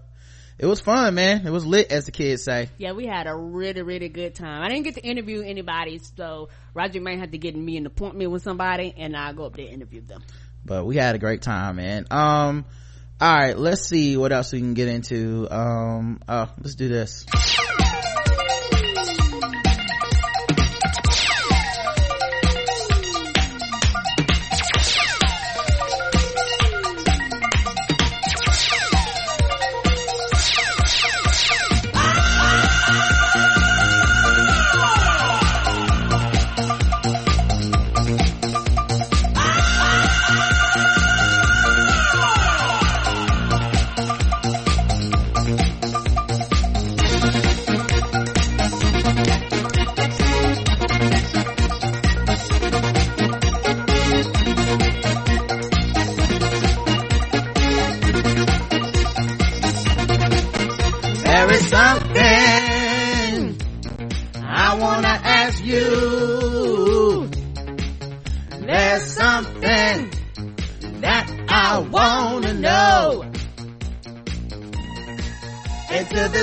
it 0.60 0.66
was 0.66 0.80
fun 0.80 1.16
man. 1.16 1.46
It 1.46 1.50
was 1.50 1.66
lit 1.66 1.92
as 1.92 2.06
the 2.06 2.12
kids 2.12 2.44
say. 2.44 2.70
Yeah, 2.78 2.94
we 2.94 3.06
had 3.06 3.28
a 3.28 3.36
really, 3.36 3.82
really 3.82 4.10
good 4.10 4.36
time. 4.36 4.62
I 4.62 4.70
didn't 4.70 4.84
get 4.84 4.96
to 4.96 5.02
interview 5.04 5.42
anybody, 5.42 6.00
so 6.16 6.50
Roger 6.74 7.02
may 7.02 7.18
have 7.18 7.32
to 7.32 7.38
get 7.38 7.56
me 7.56 7.78
an 7.78 7.86
appointment 7.86 8.32
with 8.32 8.44
somebody, 8.44 8.94
and 8.96 9.16
I'll 9.18 9.34
go 9.34 9.46
up 9.46 9.56
there 9.56 9.66
and 9.66 9.76
interview 9.76 10.02
them. 10.02 10.24
but 10.66 10.86
we 10.86 10.96
had 10.96 11.16
a 11.16 11.20
great 11.20 11.42
time 11.42 11.78
man. 11.78 12.06
Um 12.12 12.66
all 13.22 13.34
right 13.34 13.58
let's 13.58 13.88
see 13.88 14.18
what 14.18 14.32
else 14.32 14.52
we 14.54 14.60
can 14.60 14.74
get 14.74 14.88
into. 14.88 15.48
Um 15.50 16.20
oh 16.28 16.50
let's 16.60 16.76
do 16.76 16.88
this 16.88 17.26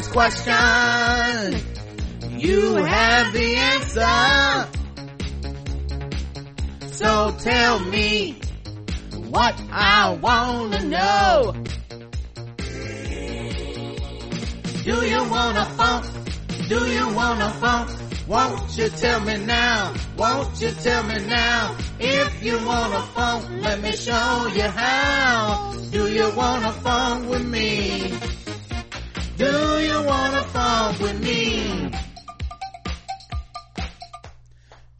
this 0.00 0.08
question. 0.08 1.60
You 2.38 2.76
have 2.76 3.32
the 3.34 3.54
answer. 3.56 4.68
So 6.88 7.36
tell 7.40 7.80
me 7.80 8.40
what 9.28 9.60
I 9.70 10.18
wanna 10.22 10.84
know. 10.84 11.54
Do 14.84 14.96
you 15.12 15.22
wanna 15.28 15.66
funk? 15.76 16.06
Do 16.68 16.86
you 16.96 17.14
wanna 17.14 17.50
funk? 17.60 17.90
Won't 18.26 18.78
you 18.78 18.88
tell 18.88 19.20
me 19.20 19.36
now? 19.44 19.92
Won't 20.16 20.60
you 20.62 20.70
tell 20.70 21.02
me 21.02 21.18
now? 21.26 21.76
If 21.98 22.42
you 22.42 22.56
wanna 22.64 23.02
funk, 23.14 23.44
let 23.60 23.82
me 23.82 23.92
show 23.92 24.46
you 24.54 24.62
how. 24.62 25.74
Do 25.90 26.08
you 26.10 26.30
wanna 26.34 26.72
funk 26.72 27.28
with 27.28 27.44
me? 27.44 28.29
Do 29.40 29.46
you 29.46 30.02
wanna 30.04 30.42
funk 30.42 30.98
with 31.00 31.22
me? 31.22 31.90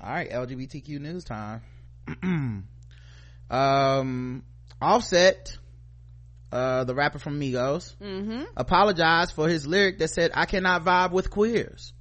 All 0.01 0.11
right, 0.11 0.31
LGBTQ 0.31 0.99
news 0.99 1.25
time. 1.25 1.61
um, 3.51 4.43
Offset, 4.81 5.59
uh, 6.53 6.85
the 6.85 6.95
rapper 6.95 7.19
from 7.19 7.39
Migos, 7.39 7.95
Mm-hmm. 7.97 8.45
apologized 8.57 9.35
for 9.35 9.47
his 9.47 9.67
lyric 9.67 9.99
that 9.99 10.09
said, 10.09 10.31
I 10.33 10.47
cannot 10.47 10.85
vibe 10.87 11.13
with 11.13 11.29
queers. 11.29 11.93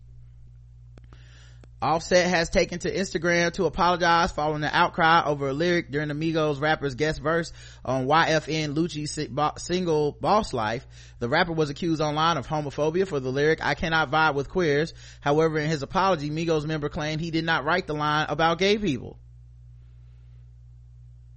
Offset 1.81 2.27
has 2.27 2.49
taken 2.49 2.79
to 2.79 2.93
Instagram 2.93 3.53
to 3.53 3.65
apologize 3.65 4.33
following 4.33 4.59
the 4.61 4.75
outcry 4.75 5.23
over 5.25 5.47
a 5.47 5.53
lyric 5.53 5.91
during 5.91 6.09
the 6.09 6.13
Migos 6.13 6.59
rapper's 6.59 6.95
guest 6.95 7.21
verse 7.21 7.53
on 7.85 8.05
YFN 8.05 8.75
Lucci's 8.75 9.17
single 9.63 10.11
Boss 10.11 10.53
Life. 10.53 10.85
The 11.19 11.29
rapper 11.29 11.53
was 11.53 11.69
accused 11.69 12.01
online 12.01 12.35
of 12.35 12.47
homophobia 12.47 13.07
for 13.07 13.21
the 13.21 13.31
lyric, 13.31 13.63
I 13.63 13.75
cannot 13.75 14.11
vibe 14.11 14.35
with 14.35 14.49
queers. 14.49 14.93
However, 15.21 15.57
in 15.57 15.69
his 15.69 15.81
apology, 15.81 16.29
Migos 16.29 16.65
member 16.65 16.89
claimed 16.89 17.21
he 17.21 17.31
did 17.31 17.45
not 17.45 17.63
write 17.63 17.87
the 17.87 17.93
line 17.93 18.25
about 18.27 18.59
gay 18.59 18.77
people. 18.77 19.17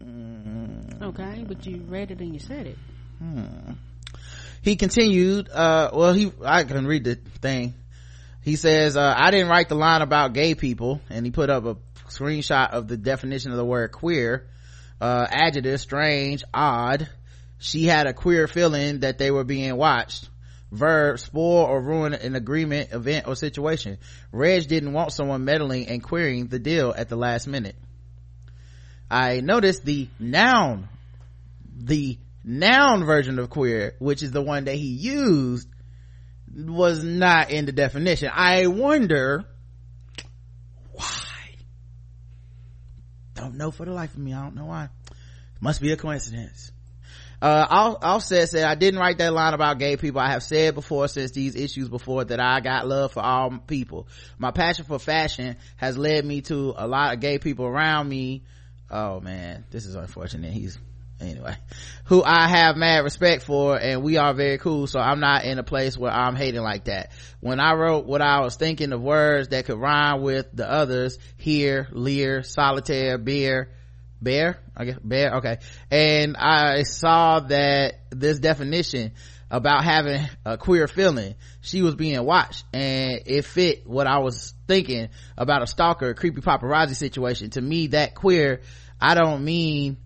Okay, 0.03 1.45
but 1.47 1.65
you 1.67 1.83
read 1.89 2.11
it 2.11 2.19
and 2.19 2.33
you 2.35 2.41
said 2.41 2.67
it. 2.67 2.79
he 4.63 4.75
continued 4.75 5.49
uh 5.49 5.91
well 5.93 6.13
he 6.13 6.33
i 6.45 6.65
can 6.65 6.87
read 6.87 7.05
the 7.05 7.15
thing 7.41 7.75
he 8.43 8.57
says 8.57 8.97
uh 8.97 9.15
i 9.17 9.31
didn't 9.31 9.49
write 9.49 9.69
the 9.69 9.75
line 9.75 10.03
about 10.03 10.33
gay 10.33 10.55
people 10.55 11.01
and 11.11 11.25
he 11.25 11.33
put 11.33 11.51
up 11.51 11.65
a 11.65 11.77
screenshot 12.13 12.71
of 12.71 12.89
the 12.89 12.97
definition 12.97 13.51
of 13.51 13.57
the 13.57 13.65
word 13.65 13.93
queer. 13.93 14.47
Uh 15.01 15.27
adjective 15.29 15.81
strange 15.81 16.45
odd. 16.53 17.09
She 17.59 17.85
had 17.85 18.07
a 18.07 18.13
queer 18.13 18.49
feeling 18.49 19.01
that 19.01 19.19
they 19.19 19.31
were 19.31 19.45
being 19.45 19.77
watched. 19.77 20.29
Verb 20.71 21.19
spoil 21.19 21.65
or 21.65 21.81
ruin 21.81 22.15
an 22.15 22.35
agreement 22.35 22.93
event 22.93 23.29
or 23.29 23.37
situation. 23.37 23.99
Reg 24.33 24.67
didn't 24.69 24.93
want 24.93 25.13
someone 25.13 25.45
meddling 25.45 25.87
and 25.89 26.03
queering 26.03 26.47
the 26.47 26.59
deal 26.59 26.95
at 26.97 27.09
the 27.09 27.17
last 27.17 27.47
minute. 27.47 27.77
I 29.11 29.41
noticed 29.41 29.85
the 29.85 30.09
noun 30.19 30.89
the 31.77 32.19
noun 32.45 33.05
version 33.05 33.39
of 33.39 33.51
queer, 33.51 33.95
which 33.99 34.23
is 34.23 34.31
the 34.31 34.43
one 34.43 34.65
that 34.65 34.75
he 34.75 34.87
used, 34.87 35.69
was 36.55 37.03
not 37.03 37.51
in 37.51 37.67
the 37.67 37.73
definition. 37.73 38.31
I 38.33 38.67
wonder 38.67 39.45
why. 40.93 41.07
Don't 43.35 43.57
know 43.57 43.71
for 43.71 43.85
the 43.85 43.93
life 43.93 44.13
of 44.15 44.19
me. 44.21 44.35
I 44.35 44.43
don't 44.43 44.55
know 44.55 44.67
why. 44.67 44.89
Must 45.61 45.81
be 45.81 45.93
a 45.93 45.97
coincidence. 45.97 46.73
Uh, 47.41 47.67
Off- 47.69 47.99
Offset 48.03 48.49
said, 48.49 48.65
I 48.65 48.77
didn't 48.77 49.01
write 49.01 49.19
that 49.19 49.33
line 49.33 49.53
about 49.53 49.81
gay 49.81 49.97
people. 49.97 50.21
I 50.21 50.31
have 50.31 50.45
said 50.45 50.77
before 50.77 51.09
since 51.09 51.33
these 51.33 51.57
issues 51.57 51.89
before 51.89 52.25
that 52.25 52.39
I 52.39 52.61
got 52.61 52.87
love 52.87 53.13
for 53.13 53.21
all 53.21 53.59
people. 53.59 54.07
My 54.39 54.53
passion 54.53 54.85
for 54.85 55.01
fashion 55.01 55.57
has 55.77 55.99
led 55.99 56.25
me 56.25 56.43
to 56.43 56.75
a 56.77 56.87
lot 56.87 57.15
of 57.15 57.21
gay 57.21 57.39
people 57.39 57.65
around 57.65 58.09
me. 58.09 58.45
Oh 58.89 59.19
man, 59.21 59.65
this 59.71 59.87
is 59.87 59.97
unfortunate. 59.97 60.53
He's, 60.53 60.79
anyway, 61.23 61.57
who 62.05 62.23
I 62.23 62.49
have 62.49 62.77
mad 62.77 63.05
respect 63.05 63.43
for 63.43 63.79
and 63.79 64.03
we 64.03 64.17
are 64.17 64.35
very 64.35 64.59
cool. 64.59 64.87
So 64.87 65.01
I'm 65.01 65.21
not 65.21 65.45
in 65.45 65.59
a 65.59 65.63
place 65.63 65.97
where 65.97 66.13
I'm 66.13 66.37
hating 66.37 66.63
like 66.63 66.85
that. 66.85 67.13
When 67.41 67.61
I 67.61 67.75
wrote 67.75 68.07
what 68.07 68.23
I 68.23 68.41
was 68.41 68.57
thinking 68.57 68.93
of 68.93 69.01
words 69.01 69.49
that 69.49 69.65
could 69.67 69.79
rhyme 69.79 70.23
with 70.23 70.47
the 70.53 70.71
others, 70.71 71.19
here, 71.37 71.89
leer, 71.93 72.43
solitaire, 72.43 73.19
beer, 73.19 73.71
bear, 74.21 74.59
I 74.77 74.85
guess, 74.85 74.99
bear, 75.03 75.37
okay. 75.37 75.59
And 75.91 76.37
I 76.37 76.83
saw 76.83 77.41
that 77.41 77.95
this 78.11 78.39
definition, 78.39 79.13
about 79.53 79.85
having 79.85 80.27
a 80.47 80.57
queer 80.57 80.89
feeling. 80.89 81.35
She 81.61 81.83
was 81.83 81.95
being 81.95 82.25
watched 82.25 82.65
and 82.73 83.21
it 83.27 83.45
fit 83.45 83.87
what 83.87 84.07
I 84.07 84.19
was 84.19 84.55
thinking 84.67 85.11
about 85.37 85.63
a 85.63 85.67
stalker, 85.67 86.15
creepy 86.15 86.41
paparazzi 86.41 86.97
situation. 86.97 87.51
To 87.51 87.61
me, 87.61 87.89
that 87.89 88.15
queer, 88.15 88.63
I 88.99 89.15
don't 89.15 89.45
mean 89.45 89.99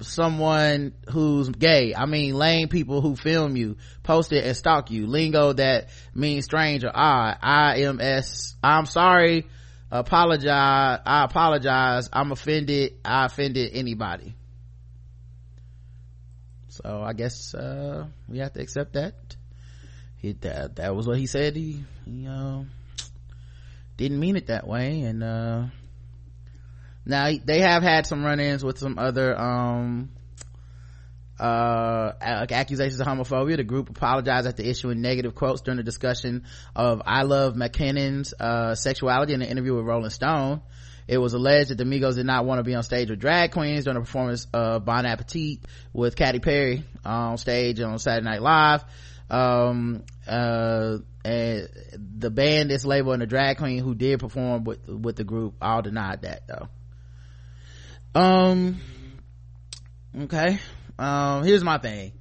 someone 0.00 0.92
who's 1.10 1.48
gay. 1.48 1.94
I 1.94 2.06
mean 2.06 2.34
lame 2.34 2.68
people 2.68 3.00
who 3.00 3.16
film 3.16 3.56
you, 3.56 3.76
post 4.02 4.32
it 4.32 4.44
and 4.44 4.56
stalk 4.56 4.90
you. 4.90 5.06
Lingo 5.06 5.52
that 5.52 5.88
means 6.14 6.44
strange 6.44 6.84
or 6.84 6.92
odd. 6.94 7.38
I 7.42 7.80
am 7.82 8.00
s. 8.00 8.56
I'm 8.62 8.86
sorry. 8.86 9.46
Apologize. 9.90 11.00
I 11.04 11.24
apologize. 11.24 12.08
I'm 12.12 12.30
offended. 12.32 12.94
I 13.04 13.26
offended 13.26 13.70
anybody. 13.74 14.34
So 16.68 17.02
I 17.02 17.12
guess, 17.12 17.54
uh, 17.54 18.06
we 18.28 18.38
have 18.38 18.52
to 18.52 18.60
accept 18.60 18.92
that. 18.94 19.14
He, 20.16 20.32
that, 20.32 20.76
that 20.76 20.94
was 20.94 21.06
what 21.06 21.18
he 21.18 21.26
said. 21.26 21.56
He, 21.56 21.84
he, 22.04 22.26
uh, 22.26 22.62
didn't 23.96 24.20
mean 24.20 24.36
it 24.36 24.46
that 24.46 24.66
way. 24.66 25.02
And, 25.02 25.22
uh, 25.22 25.64
now 27.04 27.30
they 27.44 27.60
have 27.60 27.82
had 27.82 28.06
some 28.06 28.24
run-ins 28.24 28.64
with 28.64 28.78
some 28.78 28.98
other 28.98 29.38
um 29.38 30.10
uh 31.38 32.12
accusations 32.20 33.00
of 33.00 33.06
homophobia. 33.06 33.56
The 33.56 33.64
group 33.64 33.88
apologized 33.88 34.46
after 34.46 34.62
issuing 34.62 35.00
negative 35.00 35.34
quotes 35.34 35.62
during 35.62 35.78
the 35.78 35.82
discussion 35.82 36.44
of 36.76 37.00
iLoveMakonnen's 37.00 38.34
uh 38.38 38.74
sexuality 38.74 39.32
in 39.32 39.42
an 39.42 39.48
interview 39.48 39.74
with 39.74 39.86
rolling 39.86 40.10
stone. 40.10 40.60
It 41.08 41.18
was 41.18 41.32
alleged 41.32 41.70
that 41.70 41.78
the 41.78 41.84
Migos 41.84 42.14
did 42.14 42.26
not 42.26 42.44
want 42.44 42.60
to 42.60 42.62
be 42.62 42.74
on 42.74 42.84
stage 42.84 43.10
with 43.10 43.18
drag 43.18 43.50
queens 43.50 43.84
during 43.84 43.96
a 43.96 44.00
performance 44.00 44.46
of 44.52 44.84
Bon 44.84 45.04
Appetit 45.06 45.64
with 45.92 46.14
Katy 46.14 46.38
Perry 46.38 46.84
on 47.04 47.36
stage 47.36 47.80
on 47.80 47.98
Saturday 47.98 48.24
Night 48.24 48.42
Live. 48.42 48.84
Um, 49.28 50.04
uh, 50.28 50.98
and 51.24 51.68
the 51.94 52.30
band 52.30 52.70
is 52.70 52.86
label 52.86 53.12
and 53.12 53.22
the 53.22 53.26
drag 53.26 53.58
queen 53.58 53.82
who 53.82 53.94
did 53.94 54.20
perform 54.20 54.62
with, 54.62 54.86
with 54.88 55.16
the 55.16 55.24
group. 55.24 55.54
All 55.60 55.82
denied 55.82 56.22
that 56.22 56.46
though 56.46 56.68
um 58.14 58.80
okay. 60.22 60.58
Um 60.98 61.44
here's 61.44 61.64
my 61.64 61.78
thing. 61.78 62.12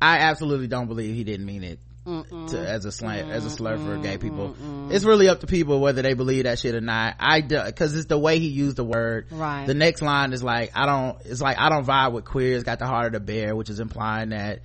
I 0.00 0.18
absolutely 0.18 0.68
don't 0.68 0.86
believe 0.86 1.14
he 1.14 1.24
didn't 1.24 1.46
mean 1.46 1.64
it 1.64 1.80
to, 2.06 2.58
as 2.58 2.84
a 2.86 2.92
slant 2.92 3.30
as 3.30 3.44
a 3.44 3.50
slur 3.50 3.76
for 3.76 3.98
gay 3.98 4.16
people. 4.16 4.56
It's 4.90 5.04
really 5.04 5.28
up 5.28 5.40
to 5.40 5.46
people 5.46 5.80
whether 5.80 6.00
they 6.00 6.14
believe 6.14 6.44
that 6.44 6.58
shit 6.58 6.74
or 6.74 6.80
not. 6.80 7.16
I 7.20 7.42
do 7.42 7.62
because 7.64 7.94
it's 7.94 8.06
the 8.06 8.18
way 8.18 8.38
he 8.38 8.48
used 8.48 8.76
the 8.76 8.84
word. 8.84 9.26
Right. 9.30 9.66
the 9.66 9.74
next 9.74 10.00
line 10.00 10.32
is 10.32 10.42
like 10.42 10.72
i 10.74 10.86
don't 10.86 11.18
it's 11.26 11.40
like 11.40 11.58
i 11.58 11.68
don't 11.68 11.86
vibe 11.86 12.12
with 12.12 12.24
queers 12.24 12.64
got 12.64 12.78
the 12.78 12.86
heart 12.86 13.08
of 13.08 13.12
the 13.12 13.20
bear 13.20 13.54
which 13.54 13.68
is 13.68 13.80
implying 13.80 14.30
that 14.30 14.60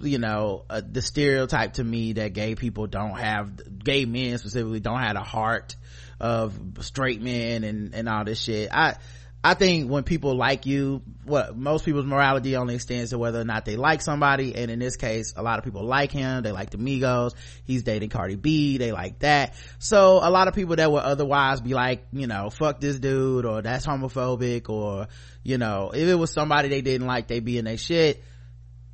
you 0.00 0.18
know 0.18 0.64
uh, 0.68 0.82
the 0.86 1.00
stereotype 1.00 1.74
to 1.74 1.84
me 1.84 2.14
that 2.14 2.32
gay 2.32 2.54
people 2.54 2.86
don't 2.86 3.18
have 3.18 3.82
gay 3.82 4.04
men 4.04 4.36
specifically 4.38 4.80
don't 4.80 5.00
have 5.00 5.16
a 5.16 5.20
heart 5.20 5.76
of 6.18 6.58
straight 6.80 7.22
men 7.22 7.64
and 7.64 7.94
and 7.94 8.08
all 8.08 8.24
this 8.24 8.40
shit. 8.42 8.68
I 8.70 8.96
I 9.42 9.54
think 9.54 9.90
when 9.90 10.02
people 10.02 10.36
like 10.36 10.66
you, 10.66 11.00
what 11.24 11.56
most 11.56 11.86
people's 11.86 12.04
morality 12.04 12.56
only 12.56 12.74
extends 12.74 13.10
to 13.10 13.18
whether 13.18 13.40
or 13.40 13.44
not 13.44 13.64
they 13.64 13.76
like 13.76 14.02
somebody. 14.02 14.54
And 14.54 14.70
in 14.70 14.78
this 14.78 14.96
case, 14.96 15.32
a 15.34 15.42
lot 15.42 15.58
of 15.58 15.64
people 15.64 15.82
like 15.82 16.12
him. 16.12 16.42
They 16.42 16.52
like 16.52 16.68
the 16.68 16.76
Migos. 16.76 17.32
He's 17.64 17.82
dating 17.82 18.10
Cardi 18.10 18.36
B. 18.36 18.76
They 18.76 18.92
like 18.92 19.20
that. 19.20 19.54
So 19.78 20.20
a 20.22 20.28
lot 20.28 20.48
of 20.48 20.54
people 20.54 20.76
that 20.76 20.92
would 20.92 21.02
otherwise 21.02 21.62
be 21.62 21.72
like, 21.72 22.06
you 22.12 22.26
know, 22.26 22.50
fuck 22.50 22.80
this 22.80 22.98
dude 22.98 23.46
or 23.46 23.62
that's 23.62 23.86
homophobic 23.86 24.68
or, 24.68 25.08
you 25.42 25.56
know, 25.56 25.90
if 25.94 26.06
it 26.06 26.16
was 26.16 26.30
somebody 26.30 26.68
they 26.68 26.82
didn't 26.82 27.06
like, 27.06 27.28
they'd 27.28 27.44
be 27.44 27.56
in 27.56 27.64
their 27.64 27.78
shit. 27.78 28.22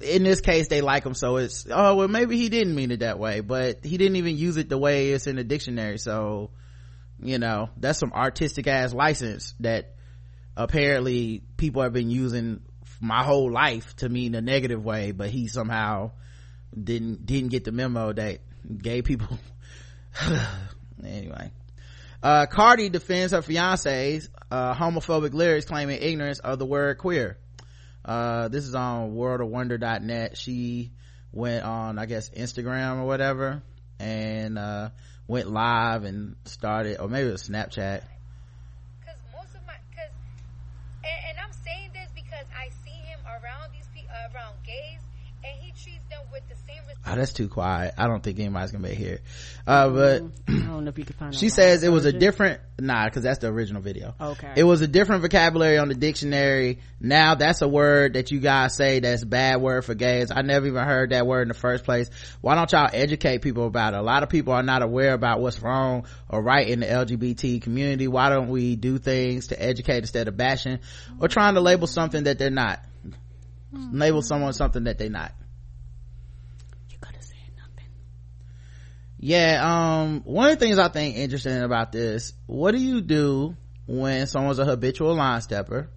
In 0.01 0.23
this 0.23 0.41
case, 0.41 0.69
they 0.69 0.81
like 0.81 1.05
him. 1.05 1.15
So 1.15 1.39
it's, 1.39 1.67
oh, 1.69 1.97
well, 1.97 2.09
maybe 2.09 2.37
he 2.37 2.51
didn't 2.51 2.77
mean 2.77 2.93
it 2.93 3.01
that 3.01 3.19
way, 3.19 3.41
but 3.41 3.85
he 3.85 3.97
didn't 3.97 4.17
even 4.17 4.37
use 4.37 4.59
it 4.59 4.69
the 4.69 4.79
way 4.79 5.11
it's 5.11 5.27
in 5.27 5.35
the 5.35 5.45
dictionary. 5.45 5.99
So, 5.99 6.51
you 7.21 7.39
know, 7.39 7.71
that's 7.79 7.99
some 7.99 8.13
artistic 8.13 8.69
ass 8.69 8.95
license 8.95 9.55
that 9.59 9.96
apparently 10.57 11.43
people 11.57 11.83
have 11.83 11.93
been 11.93 12.11
using 12.11 12.61
my 13.01 13.23
whole 13.23 13.51
life 13.51 13.95
to 13.97 14.09
mean 14.09 14.35
a 14.35 14.41
negative 14.41 14.83
way 14.83 15.13
but 15.13 15.29
he 15.29 15.49
somehow 15.49 16.11
didn't 16.73 17.27
didn't 17.27 17.51
get 17.51 17.65
the 17.65 17.73
memo 17.73 18.13
that 18.13 18.39
gay 18.79 19.03
people 19.03 19.39
anyway. 21.05 21.51
Uh 22.23 22.47
cardi 22.47 22.89
defends 22.89 23.33
her 23.33 23.43
fiance's 23.43 24.29
uh 24.51 24.75
homophobic 24.75 25.35
lyrics 25.35 25.67
claiming 25.67 26.01
ignorance 26.01 26.39
of 26.39 26.59
the 26.59 26.67
word 26.67 26.99
queer. 26.99 27.39
Uh 28.05 28.49
this 28.49 28.65
is 28.65 28.75
on 28.75 29.13
worldofwonder.net 29.13 30.37
she 30.37 30.93
went 31.37 31.65
on 31.65 31.99
i 31.99 32.07
guess 32.07 32.31
instagram 32.31 33.03
or 33.03 33.05
whatever 33.05 33.63
and 34.01 34.59
uh 34.59 34.89
went 35.29 35.51
live 35.51 36.05
and 36.05 36.35
started 36.47 36.99
or 36.99 37.09
maybe 37.09 37.29
it 37.29 37.33
was 37.33 37.47
snapchat 37.47 38.01
because 39.01 39.21
most 39.35 39.55
of 39.55 39.61
my 39.67 39.75
because 39.91 40.09
and, 41.05 41.29
and 41.29 41.39
i'm 41.45 41.53
saying 41.65 41.91
this 41.93 42.09
because 42.15 42.47
i 42.57 42.71
see 42.85 42.97
him 43.05 43.21
around 43.27 43.71
these 43.75 43.87
people 43.93 44.15
around 44.33 44.55
gays 44.65 45.05
and 45.45 45.61
he 45.61 45.71
treats 45.73 46.09
them 46.09 46.25
with 46.33 46.43
the 46.49 46.57
same 46.67 46.81
respect 46.81 46.87
oh 47.07 47.15
that's 47.17 47.33
too 47.33 47.49
quiet. 47.49 47.95
I 47.97 48.07
don't 48.07 48.23
think 48.23 48.39
anybody's 48.39 48.73
gonna 48.73 48.87
be 48.87 48.95
here. 48.95 49.21
Uh 49.67 49.89
but 49.89 50.23
I 50.49 50.53
don't 50.53 50.85
know 50.85 50.91
if 50.91 50.99
you 50.99 51.05
can 51.05 51.15
find. 51.17 51.35
she 51.39 51.49
says 51.49 51.83
it 51.83 51.91
was 51.91 52.05
a 52.05 52.13
different 52.13 52.61
nah 52.79 53.05
because 53.05 53.23
that's 53.23 53.39
the 53.39 53.49
original 53.49 53.81
video. 53.81 54.15
Okay. 54.21 54.53
it 54.57 54.65
was 54.65 54.81
a 54.81 54.89
different 54.89 55.23
vocabulary 55.23 55.79
on 55.79 55.89
the 55.89 55.95
dictionary. 55.95 56.81
Now 57.01 57.35
that's 57.35 57.63
a 57.63 57.69
word 57.69 58.15
that 58.15 58.31
you 58.31 58.41
guys 58.41 58.75
say 58.75 59.01
that's 59.01 59.25
bad 59.25 59.61
word 59.61 59.85
for 59.85 59.95
gays. 59.95 60.31
I 60.31 60.43
never 60.43 60.67
even 60.67 60.85
heard 60.85 61.11
that 61.11 61.27
word 61.27 61.43
in 61.43 61.49
the 61.49 61.55
first 61.55 61.85
place. 61.85 62.11
Why 62.41 62.55
don't 62.55 62.71
y'all 62.73 62.91
educate 62.93 63.43
people 63.43 63.67
about 63.67 63.95
it? 63.95 63.99
A 63.99 64.03
lot 64.03 64.23
of 64.23 64.29
people 64.29 64.53
are 64.53 64.63
not 64.63 64.83
aware 64.83 65.15
about 65.15 65.41
what's 65.41 65.61
wrong 65.63 66.07
or 66.29 66.43
right 66.43 66.69
in 66.69 66.81
the 66.81 66.87
lgbt 66.87 67.63
community. 67.63 68.09
Why 68.09 68.31
don't 68.31 68.49
we 68.49 68.77
do 68.77 68.99
things 68.99 69.49
to 69.49 69.63
educate 69.63 69.99
instead 69.99 70.29
of 70.29 70.37
bashing 70.37 70.81
or 71.21 71.29
trying 71.29 71.55
to 71.55 71.61
label 71.61 71.87
something 71.87 72.25
that 72.25 72.39
they're 72.39 72.51
not? 72.51 72.81
Label 73.73 74.23
someone 74.23 74.53
something 74.53 74.85
that 74.85 74.99
they're 74.99 75.11
not 75.11 75.33
You 76.91 76.99
could 77.01 77.15
have 77.15 77.25
said 77.25 77.37
nothing. 77.57 77.91
Yeah 79.27 80.03
um 80.03 80.23
one 80.25 80.51
of 80.51 80.59
the 80.59 80.65
things 80.65 80.79
i 80.79 80.89
think 80.89 81.17
interesting 81.17 81.63
about 81.63 81.93
this 81.93 82.33
what 82.47 82.73
do 82.73 82.79
you 82.79 83.01
do 83.01 83.57
when 83.87 84.27
someone's 84.27 84.59
a 84.59 84.65
habitual 84.65 85.15
line 85.15 85.41
stepper? 85.41 85.89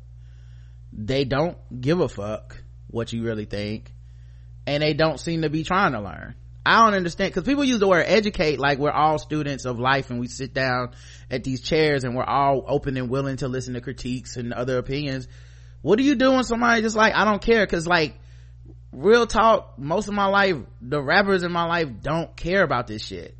They 0.94 1.26
don't 1.26 1.58
give 1.82 2.00
a 2.00 2.08
fuck 2.10 2.64
what 2.88 3.12
you 3.14 3.24
really 3.24 3.46
think 3.46 3.94
and 4.66 4.82
they 4.82 4.94
don't 4.94 5.20
seem 5.20 5.42
to 5.42 5.50
be 5.50 5.64
trying 5.64 5.94
to 5.94 6.02
learn. 6.02 6.36
I 6.66 6.86
don't 6.86 6.94
understand 6.94 7.32
because 7.32 7.48
people 7.48 7.64
use 7.64 7.80
the 7.80 7.88
word 7.88 8.06
educate 8.08 8.60
like 8.60 8.78
we're 8.78 8.92
all 8.92 9.18
students 9.18 9.66
of 9.66 9.80
life 9.80 10.10
and 10.10 10.20
we 10.20 10.28
sit 10.28 10.54
down 10.54 10.92
at 11.32 11.44
these 11.44 11.62
chairs 11.62 12.04
and 12.04 12.16
we're 12.16 12.24
all 12.24 12.64
open 12.68 12.98
and 12.98 13.10
willing 13.10 13.38
to 13.38 13.48
listen 13.48 13.74
to 13.74 13.82
critiques 13.82 14.38
and 14.38 14.54
other 14.54 14.78
opinions. 14.78 15.28
What 15.82 15.98
do 15.98 16.04
you 16.04 16.16
do 16.16 16.32
when 16.32 16.44
somebody 16.44 16.82
just 16.82 16.96
like 16.96 17.16
i 17.16 17.24
don't 17.24 17.42
care 17.42 17.66
because 17.66 17.88
like 17.88 18.20
real 18.92 19.28
talk 19.28 19.78
most 19.78 20.08
of 20.08 20.14
my 20.14 20.26
life 20.26 20.58
the 20.82 21.02
rappers 21.02 21.44
in 21.44 21.52
my 21.52 21.66
life 21.66 21.90
don't 22.02 22.36
care 22.36 22.64
about 22.64 22.88
this 22.88 23.06
shit. 23.06 23.36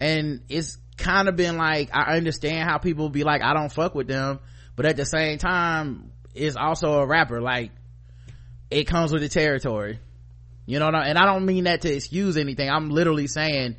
And 0.00 0.42
it's 0.48 0.78
kind 0.96 1.28
of 1.28 1.36
been 1.36 1.58
like 1.58 1.90
i 1.94 2.16
understand 2.16 2.68
how 2.68 2.78
people 2.78 3.10
be 3.10 3.22
like 3.22 3.42
i 3.42 3.52
don't 3.52 3.70
fuck 3.70 3.94
with 3.94 4.08
them 4.08 4.38
but 4.76 4.86
at 4.86 4.96
the 4.96 5.04
same 5.04 5.36
time 5.36 6.10
it's 6.34 6.56
also 6.56 7.00
a 7.00 7.06
rapper 7.06 7.40
like 7.40 7.70
it 8.70 8.84
comes 8.84 9.12
with 9.12 9.22
the 9.22 9.28
territory. 9.28 10.00
You 10.66 10.80
know 10.80 10.86
what 10.86 10.94
I, 10.96 11.08
and 11.08 11.18
i 11.18 11.26
don't 11.26 11.46
mean 11.46 11.64
that 11.64 11.82
to 11.82 11.94
excuse 11.94 12.36
anything. 12.36 12.68
I'm 12.68 12.90
literally 12.90 13.26
saying 13.26 13.76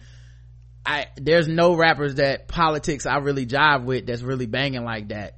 i 0.85 1.07
there's 1.17 1.47
no 1.47 1.75
rappers 1.75 2.15
that 2.15 2.47
politics 2.47 3.05
i 3.05 3.17
really 3.17 3.45
jive 3.45 3.83
with 3.83 4.05
that's 4.05 4.21
really 4.21 4.45
banging 4.45 4.85
like 4.85 5.09
that 5.09 5.36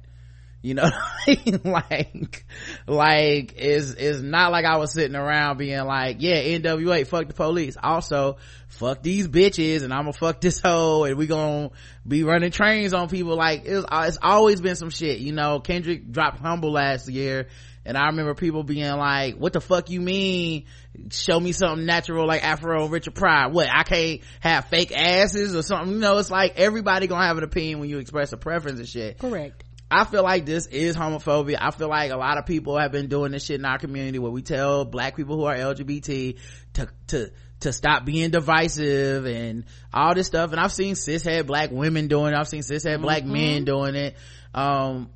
you 0.62 0.74
know 0.74 0.90
like 1.64 2.44
like 2.86 3.54
it's 3.56 3.92
it's 3.92 4.20
not 4.20 4.52
like 4.52 4.66
i 4.66 4.76
was 4.76 4.92
sitting 4.92 5.16
around 5.16 5.56
being 5.56 5.82
like 5.84 6.18
yeah 6.20 6.36
nwa 6.58 7.06
fuck 7.06 7.28
the 7.28 7.34
police. 7.34 7.76
Also 7.82 8.36
fuck 8.68 9.02
these 9.02 9.26
bitches 9.26 9.82
and 9.82 9.92
i'm 9.92 10.02
gonna 10.02 10.12
fuck 10.12 10.40
this 10.40 10.60
hoe 10.64 11.04
and 11.04 11.16
we 11.16 11.26
gonna 11.26 11.70
be 12.06 12.24
running 12.24 12.50
trains 12.50 12.94
on 12.94 13.08
people. 13.08 13.36
Like 13.36 13.62
it's, 13.64 13.84
uh, 13.88 14.04
it's 14.08 14.18
always 14.20 14.60
been 14.60 14.76
some 14.76 14.90
shit 14.90 15.18
you 15.18 15.32
know? 15.32 15.60
Kendrick 15.60 16.10
dropped 16.10 16.40
humble 16.40 16.72
last 16.72 17.08
year 17.08 17.48
and 17.84 17.96
i 17.96 18.06
remember 18.06 18.34
people 18.34 18.62
being 18.62 18.92
like 18.96 19.36
what 19.36 19.54
the 19.54 19.60
fuck 19.60 19.88
you 19.88 20.00
mean? 20.00 20.66
Show 21.10 21.40
me 21.40 21.52
something 21.52 21.86
natural 21.86 22.26
like 22.26 22.44
afro 22.44 22.82
and 22.82 22.92
richard 22.92 23.14
pryor. 23.14 23.48
What 23.48 23.68
i 23.72 23.82
can't 23.82 24.20
have 24.40 24.66
fake 24.66 24.92
asses 24.94 25.54
or 25.54 25.62
something? 25.62 25.94
You 25.94 26.00
know 26.00 26.18
it's 26.18 26.30
like 26.30 26.58
everybody 26.58 27.06
gonna 27.06 27.26
have 27.26 27.38
an 27.38 27.44
opinion 27.44 27.80
when 27.80 27.88
you 27.88 27.98
express 27.98 28.32
a 28.34 28.36
preference 28.36 28.78
and 28.78 28.88
shit. 28.88 29.18
Correct. 29.18 29.64
I 29.90 30.04
feel 30.04 30.22
like 30.22 30.46
this 30.46 30.66
is 30.66 30.96
homophobia. 30.96 31.58
I 31.60 31.70
feel 31.70 31.88
like 31.88 32.10
a 32.10 32.16
lot 32.16 32.38
of 32.38 32.46
people 32.46 32.78
have 32.78 32.92
been 32.92 33.08
doing 33.08 33.32
this 33.32 33.44
shit 33.44 33.58
in 33.58 33.64
our 33.64 33.78
community 33.78 34.18
where 34.18 34.30
we 34.30 34.42
tell 34.42 34.84
black 34.84 35.16
people 35.16 35.36
who 35.36 35.44
are 35.44 35.54
LGBT 35.54 36.38
to, 36.74 36.88
to, 37.08 37.32
to 37.60 37.72
stop 37.72 38.04
being 38.04 38.30
divisive 38.30 39.26
and 39.26 39.64
all 39.92 40.14
this 40.14 40.26
stuff. 40.26 40.52
And 40.52 40.60
I've 40.60 40.72
seen 40.72 40.94
cishet 40.94 41.46
black 41.46 41.70
women 41.70 42.08
doing 42.08 42.32
it. 42.32 42.38
I've 42.38 42.48
seen 42.48 42.62
cishet 42.62 43.00
black 43.02 43.24
men 43.24 43.64
doing 43.64 43.96
it. 43.96 44.16
Um, 44.54 45.10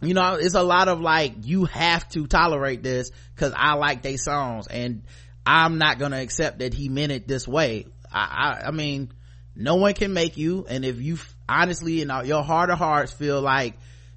you 0.00 0.14
know, 0.14 0.34
it's 0.34 0.54
a 0.54 0.62
lot 0.62 0.88
of 0.88 1.00
like, 1.00 1.34
you 1.42 1.64
have 1.64 2.08
to 2.10 2.26
tolerate 2.26 2.82
this 2.82 3.10
cause 3.36 3.52
I 3.56 3.74
like 3.74 4.02
they 4.02 4.16
songs. 4.16 4.68
And 4.68 5.02
i'm 5.46 5.78
not 5.78 5.98
gonna 5.98 6.20
accept 6.20 6.60
that 6.60 6.72
he 6.74 6.88
meant 6.88 7.12
it 7.12 7.26
this 7.26 7.46
way 7.48 7.86
i 8.12 8.60
i, 8.62 8.68
I 8.68 8.70
mean 8.70 9.12
no 9.54 9.76
one 9.76 9.94
can 9.94 10.12
make 10.12 10.36
you 10.36 10.66
and 10.68 10.84
if 10.84 11.00
you 11.00 11.18
honestly 11.48 12.00
in 12.00 12.10
your 12.24 12.42
heart 12.42 12.70
of 12.70 12.78
hearts 12.78 13.12
feel 13.12 13.40
like 13.40 13.74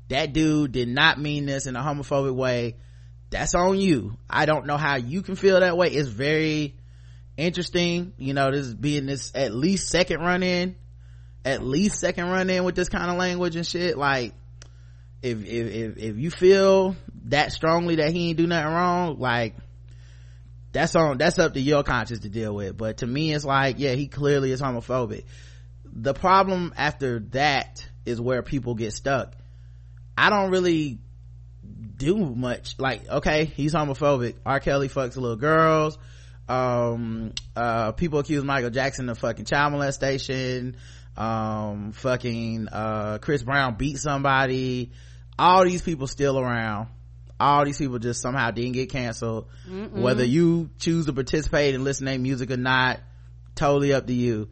that 0.10 0.34
dude 0.34 0.72
did 0.72 0.88
not 0.88 1.20
mean 1.20 1.46
this 1.46 1.68
in 1.68 1.76
a 1.76 1.82
homophobic 1.82 2.36
way. 2.36 2.76
That's 3.32 3.56
on 3.56 3.80
you. 3.80 4.18
I 4.30 4.46
don't 4.46 4.66
know 4.66 4.78
how 4.78 4.98
you 4.98 5.22
can 5.22 5.36
feel 5.36 5.60
that 5.60 5.78
way. 5.78 5.90
It's 5.90 6.08
very 6.08 6.76
interesting 7.38 8.14
you 8.18 8.34
know 8.34 8.50
this 8.52 8.74
being 8.74 9.06
this 9.06 9.32
at 9.36 9.54
least 9.54 9.90
second 9.90 10.22
run 10.22 10.42
in 10.42 10.76
at 11.44 11.62
least 11.62 12.00
second 12.00 12.30
run 12.30 12.50
in 12.50 12.64
with 12.64 12.76
this 12.76 12.90
kind 12.90 13.12
of 13.12 13.18
language 13.18 13.56
and 13.56 13.68
shit. 13.68 13.98
Like 13.98 14.34
if 15.22 15.44
if 15.44 15.74
if, 15.74 15.98
if 15.98 16.18
you 16.18 16.32
feel 16.32 16.96
that 17.26 17.52
strongly 17.52 17.98
that 17.98 18.12
he 18.12 18.30
ain't 18.30 18.38
do 18.38 18.48
nothing 18.48 18.74
wrong 18.74 19.20
like 19.20 19.56
that's 20.72 20.96
on 20.96 21.18
that's 21.18 21.40
up 21.40 21.54
to 21.54 21.60
your 21.60 21.84
conscience 21.84 22.22
to 22.22 22.30
deal 22.30 22.54
with. 22.54 22.78
But 22.78 22.98
to 22.98 23.08
me 23.08 23.34
it's 23.34 23.46
like 23.46 23.76
yeah 23.80 23.94
he 23.94 24.08
clearly 24.08 24.52
is 24.52 24.62
homophobic. 24.62 25.26
The 25.86 26.14
problem 26.14 26.74
after 26.78 27.20
that 27.32 27.88
is 28.06 28.20
where 28.20 28.44
people 28.44 28.76
get 28.76 28.94
stuck 28.94 29.36
i 30.18 30.30
don't 30.30 30.52
really 30.52 31.00
do 31.98 32.18
much. 32.18 32.76
Like 32.78 33.08
okay 33.10 33.46
he's 33.46 33.74
homophobic. 33.74 34.36
R. 34.46 34.60
Kelly 34.60 34.90
fucks 34.90 35.16
little 35.16 35.36
girls. 35.36 35.98
Um 36.48 37.34
uh 37.56 37.94
people 37.94 38.20
accuse 38.20 38.44
michael 38.44 38.70
jackson 38.70 39.10
of 39.10 39.18
fucking 39.18 39.46
child 39.46 39.74
molestation. 39.74 40.78
Um 41.18 41.94
fucking 41.94 42.68
uh 42.72 43.18
chris 43.20 43.44
brown 43.44 43.76
beat 43.76 43.98
somebody. 43.98 44.92
All 45.38 45.64
these 45.64 45.82
people 45.82 46.08
still 46.08 46.40
around. 46.40 46.88
All 47.40 47.66
these 47.66 47.78
people 47.78 48.00
just 48.00 48.22
somehow 48.22 48.52
didn't 48.52 48.74
get 48.74 48.90
canceled. 48.90 49.48
Mm-mm. 49.70 49.92
whether 49.92 50.24
you 50.24 50.70
choose 50.80 51.08
to 51.08 51.14
participate 51.14 51.76
and 51.76 51.84
listen 51.84 52.06
to 52.06 52.12
their 52.12 52.20
music 52.20 52.52
or 52.52 52.58
not 52.58 53.00
totally 53.56 53.94
up 53.94 54.08
to 54.08 54.14
you 54.14 54.50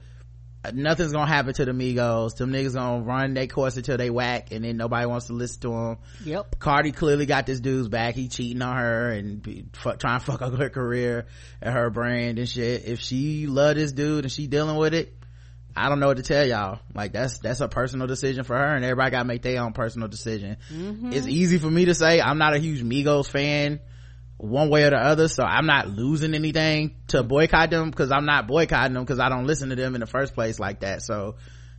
nothing's 0.72 1.11
gonna 1.11 1.27
happen 1.27 1.53
to 1.53 1.65
the 1.65 1.72
Migos. 1.72 2.35
Them 2.38 2.52
niggas 2.52 2.73
gonna 2.73 3.03
run 3.03 3.34
their 3.34 3.48
course 3.48 3.76
until 3.76 3.98
they 3.98 4.10
whack, 4.10 4.52
and 4.52 4.64
then 4.64 4.77
nobody 4.77 5.06
wants 5.06 5.27
to 5.27 5.34
listen 5.34 5.61
to 5.61 5.69
them. 5.69 5.98
Yep. 6.23 6.60
Cardi 6.60 6.91
clearly 6.91 7.26
got 7.26 7.45
this 7.45 7.60
dude's 7.60 7.90
back. 7.90 8.15
He 8.15 8.27
cheating 8.27 8.61
on 8.61 8.77
her 8.77 9.10
and 9.10 9.41
be, 9.41 9.65
f- 9.73 9.98
trying 9.98 10.19
to 10.19 10.26
fuck 10.31 10.41
up 10.41 10.57
her 10.57 10.69
career 10.69 11.26
and 11.61 11.73
her 11.73 11.90
brand 11.90 12.40
and 12.40 12.48
shit. 12.48 12.85
If 12.85 12.99
she 12.99 13.48
love 13.48 13.76
this 13.76 13.91
dude 13.91 14.26
and 14.26 14.31
she 14.31 14.48
dealing 14.48 14.77
with 14.77 14.94
it, 14.94 15.14
I 15.76 15.90
don't 15.90 15.99
know 15.99 16.07
what 16.07 16.18
to 16.18 16.23
tell 16.23 16.45
y'all. 16.45 16.80
Like 16.94 17.14
that's 17.14 17.40
that's 17.40 17.60
a 17.60 17.68
personal 17.68 18.07
decision 18.07 18.44
for 18.44 18.56
her, 18.56 18.76
and 18.76 18.85
everybody 18.85 19.11
got 19.11 19.19
to 19.19 19.26
make 19.26 19.41
their 19.41 19.61
own 19.61 19.73
personal 19.73 20.07
decision. 20.07 20.57
Mm-hmm. 20.72 21.14
It's 21.14 21.27
easy 21.27 21.57
for 21.57 21.69
me 21.69 21.85
to 21.85 21.95
say 21.95 22.22
I'm 22.22 22.38
not 22.38 22.53
a 22.53 22.60
huge 22.60 22.84
Migos 22.84 23.27
fan 23.27 23.80
one 24.43 24.69
way 24.69 24.83
or 24.83 24.89
the 24.89 24.97
other. 24.97 25.27
So 25.27 25.43
i'm 25.43 25.65
not 25.65 25.87
losing 25.89 26.33
anything 26.33 26.95
to 27.07 27.23
boycott 27.23 27.69
them 27.69 27.89
because 27.89 28.11
i'm 28.11 28.25
not 28.25 28.47
boycotting 28.47 28.93
them 28.93 29.03
because 29.03 29.19
i 29.19 29.29
don't 29.29 29.45
listen 29.45 29.69
to 29.69 29.75
them 29.75 29.95
in 29.95 30.01
the 30.01 30.07
first 30.07 30.33
place 30.33 30.59
like 30.59 30.81
that. 30.81 31.01
So 31.01 31.35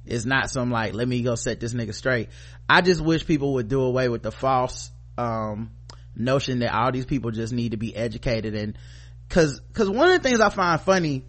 it's 0.06 0.24
not 0.24 0.50
some 0.50 0.70
like 0.70 0.94
let 0.94 1.06
me 1.06 1.22
go 1.22 1.34
set 1.34 1.60
this 1.60 1.74
nigga 1.74 1.94
straight. 1.94 2.28
I 2.68 2.80
just 2.80 3.00
wish 3.00 3.26
people 3.26 3.54
would 3.54 3.68
do 3.68 3.82
away 3.82 4.08
with 4.08 4.22
the 4.22 4.32
false 4.32 4.90
um, 5.16 5.72
notion 6.16 6.60
that 6.60 6.74
all 6.74 6.90
these 6.90 7.06
people 7.06 7.30
just 7.30 7.52
need 7.52 7.72
to 7.72 7.76
be 7.76 7.94
educated 7.94 8.54
and 8.54 8.78
because 9.28 9.60
because 9.60 9.88
one 9.88 10.10
of 10.10 10.22
the 10.22 10.28
things 10.28 10.40
i 10.40 10.48
find 10.48 10.80
funny 10.80 11.24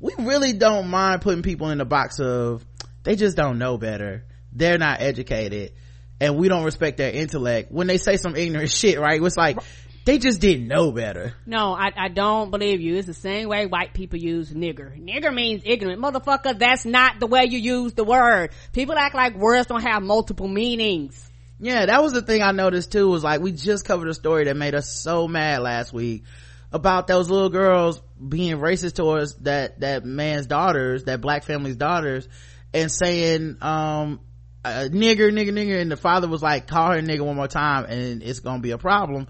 we 0.00 0.14
really 0.18 0.54
don't 0.54 0.88
mind 0.88 1.20
putting 1.20 1.42
people 1.42 1.70
in 1.70 1.78
the 1.78 1.84
box 1.84 2.18
of 2.18 2.64
they 3.02 3.16
just 3.16 3.36
don't 3.36 3.58
know 3.58 3.78
better. 3.78 4.24
They're 4.52 4.78
not 4.78 5.00
educated 5.00 5.72
and 6.20 6.36
we 6.36 6.48
don't 6.48 6.64
respect 6.64 6.96
their 6.96 7.10
intellect. 7.10 7.70
When 7.70 7.86
they 7.86 7.98
say 7.98 8.16
some 8.16 8.34
ignorant 8.34 8.70
shit 8.74 8.98
right? 8.98 9.22
It's 9.22 9.36
like 9.36 9.58
they 10.04 10.18
just 10.18 10.40
didn't 10.40 10.66
know 10.66 10.92
better. 10.92 11.34
No, 11.44 11.74
I, 11.74 11.90
I 11.96 12.08
don't 12.08 12.50
believe 12.50 12.80
you. 12.80 12.96
It's 12.96 13.06
the 13.06 13.14
same 13.14 13.48
way 13.48 13.66
white 13.66 13.92
people 13.92 14.18
use 14.18 14.50
nigger. 14.50 14.98
Nigger 14.98 15.32
means 15.32 15.62
ignorant. 15.64 16.00
Motherfucker, 16.00 16.58
that's 16.58 16.84
not 16.84 17.20
the 17.20 17.26
way 17.26 17.44
you 17.44 17.58
use 17.58 17.92
the 17.92 18.04
word. 18.04 18.50
People 18.72 18.96
act 18.96 19.14
like 19.14 19.36
words 19.36 19.66
don't 19.66 19.82
have 19.82 20.02
multiple 20.02 20.48
meanings. 20.48 21.30
Yeah, 21.58 21.86
that 21.86 22.02
was 22.02 22.14
the 22.14 22.22
thing 22.22 22.40
I 22.42 22.52
noticed 22.52 22.92
too, 22.92 23.08
was 23.08 23.22
like 23.22 23.42
we 23.42 23.52
just 23.52 23.84
covered 23.84 24.08
a 24.08 24.14
story 24.14 24.44
that 24.44 24.56
made 24.56 24.74
us 24.74 24.90
so 24.90 25.28
mad 25.28 25.60
last 25.60 25.92
week 25.92 26.24
about 26.72 27.06
those 27.06 27.28
little 27.28 27.50
girls 27.50 28.00
being 28.26 28.56
racist 28.56 28.94
towards 28.94 29.34
that, 29.38 29.80
that 29.80 30.04
man's 30.06 30.46
daughters, 30.46 31.04
that 31.04 31.20
black 31.20 31.44
family's 31.44 31.76
daughters, 31.76 32.26
and 32.72 32.90
saying, 32.90 33.58
um, 33.60 34.20
uh, 34.64 34.88
nigger, 34.90 35.30
nigger, 35.30 35.52
nigger, 35.52 35.80
and 35.80 35.90
the 35.90 35.96
father 35.96 36.28
was 36.28 36.42
like, 36.42 36.66
call 36.66 36.92
her 36.92 37.00
nigger 37.00 37.26
one 37.26 37.36
more 37.36 37.48
time 37.48 37.84
and 37.86 38.22
it's 38.22 38.40
gonna 38.40 38.60
be 38.60 38.70
a 38.70 38.78
problem 38.78 39.26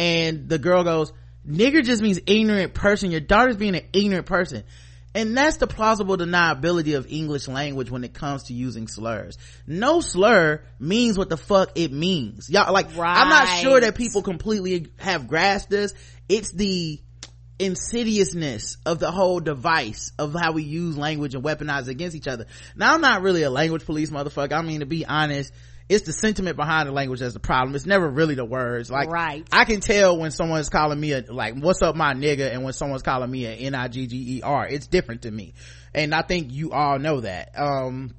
and 0.00 0.48
the 0.48 0.58
girl 0.58 0.82
goes 0.82 1.12
nigger 1.46 1.84
just 1.84 2.02
means 2.02 2.18
ignorant 2.26 2.72
person. 2.72 3.10
Your 3.10 3.20
daughter's 3.20 3.56
being 3.56 3.74
an 3.74 3.84
ignorant 3.92 4.24
person. 4.24 4.64
And 5.14 5.36
that's 5.36 5.58
the 5.58 5.66
plausible 5.66 6.16
deniability 6.16 6.96
of 6.96 7.06
english 7.10 7.48
language 7.48 7.90
when 7.90 8.04
it 8.04 8.14
comes 8.14 8.44
to 8.44 8.54
using 8.54 8.88
slurs. 8.88 9.36
No 9.66 10.00
slur 10.00 10.62
means 10.78 11.18
what 11.18 11.28
the 11.28 11.36
fuck 11.36 11.72
it 11.74 11.92
means. 11.92 12.48
Y'all 12.48 12.72
like 12.72 12.96
right. 12.96 13.18
i'm 13.18 13.28
not 13.28 13.46
sure 13.60 13.80
that 13.80 13.94
people 13.94 14.22
completely 14.22 14.86
have 14.98 15.28
grasped 15.28 15.68
this. 15.68 15.92
It's 16.30 16.50
the 16.52 16.98
insidiousness 17.58 18.78
of 18.86 19.00
the 19.00 19.10
whole 19.10 19.40
device 19.40 20.12
of 20.18 20.32
how 20.32 20.52
we 20.52 20.62
use 20.62 20.96
language 20.96 21.34
and 21.34 21.44
weaponize 21.44 21.88
against 21.88 22.16
each 22.16 22.28
other. 22.28 22.46
Now 22.74 22.94
i'm 22.94 23.02
not 23.02 23.20
really 23.20 23.42
a 23.42 23.50
language 23.50 23.84
police 23.84 24.10
motherfucker. 24.10 24.52
I 24.52 24.62
mean 24.62 24.80
to 24.80 24.86
be 24.86 25.04
honest 25.04 25.52
it's 25.90 26.06
the 26.06 26.12
sentiment 26.12 26.56
behind 26.56 26.88
the 26.88 26.92
language 26.92 27.18
that's 27.18 27.34
the 27.34 27.40
problem. 27.40 27.74
It's 27.74 27.84
never 27.84 28.08
really 28.08 28.36
the 28.36 28.44
words. 28.44 28.92
Like, 28.92 29.10
right. 29.10 29.44
I 29.50 29.64
can 29.64 29.80
tell 29.80 30.16
when 30.16 30.30
someone's 30.30 30.68
calling 30.68 31.00
me 31.00 31.10
a, 31.10 31.24
like, 31.28 31.56
what's 31.56 31.82
up 31.82 31.96
my 31.96 32.14
nigga 32.14 32.48
and 32.52 32.62
when 32.62 32.72
someone's 32.72 33.02
calling 33.02 33.28
me 33.28 33.44
a 33.44 33.50
N-I-G-G-E-R. 33.54 34.68
It's 34.68 34.86
different 34.86 35.22
to 35.22 35.30
me. 35.32 35.52
And 35.92 36.14
I 36.14 36.22
think 36.22 36.52
you 36.52 36.70
all 36.70 37.00
know 37.00 37.22
that. 37.22 37.58
Um, 37.58 38.14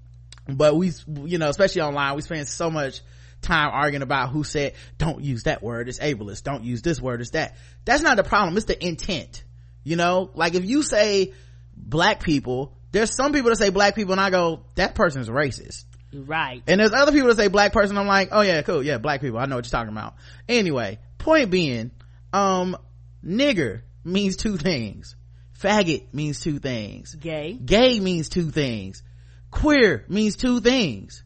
but 0.50 0.76
we, 0.76 0.92
you 1.24 1.38
know, 1.38 1.48
especially 1.48 1.84
online, 1.84 2.14
we 2.18 2.22
spend 2.24 2.46
so 2.50 2.70
much 2.70 3.00
time 3.42 3.70
arguing 3.72 4.04
about 4.04 4.32
who 4.32 4.44
said, 4.44 4.74
don't 4.98 5.24
use 5.24 5.44
that 5.44 5.64
word, 5.64 5.88
it's 5.88 6.00
ableist. 6.00 6.44
Don't 6.44 6.66
use 6.66 6.82
this 6.82 7.00
word, 7.00 7.22
it's 7.22 7.30
that. 7.30 7.56
That's 7.86 8.04
not 8.04 8.18
the 8.18 8.24
problem. 8.26 8.58
It's 8.58 8.66
the 8.66 8.86
intent. 8.86 9.46
You 9.86 9.96
know, 9.96 10.30
like 10.34 10.56
if 10.56 10.66
you 10.66 10.84
say 10.84 11.32
black 11.74 12.22
people, 12.22 12.76
there's 12.92 13.16
some 13.16 13.32
people 13.32 13.50
that 13.50 13.56
say 13.56 13.70
black 13.70 13.96
people 13.96 14.12
and 14.12 14.20
I 14.20 14.30
go, 14.30 14.66
that 14.76 14.94
person's 14.94 15.30
racist 15.30 15.86
Right. 16.14 16.62
And 16.68 16.80
there's 16.80 16.94
other 16.94 17.12
people 17.12 17.30
that 17.30 17.38
say 17.38 17.48
black 17.48 17.74
person. 17.74 17.98
I'm 17.98 18.08
like, 18.08 18.30
oh 18.32 18.42
yeah, 18.42 18.62
cool. 18.62 18.84
Yeah, 18.84 18.98
black 18.98 19.22
people. 19.22 19.40
I 19.40 19.46
know 19.46 19.56
what 19.56 19.66
you're 19.66 19.72
talking 19.72 19.92
about. 19.92 20.16
Anyway, 20.48 21.00
point 21.18 21.50
being, 21.50 21.92
um, 22.34 22.78
nigger 23.26 23.82
means 24.04 24.36
two 24.36 24.58
things. 24.58 25.16
Faggot 25.60 26.14
means 26.14 26.40
two 26.42 26.60
things. 26.60 27.16
Gay. 27.16 27.54
Gay 27.54 28.00
means 28.00 28.30
two 28.30 28.50
things. 28.50 29.04
Queer 29.52 30.06
means 30.08 30.36
two 30.36 30.60
things. 30.60 31.24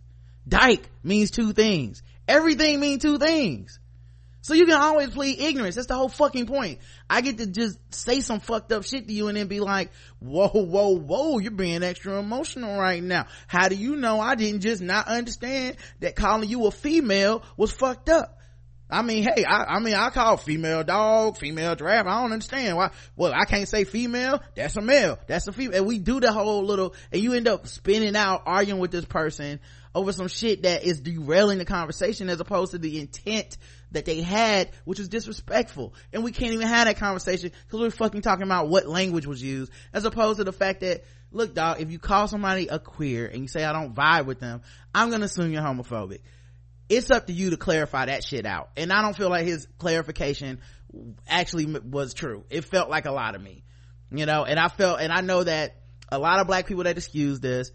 Dyke 0.48 0.90
means 1.03 1.32
two 1.32 1.53
things. 1.53 2.03
Everything 2.28 2.80
means 2.80 3.02
two 3.02 3.18
things. 3.18 3.80
So 4.45 4.53
you 4.53 4.67
can 4.67 4.76
always 4.76 5.09
plead 5.09 5.41
ignorance. 5.41 5.73
That's 5.73 5.88
the 5.88 5.95
whole 5.95 6.07
fucking 6.07 6.45
point. 6.45 6.77
I 7.09 7.22
get 7.22 7.39
to 7.39 7.47
just 7.47 7.80
say 7.91 8.22
some 8.22 8.39
fucked 8.39 8.72
up 8.72 8.84
shit 8.84 9.07
to 9.07 9.11
you 9.11 9.27
and 9.27 9.35
then 9.35 9.47
be 9.47 9.59
like, 9.59 9.89
whoa, 10.19 10.49
whoa, 10.49 10.89
whoa, 10.89 11.39
you're 11.39 11.49
being 11.49 11.81
extra 11.81 12.19
emotional 12.19 12.77
right 12.77 13.01
now. 13.01 13.26
How 13.47 13.69
do 13.69 13.76
you 13.76 13.95
know 13.95 14.19
I 14.19 14.35
didn't 14.35 14.61
just 14.61 14.84
not 14.84 15.07
understand 15.07 15.77
that 16.01 16.15
calling 16.15 16.47
you 16.47 16.67
a 16.67 16.69
female 16.69 17.41
was 17.57 17.72
fucked 17.72 18.07
up? 18.07 18.38
I 18.88 19.01
mean, 19.01 19.23
hey, 19.23 19.43
I, 19.45 19.63
I 19.63 19.80
mean, 19.80 19.95
I 19.95 20.11
call 20.11 20.38
female 20.38 20.84
dog, 20.84 21.38
female 21.38 21.76
giraffe. 21.76 22.05
I 22.05 22.22
don't 22.22 22.31
understand 22.31 22.77
why. 22.77 22.91
Well, 23.15 23.34
I 23.34 23.45
can't 23.45 23.67
say 23.67 23.84
female. 23.84 24.43
That's 24.55 24.77
a 24.77 24.81
male. 24.81 25.17
That's 25.26 25.47
a 25.47 25.53
female. 25.53 25.77
And 25.77 25.88
we 25.88 25.97
do 25.97 26.19
the 26.19 26.31
whole 26.31 26.63
little, 26.63 26.93
and 27.11 27.19
you 27.19 27.34
end 27.34 27.47
up 27.47 27.65
spinning 27.65 28.15
out 28.15 28.43
arguing 28.45 28.80
with 28.80 28.91
this 28.91 29.05
person 29.05 29.59
over 29.95 30.11
some 30.11 30.27
shit 30.27 30.63
that 30.63 30.84
is 30.84 30.99
derailing 30.99 31.57
the 31.57 31.65
conversation 31.65 32.30
as 32.30 32.39
opposed 32.39 32.73
to 32.73 32.77
the 32.77 32.99
intent 32.99 33.57
that 33.95 34.05
they 34.05 34.22
had, 34.22 34.69
which 34.85 34.99
was 34.99 35.09
disrespectful. 35.09 35.93
And 36.13 36.23
we 36.23 36.31
can't 36.31 36.53
even 36.53 36.67
have 36.67 36.85
that 36.85 36.97
conversation 36.97 37.51
because 37.65 37.80
we're 37.80 37.89
fucking 37.89 38.22
talking 38.22 38.43
about 38.43 38.69
what 38.69 38.88
language 38.88 39.26
was 39.26 39.41
used 39.41 39.72
as 39.91 40.05
opposed 40.05 40.38
to 40.38 40.43
the 40.43 40.53
fact 40.53 40.81
that, 40.81 41.03
look 41.31 41.53
dog, 41.53 41.81
if 41.81 41.91
you 41.91 41.99
call 41.99 42.27
somebody 42.27 42.67
a 42.67 42.80
queer 42.80 43.26
and 43.26 43.41
you 43.41 43.47
say 43.47 43.63
I 43.63 43.73
don't 43.73 43.95
vibe 43.95 44.26
with 44.26 44.39
them, 44.39 44.61
I'm 44.93 45.09
gonna 45.09 45.26
assume 45.26 45.51
you're 45.51 45.61
homophobic. 45.61 46.19
It's 46.88 47.09
up 47.09 47.27
to 47.27 47.34
you 47.34 47.49
to 47.49 47.57
clarify 47.57 48.05
that 48.05 48.23
shit 48.23 48.45
out. 48.45 48.69
And 48.77 48.91
I 48.93 49.01
don't 49.01 49.17
feel 49.17 49.30
like 49.30 49.45
his 49.45 49.67
clarification 49.80 50.59
actually 51.27 51.65
was 51.65 52.13
true. 52.13 52.45
It 52.49 52.65
felt 52.65 52.89
like 52.89 53.05
a 53.05 53.11
lot 53.11 53.35
of 53.35 53.41
me, 53.41 53.63
you 54.11 54.26
know, 54.26 54.43
and 54.45 54.59
I 54.59 54.67
felt, 54.67 55.01
and 55.01 55.11
I 55.11 55.22
know 55.22 55.43
that 55.43 55.81
a 56.11 56.19
lot 56.19 56.39
of 56.39 56.47
black 56.47 56.67
people 56.67 56.84
that 56.84 56.97
excuse 56.97 57.39
this, 57.39 57.72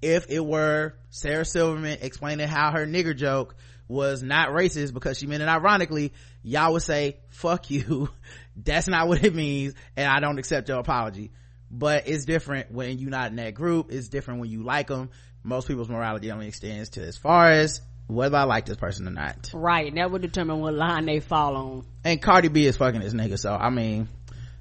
if 0.00 0.26
it 0.30 0.44
were 0.44 0.94
Sarah 1.10 1.44
Silverman 1.44 1.98
explaining 2.02 2.48
how 2.48 2.70
her 2.72 2.86
nigger 2.86 3.16
joke 3.16 3.56
was 3.88 4.22
not 4.22 4.48
racist 4.48 4.92
because 4.92 5.18
she 5.18 5.26
meant 5.26 5.42
it 5.42 5.48
ironically, 5.48 6.12
y'all 6.42 6.72
would 6.72 6.82
say, 6.82 7.18
fuck 7.28 7.70
you. 7.70 8.08
That's 8.56 8.88
not 8.88 9.08
what 9.08 9.24
it 9.24 9.34
means. 9.34 9.74
And 9.96 10.08
I 10.08 10.20
don't 10.20 10.38
accept 10.38 10.68
your 10.68 10.78
apology. 10.78 11.32
But 11.70 12.08
it's 12.08 12.24
different 12.24 12.70
when 12.70 12.98
you're 12.98 13.10
not 13.10 13.30
in 13.30 13.36
that 13.36 13.54
group. 13.54 13.90
It's 13.90 14.08
different 14.08 14.40
when 14.40 14.50
you 14.50 14.62
like 14.62 14.88
them. 14.88 15.10
Most 15.42 15.68
people's 15.68 15.88
morality 15.88 16.30
only 16.30 16.48
extends 16.48 16.90
to 16.90 17.02
as 17.02 17.16
far 17.16 17.50
as 17.50 17.80
whether 18.06 18.36
I 18.36 18.44
like 18.44 18.66
this 18.66 18.76
person 18.76 19.06
or 19.06 19.10
not. 19.10 19.50
Right. 19.52 19.92
That 19.94 20.10
would 20.10 20.22
determine 20.22 20.60
what 20.60 20.74
line 20.74 21.06
they 21.06 21.20
fall 21.20 21.56
on. 21.56 21.86
And 22.04 22.22
Cardi 22.22 22.48
B 22.48 22.66
is 22.66 22.76
fucking 22.76 23.00
this 23.00 23.12
nigga. 23.12 23.38
So, 23.38 23.52
I 23.52 23.70
mean, 23.70 24.08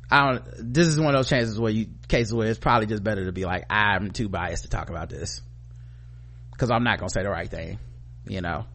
I 0.09 0.31
don't, 0.31 0.73
this 0.73 0.87
is 0.87 0.99
one 0.99 1.13
of 1.13 1.19
those 1.19 1.29
chances 1.29 1.59
where 1.59 1.71
you, 1.71 1.87
cases 2.07 2.33
where 2.33 2.47
it's 2.47 2.59
probably 2.59 2.87
just 2.87 3.03
better 3.03 3.25
to 3.25 3.31
be 3.31 3.45
like, 3.45 3.65
I'm 3.69 4.11
too 4.11 4.29
biased 4.29 4.63
to 4.63 4.69
talk 4.69 4.89
about 4.89 5.09
this. 5.09 5.41
Cause 6.57 6.71
I'm 6.71 6.83
not 6.85 6.99
gonna 6.99 7.09
say 7.09 7.23
the 7.23 7.29
right 7.29 7.49
thing, 7.49 7.79
you 8.25 8.39
know. 8.39 8.65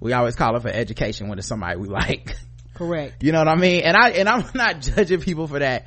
We 0.00 0.12
always 0.12 0.36
call 0.36 0.56
it 0.56 0.62
for 0.62 0.68
education 0.68 1.28
when 1.28 1.38
it's 1.38 1.48
somebody 1.48 1.76
we 1.78 1.88
like. 1.88 2.36
Correct. 2.74 3.16
You 3.22 3.32
know 3.32 3.38
what 3.38 3.48
I 3.48 3.56
mean? 3.56 3.82
And 3.82 3.96
I, 3.96 4.10
and 4.10 4.28
I'm 4.28 4.44
not 4.54 4.80
judging 4.80 5.20
people 5.20 5.46
for 5.48 5.58
that. 5.58 5.86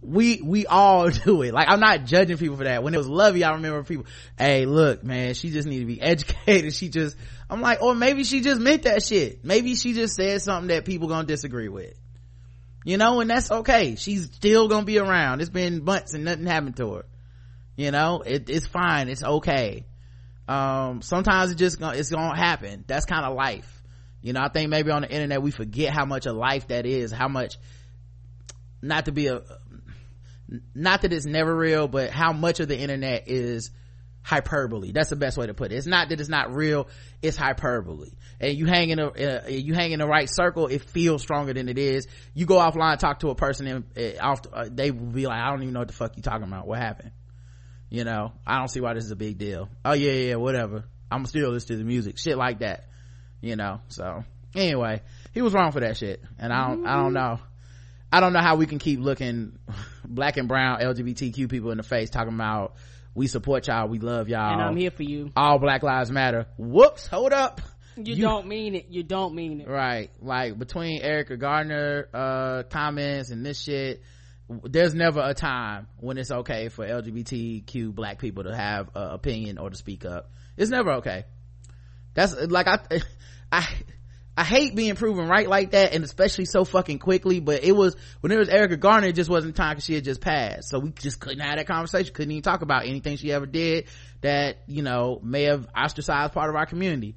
We, 0.00 0.42
we 0.42 0.66
all 0.66 1.08
do 1.24 1.42
it. 1.42 1.54
Like, 1.54 1.68
I'm 1.68 1.80
not 1.80 2.04
judging 2.04 2.36
people 2.36 2.56
for 2.56 2.64
that. 2.64 2.82
When 2.82 2.94
it 2.94 2.98
was 2.98 3.08
Lovey, 3.08 3.44
I 3.44 3.52
remember 3.52 3.84
people, 3.84 4.06
hey, 4.36 4.66
look, 4.66 5.04
man, 5.04 5.34
she 5.34 5.50
just 5.50 5.68
need 5.68 5.80
to 5.80 5.86
be 5.86 6.00
educated. 6.00 6.74
She 6.74 6.88
just, 6.88 7.16
I'm 7.48 7.60
like, 7.60 7.80
or 7.82 7.94
maybe 7.94 8.24
she 8.24 8.40
just 8.40 8.60
meant 8.60 8.82
that 8.82 9.04
shit. 9.04 9.44
Maybe 9.44 9.76
she 9.76 9.92
just 9.92 10.16
said 10.16 10.42
something 10.42 10.68
that 10.68 10.84
people 10.84 11.08
gonna 11.08 11.26
disagree 11.26 11.68
with. 11.68 11.94
You 12.84 12.98
know, 12.98 13.20
and 13.20 13.30
that's 13.30 13.50
okay. 13.50 13.96
She's 13.96 14.24
still 14.24 14.68
gonna 14.68 14.84
be 14.84 14.98
around. 14.98 15.40
It's 15.40 15.48
been 15.50 15.84
months 15.84 16.12
and 16.12 16.24
nothing 16.24 16.46
happened 16.46 16.76
to 16.76 16.94
her. 16.94 17.04
You 17.76 17.90
know, 17.90 18.22
it, 18.24 18.50
it's 18.50 18.66
fine. 18.66 19.08
It's 19.08 19.22
okay. 19.22 19.84
Um, 20.46 21.02
sometimes 21.02 21.52
it 21.52 21.56
just 21.56 21.80
it's 21.80 22.10
gonna 22.10 22.36
happen. 22.36 22.84
That's 22.86 23.06
kind 23.06 23.24
of 23.24 23.34
life. 23.34 23.82
You 24.22 24.32
know, 24.32 24.40
I 24.40 24.48
think 24.48 24.70
maybe 24.70 24.90
on 24.90 25.02
the 25.02 25.10
internet 25.10 25.42
we 25.42 25.50
forget 25.50 25.92
how 25.92 26.06
much 26.06 26.26
of 26.26 26.36
life 26.36 26.68
that 26.68 26.86
is, 26.86 27.12
how 27.12 27.28
much, 27.28 27.58
not 28.80 29.04
to 29.04 29.12
be 29.12 29.26
a, 29.26 29.42
not 30.74 31.02
that 31.02 31.12
it's 31.12 31.26
never 31.26 31.54
real, 31.54 31.88
but 31.88 32.10
how 32.10 32.32
much 32.32 32.60
of 32.60 32.68
the 32.68 32.78
internet 32.78 33.24
is 33.26 33.70
hyperbole. 34.22 34.92
That's 34.92 35.10
the 35.10 35.16
best 35.16 35.36
way 35.36 35.46
to 35.46 35.54
put 35.54 35.72
it. 35.72 35.76
It's 35.76 35.86
not 35.86 36.08
that 36.08 36.20
it's 36.20 36.30
not 36.30 36.54
real, 36.54 36.88
it's 37.20 37.36
hyperbole. 37.36 38.10
And 38.40 38.56
you 38.56 38.66
hang 38.66 38.90
in 38.90 38.98
a, 38.98 39.08
uh, 39.08 39.48
you 39.48 39.74
hang 39.74 39.92
in 39.92 39.98
the 39.98 40.06
right 40.06 40.28
circle, 40.30 40.66
it 40.68 40.82
feels 40.82 41.20
stronger 41.20 41.52
than 41.52 41.68
it 41.68 41.78
is. 41.78 42.06
You 42.32 42.46
go 42.46 42.56
offline, 42.56 42.98
talk 42.98 43.20
to 43.20 43.28
a 43.28 43.34
person 43.34 43.66
and 43.66 44.18
off, 44.20 44.40
uh, 44.52 44.68
they 44.70 44.90
will 44.90 45.12
be 45.12 45.26
like, 45.26 45.38
I 45.38 45.50
don't 45.50 45.62
even 45.62 45.74
know 45.74 45.80
what 45.80 45.88
the 45.88 45.94
fuck 45.94 46.16
you 46.16 46.22
talking 46.22 46.44
about. 46.46 46.66
What 46.66 46.78
happened? 46.78 47.10
You 47.94 48.02
know, 48.02 48.32
I 48.44 48.58
don't 48.58 48.66
see 48.66 48.80
why 48.80 48.94
this 48.94 49.04
is 49.04 49.12
a 49.12 49.16
big 49.16 49.38
deal. 49.38 49.68
Oh 49.84 49.92
yeah, 49.92 50.10
yeah, 50.10 50.34
whatever. 50.34 50.82
I'm 51.12 51.24
still 51.26 51.50
listen 51.50 51.68
to 51.68 51.76
the 51.76 51.84
music. 51.84 52.18
Shit 52.18 52.36
like 52.36 52.58
that. 52.58 52.88
You 53.40 53.54
know, 53.54 53.82
so 53.86 54.24
anyway, 54.52 55.02
he 55.32 55.42
was 55.42 55.52
wrong 55.52 55.70
for 55.70 55.78
that 55.78 55.96
shit. 55.96 56.20
And 56.36 56.52
I 56.52 56.66
don't, 56.70 56.84
I 56.88 56.96
don't 56.96 57.12
know. 57.12 57.38
I 58.10 58.18
don't 58.18 58.32
know 58.32 58.40
how 58.40 58.56
we 58.56 58.66
can 58.66 58.80
keep 58.80 58.98
looking 58.98 59.60
black 60.04 60.38
and 60.38 60.48
brown 60.48 60.80
LGBTQ 60.80 61.48
people 61.48 61.70
in 61.70 61.76
the 61.76 61.84
face 61.84 62.10
talking 62.10 62.34
about 62.34 62.74
we 63.14 63.28
support 63.28 63.68
y'all, 63.68 63.86
we 63.86 64.00
love 64.00 64.28
y'all. 64.28 64.54
And 64.54 64.60
I'm 64.60 64.76
here 64.76 64.90
for 64.90 65.04
you. 65.04 65.30
All 65.36 65.60
black 65.60 65.84
lives 65.84 66.10
matter. 66.10 66.46
Whoops, 66.58 67.06
hold 67.06 67.32
up. 67.32 67.60
You, 67.96 68.20
don't 68.20 68.48
mean 68.48 68.74
it. 68.74 68.86
You 68.90 69.04
don't 69.04 69.36
mean 69.36 69.60
it. 69.60 69.68
Right. 69.68 70.10
Like 70.20 70.58
between 70.58 71.00
Erica 71.00 71.36
Garner, 71.36 72.08
uh, 72.12 72.64
comments 72.64 73.30
and 73.30 73.46
this 73.46 73.60
shit, 73.60 74.02
there's 74.48 74.94
never 74.94 75.20
a 75.22 75.34
time 75.34 75.86
when 75.98 76.18
it's 76.18 76.30
okay 76.30 76.68
for 76.68 76.86
LGBTQ 76.86 77.94
black 77.94 78.18
people 78.18 78.44
to 78.44 78.54
have 78.54 78.90
an 78.94 79.10
opinion 79.10 79.58
or 79.58 79.70
to 79.70 79.76
speak 79.76 80.04
up. 80.04 80.30
It's 80.56 80.70
never 80.70 80.92
okay. 80.94 81.24
That's 82.12 82.34
like 82.34 82.66
I, 82.66 82.78
I, 83.52 83.66
I 84.36 84.44
hate 84.44 84.74
being 84.74 84.96
proven 84.96 85.28
right 85.28 85.48
like 85.48 85.70
that 85.70 85.94
and 85.94 86.04
especially 86.04 86.44
so 86.44 86.64
fucking 86.64 86.98
quickly, 86.98 87.40
but 87.40 87.64
it 87.64 87.72
was, 87.72 87.96
when 88.20 88.32
it 88.32 88.36
was 88.36 88.48
Erica 88.48 88.76
Garner, 88.76 89.08
it 89.08 89.14
just 89.14 89.30
wasn't 89.30 89.56
time 89.56 89.72
because 89.72 89.84
she 89.84 89.94
had 89.94 90.04
just 90.04 90.20
passed. 90.20 90.68
So 90.68 90.78
we 90.78 90.90
just 90.90 91.20
couldn't 91.20 91.40
have 91.40 91.56
that 91.56 91.66
conversation, 91.66 92.12
couldn't 92.12 92.32
even 92.32 92.42
talk 92.42 92.62
about 92.62 92.84
anything 92.84 93.16
she 93.16 93.32
ever 93.32 93.46
did 93.46 93.86
that, 94.20 94.58
you 94.66 94.82
know, 94.82 95.20
may 95.22 95.44
have 95.44 95.68
ostracized 95.76 96.32
part 96.32 96.50
of 96.50 96.56
our 96.56 96.66
community. 96.66 97.16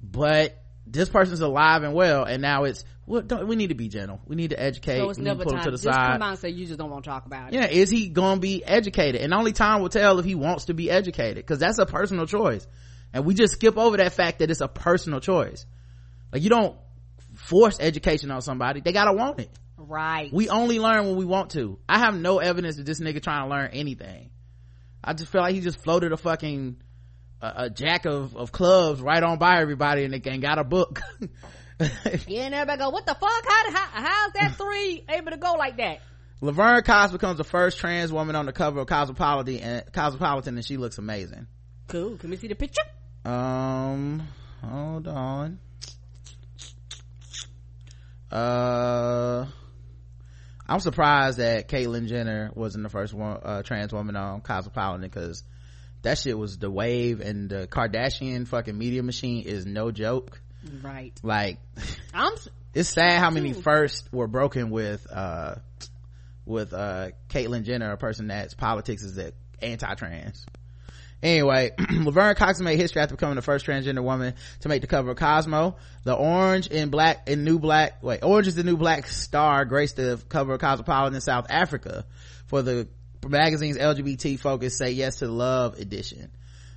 But 0.00 0.62
this 0.86 1.08
person's 1.08 1.40
alive 1.40 1.82
and 1.82 1.94
well 1.94 2.24
and 2.24 2.40
now 2.42 2.64
it's, 2.64 2.84
well, 3.06 3.22
don't, 3.22 3.46
we 3.46 3.56
need 3.56 3.68
to 3.68 3.74
be 3.74 3.88
gentle. 3.88 4.20
We 4.26 4.36
need 4.36 4.50
to 4.50 4.60
educate. 4.60 4.98
So 4.98 5.10
it's 5.10 5.18
we 5.18 5.24
never 5.24 5.44
time. 5.44 5.64
to 5.64 5.70
the 5.70 5.76
Just 5.76 5.84
side. 5.84 6.12
come 6.12 6.22
out 6.22 6.30
and 6.30 6.38
say 6.38 6.48
you 6.50 6.66
just 6.66 6.78
don't 6.78 6.90
want 6.90 7.04
to 7.04 7.10
talk 7.10 7.26
about 7.26 7.52
it. 7.52 7.54
Yeah, 7.54 7.66
is 7.66 7.90
he 7.90 8.08
gonna 8.08 8.40
be 8.40 8.64
educated? 8.64 9.20
And 9.20 9.34
only 9.34 9.52
time 9.52 9.82
will 9.82 9.90
tell 9.90 10.18
if 10.18 10.24
he 10.24 10.34
wants 10.34 10.66
to 10.66 10.74
be 10.74 10.90
educated, 10.90 11.36
because 11.36 11.58
that's 11.58 11.78
a 11.78 11.86
personal 11.86 12.26
choice. 12.26 12.66
And 13.12 13.24
we 13.24 13.34
just 13.34 13.54
skip 13.54 13.76
over 13.76 13.98
that 13.98 14.14
fact 14.14 14.38
that 14.38 14.50
it's 14.50 14.62
a 14.62 14.68
personal 14.68 15.20
choice. 15.20 15.66
Like 16.32 16.42
you 16.42 16.50
don't 16.50 16.76
force 17.34 17.78
education 17.78 18.30
on 18.30 18.40
somebody; 18.40 18.80
they 18.80 18.92
gotta 18.92 19.12
want 19.12 19.38
it. 19.38 19.50
Right. 19.76 20.32
We 20.32 20.48
only 20.48 20.78
learn 20.78 21.04
when 21.06 21.16
we 21.16 21.26
want 21.26 21.50
to. 21.50 21.78
I 21.86 21.98
have 21.98 22.18
no 22.18 22.38
evidence 22.38 22.76
that 22.76 22.86
this 22.86 23.00
nigga 23.00 23.22
trying 23.22 23.48
to 23.48 23.54
learn 23.54 23.70
anything. 23.72 24.30
I 25.02 25.12
just 25.12 25.30
feel 25.30 25.42
like 25.42 25.54
he 25.54 25.60
just 25.60 25.82
floated 25.82 26.12
a 26.12 26.16
fucking 26.16 26.76
a, 27.42 27.52
a 27.56 27.70
jack 27.70 28.06
of 28.06 28.34
of 28.34 28.50
clubs 28.50 29.02
right 29.02 29.22
on 29.22 29.38
by 29.38 29.60
everybody 29.60 30.04
and, 30.04 30.14
they, 30.14 30.30
and 30.30 30.40
got 30.40 30.58
a 30.58 30.64
book. 30.64 31.00
yeah, 31.80 32.42
and 32.42 32.54
everybody 32.54 32.78
go, 32.78 32.90
what 32.90 33.06
the 33.06 33.14
fuck? 33.14 33.44
How, 33.46 33.70
how 33.70 33.86
how's 33.92 34.32
that 34.34 34.54
three 34.58 35.04
able 35.08 35.32
to 35.32 35.36
go 35.36 35.54
like 35.54 35.76
that? 35.78 36.00
Laverne 36.40 36.82
Cox 36.82 37.12
becomes 37.12 37.38
the 37.38 37.44
first 37.44 37.78
trans 37.78 38.12
woman 38.12 38.36
on 38.36 38.46
the 38.46 38.52
cover 38.52 38.80
of 38.80 38.86
Cosmopolitan, 38.86 39.60
and 39.60 39.92
Cosmopolitan, 39.92 40.56
and 40.56 40.64
she 40.64 40.76
looks 40.76 40.98
amazing. 40.98 41.46
Cool. 41.88 42.16
Can 42.16 42.30
we 42.30 42.36
see 42.36 42.48
the 42.48 42.54
picture? 42.54 42.82
Um, 43.24 44.26
hold 44.62 45.08
on. 45.08 45.58
Uh, 48.30 49.46
I'm 50.66 50.80
surprised 50.80 51.38
that 51.38 51.68
Caitlyn 51.68 52.08
Jenner 52.08 52.50
wasn't 52.54 52.82
the 52.82 52.90
first 52.90 53.14
one, 53.14 53.38
uh, 53.42 53.62
trans 53.62 53.92
woman 53.92 54.16
on 54.16 54.40
Cosmopolitan 54.40 55.02
because 55.02 55.44
that 56.02 56.18
shit 56.18 56.36
was 56.36 56.58
the 56.58 56.70
wave 56.70 57.20
and 57.20 57.48
the 57.48 57.66
Kardashian 57.66 58.46
fucking 58.46 58.76
media 58.76 59.02
machine 59.02 59.44
is 59.46 59.66
no 59.66 59.90
joke. 59.90 60.40
Right. 60.82 61.12
Like, 61.22 61.58
I'm. 62.12 62.34
it's 62.74 62.88
sad 62.88 63.18
how 63.18 63.30
many 63.30 63.52
firsts 63.52 64.08
were 64.12 64.26
broken 64.26 64.70
with, 64.70 65.06
uh, 65.10 65.56
with, 66.44 66.72
uh, 66.72 67.10
Caitlyn 67.28 67.64
Jenner, 67.64 67.92
a 67.92 67.96
person 67.96 68.28
that's 68.28 68.54
politics 68.54 69.02
is 69.02 69.16
that 69.16 69.34
anti-trans. 69.62 70.44
Anyway, 71.24 71.72
Laverne 71.90 72.34
Cox 72.34 72.60
made 72.60 72.76
history 72.76 73.00
after 73.00 73.14
becoming 73.14 73.36
the 73.36 73.42
first 73.42 73.64
transgender 73.64 74.02
woman 74.02 74.34
to 74.60 74.68
make 74.68 74.82
the 74.82 74.86
cover 74.86 75.12
of 75.12 75.16
Cosmo. 75.16 75.76
The 76.02 76.12
orange 76.12 76.68
and 76.70 76.90
black 76.90 77.30
and 77.30 77.46
new 77.46 77.58
black, 77.58 78.02
wait, 78.02 78.22
orange 78.22 78.46
is 78.46 78.56
the 78.56 78.62
new 78.62 78.76
black 78.76 79.06
star 79.06 79.64
graced 79.64 79.96
the 79.96 80.20
cover 80.28 80.52
of 80.52 80.60
Cosmopolitan 80.60 81.14
in 81.14 81.22
South 81.22 81.46
Africa 81.48 82.04
for 82.46 82.60
the 82.60 82.88
magazine's 83.26 83.78
LGBT 83.78 84.38
focus 84.38 84.76
Say 84.76 84.90
Yes 84.90 85.20
to 85.20 85.28
Love 85.28 85.78
edition. 85.80 86.30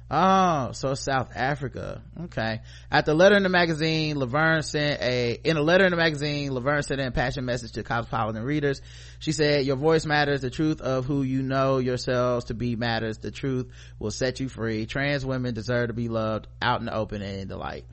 Oh, 0.10 0.72
so 0.72 0.94
South 0.94 1.36
Africa. 1.36 2.02
Okay. 2.26 2.62
At 2.90 3.06
the 3.06 3.14
letter 3.14 3.36
in 3.36 3.44
the 3.44 3.50
magazine, 3.50 4.18
Laverne 4.18 4.64
sent 4.64 5.02
a, 5.02 5.34
in 5.44 5.58
a 5.58 5.62
letter 5.62 5.84
in 5.84 5.92
the 5.92 5.98
magazine, 5.98 6.54
Laverne 6.54 6.82
sent 6.82 7.02
an 7.02 7.08
impassioned 7.08 7.46
message 7.46 7.74
to 7.74 7.84
Cosmopolitan 7.84 8.44
readers. 8.44 8.82
She 9.20 9.34
said, 9.34 9.66
your 9.66 9.76
voice 9.76 10.06
matters. 10.06 10.40
The 10.40 10.50
truth 10.50 10.80
of 10.80 11.06
who 11.06 11.24
you 11.24 11.42
know 11.42 11.80
yourselves 11.80 12.46
to 12.46 12.54
be 12.54 12.78
matters. 12.78 13.18
The 13.18 13.32
truth 13.32 13.70
will 14.00 14.12
set 14.12 14.40
you 14.40 14.48
free. 14.48 14.86
Trans 14.86 15.26
women 15.26 15.54
deserve 15.54 15.88
to 15.88 15.94
be 15.94 16.08
loved 16.08 16.48
out 16.62 16.80
in 16.80 16.86
the 16.86 16.96
open 16.96 17.22
and 17.22 17.42
in 17.42 17.48
the 17.50 17.58
light. 17.58 17.84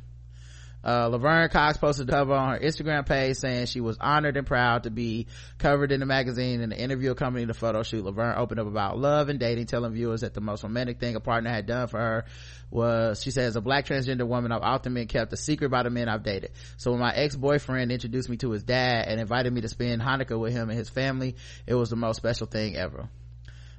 Uh, 0.84 1.08
Laverne 1.08 1.48
Cox 1.48 1.78
posted 1.78 2.08
a 2.08 2.12
cover 2.12 2.34
on 2.34 2.54
her 2.54 2.58
Instagram 2.58 3.06
page 3.06 3.38
saying 3.38 3.66
she 3.66 3.80
was 3.80 3.96
honored 3.98 4.36
and 4.36 4.46
proud 4.46 4.82
to 4.82 4.90
be 4.90 5.28
covered 5.58 5.92
in 5.92 6.00
the 6.00 6.06
magazine. 6.06 6.60
In 6.60 6.70
the 6.70 6.78
interview 6.78 7.10
accompanying 7.10 7.48
the 7.48 7.54
photo 7.54 7.82
shoot, 7.82 8.04
Laverne 8.04 8.36
opened 8.36 8.60
up 8.60 8.66
about 8.66 8.98
love 8.98 9.30
and 9.30 9.40
dating, 9.40 9.66
telling 9.66 9.94
viewers 9.94 10.20
that 10.20 10.34
the 10.34 10.42
most 10.42 10.62
romantic 10.62 11.00
thing 11.00 11.16
a 11.16 11.20
partner 11.20 11.50
had 11.50 11.66
done 11.66 11.88
for 11.88 11.98
her 11.98 12.24
was, 12.70 13.22
she 13.22 13.30
says, 13.30 13.56
a 13.56 13.60
black 13.60 13.86
transgender 13.86 14.26
woman, 14.26 14.52
I've 14.52 14.62
often 14.62 14.92
been 14.92 15.06
kept 15.06 15.32
a 15.32 15.36
secret 15.36 15.70
by 15.70 15.84
the 15.84 15.90
men 15.90 16.08
I've 16.08 16.22
dated. 16.22 16.50
So 16.76 16.90
when 16.90 17.00
my 17.00 17.14
ex-boyfriend 17.14 17.90
introduced 17.90 18.28
me 18.28 18.36
to 18.38 18.50
his 18.50 18.62
dad 18.62 19.06
and 19.08 19.20
invited 19.20 19.52
me 19.52 19.62
to 19.62 19.68
spend 19.68 20.02
Hanukkah 20.02 20.38
with 20.38 20.52
him 20.52 20.68
and 20.68 20.78
his 20.78 20.90
family, 20.90 21.36
it 21.66 21.74
was 21.74 21.88
the 21.88 21.96
most 21.96 22.16
special 22.16 22.46
thing 22.46 22.76
ever. 22.76 23.08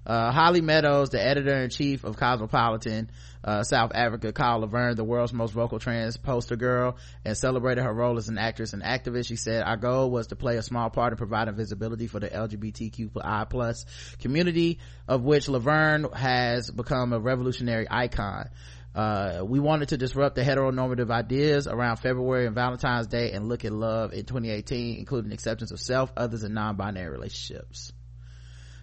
Uh, 0.06 0.32
Holly 0.32 0.62
Meadows, 0.62 1.10
the 1.10 1.24
editor-in-chief 1.24 2.04
of 2.04 2.16
Cosmopolitan, 2.16 3.10
uh, 3.44 3.64
South 3.64 3.92
Africa, 3.96 4.32
called 4.32 4.62
Laverne 4.62 4.96
the 4.96 5.04
world's 5.04 5.34
most 5.34 5.52
vocal 5.52 5.80
trans 5.80 6.18
poster 6.18 6.56
girl 6.56 6.98
and 7.24 7.36
celebrated 7.36 7.84
her 7.84 7.94
role 7.94 8.18
as 8.18 8.30
an 8.30 8.38
actress 8.38 8.74
and 8.74 8.84
activist. 8.84 9.28
She 9.28 9.36
said, 9.36 9.64
our 9.64 9.78
goal 9.78 10.12
was 10.12 10.28
to 10.28 10.36
play 10.36 10.58
a 10.58 10.62
small 10.62 10.90
part 10.90 11.14
in 11.14 11.18
providing 11.18 11.56
visibility 11.56 12.08
for 12.08 12.20
the 12.20 12.30
LGBTQI 12.30 13.50
plus 13.50 13.86
community 14.20 14.80
of 15.08 15.24
which 15.24 15.50
Laverne 15.50 16.08
has 16.14 16.70
become 16.70 17.14
a 17.14 17.20
revolutionary 17.20 17.88
icon. 17.90 18.50
Uh, 18.96 19.42
we 19.44 19.60
wanted 19.60 19.90
to 19.90 19.98
disrupt 19.98 20.36
the 20.36 20.42
heteronormative 20.42 21.12
ideas 21.12 21.68
around 21.68 21.98
February 21.98 22.46
and 22.46 22.56
Valentine's 22.56 23.08
Day 23.08 23.32
and 23.32 23.50
look 23.50 23.66
at 23.66 23.74
love 23.74 24.14
in 24.14 24.26
2018, 24.26 24.98
including 24.98 25.34
acceptance 25.34 25.72
of 25.72 25.82
self, 25.82 26.14
others, 26.16 26.44
and 26.44 26.56
non-binary 26.56 27.10
relationships. 27.10 27.92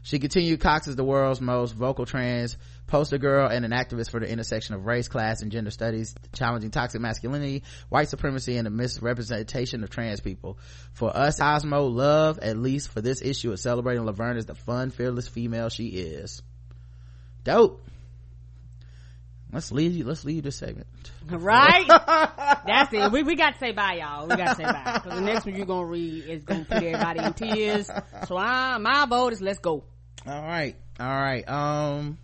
She 0.02 0.18
continued, 0.18 0.60
Cox 0.60 0.88
is 0.88 0.96
the 0.96 1.04
world's 1.04 1.40
most 1.40 1.72
vocal 1.74 2.06
trans 2.06 2.56
poster 2.88 3.18
girl 3.18 3.48
and 3.48 3.64
an 3.64 3.70
activist 3.70 4.10
for 4.10 4.20
the 4.20 4.28
intersection 4.28 4.74
of 4.74 4.84
race, 4.84 5.08
class, 5.08 5.40
and 5.42 5.50
gender 5.50 5.70
studies, 5.70 6.14
challenging 6.34 6.70
toxic 6.70 7.00
masculinity, 7.00 7.62
white 7.88 8.08
supremacy, 8.08 8.56
and 8.56 8.66
the 8.66 8.70
misrepresentation 8.70 9.82
of 9.82 9.90
trans 9.90 10.20
people. 10.20 10.58
For 10.92 11.16
us, 11.16 11.38
Cosmo, 11.38 11.86
love, 11.86 12.40
at 12.40 12.58
least 12.58 12.88
for 12.90 13.00
this 13.00 13.22
issue 13.22 13.52
of 13.52 13.60
celebrating 13.60 14.04
Laverne 14.04 14.36
as 14.36 14.46
the 14.46 14.54
fun, 14.54 14.90
fearless 14.90 15.28
female 15.28 15.68
she 15.68 15.86
is. 15.86 16.42
Dope. 17.44 17.82
let's 19.52 19.72
leave 19.72 19.92
you, 19.92 20.04
let's 20.04 20.24
leave 20.24 20.42
this 20.42 20.56
segment. 20.56 20.88
Right? 21.28 21.86
That's 22.66 22.92
it. 22.92 23.10
We, 23.12 23.22
we 23.22 23.36
got 23.36 23.54
to 23.54 23.58
say 23.58 23.72
bye 23.72 24.00
y'all. 24.00 24.26
We 24.26 24.36
got 24.36 24.48
to 24.48 24.54
say 24.56 24.64
bye. 24.64 25.00
Because 25.02 25.18
the 25.18 25.24
next 25.24 25.46
one 25.46 25.54
you're 25.54 25.66
gonna 25.66 25.86
read 25.86 26.24
is 26.26 26.42
gonna 26.42 26.64
put 26.64 26.82
everybody 26.82 27.20
in 27.20 27.32
tears. 27.32 27.90
So 28.26 28.36
I, 28.36 28.78
my 28.78 29.06
vote 29.06 29.32
is 29.32 29.40
let's 29.40 29.58
go 29.58 29.84
all 30.26 30.42
right. 30.42 30.76
All 31.00 31.06
right. 31.06 31.48
Um 31.48 32.18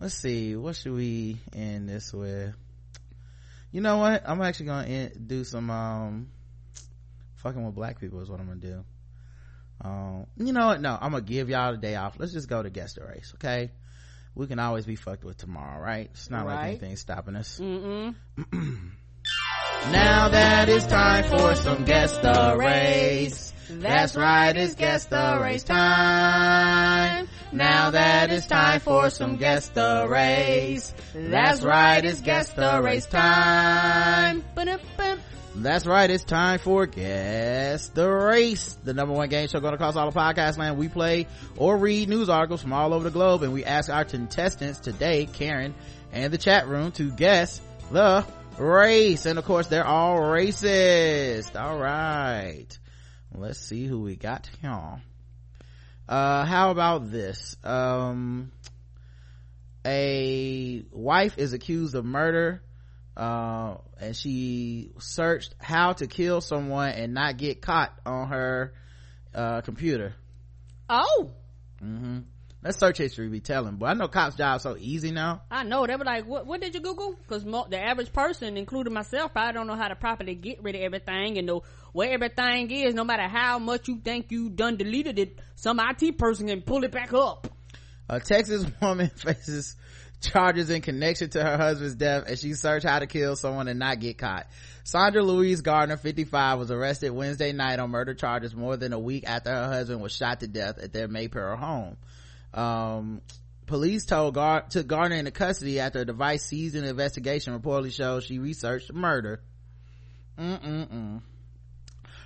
let's 0.00 0.14
see. 0.14 0.56
What 0.56 0.76
should 0.76 0.92
we 0.92 1.38
end 1.52 1.88
this 1.88 2.12
with? 2.12 2.54
You 3.72 3.80
know 3.80 3.98
what? 3.98 4.22
I'm 4.26 4.40
actually 4.42 4.66
gonna 4.66 4.86
end, 4.86 5.26
do 5.26 5.44
some 5.44 5.70
um 5.70 6.28
fucking 7.36 7.64
with 7.64 7.74
black 7.74 8.00
people 8.00 8.20
is 8.20 8.30
what 8.30 8.40
i'm 8.40 8.46
gonna 8.46 8.60
do. 8.60 8.84
Um 9.80 10.26
you 10.36 10.52
know 10.52 10.66
what? 10.66 10.80
No 10.80 10.96
i'm 11.00 11.12
gonna 11.12 11.22
give 11.22 11.48
y'all 11.48 11.72
the 11.72 11.78
day 11.78 11.96
off. 11.96 12.16
Let's 12.18 12.32
just 12.32 12.48
go 12.48 12.62
to 12.62 12.70
guest 12.70 12.96
the 12.96 13.04
race 13.04 13.32
okay? 13.36 13.72
We 14.34 14.46
can 14.46 14.58
always 14.58 14.84
be 14.84 14.96
fucked 14.96 15.24
with 15.24 15.36
tomorrow 15.36 15.80
right? 15.80 16.10
It's 16.12 16.30
not 16.30 16.46
like 16.46 16.64
anything's 16.66 17.00
stopping 17.00 17.36
us. 17.36 17.60
Now 19.92 20.28
that 20.28 20.68
it's 20.68 20.86
time 20.86 21.24
for 21.24 21.54
some 21.54 21.84
guest 21.84 22.22
the 22.22 22.56
race. 22.58 23.52
That's 23.68 24.16
right, 24.16 24.56
it's 24.56 24.74
guest 24.74 25.10
the 25.10 25.38
race 25.42 25.64
time. 25.64 27.28
Now 27.52 27.90
that 27.90 28.30
it's 28.30 28.46
time 28.46 28.80
for 28.80 29.10
some 29.10 29.36
guest 29.36 29.74
the 29.74 30.06
race. 30.08 30.94
That's 31.14 31.62
right, 31.62 32.04
it's 32.04 32.20
guest 32.20 32.56
the 32.56 32.80
race 32.82 33.06
time. 33.06 34.42
That's 35.56 35.86
right, 35.86 36.10
it's 36.10 36.24
time 36.24 36.58
for 36.58 36.86
Guess 36.86 37.88
the 37.90 38.10
Race, 38.10 38.76
the 38.82 38.92
number 38.92 39.14
one 39.14 39.28
game 39.28 39.46
show 39.46 39.60
going 39.60 39.74
across 39.74 39.94
all 39.94 40.10
the 40.10 40.18
podcast 40.18 40.58
land. 40.58 40.76
We 40.76 40.88
play 40.88 41.28
or 41.56 41.76
read 41.76 42.08
news 42.08 42.28
articles 42.28 42.60
from 42.62 42.72
all 42.72 42.92
over 42.92 43.04
the 43.04 43.10
globe 43.10 43.42
and 43.44 43.52
we 43.52 43.64
ask 43.64 43.88
our 43.88 44.04
contestants 44.04 44.80
today, 44.80 45.26
Karen, 45.26 45.74
and 46.12 46.32
the 46.32 46.38
chat 46.38 46.66
room 46.66 46.90
to 46.92 47.10
guess 47.12 47.60
the 47.92 48.26
race. 48.58 49.26
And 49.26 49.38
of 49.38 49.44
course, 49.44 49.66
they're 49.66 49.86
all 49.86 50.18
racist. 50.18 51.60
All 51.60 51.78
right. 51.78 52.66
Let's 53.34 53.58
see 53.58 53.86
who 53.86 54.00
we 54.00 54.16
got 54.16 54.48
here. 54.60 55.02
Uh, 56.08 56.44
how 56.44 56.70
about 56.70 57.10
this? 57.10 57.56
Um, 57.64 58.52
a 59.84 60.84
wife 60.92 61.38
is 61.38 61.52
accused 61.52 61.94
of 61.94 62.04
murder 62.04 62.62
uh, 63.16 63.76
and 64.00 64.16
she 64.16 64.92
searched 64.98 65.54
how 65.58 65.92
to 65.92 66.06
kill 66.06 66.40
someone 66.40 66.90
and 66.90 67.14
not 67.14 67.36
get 67.36 67.62
caught 67.62 67.92
on 68.04 68.28
her 68.28 68.72
uh, 69.34 69.60
computer 69.60 70.14
oh 70.88 71.30
hmm 71.80 72.20
that 72.64 72.74
search 72.74 72.98
history 72.98 73.28
be 73.28 73.38
telling 73.38 73.76
but 73.76 73.86
i 73.86 73.94
know 73.94 74.08
cops 74.08 74.34
job 74.34 74.60
so 74.60 74.76
easy 74.78 75.12
now 75.12 75.40
I 75.54 75.62
know 75.62 75.86
they 75.86 75.94
were 75.96 76.04
like, 76.04 76.26
"What? 76.26 76.46
What 76.46 76.60
did 76.60 76.74
you 76.74 76.80
Google?" 76.80 77.14
Because 77.14 77.44
the 77.44 77.78
average 77.78 78.12
person, 78.12 78.56
including 78.56 78.92
myself, 78.92 79.32
I 79.36 79.52
don't 79.52 79.66
know 79.66 79.76
how 79.76 79.88
to 79.88 79.94
properly 79.94 80.34
get 80.34 80.62
rid 80.62 80.74
of 80.74 80.82
everything 80.82 81.38
and 81.38 81.46
know 81.46 81.62
where 81.92 82.10
everything 82.10 82.70
is. 82.70 82.94
No 82.94 83.04
matter 83.04 83.28
how 83.28 83.58
much 83.58 83.88
you 83.88 84.00
think 84.02 84.32
you 84.32 84.50
done 84.50 84.76
deleted 84.76 85.18
it, 85.18 85.38
some 85.54 85.80
IT 85.80 86.18
person 86.18 86.48
can 86.48 86.62
pull 86.62 86.82
it 86.84 86.90
back 86.90 87.12
up. 87.12 87.46
a 88.08 88.20
texas 88.20 88.66
woman 88.82 89.08
faces 89.10 89.76
charges 90.20 90.70
in 90.70 90.80
connection 90.80 91.28
to 91.30 91.42
her 91.42 91.56
husband's 91.56 91.94
death 91.94 92.26
as 92.26 92.40
she 92.40 92.54
searched 92.54 92.86
how 92.86 92.98
to 92.98 93.06
kill 93.06 93.36
someone 93.36 93.68
and 93.68 93.78
not 93.78 94.00
get 94.00 94.16
caught 94.16 94.46
sandra 94.82 95.22
louise 95.22 95.60
garner 95.60 95.96
55 95.96 96.58
was 96.58 96.70
arrested 96.70 97.10
wednesday 97.10 97.52
night 97.52 97.78
on 97.78 97.90
murder 97.90 98.14
charges 98.14 98.54
more 98.54 98.76
than 98.76 98.92
a 98.92 98.98
week 98.98 99.24
after 99.26 99.50
her 99.50 99.68
husband 99.68 100.00
was 100.00 100.12
shot 100.12 100.40
to 100.40 100.46
death 100.46 100.78
at 100.78 100.92
their 100.92 101.08
maypearl 101.08 101.58
home 101.58 101.96
um, 102.54 103.20
police 103.66 104.06
told 104.06 104.34
Gar- 104.34 104.64
took 104.68 104.86
Garner 104.86 105.16
into 105.16 105.30
custody 105.30 105.80
after 105.80 106.00
a 106.00 106.04
device 106.04 106.44
seized 106.44 106.76
in 106.76 106.84
investigation 106.84 107.58
reportedly 107.58 107.92
shows 107.92 108.24
she 108.24 108.38
researched 108.38 108.92
murder. 108.92 109.42
Mm-mm-mm. 110.38 111.22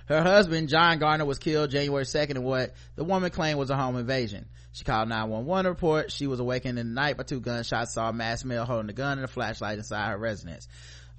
Her 0.07 0.23
husband, 0.23 0.69
John 0.69 0.97
Garner, 0.97 1.25
was 1.25 1.37
killed 1.37 1.69
January 1.69 2.03
2nd 2.03 2.31
in 2.31 2.43
what 2.43 2.73
the 2.95 3.03
woman 3.03 3.29
claimed 3.29 3.59
was 3.59 3.69
a 3.69 3.77
home 3.77 3.95
invasion. 3.95 4.47
She 4.71 4.83
called 4.83 5.09
911 5.09 5.69
report 5.69 6.11
she 6.11 6.25
was 6.25 6.39
awakened 6.39 6.79
in 6.79 6.87
the 6.87 6.93
night 6.93 7.17
by 7.17 7.23
two 7.23 7.39
gunshots, 7.39 7.93
saw 7.93 8.09
a 8.09 8.13
masked 8.13 8.45
male 8.45 8.65
holding 8.65 8.89
a 8.89 8.93
gun 8.93 9.19
and 9.19 9.25
a 9.25 9.27
flashlight 9.27 9.77
inside 9.77 10.09
her 10.09 10.17
residence. 10.17 10.67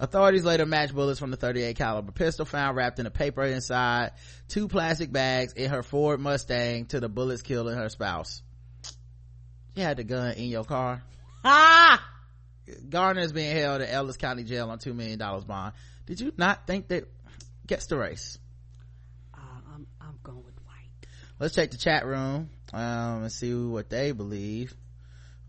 Authorities 0.00 0.44
later 0.44 0.66
matched 0.66 0.94
bullets 0.94 1.20
from 1.20 1.30
the 1.30 1.36
38 1.36 1.76
caliber 1.76 2.10
pistol 2.10 2.46
found 2.46 2.76
wrapped 2.76 2.98
in 2.98 3.06
a 3.06 3.10
paper 3.10 3.44
inside 3.44 4.12
two 4.48 4.66
plastic 4.66 5.12
bags 5.12 5.52
in 5.52 5.70
her 5.70 5.82
Ford 5.82 6.18
Mustang 6.18 6.86
to 6.86 7.00
the 7.00 7.08
bullets 7.08 7.42
killing 7.42 7.76
her 7.76 7.90
spouse. 7.90 8.42
You 9.74 9.82
had 9.82 9.96
the 9.96 10.04
gun 10.04 10.32
in 10.32 10.46
your 10.46 10.64
car. 10.64 11.02
Ah, 11.44 12.04
Garner 12.88 13.20
is 13.20 13.32
being 13.32 13.54
held 13.56 13.80
at 13.82 13.92
Ellis 13.92 14.16
County 14.16 14.44
Jail 14.44 14.68
on 14.70 14.78
$2 14.78 14.94
million 14.94 15.18
bond. 15.18 15.72
Did 16.06 16.20
you 16.20 16.32
not 16.36 16.66
think 16.66 16.88
that 16.88 17.04
gets 17.66 17.86
the 17.86 17.96
race? 17.96 18.38
uh, 19.34 19.38
I'm 19.74 19.86
I'm 20.00 20.18
going 20.22 20.44
with 20.44 20.54
white. 20.64 21.08
let's 21.38 21.54
check 21.54 21.70
the 21.70 21.76
chat 21.78 22.04
room 22.04 22.50
um 22.72 23.22
and 23.22 23.32
see 23.32 23.54
what 23.54 23.88
they 23.88 24.12
believe 24.12 24.74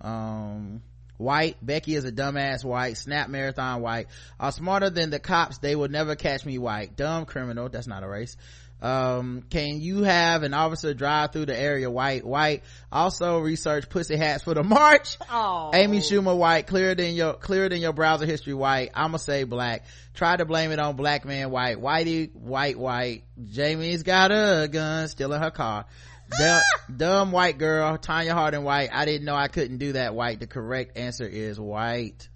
um 0.02 0.81
white 1.18 1.57
becky 1.64 1.95
is 1.95 2.06
a 2.06 2.11
dumbass 2.11 2.64
white 2.64 2.98
snap 2.98 3.30
marathon 3.30 3.81
white 3.81 4.07
are 4.39 4.52
smarter 4.52 4.89
than 4.89 5.10
the 5.11 5.19
cops 5.19 5.57
they 5.60 5.76
will 5.76 5.88
never 5.89 6.15
catch 6.15 6.45
me 6.45 6.57
white 6.57 6.95
dumb 6.95 7.26
criminal 7.26 7.69
that's 7.69 7.88
not 7.88 8.03
a 8.03 8.07
race 8.07 8.38
um 8.82 9.44
can 9.49 9.80
you 9.80 10.03
have 10.03 10.44
an 10.44 10.53
officer 10.53 10.94
drive 10.94 11.32
through 11.32 11.45
the 11.45 11.58
area 11.60 11.90
white 11.90 12.26
white 12.26 12.64
also 12.91 13.40
research 13.40 13.88
pussy 13.90 14.18
hats 14.18 14.44
for 14.44 14.53
the 14.53 14.64
march 14.78 15.18
Oh, 15.30 15.72
Amy 15.74 15.99
Schumer 15.99 16.36
white, 16.36 16.68
clearer 16.68 16.95
than 16.95 17.14
your 17.14 17.34
clearer 17.34 17.70
than 17.70 17.80
your 17.80 17.94
browser 17.94 18.26
history 18.26 18.53
white. 18.53 18.90
I'ma 18.94 19.18
say 19.18 19.44
black. 19.44 19.86
Try 20.14 20.36
to 20.36 20.45
blame 20.45 20.72
it 20.72 20.80
on 20.80 20.95
black 20.95 21.24
man 21.26 21.52
white. 21.52 21.78
Whitey 21.78 22.34
white 22.36 22.78
white. 22.78 23.24
Jamie's 23.49 24.03
got 24.03 24.32
a 24.32 24.68
gun 24.70 25.08
still 25.08 25.32
in 25.34 25.41
her 25.41 25.52
car. 25.52 25.86
Dumb, 26.40 26.62
dumb 26.95 27.32
white 27.34 27.58
girl, 27.58 27.98
Tonya 27.98 28.32
Harding 28.32 28.64
white. 28.64 28.90
I 28.94 29.03
didn't 29.03 29.26
know 29.26 29.36
I 29.36 29.49
couldn't 29.49 29.80
do 29.80 29.94
that 29.94 30.16
white. 30.16 30.40
The 30.40 30.48
correct 30.48 30.98
answer 30.98 31.26
is 31.28 31.60
white. 31.60 32.30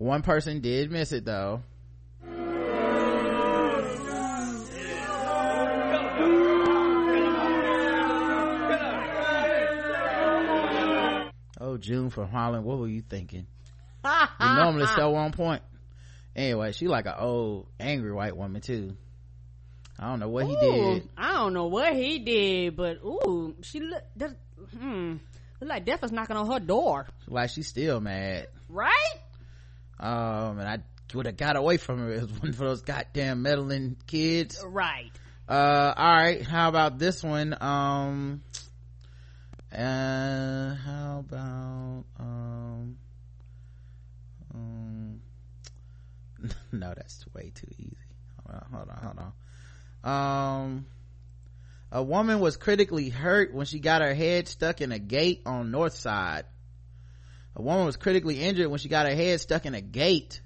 One 0.00 0.22
person 0.22 0.62
did 0.62 0.90
miss 0.90 1.12
it 1.12 1.26
though. 1.26 1.62
Oh, 11.62 11.76
June 11.76 12.08
from 12.08 12.28
Holland, 12.28 12.64
what 12.64 12.78
were 12.78 12.88
you 12.88 13.02
thinking? 13.02 13.46
You 14.04 14.10
normally 14.40 14.86
so 14.86 15.14
on 15.16 15.32
point. 15.32 15.62
Anyway, 16.34 16.72
she 16.72 16.88
like 16.88 17.04
an 17.06 17.14
old, 17.18 17.66
angry 17.78 18.12
white 18.12 18.34
woman 18.36 18.62
too. 18.62 18.96
I 19.98 20.08
don't 20.08 20.20
know 20.20 20.28
what 20.30 20.46
he 20.46 20.56
did. 20.56 21.08
I 21.18 21.34
don't 21.34 21.52
know 21.52 21.66
what 21.66 21.94
he 21.94 22.18
did, 22.20 22.76
but 22.76 22.96
ooh, 23.04 23.54
she 23.62 23.80
look. 23.80 24.02
that- 24.16 24.36
Hmm, 24.78 25.16
look 25.60 25.70
like 25.70 25.84
death 25.84 26.02
is 26.04 26.12
knocking 26.12 26.36
on 26.36 26.50
her 26.50 26.60
door, 26.60 27.06
Like 27.26 27.50
she's 27.50 27.66
still 27.68 28.00
mad. 28.00 28.48
right? 28.68 29.18
Um, 30.00 30.58
and 30.58 30.68
I 30.68 30.78
would 31.14 31.26
have 31.26 31.36
got 31.36 31.56
away 31.56 31.76
from 31.76 31.98
her. 31.98 32.12
It 32.12 32.22
was 32.22 32.32
one 32.32 32.48
of 32.48 32.56
those 32.58 32.82
goddamn 32.82 33.42
meddling 33.42 33.96
kids. 34.06 34.62
Right. 34.66 35.10
Uh, 35.48 35.92
all 35.96 36.16
right. 36.16 36.42
How 36.42 36.68
about 36.68 36.98
this 36.98 37.22
one? 37.22 37.54
Um, 37.60 38.42
uh, 39.72 40.74
how 40.74 41.24
about 41.28 42.04
um, 42.18 42.96
um, 44.54 45.20
no, 46.72 46.92
that's 46.96 47.24
way 47.34 47.52
too 47.54 47.68
easy. 47.78 47.96
Hold 48.46 48.62
on, 48.62 48.72
hold 48.72 48.88
on, 48.88 48.96
hold 48.96 49.18
on. 49.18 50.62
Um, 50.64 50.86
a 51.92 52.02
woman 52.02 52.40
was 52.40 52.56
critically 52.56 53.10
hurt 53.10 53.52
when 53.52 53.66
she 53.66 53.80
got 53.80 54.02
her 54.02 54.14
head 54.14 54.48
stuck 54.48 54.80
in 54.80 54.92
a 54.92 54.98
gate 54.98 55.42
on 55.46 55.70
North 55.70 55.94
Side. 55.94 56.44
A 57.56 57.62
woman 57.62 57.86
was 57.86 57.96
critically 57.96 58.40
injured 58.40 58.68
when 58.68 58.78
she 58.78 58.88
got 58.88 59.06
her 59.06 59.14
head 59.14 59.40
stuck 59.40 59.66
in 59.66 59.74
a 59.74 59.80
gate. 59.80 60.40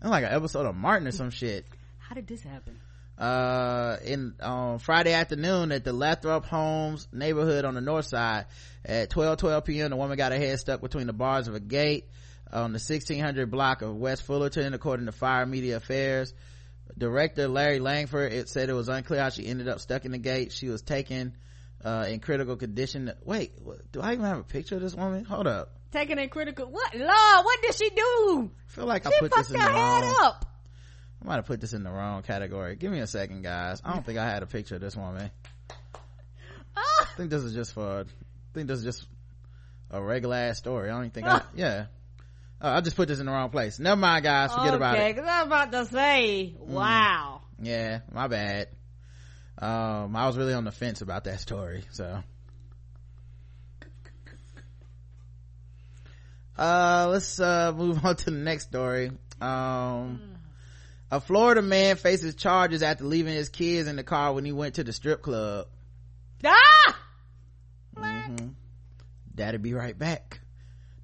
That's 0.00 0.10
like 0.10 0.24
an 0.24 0.32
episode 0.32 0.66
of 0.66 0.74
Martin 0.74 1.06
or 1.08 1.12
some 1.12 1.30
shit. 1.30 1.66
How 1.98 2.14
did 2.14 2.26
this 2.26 2.42
happen? 2.42 2.80
uh 3.18 3.96
in 4.04 4.34
on 4.40 4.78
friday 4.78 5.12
afternoon 5.12 5.72
at 5.72 5.82
the 5.82 5.92
lathrop 5.92 6.46
homes 6.46 7.08
neighborhood 7.12 7.64
on 7.64 7.74
the 7.74 7.80
north 7.80 8.04
side 8.04 8.46
at 8.84 9.10
12 9.10 9.38
12 9.38 9.64
p.m 9.64 9.90
the 9.90 9.96
woman 9.96 10.16
got 10.16 10.30
her 10.30 10.38
head 10.38 10.56
stuck 10.60 10.80
between 10.80 11.08
the 11.08 11.12
bars 11.12 11.48
of 11.48 11.54
a 11.56 11.60
gate 11.60 12.04
on 12.52 12.72
the 12.72 12.78
1600 12.78 13.50
block 13.50 13.82
of 13.82 13.96
west 13.96 14.22
fullerton 14.22 14.72
according 14.72 15.06
to 15.06 15.12
fire 15.12 15.44
media 15.44 15.76
affairs. 15.76 16.32
Director 16.96 17.48
larry 17.48 17.78
langford 17.80 18.32
it 18.32 18.48
said 18.48 18.70
it 18.70 18.72
was 18.72 18.88
unclear 18.88 19.20
how 19.20 19.28
she 19.30 19.46
ended 19.46 19.68
up 19.68 19.80
stuck 19.80 20.04
in 20.04 20.12
the 20.12 20.18
gate. 20.18 20.52
She 20.52 20.68
was 20.68 20.80
taken 20.80 21.36
uh 21.84 22.06
in 22.08 22.20
critical 22.20 22.56
condition. 22.56 23.12
Wait 23.24 23.52
do 23.92 24.00
i 24.00 24.12
even 24.12 24.24
have 24.24 24.38
a 24.38 24.44
picture 24.44 24.76
of 24.76 24.82
this 24.82 24.94
woman? 24.94 25.24
Hold 25.24 25.46
up 25.46 25.77
Taking 25.92 26.18
a 26.18 26.28
critical. 26.28 26.66
What? 26.66 26.94
law 26.94 27.42
what 27.42 27.62
did 27.62 27.74
she 27.74 27.88
do? 27.90 28.50
i 28.68 28.72
feel 28.72 28.86
like 28.86 29.06
i 29.06 29.10
put 29.18 29.32
this 29.34 29.50
in 29.50 29.58
her 29.58 29.66
the 29.66 29.72
head 29.72 30.04
wrong 30.04 30.16
up. 30.22 30.44
I 31.22 31.26
might 31.26 31.36
have 31.36 31.46
put 31.46 31.60
this 31.60 31.72
in 31.72 31.82
the 31.82 31.90
wrong 31.90 32.22
category. 32.22 32.76
Give 32.76 32.92
me 32.92 33.00
a 33.00 33.06
second, 33.06 33.42
guys. 33.42 33.80
I 33.84 33.92
don't 33.92 34.04
think 34.06 34.18
I 34.18 34.28
had 34.28 34.42
a 34.42 34.46
picture 34.46 34.76
of 34.76 34.80
this 34.80 34.96
woman. 34.96 35.30
I 36.76 37.06
think 37.16 37.30
this 37.30 37.42
is 37.42 37.54
just 37.54 37.72
for, 37.72 38.00
I 38.00 38.04
think 38.54 38.68
this 38.68 38.78
is 38.78 38.84
just 38.84 39.06
a 39.90 40.00
regular 40.00 40.36
ass 40.36 40.58
story. 40.58 40.90
I 40.90 40.92
don't 40.92 41.00
even 41.02 41.10
think 41.10 41.26
I, 41.26 41.42
yeah. 41.56 41.86
Uh, 42.60 42.68
I 42.68 42.80
just 42.80 42.96
put 42.96 43.08
this 43.08 43.18
in 43.18 43.26
the 43.26 43.32
wrong 43.32 43.50
place. 43.50 43.78
Never 43.78 44.00
mind, 44.00 44.24
guys. 44.24 44.52
Forget 44.52 44.68
okay, 44.68 44.76
about 44.76 44.98
it. 44.98 45.16
cause 45.16 45.26
I 45.26 45.42
was 45.42 45.46
about 45.46 45.72
to 45.72 45.84
say, 45.86 46.54
wow. 46.58 47.40
Yeah, 47.60 48.00
my 48.12 48.28
bad. 48.28 48.68
Um, 49.58 50.14
I 50.14 50.26
was 50.26 50.36
really 50.36 50.54
on 50.54 50.64
the 50.64 50.72
fence 50.72 51.00
about 51.00 51.24
that 51.24 51.40
story, 51.40 51.84
so. 51.90 52.22
Uh, 56.58 57.08
let's, 57.10 57.38
uh, 57.38 57.72
move 57.74 57.98
on 58.04 58.16
to 58.16 58.24
the 58.26 58.30
next 58.32 58.64
story. 58.64 59.12
Um, 59.40 60.20
a 61.10 61.20
Florida 61.20 61.62
man 61.62 61.96
faces 61.96 62.34
charges 62.34 62.82
after 62.82 63.04
leaving 63.04 63.34
his 63.34 63.48
kids 63.48 63.88
in 63.88 63.96
the 63.96 64.02
car 64.02 64.34
when 64.34 64.44
he 64.44 64.52
went 64.52 64.74
to 64.74 64.84
the 64.84 64.92
strip 64.92 65.22
club. 65.22 65.66
Ah! 66.44 66.96
Mm-hmm. 67.96 68.48
Daddy 69.34 69.58
be 69.58 69.74
right 69.74 69.98
back. 69.98 70.40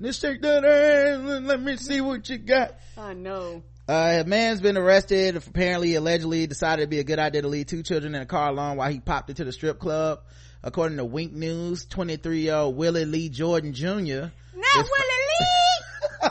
Let's 0.01 0.19
take 0.19 0.43
that 0.43 0.65
ass 0.65 1.43
let 1.45 1.63
me 1.63 1.77
see 1.77 2.01
what 2.01 2.29
you 2.29 2.39
got. 2.39 2.75
I 2.99 3.15
know. 3.15 3.63
Uh, 3.89 4.23
a 4.25 4.29
man's 4.29 4.61
been 4.61 4.77
arrested. 4.77 5.37
Apparently, 5.37 5.95
allegedly 5.95 6.47
decided 6.47 6.83
it'd 6.83 6.91
be 6.91 6.99
a 6.99 7.05
good 7.05 7.19
idea 7.19 7.43
to 7.43 7.49
leave 7.49 7.67
two 7.67 7.83
children 7.83 8.15
in 8.15 8.23
a 8.23 8.27
car 8.27 8.49
alone 8.49 8.77
while 8.77 8.91
he 8.91 8.99
popped 8.99 9.31
into 9.31 9.45
the 9.45 9.53
strip 9.53 9.79
club. 9.79 10.21
According 10.63 10.97
to 10.97 11.05
Wink 11.05 11.33
News, 11.33 11.85
23 11.87 12.41
year 12.41 12.55
old 12.55 12.77
Willie 12.77 13.05
Lee 13.05 13.29
Jordan 13.29 13.73
Jr. 13.73 13.85
Not 13.87 14.31
Willie 14.75 15.14
Lee! 15.41 16.31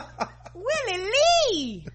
Willie 0.54 1.04
Lee! 1.04 1.86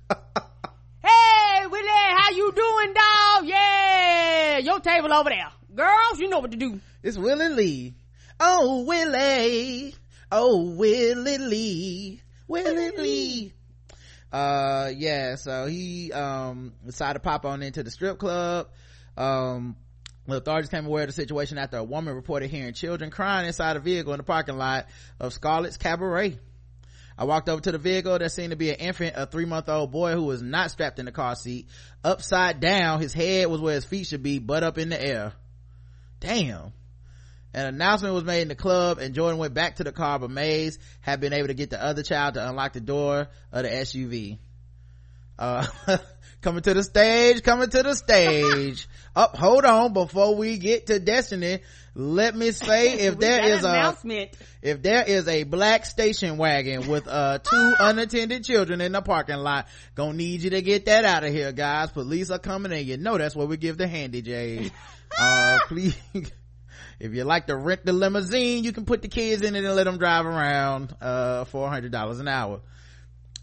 hey, 1.03 1.65
Willie, 1.65 1.87
how 1.87 2.31
you 2.31 2.51
doing, 2.55 2.93
dog? 2.93 3.45
Yeah, 3.47 4.57
your 4.59 4.79
table 4.79 5.13
over 5.13 5.29
there. 5.29 5.49
Girls, 5.73 6.19
you 6.19 6.29
know 6.29 6.39
what 6.39 6.51
to 6.51 6.57
do. 6.57 6.79
It's 7.03 7.17
Willie 7.17 7.49
Lee. 7.49 7.93
Oh, 8.39 8.83
Willie. 8.83 9.95
Oh, 10.31 10.75
Willie 10.75 11.37
Lee. 11.37 12.21
Willie 12.47 12.91
Lee. 12.97 13.53
Uh, 14.31 14.91
yeah, 14.95 15.35
so 15.35 15.65
he, 15.65 16.11
um, 16.11 16.73
decided 16.85 17.15
to 17.15 17.19
pop 17.19 17.45
on 17.45 17.63
into 17.63 17.83
the 17.83 17.91
strip 17.91 18.19
club. 18.19 18.67
Um, 19.17 19.75
the 20.27 20.37
authorities 20.37 20.69
came 20.69 20.85
aware 20.85 21.03
of 21.03 21.09
the 21.09 21.13
situation 21.13 21.57
after 21.57 21.77
a 21.77 21.83
woman 21.83 22.13
reported 22.13 22.51
hearing 22.51 22.73
children 22.73 23.09
crying 23.09 23.47
inside 23.47 23.75
a 23.75 23.79
vehicle 23.79 24.13
in 24.13 24.17
the 24.17 24.23
parking 24.23 24.57
lot 24.57 24.85
of 25.19 25.33
Scarlett's 25.33 25.77
Cabaret. 25.77 26.37
I 27.19 27.25
walked 27.25 27.49
over 27.49 27.59
to 27.59 27.73
the 27.73 27.77
vehicle. 27.77 28.17
There 28.17 28.29
seemed 28.29 28.51
to 28.51 28.55
be 28.55 28.69
an 28.69 28.77
infant, 28.77 29.15
a 29.17 29.25
three 29.25 29.43
month 29.43 29.67
old 29.67 29.91
boy 29.91 30.13
who 30.13 30.23
was 30.23 30.41
not 30.41 30.71
strapped 30.71 30.99
in 30.99 31.05
the 31.05 31.11
car 31.11 31.35
seat. 31.35 31.67
Upside 32.01 32.61
down, 32.61 33.01
his 33.01 33.11
head 33.11 33.47
was 33.47 33.59
where 33.59 33.75
his 33.75 33.83
feet 33.83 34.07
should 34.07 34.23
be, 34.23 34.39
butt 34.39 34.63
up 34.63 34.77
in 34.77 34.87
the 34.87 35.05
air. 35.05 35.33
Damn. 36.21 36.71
An 37.53 37.65
announcement 37.65 38.13
was 38.13 38.23
made 38.23 38.43
in 38.43 38.47
the 38.47 38.55
club 38.55 38.99
and 38.99 39.13
Jordan 39.13 39.37
went 39.37 39.53
back 39.53 39.75
to 39.75 39.83
the 39.83 39.91
car, 39.91 40.17
but 40.17 40.31
Mays 40.31 40.79
had 41.01 41.19
been 41.19 41.33
able 41.33 41.47
to 41.47 41.53
get 41.53 41.71
the 41.71 41.83
other 41.83 42.03
child 42.03 42.35
to 42.35 42.47
unlock 42.47 42.71
the 42.71 42.79
door 42.79 43.27
of 43.51 43.63
the 43.63 43.69
SUV. 43.69 44.37
Uh, 45.37 45.67
coming 46.41 46.61
to 46.61 46.73
the 46.73 46.83
stage, 46.83 47.43
coming 47.43 47.69
to 47.69 47.83
the 47.83 47.95
stage. 47.95 48.87
Up, 49.13 49.35
hold 49.35 49.65
on, 49.65 49.91
before 49.91 50.35
we 50.35 50.57
get 50.57 50.87
to 50.87 50.99
Destiny, 50.99 51.59
let 51.99 52.33
me 52.33 52.51
say 52.51 52.93
if 52.99 53.19
there 53.19 53.43
is 53.45 53.63
a, 53.65 53.97
if 54.61 54.81
there 54.81 55.03
is 55.03 55.27
a 55.27 55.43
black 55.43 55.85
station 55.85 56.37
wagon 56.37 56.87
with 56.87 57.07
uh 57.07 57.39
two 57.39 57.73
unattended 57.79 58.43
children 58.45 58.79
in 58.79 58.93
the 58.93 59.01
parking 59.01 59.35
lot 59.35 59.67
gonna 59.95 60.13
need 60.13 60.41
you 60.41 60.51
to 60.51 60.61
get 60.61 60.85
that 60.85 61.03
out 61.03 61.23
of 61.23 61.33
here 61.33 61.51
guys. 61.51 61.91
Police 61.91 62.31
are 62.31 62.39
coming 62.39 62.71
and 62.71 62.85
you 62.85 62.97
know 62.97 63.17
that's 63.17 63.35
where 63.35 63.45
we 63.45 63.57
give 63.57 63.77
the 63.77 63.87
handy 63.87 64.21
j's 64.21 64.71
uh 65.19 65.57
please 65.67 65.97
if 66.99 67.13
you 67.13 67.23
like 67.25 67.47
to 67.47 67.55
rent 67.55 67.85
the 67.85 67.93
limousine 67.93 68.63
you 68.63 68.71
can 68.71 68.85
put 68.85 69.01
the 69.01 69.07
kids 69.09 69.41
in 69.41 69.55
it 69.55 69.65
and 69.65 69.75
let 69.75 69.83
them 69.83 69.97
drive 69.97 70.25
around 70.25 70.95
uh 71.01 71.43
four 71.45 71.69
hundred 71.69 71.91
dollars 71.91 72.19
an 72.19 72.27
hour. 72.29 72.61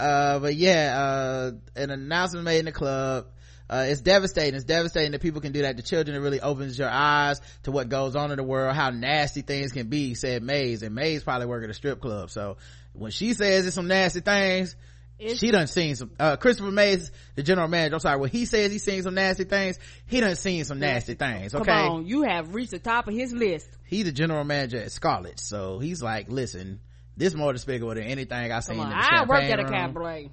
Uh 0.01 0.39
but 0.39 0.55
yeah 0.55 0.95
uh 0.99 1.51
an 1.75 1.91
announcement 1.91 2.45
made 2.45 2.61
in 2.61 2.65
the 2.65 2.73
club 2.73 3.27
uh, 3.69 3.87
it's 3.89 4.01
devastating. 4.01 4.55
It's 4.55 4.65
devastating 4.65 5.13
that 5.13 5.21
people 5.21 5.41
can 5.41 5.53
do 5.53 5.63
that 5.63 5.77
to 5.77 5.83
children. 5.83 6.17
It 6.17 6.21
really 6.21 6.41
opens 6.41 6.79
your 6.79 6.89
eyes 6.89 7.41
to 7.65 7.73
what 7.73 7.89
goes 7.89 8.15
on 8.17 8.31
in 8.31 8.37
the 8.37 8.43
world, 8.45 8.75
how 8.77 8.91
nasty 8.91 9.43
things 9.43 9.73
can 9.73 9.89
be, 9.89 10.15
said 10.15 10.43
Mays. 10.43 10.83
And 10.83 10.95
Mays 10.95 11.23
probably 11.25 11.47
work 11.47 11.65
at 11.65 11.71
a 11.71 11.75
strip 11.75 12.01
club. 12.01 12.31
So 12.31 12.57
when 12.93 13.11
she 13.11 13.33
says 13.35 13.67
it's 13.67 13.75
some 13.75 13.89
nasty 13.89 14.21
things, 14.21 14.77
It's- 15.19 15.39
she 15.39 15.51
done 15.51 15.67
seen 15.67 15.97
some, 15.97 16.11
uh, 16.21 16.37
Christopher 16.37 16.71
Mays, 16.71 17.11
the 17.37 17.43
general 17.43 17.69
manager, 17.69 17.95
I'm 17.95 18.01
sorry, 18.01 18.19
when 18.21 18.29
he 18.31 18.45
says 18.45 18.71
he's 18.71 18.85
seen 18.85 19.03
some 19.03 19.15
nasty 19.15 19.45
things, 19.45 19.79
he 20.07 20.21
done 20.21 20.37
seen 20.37 20.63
some 20.65 20.79
nasty 20.79 21.15
things, 21.15 21.55
okay? 21.55 21.65
Come 21.65 21.91
on, 21.91 22.07
you 22.07 22.23
have 22.25 22.55
reached 22.55 22.73
the 22.73 22.79
top 22.79 23.09
of 23.09 23.15
his 23.15 23.33
list. 23.33 23.67
He's 23.85 24.05
the 24.05 24.13
general 24.13 24.45
manager 24.45 24.77
at 24.79 24.93
Scarlet. 24.93 25.41
So 25.41 25.79
he's 25.79 26.03
like, 26.03 26.31
listen, 26.31 26.81
this 27.17 27.35
more 27.35 27.55
despicable 27.55 27.95
than 27.95 28.05
anything 28.05 28.53
i've 28.53 28.63
seen 28.63 28.79
on, 28.79 28.89
in 28.89 28.91
the 28.91 28.97
I 28.97 29.25
worked 29.25 29.45
at 29.45 29.59
a 29.59 29.65
cabaret. 29.65 30.31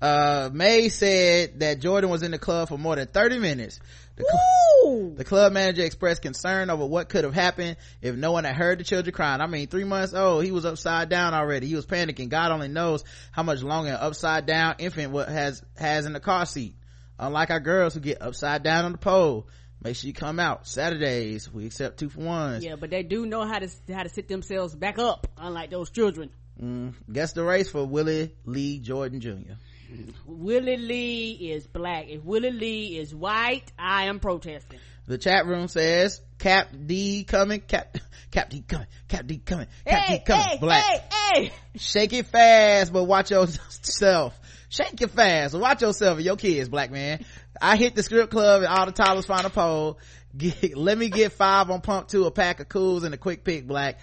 Uh 0.00 0.48
may 0.52 0.88
said 0.88 1.60
that 1.60 1.80
jordan 1.80 2.08
was 2.10 2.22
in 2.22 2.30
the 2.30 2.38
club 2.38 2.68
for 2.68 2.78
more 2.78 2.96
than 2.96 3.06
30 3.06 3.38
minutes. 3.38 3.80
The, 4.16 4.24
cl- 4.24 5.10
the 5.14 5.24
club 5.24 5.52
manager 5.52 5.84
expressed 5.84 6.22
concern 6.22 6.70
over 6.70 6.84
what 6.84 7.08
could 7.08 7.22
have 7.22 7.34
happened 7.34 7.76
if 8.02 8.16
no 8.16 8.32
one 8.32 8.42
had 8.42 8.56
heard 8.56 8.78
the 8.80 8.84
children 8.84 9.14
crying. 9.14 9.40
I 9.40 9.46
mean 9.46 9.68
three 9.68 9.84
months 9.84 10.12
old 10.12 10.44
he 10.44 10.50
was 10.50 10.64
upside 10.64 11.08
down 11.08 11.34
already. 11.34 11.68
He 11.68 11.76
was 11.76 11.86
panicking. 11.86 12.28
God 12.28 12.50
only 12.50 12.66
knows 12.66 13.04
how 13.30 13.44
much 13.44 13.62
longer 13.62 13.90
an 13.90 13.96
upside 14.00 14.46
down 14.46 14.74
infant 14.78 15.12
what 15.12 15.28
has 15.28 15.62
has 15.76 16.04
in 16.06 16.12
the 16.14 16.20
car 16.20 16.46
seat. 16.46 16.74
Unlike 17.18 17.50
our 17.50 17.60
girls 17.60 17.94
who 17.94 18.00
get 18.00 18.20
upside 18.20 18.62
down 18.64 18.84
on 18.86 18.92
the 18.92 18.98
pole 18.98 19.46
make 19.82 19.94
sure 19.94 20.08
you 20.08 20.14
come 20.14 20.40
out. 20.40 20.66
Saturdays 20.66 21.52
we 21.52 21.66
accept 21.66 21.98
two 22.00 22.08
for 22.08 22.20
ones. 22.20 22.64
Yeah, 22.64 22.74
but 22.74 22.90
they 22.90 23.04
do 23.04 23.24
know 23.26 23.46
how 23.46 23.60
to 23.60 23.68
how 23.92 24.02
to 24.02 24.08
sit 24.08 24.26
themselves 24.28 24.74
back 24.74 24.98
up, 24.98 25.28
unlike 25.36 25.70
those 25.70 25.90
children. 25.90 26.30
mm, 26.60 26.92
guess 27.12 27.34
the 27.34 27.44
race 27.44 27.70
for 27.70 27.84
willie 27.86 28.34
lee 28.44 28.80
jordan 28.80 29.20
jr 29.20 29.52
Willie 30.26 30.76
Lee 30.76 31.32
is 31.52 31.66
black. 31.66 32.08
If 32.08 32.24
Willie 32.24 32.50
Lee 32.50 32.98
is 32.98 33.14
white, 33.14 33.72
I 33.78 34.04
am 34.04 34.20
protesting. 34.20 34.78
The 35.06 35.18
chat 35.18 35.46
room 35.46 35.68
says 35.68 36.20
Cap 36.38 36.68
D 36.86 37.24
coming, 37.24 37.60
Cap 37.60 37.96
Cap 38.30 38.50
D 38.50 38.60
coming, 38.60 38.86
Cap 39.08 39.26
D 39.26 39.38
coming, 39.38 39.66
Cap 39.86 40.04
Hey, 40.04 40.18
D 40.18 40.24
coming, 40.24 40.46
hey, 40.46 40.58
black. 40.58 40.84
hey, 40.84 41.02
hey! 41.34 41.52
Shake 41.76 42.12
it 42.12 42.26
fast, 42.26 42.92
but 42.92 43.04
watch 43.04 43.30
yourself. 43.30 44.38
Shake 44.68 45.00
it 45.00 45.10
fast, 45.10 45.52
but 45.52 45.60
watch 45.62 45.80
yourself 45.80 46.18
and 46.18 46.26
your 46.26 46.36
kids, 46.36 46.68
black 46.68 46.90
man. 46.90 47.24
I 47.60 47.76
hit 47.76 47.94
the 47.94 48.02
strip 48.02 48.30
club 48.30 48.62
and 48.62 48.68
all 48.70 48.84
the 48.84 48.92
toddlers 48.92 49.24
find 49.24 49.46
a 49.46 49.50
pole. 49.50 49.98
Get, 50.36 50.76
let 50.76 50.98
me 50.98 51.08
get 51.08 51.32
five 51.32 51.70
on 51.70 51.80
pump 51.80 52.08
two, 52.08 52.26
a 52.26 52.30
pack 52.30 52.60
of 52.60 52.68
cools 52.68 53.02
and 53.04 53.14
a 53.14 53.18
quick 53.18 53.44
pick, 53.44 53.66
black. 53.66 53.98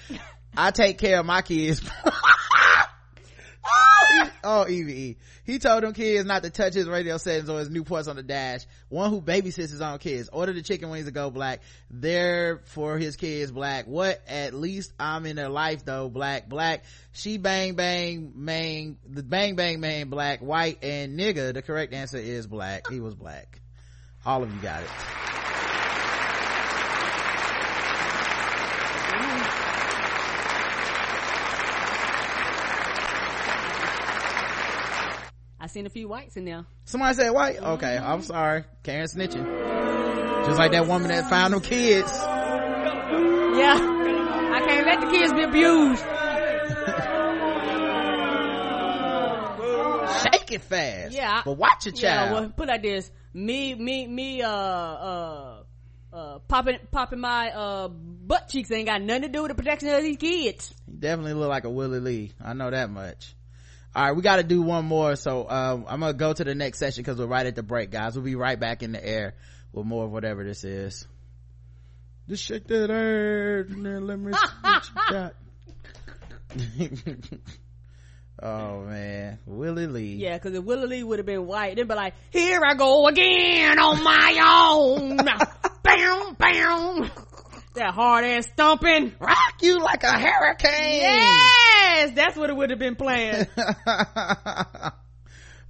I 0.57 0.72
take 0.72 0.98
care 0.98 1.20
of 1.20 1.26
my 1.26 1.44
kids. 1.44 1.88
oh, 3.68 4.32
oh 4.44 4.68
Evie. 4.68 5.18
He 5.44 5.60
told 5.60 5.84
them 5.84 5.94
kids 5.94 6.26
not 6.26 6.44
to 6.44 6.50
touch 6.50 6.74
his 6.74 6.88
radio 6.88 7.18
settings 7.18 7.50
or 7.50 7.60
his 7.60 7.70
Newports 7.70 8.08
on 8.08 8.16
the 8.16 8.24
dash. 8.24 8.66
One 8.90 9.10
who 9.10 9.22
babysits 9.22 9.72
his 9.72 9.82
own 9.82 10.00
kids. 10.00 10.30
Order 10.32 10.54
the 10.54 10.62
chicken 10.62 10.90
wings 10.90 11.06
to 11.06 11.12
go 11.12 11.30
black. 11.30 11.62
They're 11.90 12.62
for 12.66 12.98
his 12.98 13.16
kids 13.16 13.52
black. 13.52 13.86
What? 13.86 14.22
At 14.28 14.54
least 14.54 14.94
I'm 15.00 15.26
in 15.26 15.36
their 15.36 15.50
life 15.50 15.86
though. 15.86 16.10
Black, 16.10 16.50
black. 16.50 16.86
She 17.14 17.38
bang 17.38 17.76
bang 17.76 18.34
man. 18.36 18.98
The 19.08 19.24
bang 19.24 19.56
bang 19.56 19.80
man 19.80 20.10
black, 20.10 20.40
white 20.40 20.84
and 20.84 21.20
nigga. 21.20 21.54
The 21.54 21.62
correct 21.62 21.94
answer 21.94 22.18
is 22.18 22.48
black. 22.48 22.90
He 22.90 23.00
was 23.00 23.16
black. 23.16 23.62
All 24.26 24.42
of 24.42 24.54
you 24.54 24.62
got 24.62 24.82
it. 24.82 25.44
Seen 35.76 35.85
a 35.85 35.89
few 35.89 36.07
whites 36.07 36.38
in 36.38 36.45
there. 36.45 36.65
Somebody 36.85 37.15
said 37.15 37.31
white. 37.31 37.61
Okay, 37.61 37.97
I'm 37.97 38.22
sorry. 38.22 38.64
Karen 38.84 39.07
snitching. 39.07 39.45
Just 40.45 40.57
like 40.57 40.72
that 40.72 40.88
woman 40.88 41.10
that 41.10 41.30
found 41.30 41.53
them 41.53 41.60
kids. 41.60 42.10
Yeah, 42.18 43.76
I 43.77 44.64
can't 44.65 44.88
let 44.88 45.02
the 45.02 45.07
kids 45.11 45.34
be 45.34 45.43
abused. 45.43 46.03
Shake 50.23 50.52
it 50.53 50.61
fast. 50.61 51.14
Yeah, 51.14 51.30
I- 51.30 51.41
But 51.43 51.57
watch 51.57 51.85
your 51.85 51.93
Yeah, 51.95 52.27
child. 52.27 52.31
well, 52.39 52.49
put 52.56 52.68
like 52.69 52.81
this: 52.81 53.11
me, 53.34 53.76
me, 53.76 54.07
me, 54.07 54.41
uh, 54.41 54.49
uh, 54.49 55.64
uh, 56.14 56.39
popping, 56.47 56.80
popping 56.91 57.19
my 57.19 57.52
uh 57.52 57.89
butt 57.89 58.47
cheeks 58.47 58.72
ain't 58.72 58.88
got 58.88 59.02
nothing 59.02 59.23
to 59.23 59.27
do 59.27 59.41
with 59.41 59.49
the 59.49 59.56
protection 59.56 59.89
of 59.89 60.02
these 60.03 60.15
kids. 60.18 60.73
He 60.85 60.93
definitely 60.93 61.34
look 61.34 61.49
like 61.49 61.65
a 61.65 61.69
Willie 61.69 61.99
Lee. 61.99 62.31
I 62.41 62.53
know 62.53 62.69
that 62.72 62.89
much. 62.89 63.35
All 63.95 64.03
right, 64.03 64.11
we 64.11 64.22
got 64.22 64.35
to 64.38 64.43
do 64.43 64.61
one 64.61 64.84
more. 64.85 65.15
So 65.15 65.49
um, 65.49 65.85
I'm 65.88 66.01
gonna 66.01 66.13
go 66.13 66.34
to 66.34 66.43
the 66.43 66.53
next 66.53 66.80
session 66.80 67.01
because 67.01 67.17
we're 67.17 67.27
right 67.27 67.45
at 67.45 67.55
the 67.55 67.63
break, 67.63 67.91
guys. 67.91 68.15
We'll 68.15 68.26
be 68.26 68.35
right 68.35 68.59
back 68.59 68.84
in 68.84 68.91
the 68.91 69.01
air 69.03 69.35
with 69.72 69.85
more 69.85 70.03
of 70.03 70.11
whatever 70.11 70.43
this 70.43 70.65
is. 70.65 71.07
Just 72.27 72.43
shake 72.43 72.67
that 72.67 72.89
air 72.89 73.59
and 73.61 73.85
then 73.85 74.05
let 74.05 74.19
me 74.19 74.34
see 74.34 74.39
what 74.61 74.89
you 74.89 75.01
got. 75.11 75.34
oh 78.43 78.81
man 78.85 79.39
willie 79.45 79.88
lee 79.88 80.15
Yeah, 80.15 80.38
because 80.38 80.53
if 80.53 80.63
Willie 80.63 80.88
Lee 80.88 81.03
would 81.03 81.19
have 81.19 81.26
been 81.26 81.45
white, 81.47 81.76
they'd 81.76 81.88
be 81.88 81.93
like, 81.95 82.13
"Here 82.31 82.61
I 82.65 82.73
go 82.76 83.07
again 83.07 83.77
on 83.80 84.03
my 84.03 84.39
own." 84.72 85.17
bam, 85.84 86.34
bam. 86.35 87.11
That 87.76 87.93
hard 87.93 88.26
ass 88.26 88.47
stomping. 88.47 89.14
rock 89.19 89.61
you 89.61 89.80
like 89.80 90.03
a 90.03 90.18
hurricane 90.19 91.02
Yes, 91.02 92.11
that's 92.15 92.35
what 92.38 92.49
it 92.49 92.56
would 92.56 92.69
have 92.69 92.80
been 92.80 92.95
playing. 92.95 93.47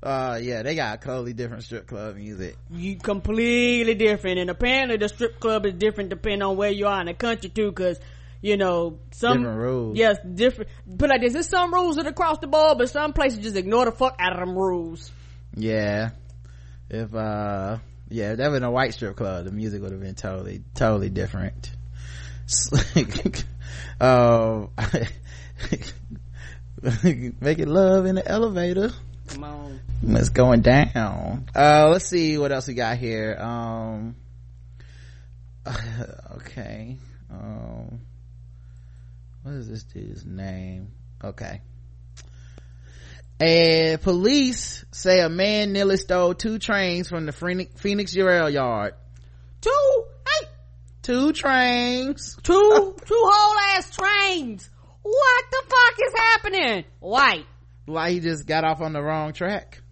uh 0.04 0.40
yeah 0.42 0.62
they 0.62 0.76
got 0.76 1.02
totally 1.02 1.34
different 1.34 1.64
strip 1.64 1.88
club 1.88 2.16
music 2.16 2.56
you 2.70 2.96
completely 2.98 3.96
different, 3.96 4.40
and 4.40 4.50
apparently 4.50 4.98
the 4.98 5.10
strip 5.10 5.40
club 5.40 5.66
is 5.66 5.74
different 5.74 6.10
depending 6.10 6.44
on 6.44 6.56
where 6.58 6.70
you 6.70 6.86
are 6.88 7.00
in 7.02 7.08
the 7.08 7.14
country 7.14 7.50
too, 7.50 7.70
because. 7.70 8.00
You 8.42 8.58
know, 8.58 9.00
some 9.10 9.38
Different 9.40 9.58
rules. 9.58 9.98
Yes, 9.98 10.18
different. 10.22 10.70
But 10.86 11.10
like, 11.10 11.22
this, 11.22 11.34
there's 11.34 11.50
some 11.50 11.74
rules 11.74 11.96
that 11.96 12.06
across 12.06 12.38
the 12.38 12.46
board, 12.46 12.78
but 12.78 12.92
some 12.92 13.12
places 13.12 13.40
just 13.40 13.56
ignore 13.56 13.86
the 13.86 13.92
fuck 13.92 14.18
out 14.20 14.34
of 14.34 14.40
them 14.40 14.56
rules. 14.56 15.10
yeah 15.56 16.12
if 16.90 17.16
uh 17.16 17.78
yeah 18.10 18.32
if 18.34 18.38
that 18.38 18.52
was 18.52 18.62
a 18.62 18.70
white 18.70 18.94
strip 18.94 19.16
club 19.16 19.46
the 19.46 19.52
music 19.52 19.82
would 19.82 19.92
have 19.92 20.02
been 20.02 20.14
totally 20.14 20.62
totally 20.76 21.10
different 21.10 21.72
um 24.02 24.70
making 27.40 27.68
love 27.68 28.06
in 28.06 28.16
the 28.16 28.28
elevator. 28.28 28.92
Come 29.28 29.44
on. 29.44 29.80
it's 30.04 30.30
going 30.30 30.62
down. 30.62 31.48
Uh 31.56 31.90
let's 31.90 32.06
see 32.06 32.38
what 32.38 32.52
else 32.52 32.68
we 32.68 32.74
got 32.74 32.98
here. 32.98 33.36
Um 33.40 34.16
okay. 36.36 36.98
Um 37.32 38.02
what 39.44 39.54
is 39.56 39.70
this 39.70 39.84
dude's 39.84 40.26
name? 40.26 40.92
Okay. 41.24 41.62
And 43.40 44.02
police 44.02 44.86
say 44.92 45.20
a 45.20 45.30
man 45.30 45.74
nearly 45.74 45.98
stole 45.98 46.34
two 46.34 46.58
trains 46.58 47.10
from 47.10 47.26
the 47.26 47.32
Phoenix, 47.32 47.80
Phoenix 47.80 48.16
rail 48.16 48.50
yard. 48.50 48.94
Two, 49.62 50.06
Two 51.06 51.34
trains. 51.34 52.36
two, 52.42 52.96
two 53.06 53.22
whole 53.24 53.78
ass 53.78 53.96
trains. 53.96 54.68
What 55.04 55.46
the 55.52 55.64
fuck 55.68 56.08
is 56.08 56.14
happening? 56.18 56.84
White. 57.00 57.46
Why 57.86 58.10
he 58.10 58.20
just 58.20 58.48
got 58.48 58.64
off 58.64 58.82
on 58.82 58.94
the 58.94 59.04
wrong 59.04 59.32
track? 59.32 59.84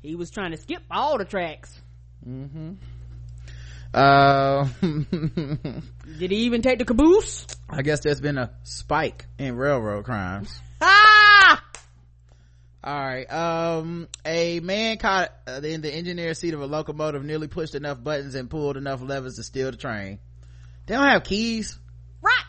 He 0.00 0.14
was 0.14 0.30
trying 0.30 0.52
to 0.52 0.56
skip 0.58 0.82
all 0.88 1.18
the 1.18 1.24
tracks. 1.24 1.76
Mm-hmm. 2.24 2.74
Uh, 3.92 4.68
Did 4.80 6.30
he 6.30 6.36
even 6.44 6.62
take 6.62 6.78
the 6.78 6.84
caboose? 6.84 7.48
I 7.68 7.82
guess 7.82 7.98
there's 8.04 8.20
been 8.20 8.38
a 8.38 8.52
spike 8.62 9.26
in 9.40 9.56
railroad 9.56 10.04
crimes. 10.04 10.56
All 12.82 12.98
right. 12.98 13.30
Um, 13.30 14.08
a 14.24 14.60
man 14.60 14.96
caught 14.96 15.32
uh, 15.46 15.60
in 15.62 15.82
the 15.82 15.92
engineer 15.92 16.32
seat 16.34 16.54
of 16.54 16.62
a 16.62 16.66
locomotive 16.66 17.24
nearly 17.24 17.46
pushed 17.46 17.74
enough 17.74 18.02
buttons 18.02 18.34
and 18.34 18.48
pulled 18.48 18.76
enough 18.76 19.02
levers 19.02 19.36
to 19.36 19.42
steal 19.42 19.70
the 19.70 19.76
train. 19.76 20.18
They 20.86 20.94
don't 20.94 21.06
have 21.06 21.24
keys. 21.24 21.78
Right. 22.22 22.44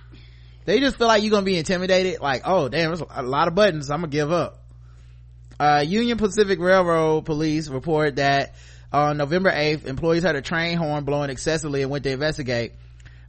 They 0.65 0.79
just 0.79 0.97
feel 0.97 1.07
like 1.07 1.21
you're 1.23 1.31
gonna 1.31 1.45
be 1.45 1.57
intimidated. 1.57 2.21
Like, 2.21 2.43
oh 2.45 2.69
damn, 2.69 2.89
there's 2.89 3.01
a 3.01 3.23
lot 3.23 3.49
of 3.49 3.55
buttons. 3.55 3.89
I'm 3.89 4.01
gonna 4.01 4.11
give 4.11 4.31
up. 4.31 4.63
Uh, 5.59 5.83
Union 5.85 6.17
Pacific 6.17 6.59
Railroad 6.59 7.25
police 7.25 7.67
report 7.67 8.15
that 8.15 8.55
on 8.91 9.17
November 9.17 9.51
8th, 9.51 9.85
employees 9.85 10.23
heard 10.23 10.35
a 10.35 10.41
train 10.41 10.77
horn 10.77 11.03
blowing 11.03 11.29
excessively 11.29 11.81
and 11.81 11.91
went 11.91 12.03
to 12.05 12.11
investigate. 12.11 12.73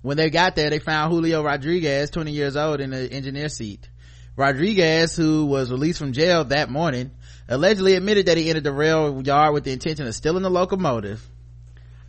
When 0.03 0.17
they 0.17 0.31
got 0.31 0.57
there, 0.57 0.71
they 0.71 0.79
found 0.79 1.13
Julio 1.13 1.43
Rodriguez, 1.45 2.11
20 2.11 2.33
years 2.33 2.57
old, 2.57 2.81
in 2.81 2.91
the 2.91 3.13
engineer 3.13 3.49
seat. 3.49 3.89
Rodriguez, 4.37 5.17
who 5.17 5.47
was 5.47 5.71
released 5.71 5.99
from 5.99 6.13
jail 6.13 6.45
that 6.47 6.71
morning, 6.71 7.11
allegedly 7.49 7.95
admitted 7.95 8.27
that 8.27 8.37
he 8.37 8.49
entered 8.49 8.65
the 8.65 8.73
rail 8.73 9.23
yard 9.23 9.53
with 9.53 9.65
the 9.65 9.73
intention 9.73 10.07
of 10.07 10.15
stealing 10.15 10.43
the 10.43 10.51
locomotive. 10.51 11.23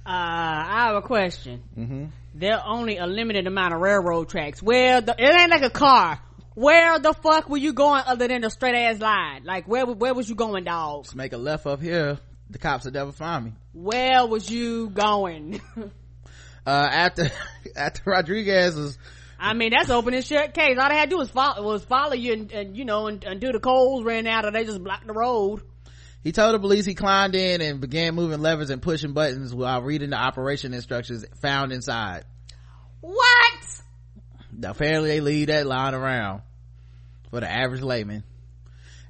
Uh, 0.05 0.09
I 0.09 0.85
have 0.87 0.95
a 0.95 1.01
question. 1.01 1.63
Mm-hmm. 1.77 2.05
There 2.35 2.55
are 2.55 2.63
only 2.65 2.97
a 2.97 3.07
limited 3.07 3.47
amount 3.47 3.73
of 3.73 3.81
railroad 3.81 4.29
tracks. 4.29 4.61
Where 4.61 5.01
the, 5.01 5.15
it 5.17 5.33
ain't 5.33 5.51
like 5.51 5.63
a 5.63 5.69
car. 5.69 6.19
Where 6.55 6.99
the 6.99 7.13
fuck 7.13 7.49
were 7.49 7.57
you 7.57 7.73
going 7.73 8.03
other 8.05 8.27
than 8.27 8.43
a 8.43 8.49
straight 8.49 8.75
ass 8.75 8.99
line? 8.99 9.43
Like 9.43 9.67
where 9.67 9.85
where 9.85 10.13
was 10.13 10.29
you 10.29 10.35
going, 10.35 10.65
dog? 10.65 10.99
Let's 10.99 11.15
make 11.15 11.33
a 11.33 11.37
left 11.37 11.65
up 11.65 11.81
here. 11.81 12.19
The 12.49 12.57
cops 12.59 12.85
will 12.85 12.91
never 12.91 13.11
find 13.11 13.45
me. 13.45 13.53
Where 13.73 14.25
was 14.25 14.49
you 14.49 14.89
going? 14.89 15.61
Uh, 16.65 16.87
after, 16.89 17.29
after 17.75 18.01
Rodriguez 18.05 18.75
was 18.77 18.97
I 19.43 19.53
mean, 19.53 19.71
that's 19.71 19.89
open 19.89 20.13
and 20.13 20.23
shut 20.23 20.53
case. 20.53 20.77
All 20.79 20.87
they 20.87 20.95
had 20.95 21.09
to 21.09 21.15
do 21.15 21.17
was 21.17 21.29
follow, 21.29 21.63
was 21.63 21.83
follow 21.83 22.13
you 22.13 22.31
and, 22.31 22.51
and 22.53 22.77
you 22.77 22.85
know, 22.85 23.07
and, 23.07 23.21
and 23.25 23.41
do 23.41 23.51
the 23.51 23.59
coals 23.59 24.05
ran 24.05 24.25
out 24.25 24.45
or 24.45 24.51
they 24.51 24.63
just 24.63 24.81
blocked 24.81 25.05
the 25.05 25.11
road. 25.11 25.61
He 26.23 26.31
told 26.31 26.55
the 26.55 26.59
police 26.59 26.85
he 26.85 26.95
climbed 26.95 27.35
in 27.35 27.59
and 27.59 27.81
began 27.81 28.15
moving 28.15 28.39
levers 28.39 28.69
and 28.69 28.81
pushing 28.81 29.11
buttons 29.11 29.53
while 29.53 29.81
reading 29.81 30.11
the 30.11 30.15
operation 30.15 30.73
instructions 30.73 31.25
found 31.41 31.73
inside. 31.73 32.23
What? 33.01 33.81
Apparently 34.63 35.09
they 35.09 35.19
leave 35.19 35.47
that 35.47 35.67
lying 35.67 35.93
around 35.93 36.41
for 37.29 37.41
the 37.41 37.51
average 37.51 37.81
layman. 37.81 38.23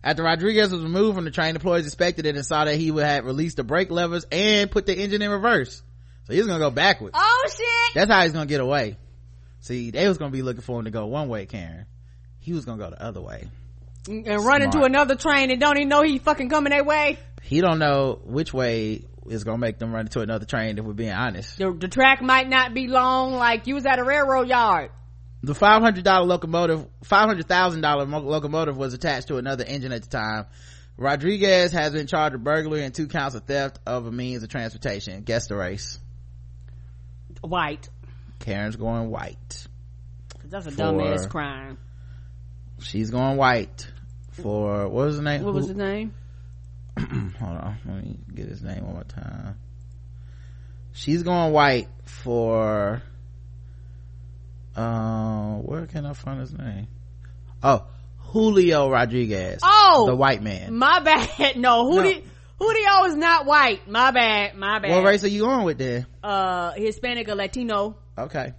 After 0.04 0.24
Rodriguez 0.24 0.72
was 0.72 0.82
removed 0.82 1.16
from 1.16 1.26
the 1.26 1.32
train, 1.32 1.54
employees 1.54 1.86
inspected 1.86 2.26
it 2.26 2.36
and 2.36 2.44
saw 2.44 2.66
that 2.66 2.76
he 2.76 2.90
would 2.90 3.06
have 3.06 3.24
released 3.24 3.58
the 3.58 3.64
brake 3.64 3.92
levers 3.92 4.26
and 4.32 4.72
put 4.72 4.88
the 4.88 4.98
engine 4.98 5.22
in 5.22 5.30
reverse. 5.30 5.84
So 6.24 6.34
he's 6.34 6.48
gonna 6.48 6.58
go 6.58 6.72
backwards. 6.72 7.16
Oh 7.16 7.48
shit! 7.56 7.94
That's 7.94 8.10
how 8.10 8.24
he's 8.24 8.32
gonna 8.32 8.48
get 8.48 8.62
away. 8.62 8.98
See, 9.64 9.92
they 9.92 10.10
was 10.10 10.18
gonna 10.18 10.32
be 10.32 10.42
looking 10.42 10.62
for 10.62 10.78
him 10.78 10.86
to 10.86 10.92
go 10.92 11.06
one 11.06 11.30
way, 11.30 11.46
Karen. 11.46 11.86
He 12.40 12.52
was 12.52 12.66
gonna 12.66 12.84
go 12.84 12.90
the 12.90 13.02
other 13.02 13.22
way. 13.22 13.48
And 14.10 14.28
run 14.44 14.62
into 14.62 14.84
another 14.84 15.16
train 15.16 15.52
and 15.52 15.62
don't 15.62 15.78
even 15.78 15.88
know 15.88 16.04
he 16.04 16.20
fucking 16.20 16.50
coming 16.50 16.72
that 16.72 16.86
way. 16.86 17.18
He 17.42 17.62
don't 17.62 17.80
know 17.80 18.20
which 18.26 18.54
way 18.54 19.06
is 19.30 19.46
gonna 19.46 19.60
make 19.60 19.80
them 19.80 19.94
run 19.94 20.08
into 20.08 20.20
another 20.20 20.46
train 20.46 20.78
if 20.78 20.84
we're 20.84 20.92
being 20.92 21.14
honest. 21.14 21.58
The, 21.58 21.72
the 21.72 21.88
track 21.88 22.22
might 22.22 22.50
not 22.50 22.74
be 22.74 22.88
long, 22.88 23.36
like 23.36 23.66
you 23.66 23.76
was 23.76 23.86
at 23.86 24.00
a 24.00 24.04
railroad 24.04 24.50
yard. 24.50 24.92
The 25.44 25.56
five 25.56 25.82
hundred 25.82 26.04
dollar 26.04 26.26
locomotive, 26.26 26.86
five 27.06 27.30
hundred 27.30 27.48
thousand 27.48 27.80
dollar 27.80 28.06
locomotive 28.06 28.76
was 28.76 28.94
attached 28.94 29.30
to 29.30 29.38
another 29.38 29.64
engine 29.64 29.94
at 29.94 30.02
the 30.02 30.10
time. 30.10 30.46
Rodriguez 30.98 31.72
has 31.72 31.94
been 31.94 32.08
charged 32.08 32.34
with 32.34 32.44
burglary 32.44 32.84
and 32.84 32.94
two 32.94 33.08
counts 33.08 33.34
of 33.34 33.46
theft 33.46 33.80
of 33.86 34.08
a 34.08 34.12
means 34.12 34.44
of 34.44 34.50
transportation. 34.50 35.22
Guess 35.24 35.48
the 35.48 35.56
race. 35.56 36.00
White. 37.40 37.88
Karen's 38.44 38.76
going 38.76 39.10
white. 39.10 39.68
That's 40.46 40.68
a 40.68 40.72
For- 40.72 40.82
dumbass 40.82 41.30
crime. 41.30 41.78
She's 42.80 43.10
going 43.10 43.38
white 43.38 43.90
for 44.32 44.84
what 44.90 45.06
was 45.06 45.16
his 45.16 45.24
name? 45.24 45.44
What 45.44 45.54
was 45.54 45.68
his 45.68 45.78
name? 45.78 46.14
Hold 47.00 47.58
on, 47.58 47.78
let 47.86 48.04
me 48.04 48.20
get 48.36 48.48
his 48.50 48.62
name 48.62 48.84
one 48.84 48.96
more 48.96 49.04
time. 49.06 49.58
She's 50.92 51.24
going 51.24 51.54
white 51.54 51.88
for. 52.04 53.02
Uh, 54.76 55.56
where 55.58 55.86
can 55.86 56.06
I 56.06 56.14
find 56.14 56.40
his 56.42 56.52
name? 56.52 56.88
Oh, 57.62 57.86
Julio 58.18 58.90
Rodriguez. 58.90 59.60
Oh! 59.64 60.06
the 60.08 60.16
white 60.16 60.42
man. 60.44 60.76
My 60.76 61.00
bad. 61.04 61.56
No, 61.58 61.86
who 61.90 61.98
No. 61.98 62.04
did? 62.04 62.24
Julio 62.60 63.06
is 63.06 63.16
not 63.16 63.46
white. 63.46 63.88
My 63.88 64.12
bad. 64.12 64.56
My 64.56 64.80
bad. 64.80 64.92
What 64.92 65.04
race 65.04 65.24
are 65.24 65.28
you 65.30 65.46
on 65.46 65.64
with 65.64 65.78
then? 65.78 66.06
Uh, 66.24 66.72
Hispanic 66.74 67.30
or 67.30 67.36
Latino. 67.36 67.98
Okay. 68.18 68.54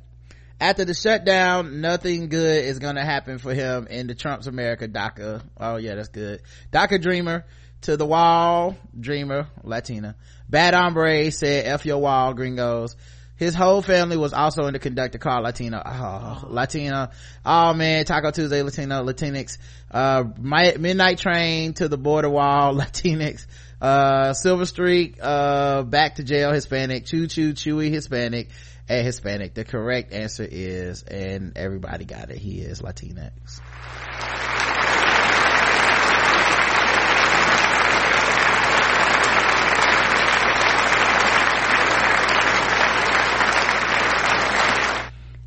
After 0.61 0.85
the 0.85 0.95
shutdown, 0.95 1.81
nothing 1.81 2.29
good 2.29 2.65
is 2.65 2.79
gonna 2.79 3.05
happen 3.05 3.39
for 3.39 3.53
him 3.53 3.87
in 3.89 4.07
the 4.07 4.15
Trump's 4.15 4.47
America 4.47 4.89
DACA. 4.89 5.43
Oh 5.59 5.77
yeah, 5.77 5.97
that's 5.97 6.09
good. 6.09 6.43
DACA 6.73 7.03
dreamer 7.03 7.45
to 7.83 7.97
the 7.97 8.07
wall, 8.07 8.77
dreamer, 8.99 9.49
Latina. 9.63 10.17
Bad 10.49 10.75
hombre 10.75 11.31
said 11.31 11.67
F 11.67 11.85
your 11.85 11.99
wall, 11.99 12.35
gringos. 12.35 12.97
His 13.37 13.55
whole 13.55 13.83
family 13.83 14.17
was 14.17 14.33
also 14.33 14.67
in 14.67 14.75
the 14.75 14.79
conductor 14.79 15.19
car, 15.19 15.43
Latino. 15.43 15.83
Oh, 15.85 16.45
Latina. 16.49 17.11
Oh 17.45 17.75
man, 17.75 18.05
Taco 18.05 18.31
Tuesday, 18.31 18.63
Latino, 18.63 19.05
Latinx. 19.05 19.59
Uh, 19.91 20.25
my, 20.41 20.77
midnight 20.79 21.19
train 21.19 21.75
to 21.75 21.89
the 21.89 21.99
border 21.99 22.31
wall, 22.31 22.75
Latinx. 22.77 23.47
Uh, 23.81 24.33
Silver 24.35 24.65
Streak, 24.67 25.19
uh, 25.21 25.83
back 25.83 26.15
to 26.15 26.23
jail, 26.23 26.53
Hispanic. 26.53 27.07
Choo 27.07 27.27
choo, 27.27 27.53
chewy, 27.55 27.91
Hispanic. 27.91 28.51
And 28.89 29.07
Hispanic. 29.07 29.55
The 29.55 29.65
correct 29.65 30.13
answer 30.13 30.47
is, 30.49 31.03
and 31.03 31.57
everybody 31.57 32.05
got 32.05 32.31
it, 32.31 32.39
he 32.39 32.61
is 32.61 32.83
Latinx. 32.83 33.61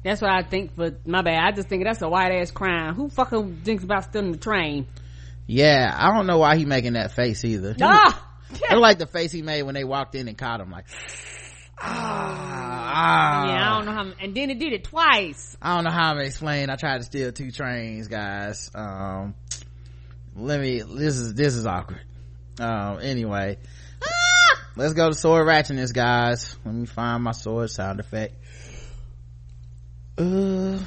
That's 0.03 0.21
what 0.21 0.31
I 0.31 0.41
think. 0.41 0.71
But 0.75 1.05
my 1.05 1.21
bad. 1.21 1.39
I 1.39 1.51
just 1.51 1.67
think 1.67 1.83
that's 1.83 2.01
a 2.01 2.07
white 2.07 2.31
ass 2.31 2.49
crime. 2.49 2.95
Who 2.95 3.09
fucking 3.09 3.61
thinks 3.63 3.83
about 3.83 4.05
stealing 4.05 4.31
the 4.31 4.37
train? 4.37 4.87
Yeah, 5.45 5.93
I 5.93 6.13
don't 6.13 6.27
know 6.27 6.37
why 6.39 6.55
he 6.57 6.65
making 6.65 6.93
that 6.93 7.11
face 7.11 7.43
either. 7.43 7.73
He 7.73 7.81
Ah! 7.83 8.23
look 8.71 8.81
like 8.81 8.99
the 8.99 9.05
face 9.07 9.31
he 9.31 9.41
made 9.41 9.63
when 9.63 9.75
they 9.75 9.83
walked 9.83 10.15
in 10.15 10.27
and 10.27 10.37
caught 10.37 10.61
him 10.61 10.71
like, 10.71 10.85
Ah, 11.79 13.47
yeah, 13.47 13.71
I 13.71 13.75
don't 13.77 13.85
know 13.85 13.91
how. 13.93 14.11
And 14.19 14.35
then 14.35 14.49
it 14.49 14.59
did 14.59 14.73
it 14.73 14.83
twice. 14.85 15.55
I 15.61 15.75
don't 15.75 15.83
know 15.83 15.91
how 15.91 16.11
I'm 16.11 16.19
explain. 16.19 16.69
I 16.69 16.75
tried 16.75 16.97
to 16.99 17.03
steal 17.03 17.31
two 17.31 17.51
trains, 17.51 18.07
guys. 18.07 18.71
Um, 18.73 19.35
let 20.35 20.59
me. 20.59 20.81
This 20.81 21.17
is 21.17 21.33
this 21.33 21.55
is 21.55 21.65
awkward. 21.65 22.01
Um, 22.59 22.99
anyway, 23.01 23.57
Ah! 24.01 24.59
let's 24.75 24.93
go 24.93 25.09
to 25.09 25.15
sword 25.15 25.47
ratchetness, 25.47 25.93
guys. 25.93 26.55
Let 26.65 26.73
me 26.73 26.85
find 26.87 27.23
my 27.23 27.31
sword 27.33 27.69
sound 27.69 27.99
effect. 27.99 28.33
Uh, 30.17 30.79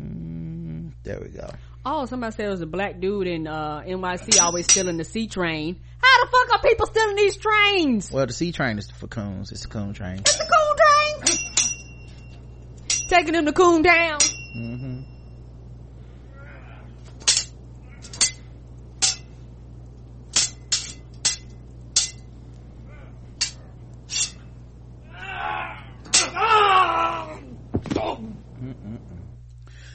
mm, 0.00 0.92
there 1.02 1.20
we 1.20 1.28
go. 1.30 1.50
Oh, 1.84 2.06
somebody 2.06 2.36
said 2.36 2.46
it 2.46 2.50
was 2.50 2.60
a 2.60 2.66
black 2.66 3.00
dude 3.00 3.26
in 3.26 3.48
uh, 3.48 3.80
NYC 3.84 4.40
always 4.40 4.66
stealing 4.70 4.96
the 4.98 5.04
C 5.04 5.26
train. 5.26 5.80
How 6.12 6.24
the 6.24 6.30
fuck 6.30 6.52
are 6.52 6.62
people 6.68 6.86
stealing 6.86 7.16
these 7.16 7.36
trains? 7.38 8.12
Well, 8.12 8.26
the 8.26 8.32
C 8.34 8.52
train 8.52 8.78
is 8.78 8.90
for 8.90 9.06
coons. 9.06 9.50
It's 9.50 9.62
the 9.62 9.68
coon 9.68 9.94
train. 9.94 10.18
It's 10.18 10.36
the 10.36 10.44
coon 10.44 10.76
train. 10.76 11.38
Taking 13.08 13.32
them 13.32 13.46
to 13.46 13.52
coon 13.52 13.80
down. 13.82 14.18
hmm 14.52 15.00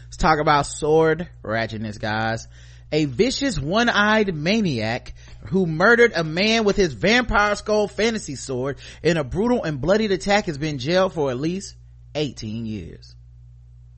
Let's 0.05 0.17
talk 0.17 0.39
about 0.39 0.65
sword 0.65 1.27
ratchetness, 1.43 1.99
guys. 1.99 2.47
A 2.91 3.05
vicious 3.05 3.59
one-eyed 3.59 4.33
maniac 4.33 5.13
who 5.47 5.65
murdered 5.65 6.13
a 6.15 6.23
man 6.23 6.63
with 6.63 6.77
his 6.77 6.93
vampire 6.93 7.55
skull 7.55 7.87
fantasy 7.87 8.35
sword 8.35 8.77
in 9.03 9.17
a 9.17 9.23
brutal 9.23 9.63
and 9.63 9.81
bloodied 9.81 10.11
attack 10.11 10.45
has 10.45 10.57
been 10.57 10.77
jailed 10.77 11.13
for 11.13 11.29
at 11.29 11.39
least 11.39 11.75
18 12.15 12.65
years. 12.65 13.15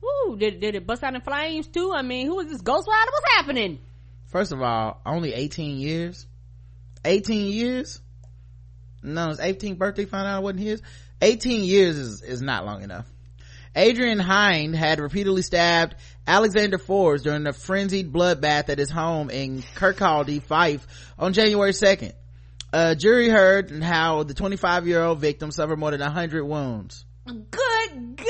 Ooh, 0.04 0.36
did, 0.36 0.60
did 0.60 0.74
it 0.74 0.86
bust 0.86 1.04
out 1.04 1.14
in 1.14 1.20
flames 1.20 1.68
too? 1.68 1.92
I 1.94 2.02
mean, 2.02 2.26
who 2.26 2.40
is 2.40 2.50
this 2.50 2.62
Ghost 2.62 2.88
Rider? 2.88 3.10
What's 3.12 3.34
happening? 3.36 3.78
First 4.26 4.52
of 4.52 4.60
all, 4.60 5.00
only 5.06 5.34
18 5.34 5.78
years? 5.78 6.26
18 7.04 7.52
years? 7.52 8.00
No, 9.02 9.28
his 9.28 9.38
18th 9.38 9.78
birthday 9.78 10.04
found 10.04 10.28
out 10.28 10.38
it 10.38 10.42
wasn't 10.42 10.60
his. 10.60 10.82
18 11.20 11.64
years 11.64 11.96
is, 11.96 12.22
is 12.22 12.42
not 12.42 12.64
long 12.64 12.82
enough. 12.82 13.06
Adrian 13.74 14.18
Hind 14.18 14.74
had 14.74 14.98
repeatedly 14.98 15.42
stabbed 15.42 15.94
Alexander 16.30 16.78
Forbes 16.78 17.22
during 17.24 17.44
a 17.48 17.52
frenzied 17.52 18.12
bloodbath 18.12 18.68
at 18.68 18.78
his 18.78 18.88
home 18.88 19.30
in 19.30 19.62
Kirkcaldy, 19.74 20.40
Fife 20.40 20.86
on 21.18 21.32
January 21.32 21.72
2nd. 21.72 22.12
A 22.72 22.94
jury 22.94 23.28
heard 23.28 23.72
how 23.82 24.22
the 24.22 24.32
25 24.32 24.86
year 24.86 25.02
old 25.02 25.18
victim 25.18 25.50
suffered 25.50 25.80
more 25.80 25.90
than 25.90 25.98
100 25.98 26.44
wounds. 26.44 27.04
Good 27.26 27.50
God! 27.50 28.26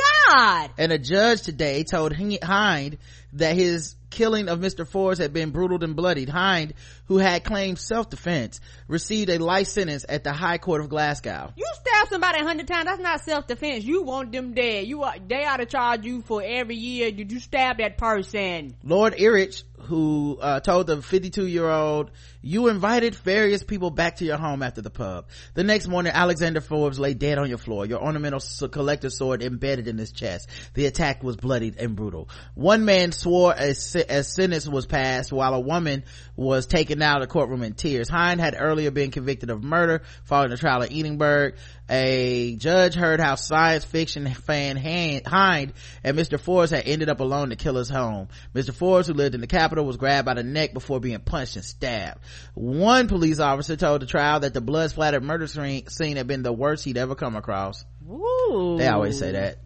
And 0.78 0.93
a 0.93 0.98
judge 0.98 1.43
today 1.43 1.85
told 1.85 2.12
Hind 2.15 2.98
that 3.32 3.57
his 3.57 3.97
killing 4.11 4.48
of 4.48 4.59
Mr. 4.59 4.86
Forbes 4.86 5.19
had 5.19 5.32
been 5.32 5.51
brutal 5.51 5.82
and 5.82 5.97
bloodied. 5.97 6.28
Hind, 6.28 6.74
who 7.07 7.19
had 7.19 7.44
claimed 7.44 7.78
self-defense, 7.78 8.61
received 8.89 9.31
a 9.31 9.39
life 9.39 9.69
sentence 9.69 10.05
at 10.09 10.24
the 10.24 10.32
High 10.32 10.59
Court 10.59 10.81
of 10.81 10.89
Glasgow. 10.89 11.52
You 11.57 11.66
stab 11.81 12.09
somebody 12.09 12.40
a 12.40 12.44
hundred 12.44 12.69
times, 12.69 12.86
that's 12.86 13.01
not 13.01 13.20
self-defense. 13.20 13.85
You 13.85 14.02
want 14.02 14.32
them 14.32 14.52
dead. 14.52 14.86
You 14.86 15.05
are, 15.05 15.15
they 15.27 15.44
ought 15.44 15.59
to 15.59 15.66
charge 15.66 16.05
you 16.05 16.23
for 16.23 16.43
every 16.44 16.77
year 16.77 17.11
did 17.12 17.32
you 17.32 17.40
stab 17.40 17.78
that 17.78 17.98
person. 17.98 18.77
Lord 18.82 19.15
Ericht, 19.15 19.65
who 19.82 20.39
uh, 20.40 20.61
told 20.61 20.86
the 20.86 21.02
52 21.02 21.47
year 21.47 21.69
old, 21.69 22.11
you 22.43 22.69
invited 22.69 23.15
various 23.15 23.62
people 23.62 23.90
back 23.90 24.16
to 24.16 24.24
your 24.24 24.36
home 24.36 24.62
after 24.62 24.82
the 24.82 24.90
pub. 24.90 25.27
The 25.55 25.65
next 25.65 25.89
morning, 25.89 26.12
Alexander 26.15 26.61
Forbes 26.61 26.98
lay 26.98 27.15
dead 27.15 27.39
on 27.39 27.48
your 27.48 27.59
floor, 27.59 27.86
your 27.86 28.02
ornamental 28.02 28.40
collector 28.69 29.11
sword 29.11 29.43
embedded 29.43 29.89
in 29.89 29.98
his 29.98 30.12
chest. 30.21 30.49
The 30.75 30.87
attack 30.87 31.23
was 31.23 31.37
bloodied 31.37 31.77
and 31.79 31.97
brutal. 31.97 32.29
One 32.55 32.85
man 32.85 33.13
swore 33.13 33.55
a, 33.57 33.71
a 33.71 33.75
sentence 34.23 34.69
was 34.69 34.87
passed 34.87 35.33
while 35.33 35.55
a 35.55 35.61
woman 35.61 36.05
was 36.37 36.67
taken 36.67 37.03
out 37.03 37.23
of 37.23 37.29
the 37.29 37.33
courtroom 37.33 37.63
in 37.63 37.75
tears. 37.75 38.09
Hind 38.09 38.41
had 38.41 38.57
earlier 38.59 38.91
been 38.91 39.11
convicted 39.11 39.51
of 39.51 39.65
murder 39.65 40.03
following 40.25 40.51
the 40.51 40.57
trial 40.57 40.83
in 40.83 40.93
Edinburgh. 40.93 41.53
A 41.89 42.55
judge 42.57 42.95
heard 42.95 43.19
how 43.19 43.35
science 43.35 43.85
fiction 43.85 44.33
fan 44.33 44.77
Hind 44.77 45.73
and 46.05 46.17
Mr. 46.17 46.39
Forbes 46.39 46.71
had 46.71 46.87
ended 46.87 47.09
up 47.09 47.19
alone 47.19 47.45
in 47.45 47.49
the 47.51 47.57
killer's 47.57 47.89
home. 47.89 48.29
Mr. 48.55 48.73
Forbes, 48.73 49.09
who 49.09 49.15
lived 49.15 49.35
in 49.35 49.41
the 49.41 49.49
capital, 49.49 49.85
was 49.85 49.97
grabbed 49.97 50.27
by 50.27 50.35
the 50.35 50.45
neck 50.45 50.73
before 50.73 51.01
being 51.01 51.19
punched 51.19 51.57
and 51.57 51.65
stabbed. 51.65 52.21
One 52.55 53.09
police 53.09 53.41
officer 53.41 53.77
told 53.77 54.03
the 54.03 54.07
trial 54.07 54.41
that 54.41 54.55
the 54.55 54.61
blood 54.61 54.91
splattered 54.91 55.25
murder 55.25 55.47
scene 55.47 56.17
had 56.17 56.27
been 56.27 56.43
the 56.43 56.53
worst 56.53 56.85
he'd 56.85 56.97
ever 56.97 57.15
come 57.15 57.35
across. 57.35 57.85
Ooh. 58.09 58.77
They 58.79 58.89
always 58.89 59.19
say 59.19 59.33
that. 59.33 59.59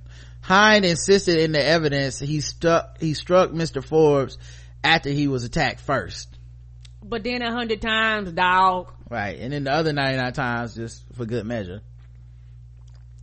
Hind 0.45 0.85
insisted 0.85 1.39
in 1.39 1.53
the 1.53 1.65
evidence 1.65 2.19
he 2.19 2.43
stuck 2.43 3.01
he 3.01 3.15
struck 3.15 3.51
Mr. 3.51 3.83
Forbes 3.83 4.37
after 4.85 5.09
he 5.09 5.27
was 5.27 5.45
attacked 5.45 5.81
first. 5.81 6.29
But 7.03 7.25
then 7.25 7.41
a 7.41 7.51
hundred 7.51 7.81
times, 7.81 8.31
dog. 8.31 8.93
Right. 9.09 9.39
And 9.39 9.55
then 9.55 9.65
the 9.65 9.73
other 9.73 9.95
99 9.95 10.33
times 10.35 10.75
just 10.75 11.03
for 11.15 11.25
good 11.25 11.47
measure. 11.47 11.81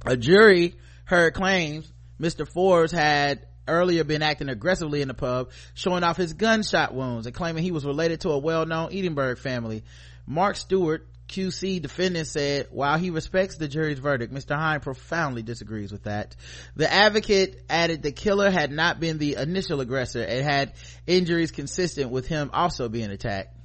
A 0.03 0.17
jury 0.17 0.73
heard 1.05 1.35
claims 1.35 1.93
Mr. 2.19 2.47
Forbes 2.47 2.91
had 2.91 3.45
earlier 3.67 4.03
been 4.03 4.23
acting 4.23 4.49
aggressively 4.49 5.03
in 5.03 5.07
the 5.07 5.13
pub, 5.13 5.51
showing 5.75 6.03
off 6.03 6.17
his 6.17 6.33
gunshot 6.33 6.95
wounds 6.95 7.27
and 7.27 7.35
claiming 7.35 7.63
he 7.63 7.71
was 7.71 7.85
related 7.85 8.21
to 8.21 8.29
a 8.29 8.39
well-known 8.39 8.89
Edinburgh 8.91 9.35
family. 9.35 9.83
Mark 10.25 10.55
Stewart, 10.55 11.07
QC 11.31 11.81
defendant 11.81 12.27
said, 12.27 12.67
while 12.71 12.97
he 12.97 13.09
respects 13.09 13.55
the 13.55 13.67
jury's 13.67 13.99
verdict, 13.99 14.33
Mr. 14.33 14.55
Hind 14.55 14.83
profoundly 14.83 15.41
disagrees 15.41 15.91
with 15.91 16.03
that. 16.03 16.35
The 16.75 16.91
advocate 16.91 17.63
added 17.69 18.03
the 18.03 18.11
killer 18.11 18.51
had 18.51 18.71
not 18.71 18.99
been 18.99 19.17
the 19.17 19.35
initial 19.35 19.79
aggressor 19.79 20.21
and 20.21 20.43
had 20.43 20.73
injuries 21.07 21.51
consistent 21.51 22.11
with 22.11 22.27
him 22.27 22.49
also 22.53 22.89
being 22.89 23.09
attacked. 23.09 23.55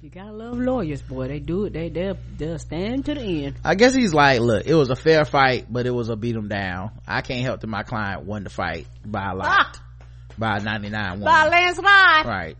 You 0.00 0.10
gotta 0.10 0.32
love 0.32 0.58
lawyers, 0.58 1.00
boy. 1.00 1.28
They 1.28 1.38
do 1.38 1.66
it. 1.66 1.74
They 1.74 1.88
they'll, 1.88 2.18
they'll 2.36 2.58
stand 2.58 3.04
to 3.04 3.14
the 3.14 3.44
end. 3.44 3.54
I 3.64 3.76
guess 3.76 3.94
he's 3.94 4.12
like, 4.12 4.40
look, 4.40 4.66
it 4.66 4.74
was 4.74 4.90
a 4.90 4.96
fair 4.96 5.24
fight, 5.24 5.66
but 5.70 5.86
it 5.86 5.92
was 5.92 6.08
a 6.08 6.16
beat 6.16 6.34
him 6.34 6.48
down. 6.48 6.90
I 7.06 7.20
can't 7.20 7.42
help 7.44 7.60
that 7.60 7.68
my 7.68 7.84
client 7.84 8.24
won 8.24 8.42
the 8.42 8.50
fight 8.50 8.88
by 9.04 9.30
a 9.30 9.34
lot. 9.36 9.46
Ah! 9.48 9.72
By 10.36 10.58
99 10.58 11.20
By 11.20 11.44
a 11.44 11.48
landslide. 11.50 12.26
Right. 12.26 12.56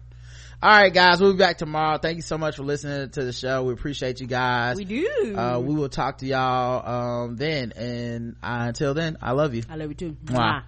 All 0.62 0.70
right, 0.70 0.94
guys. 0.94 1.20
We'll 1.20 1.32
be 1.32 1.38
back 1.38 1.58
tomorrow. 1.58 1.98
Thank 1.98 2.14
you 2.18 2.22
so 2.22 2.38
much 2.38 2.54
for 2.54 2.62
listening 2.62 3.10
to 3.10 3.24
the 3.24 3.32
show. 3.32 3.64
We 3.64 3.72
appreciate 3.72 4.20
you 4.20 4.28
guys. 4.28 4.76
We 4.76 4.84
do. 4.84 5.34
Uh, 5.36 5.58
we 5.58 5.74
will 5.74 5.88
talk 5.88 6.18
to 6.18 6.26
y'all, 6.26 7.24
um, 7.24 7.36
then. 7.36 7.72
And 7.72 8.36
uh, 8.44 8.66
until 8.68 8.94
then, 8.94 9.16
I 9.20 9.32
love 9.32 9.54
you. 9.56 9.64
I 9.68 9.74
love 9.74 9.88
you 9.88 9.94
too. 9.96 10.16
Mwah. 10.26 10.36
Mwah. 10.38 10.62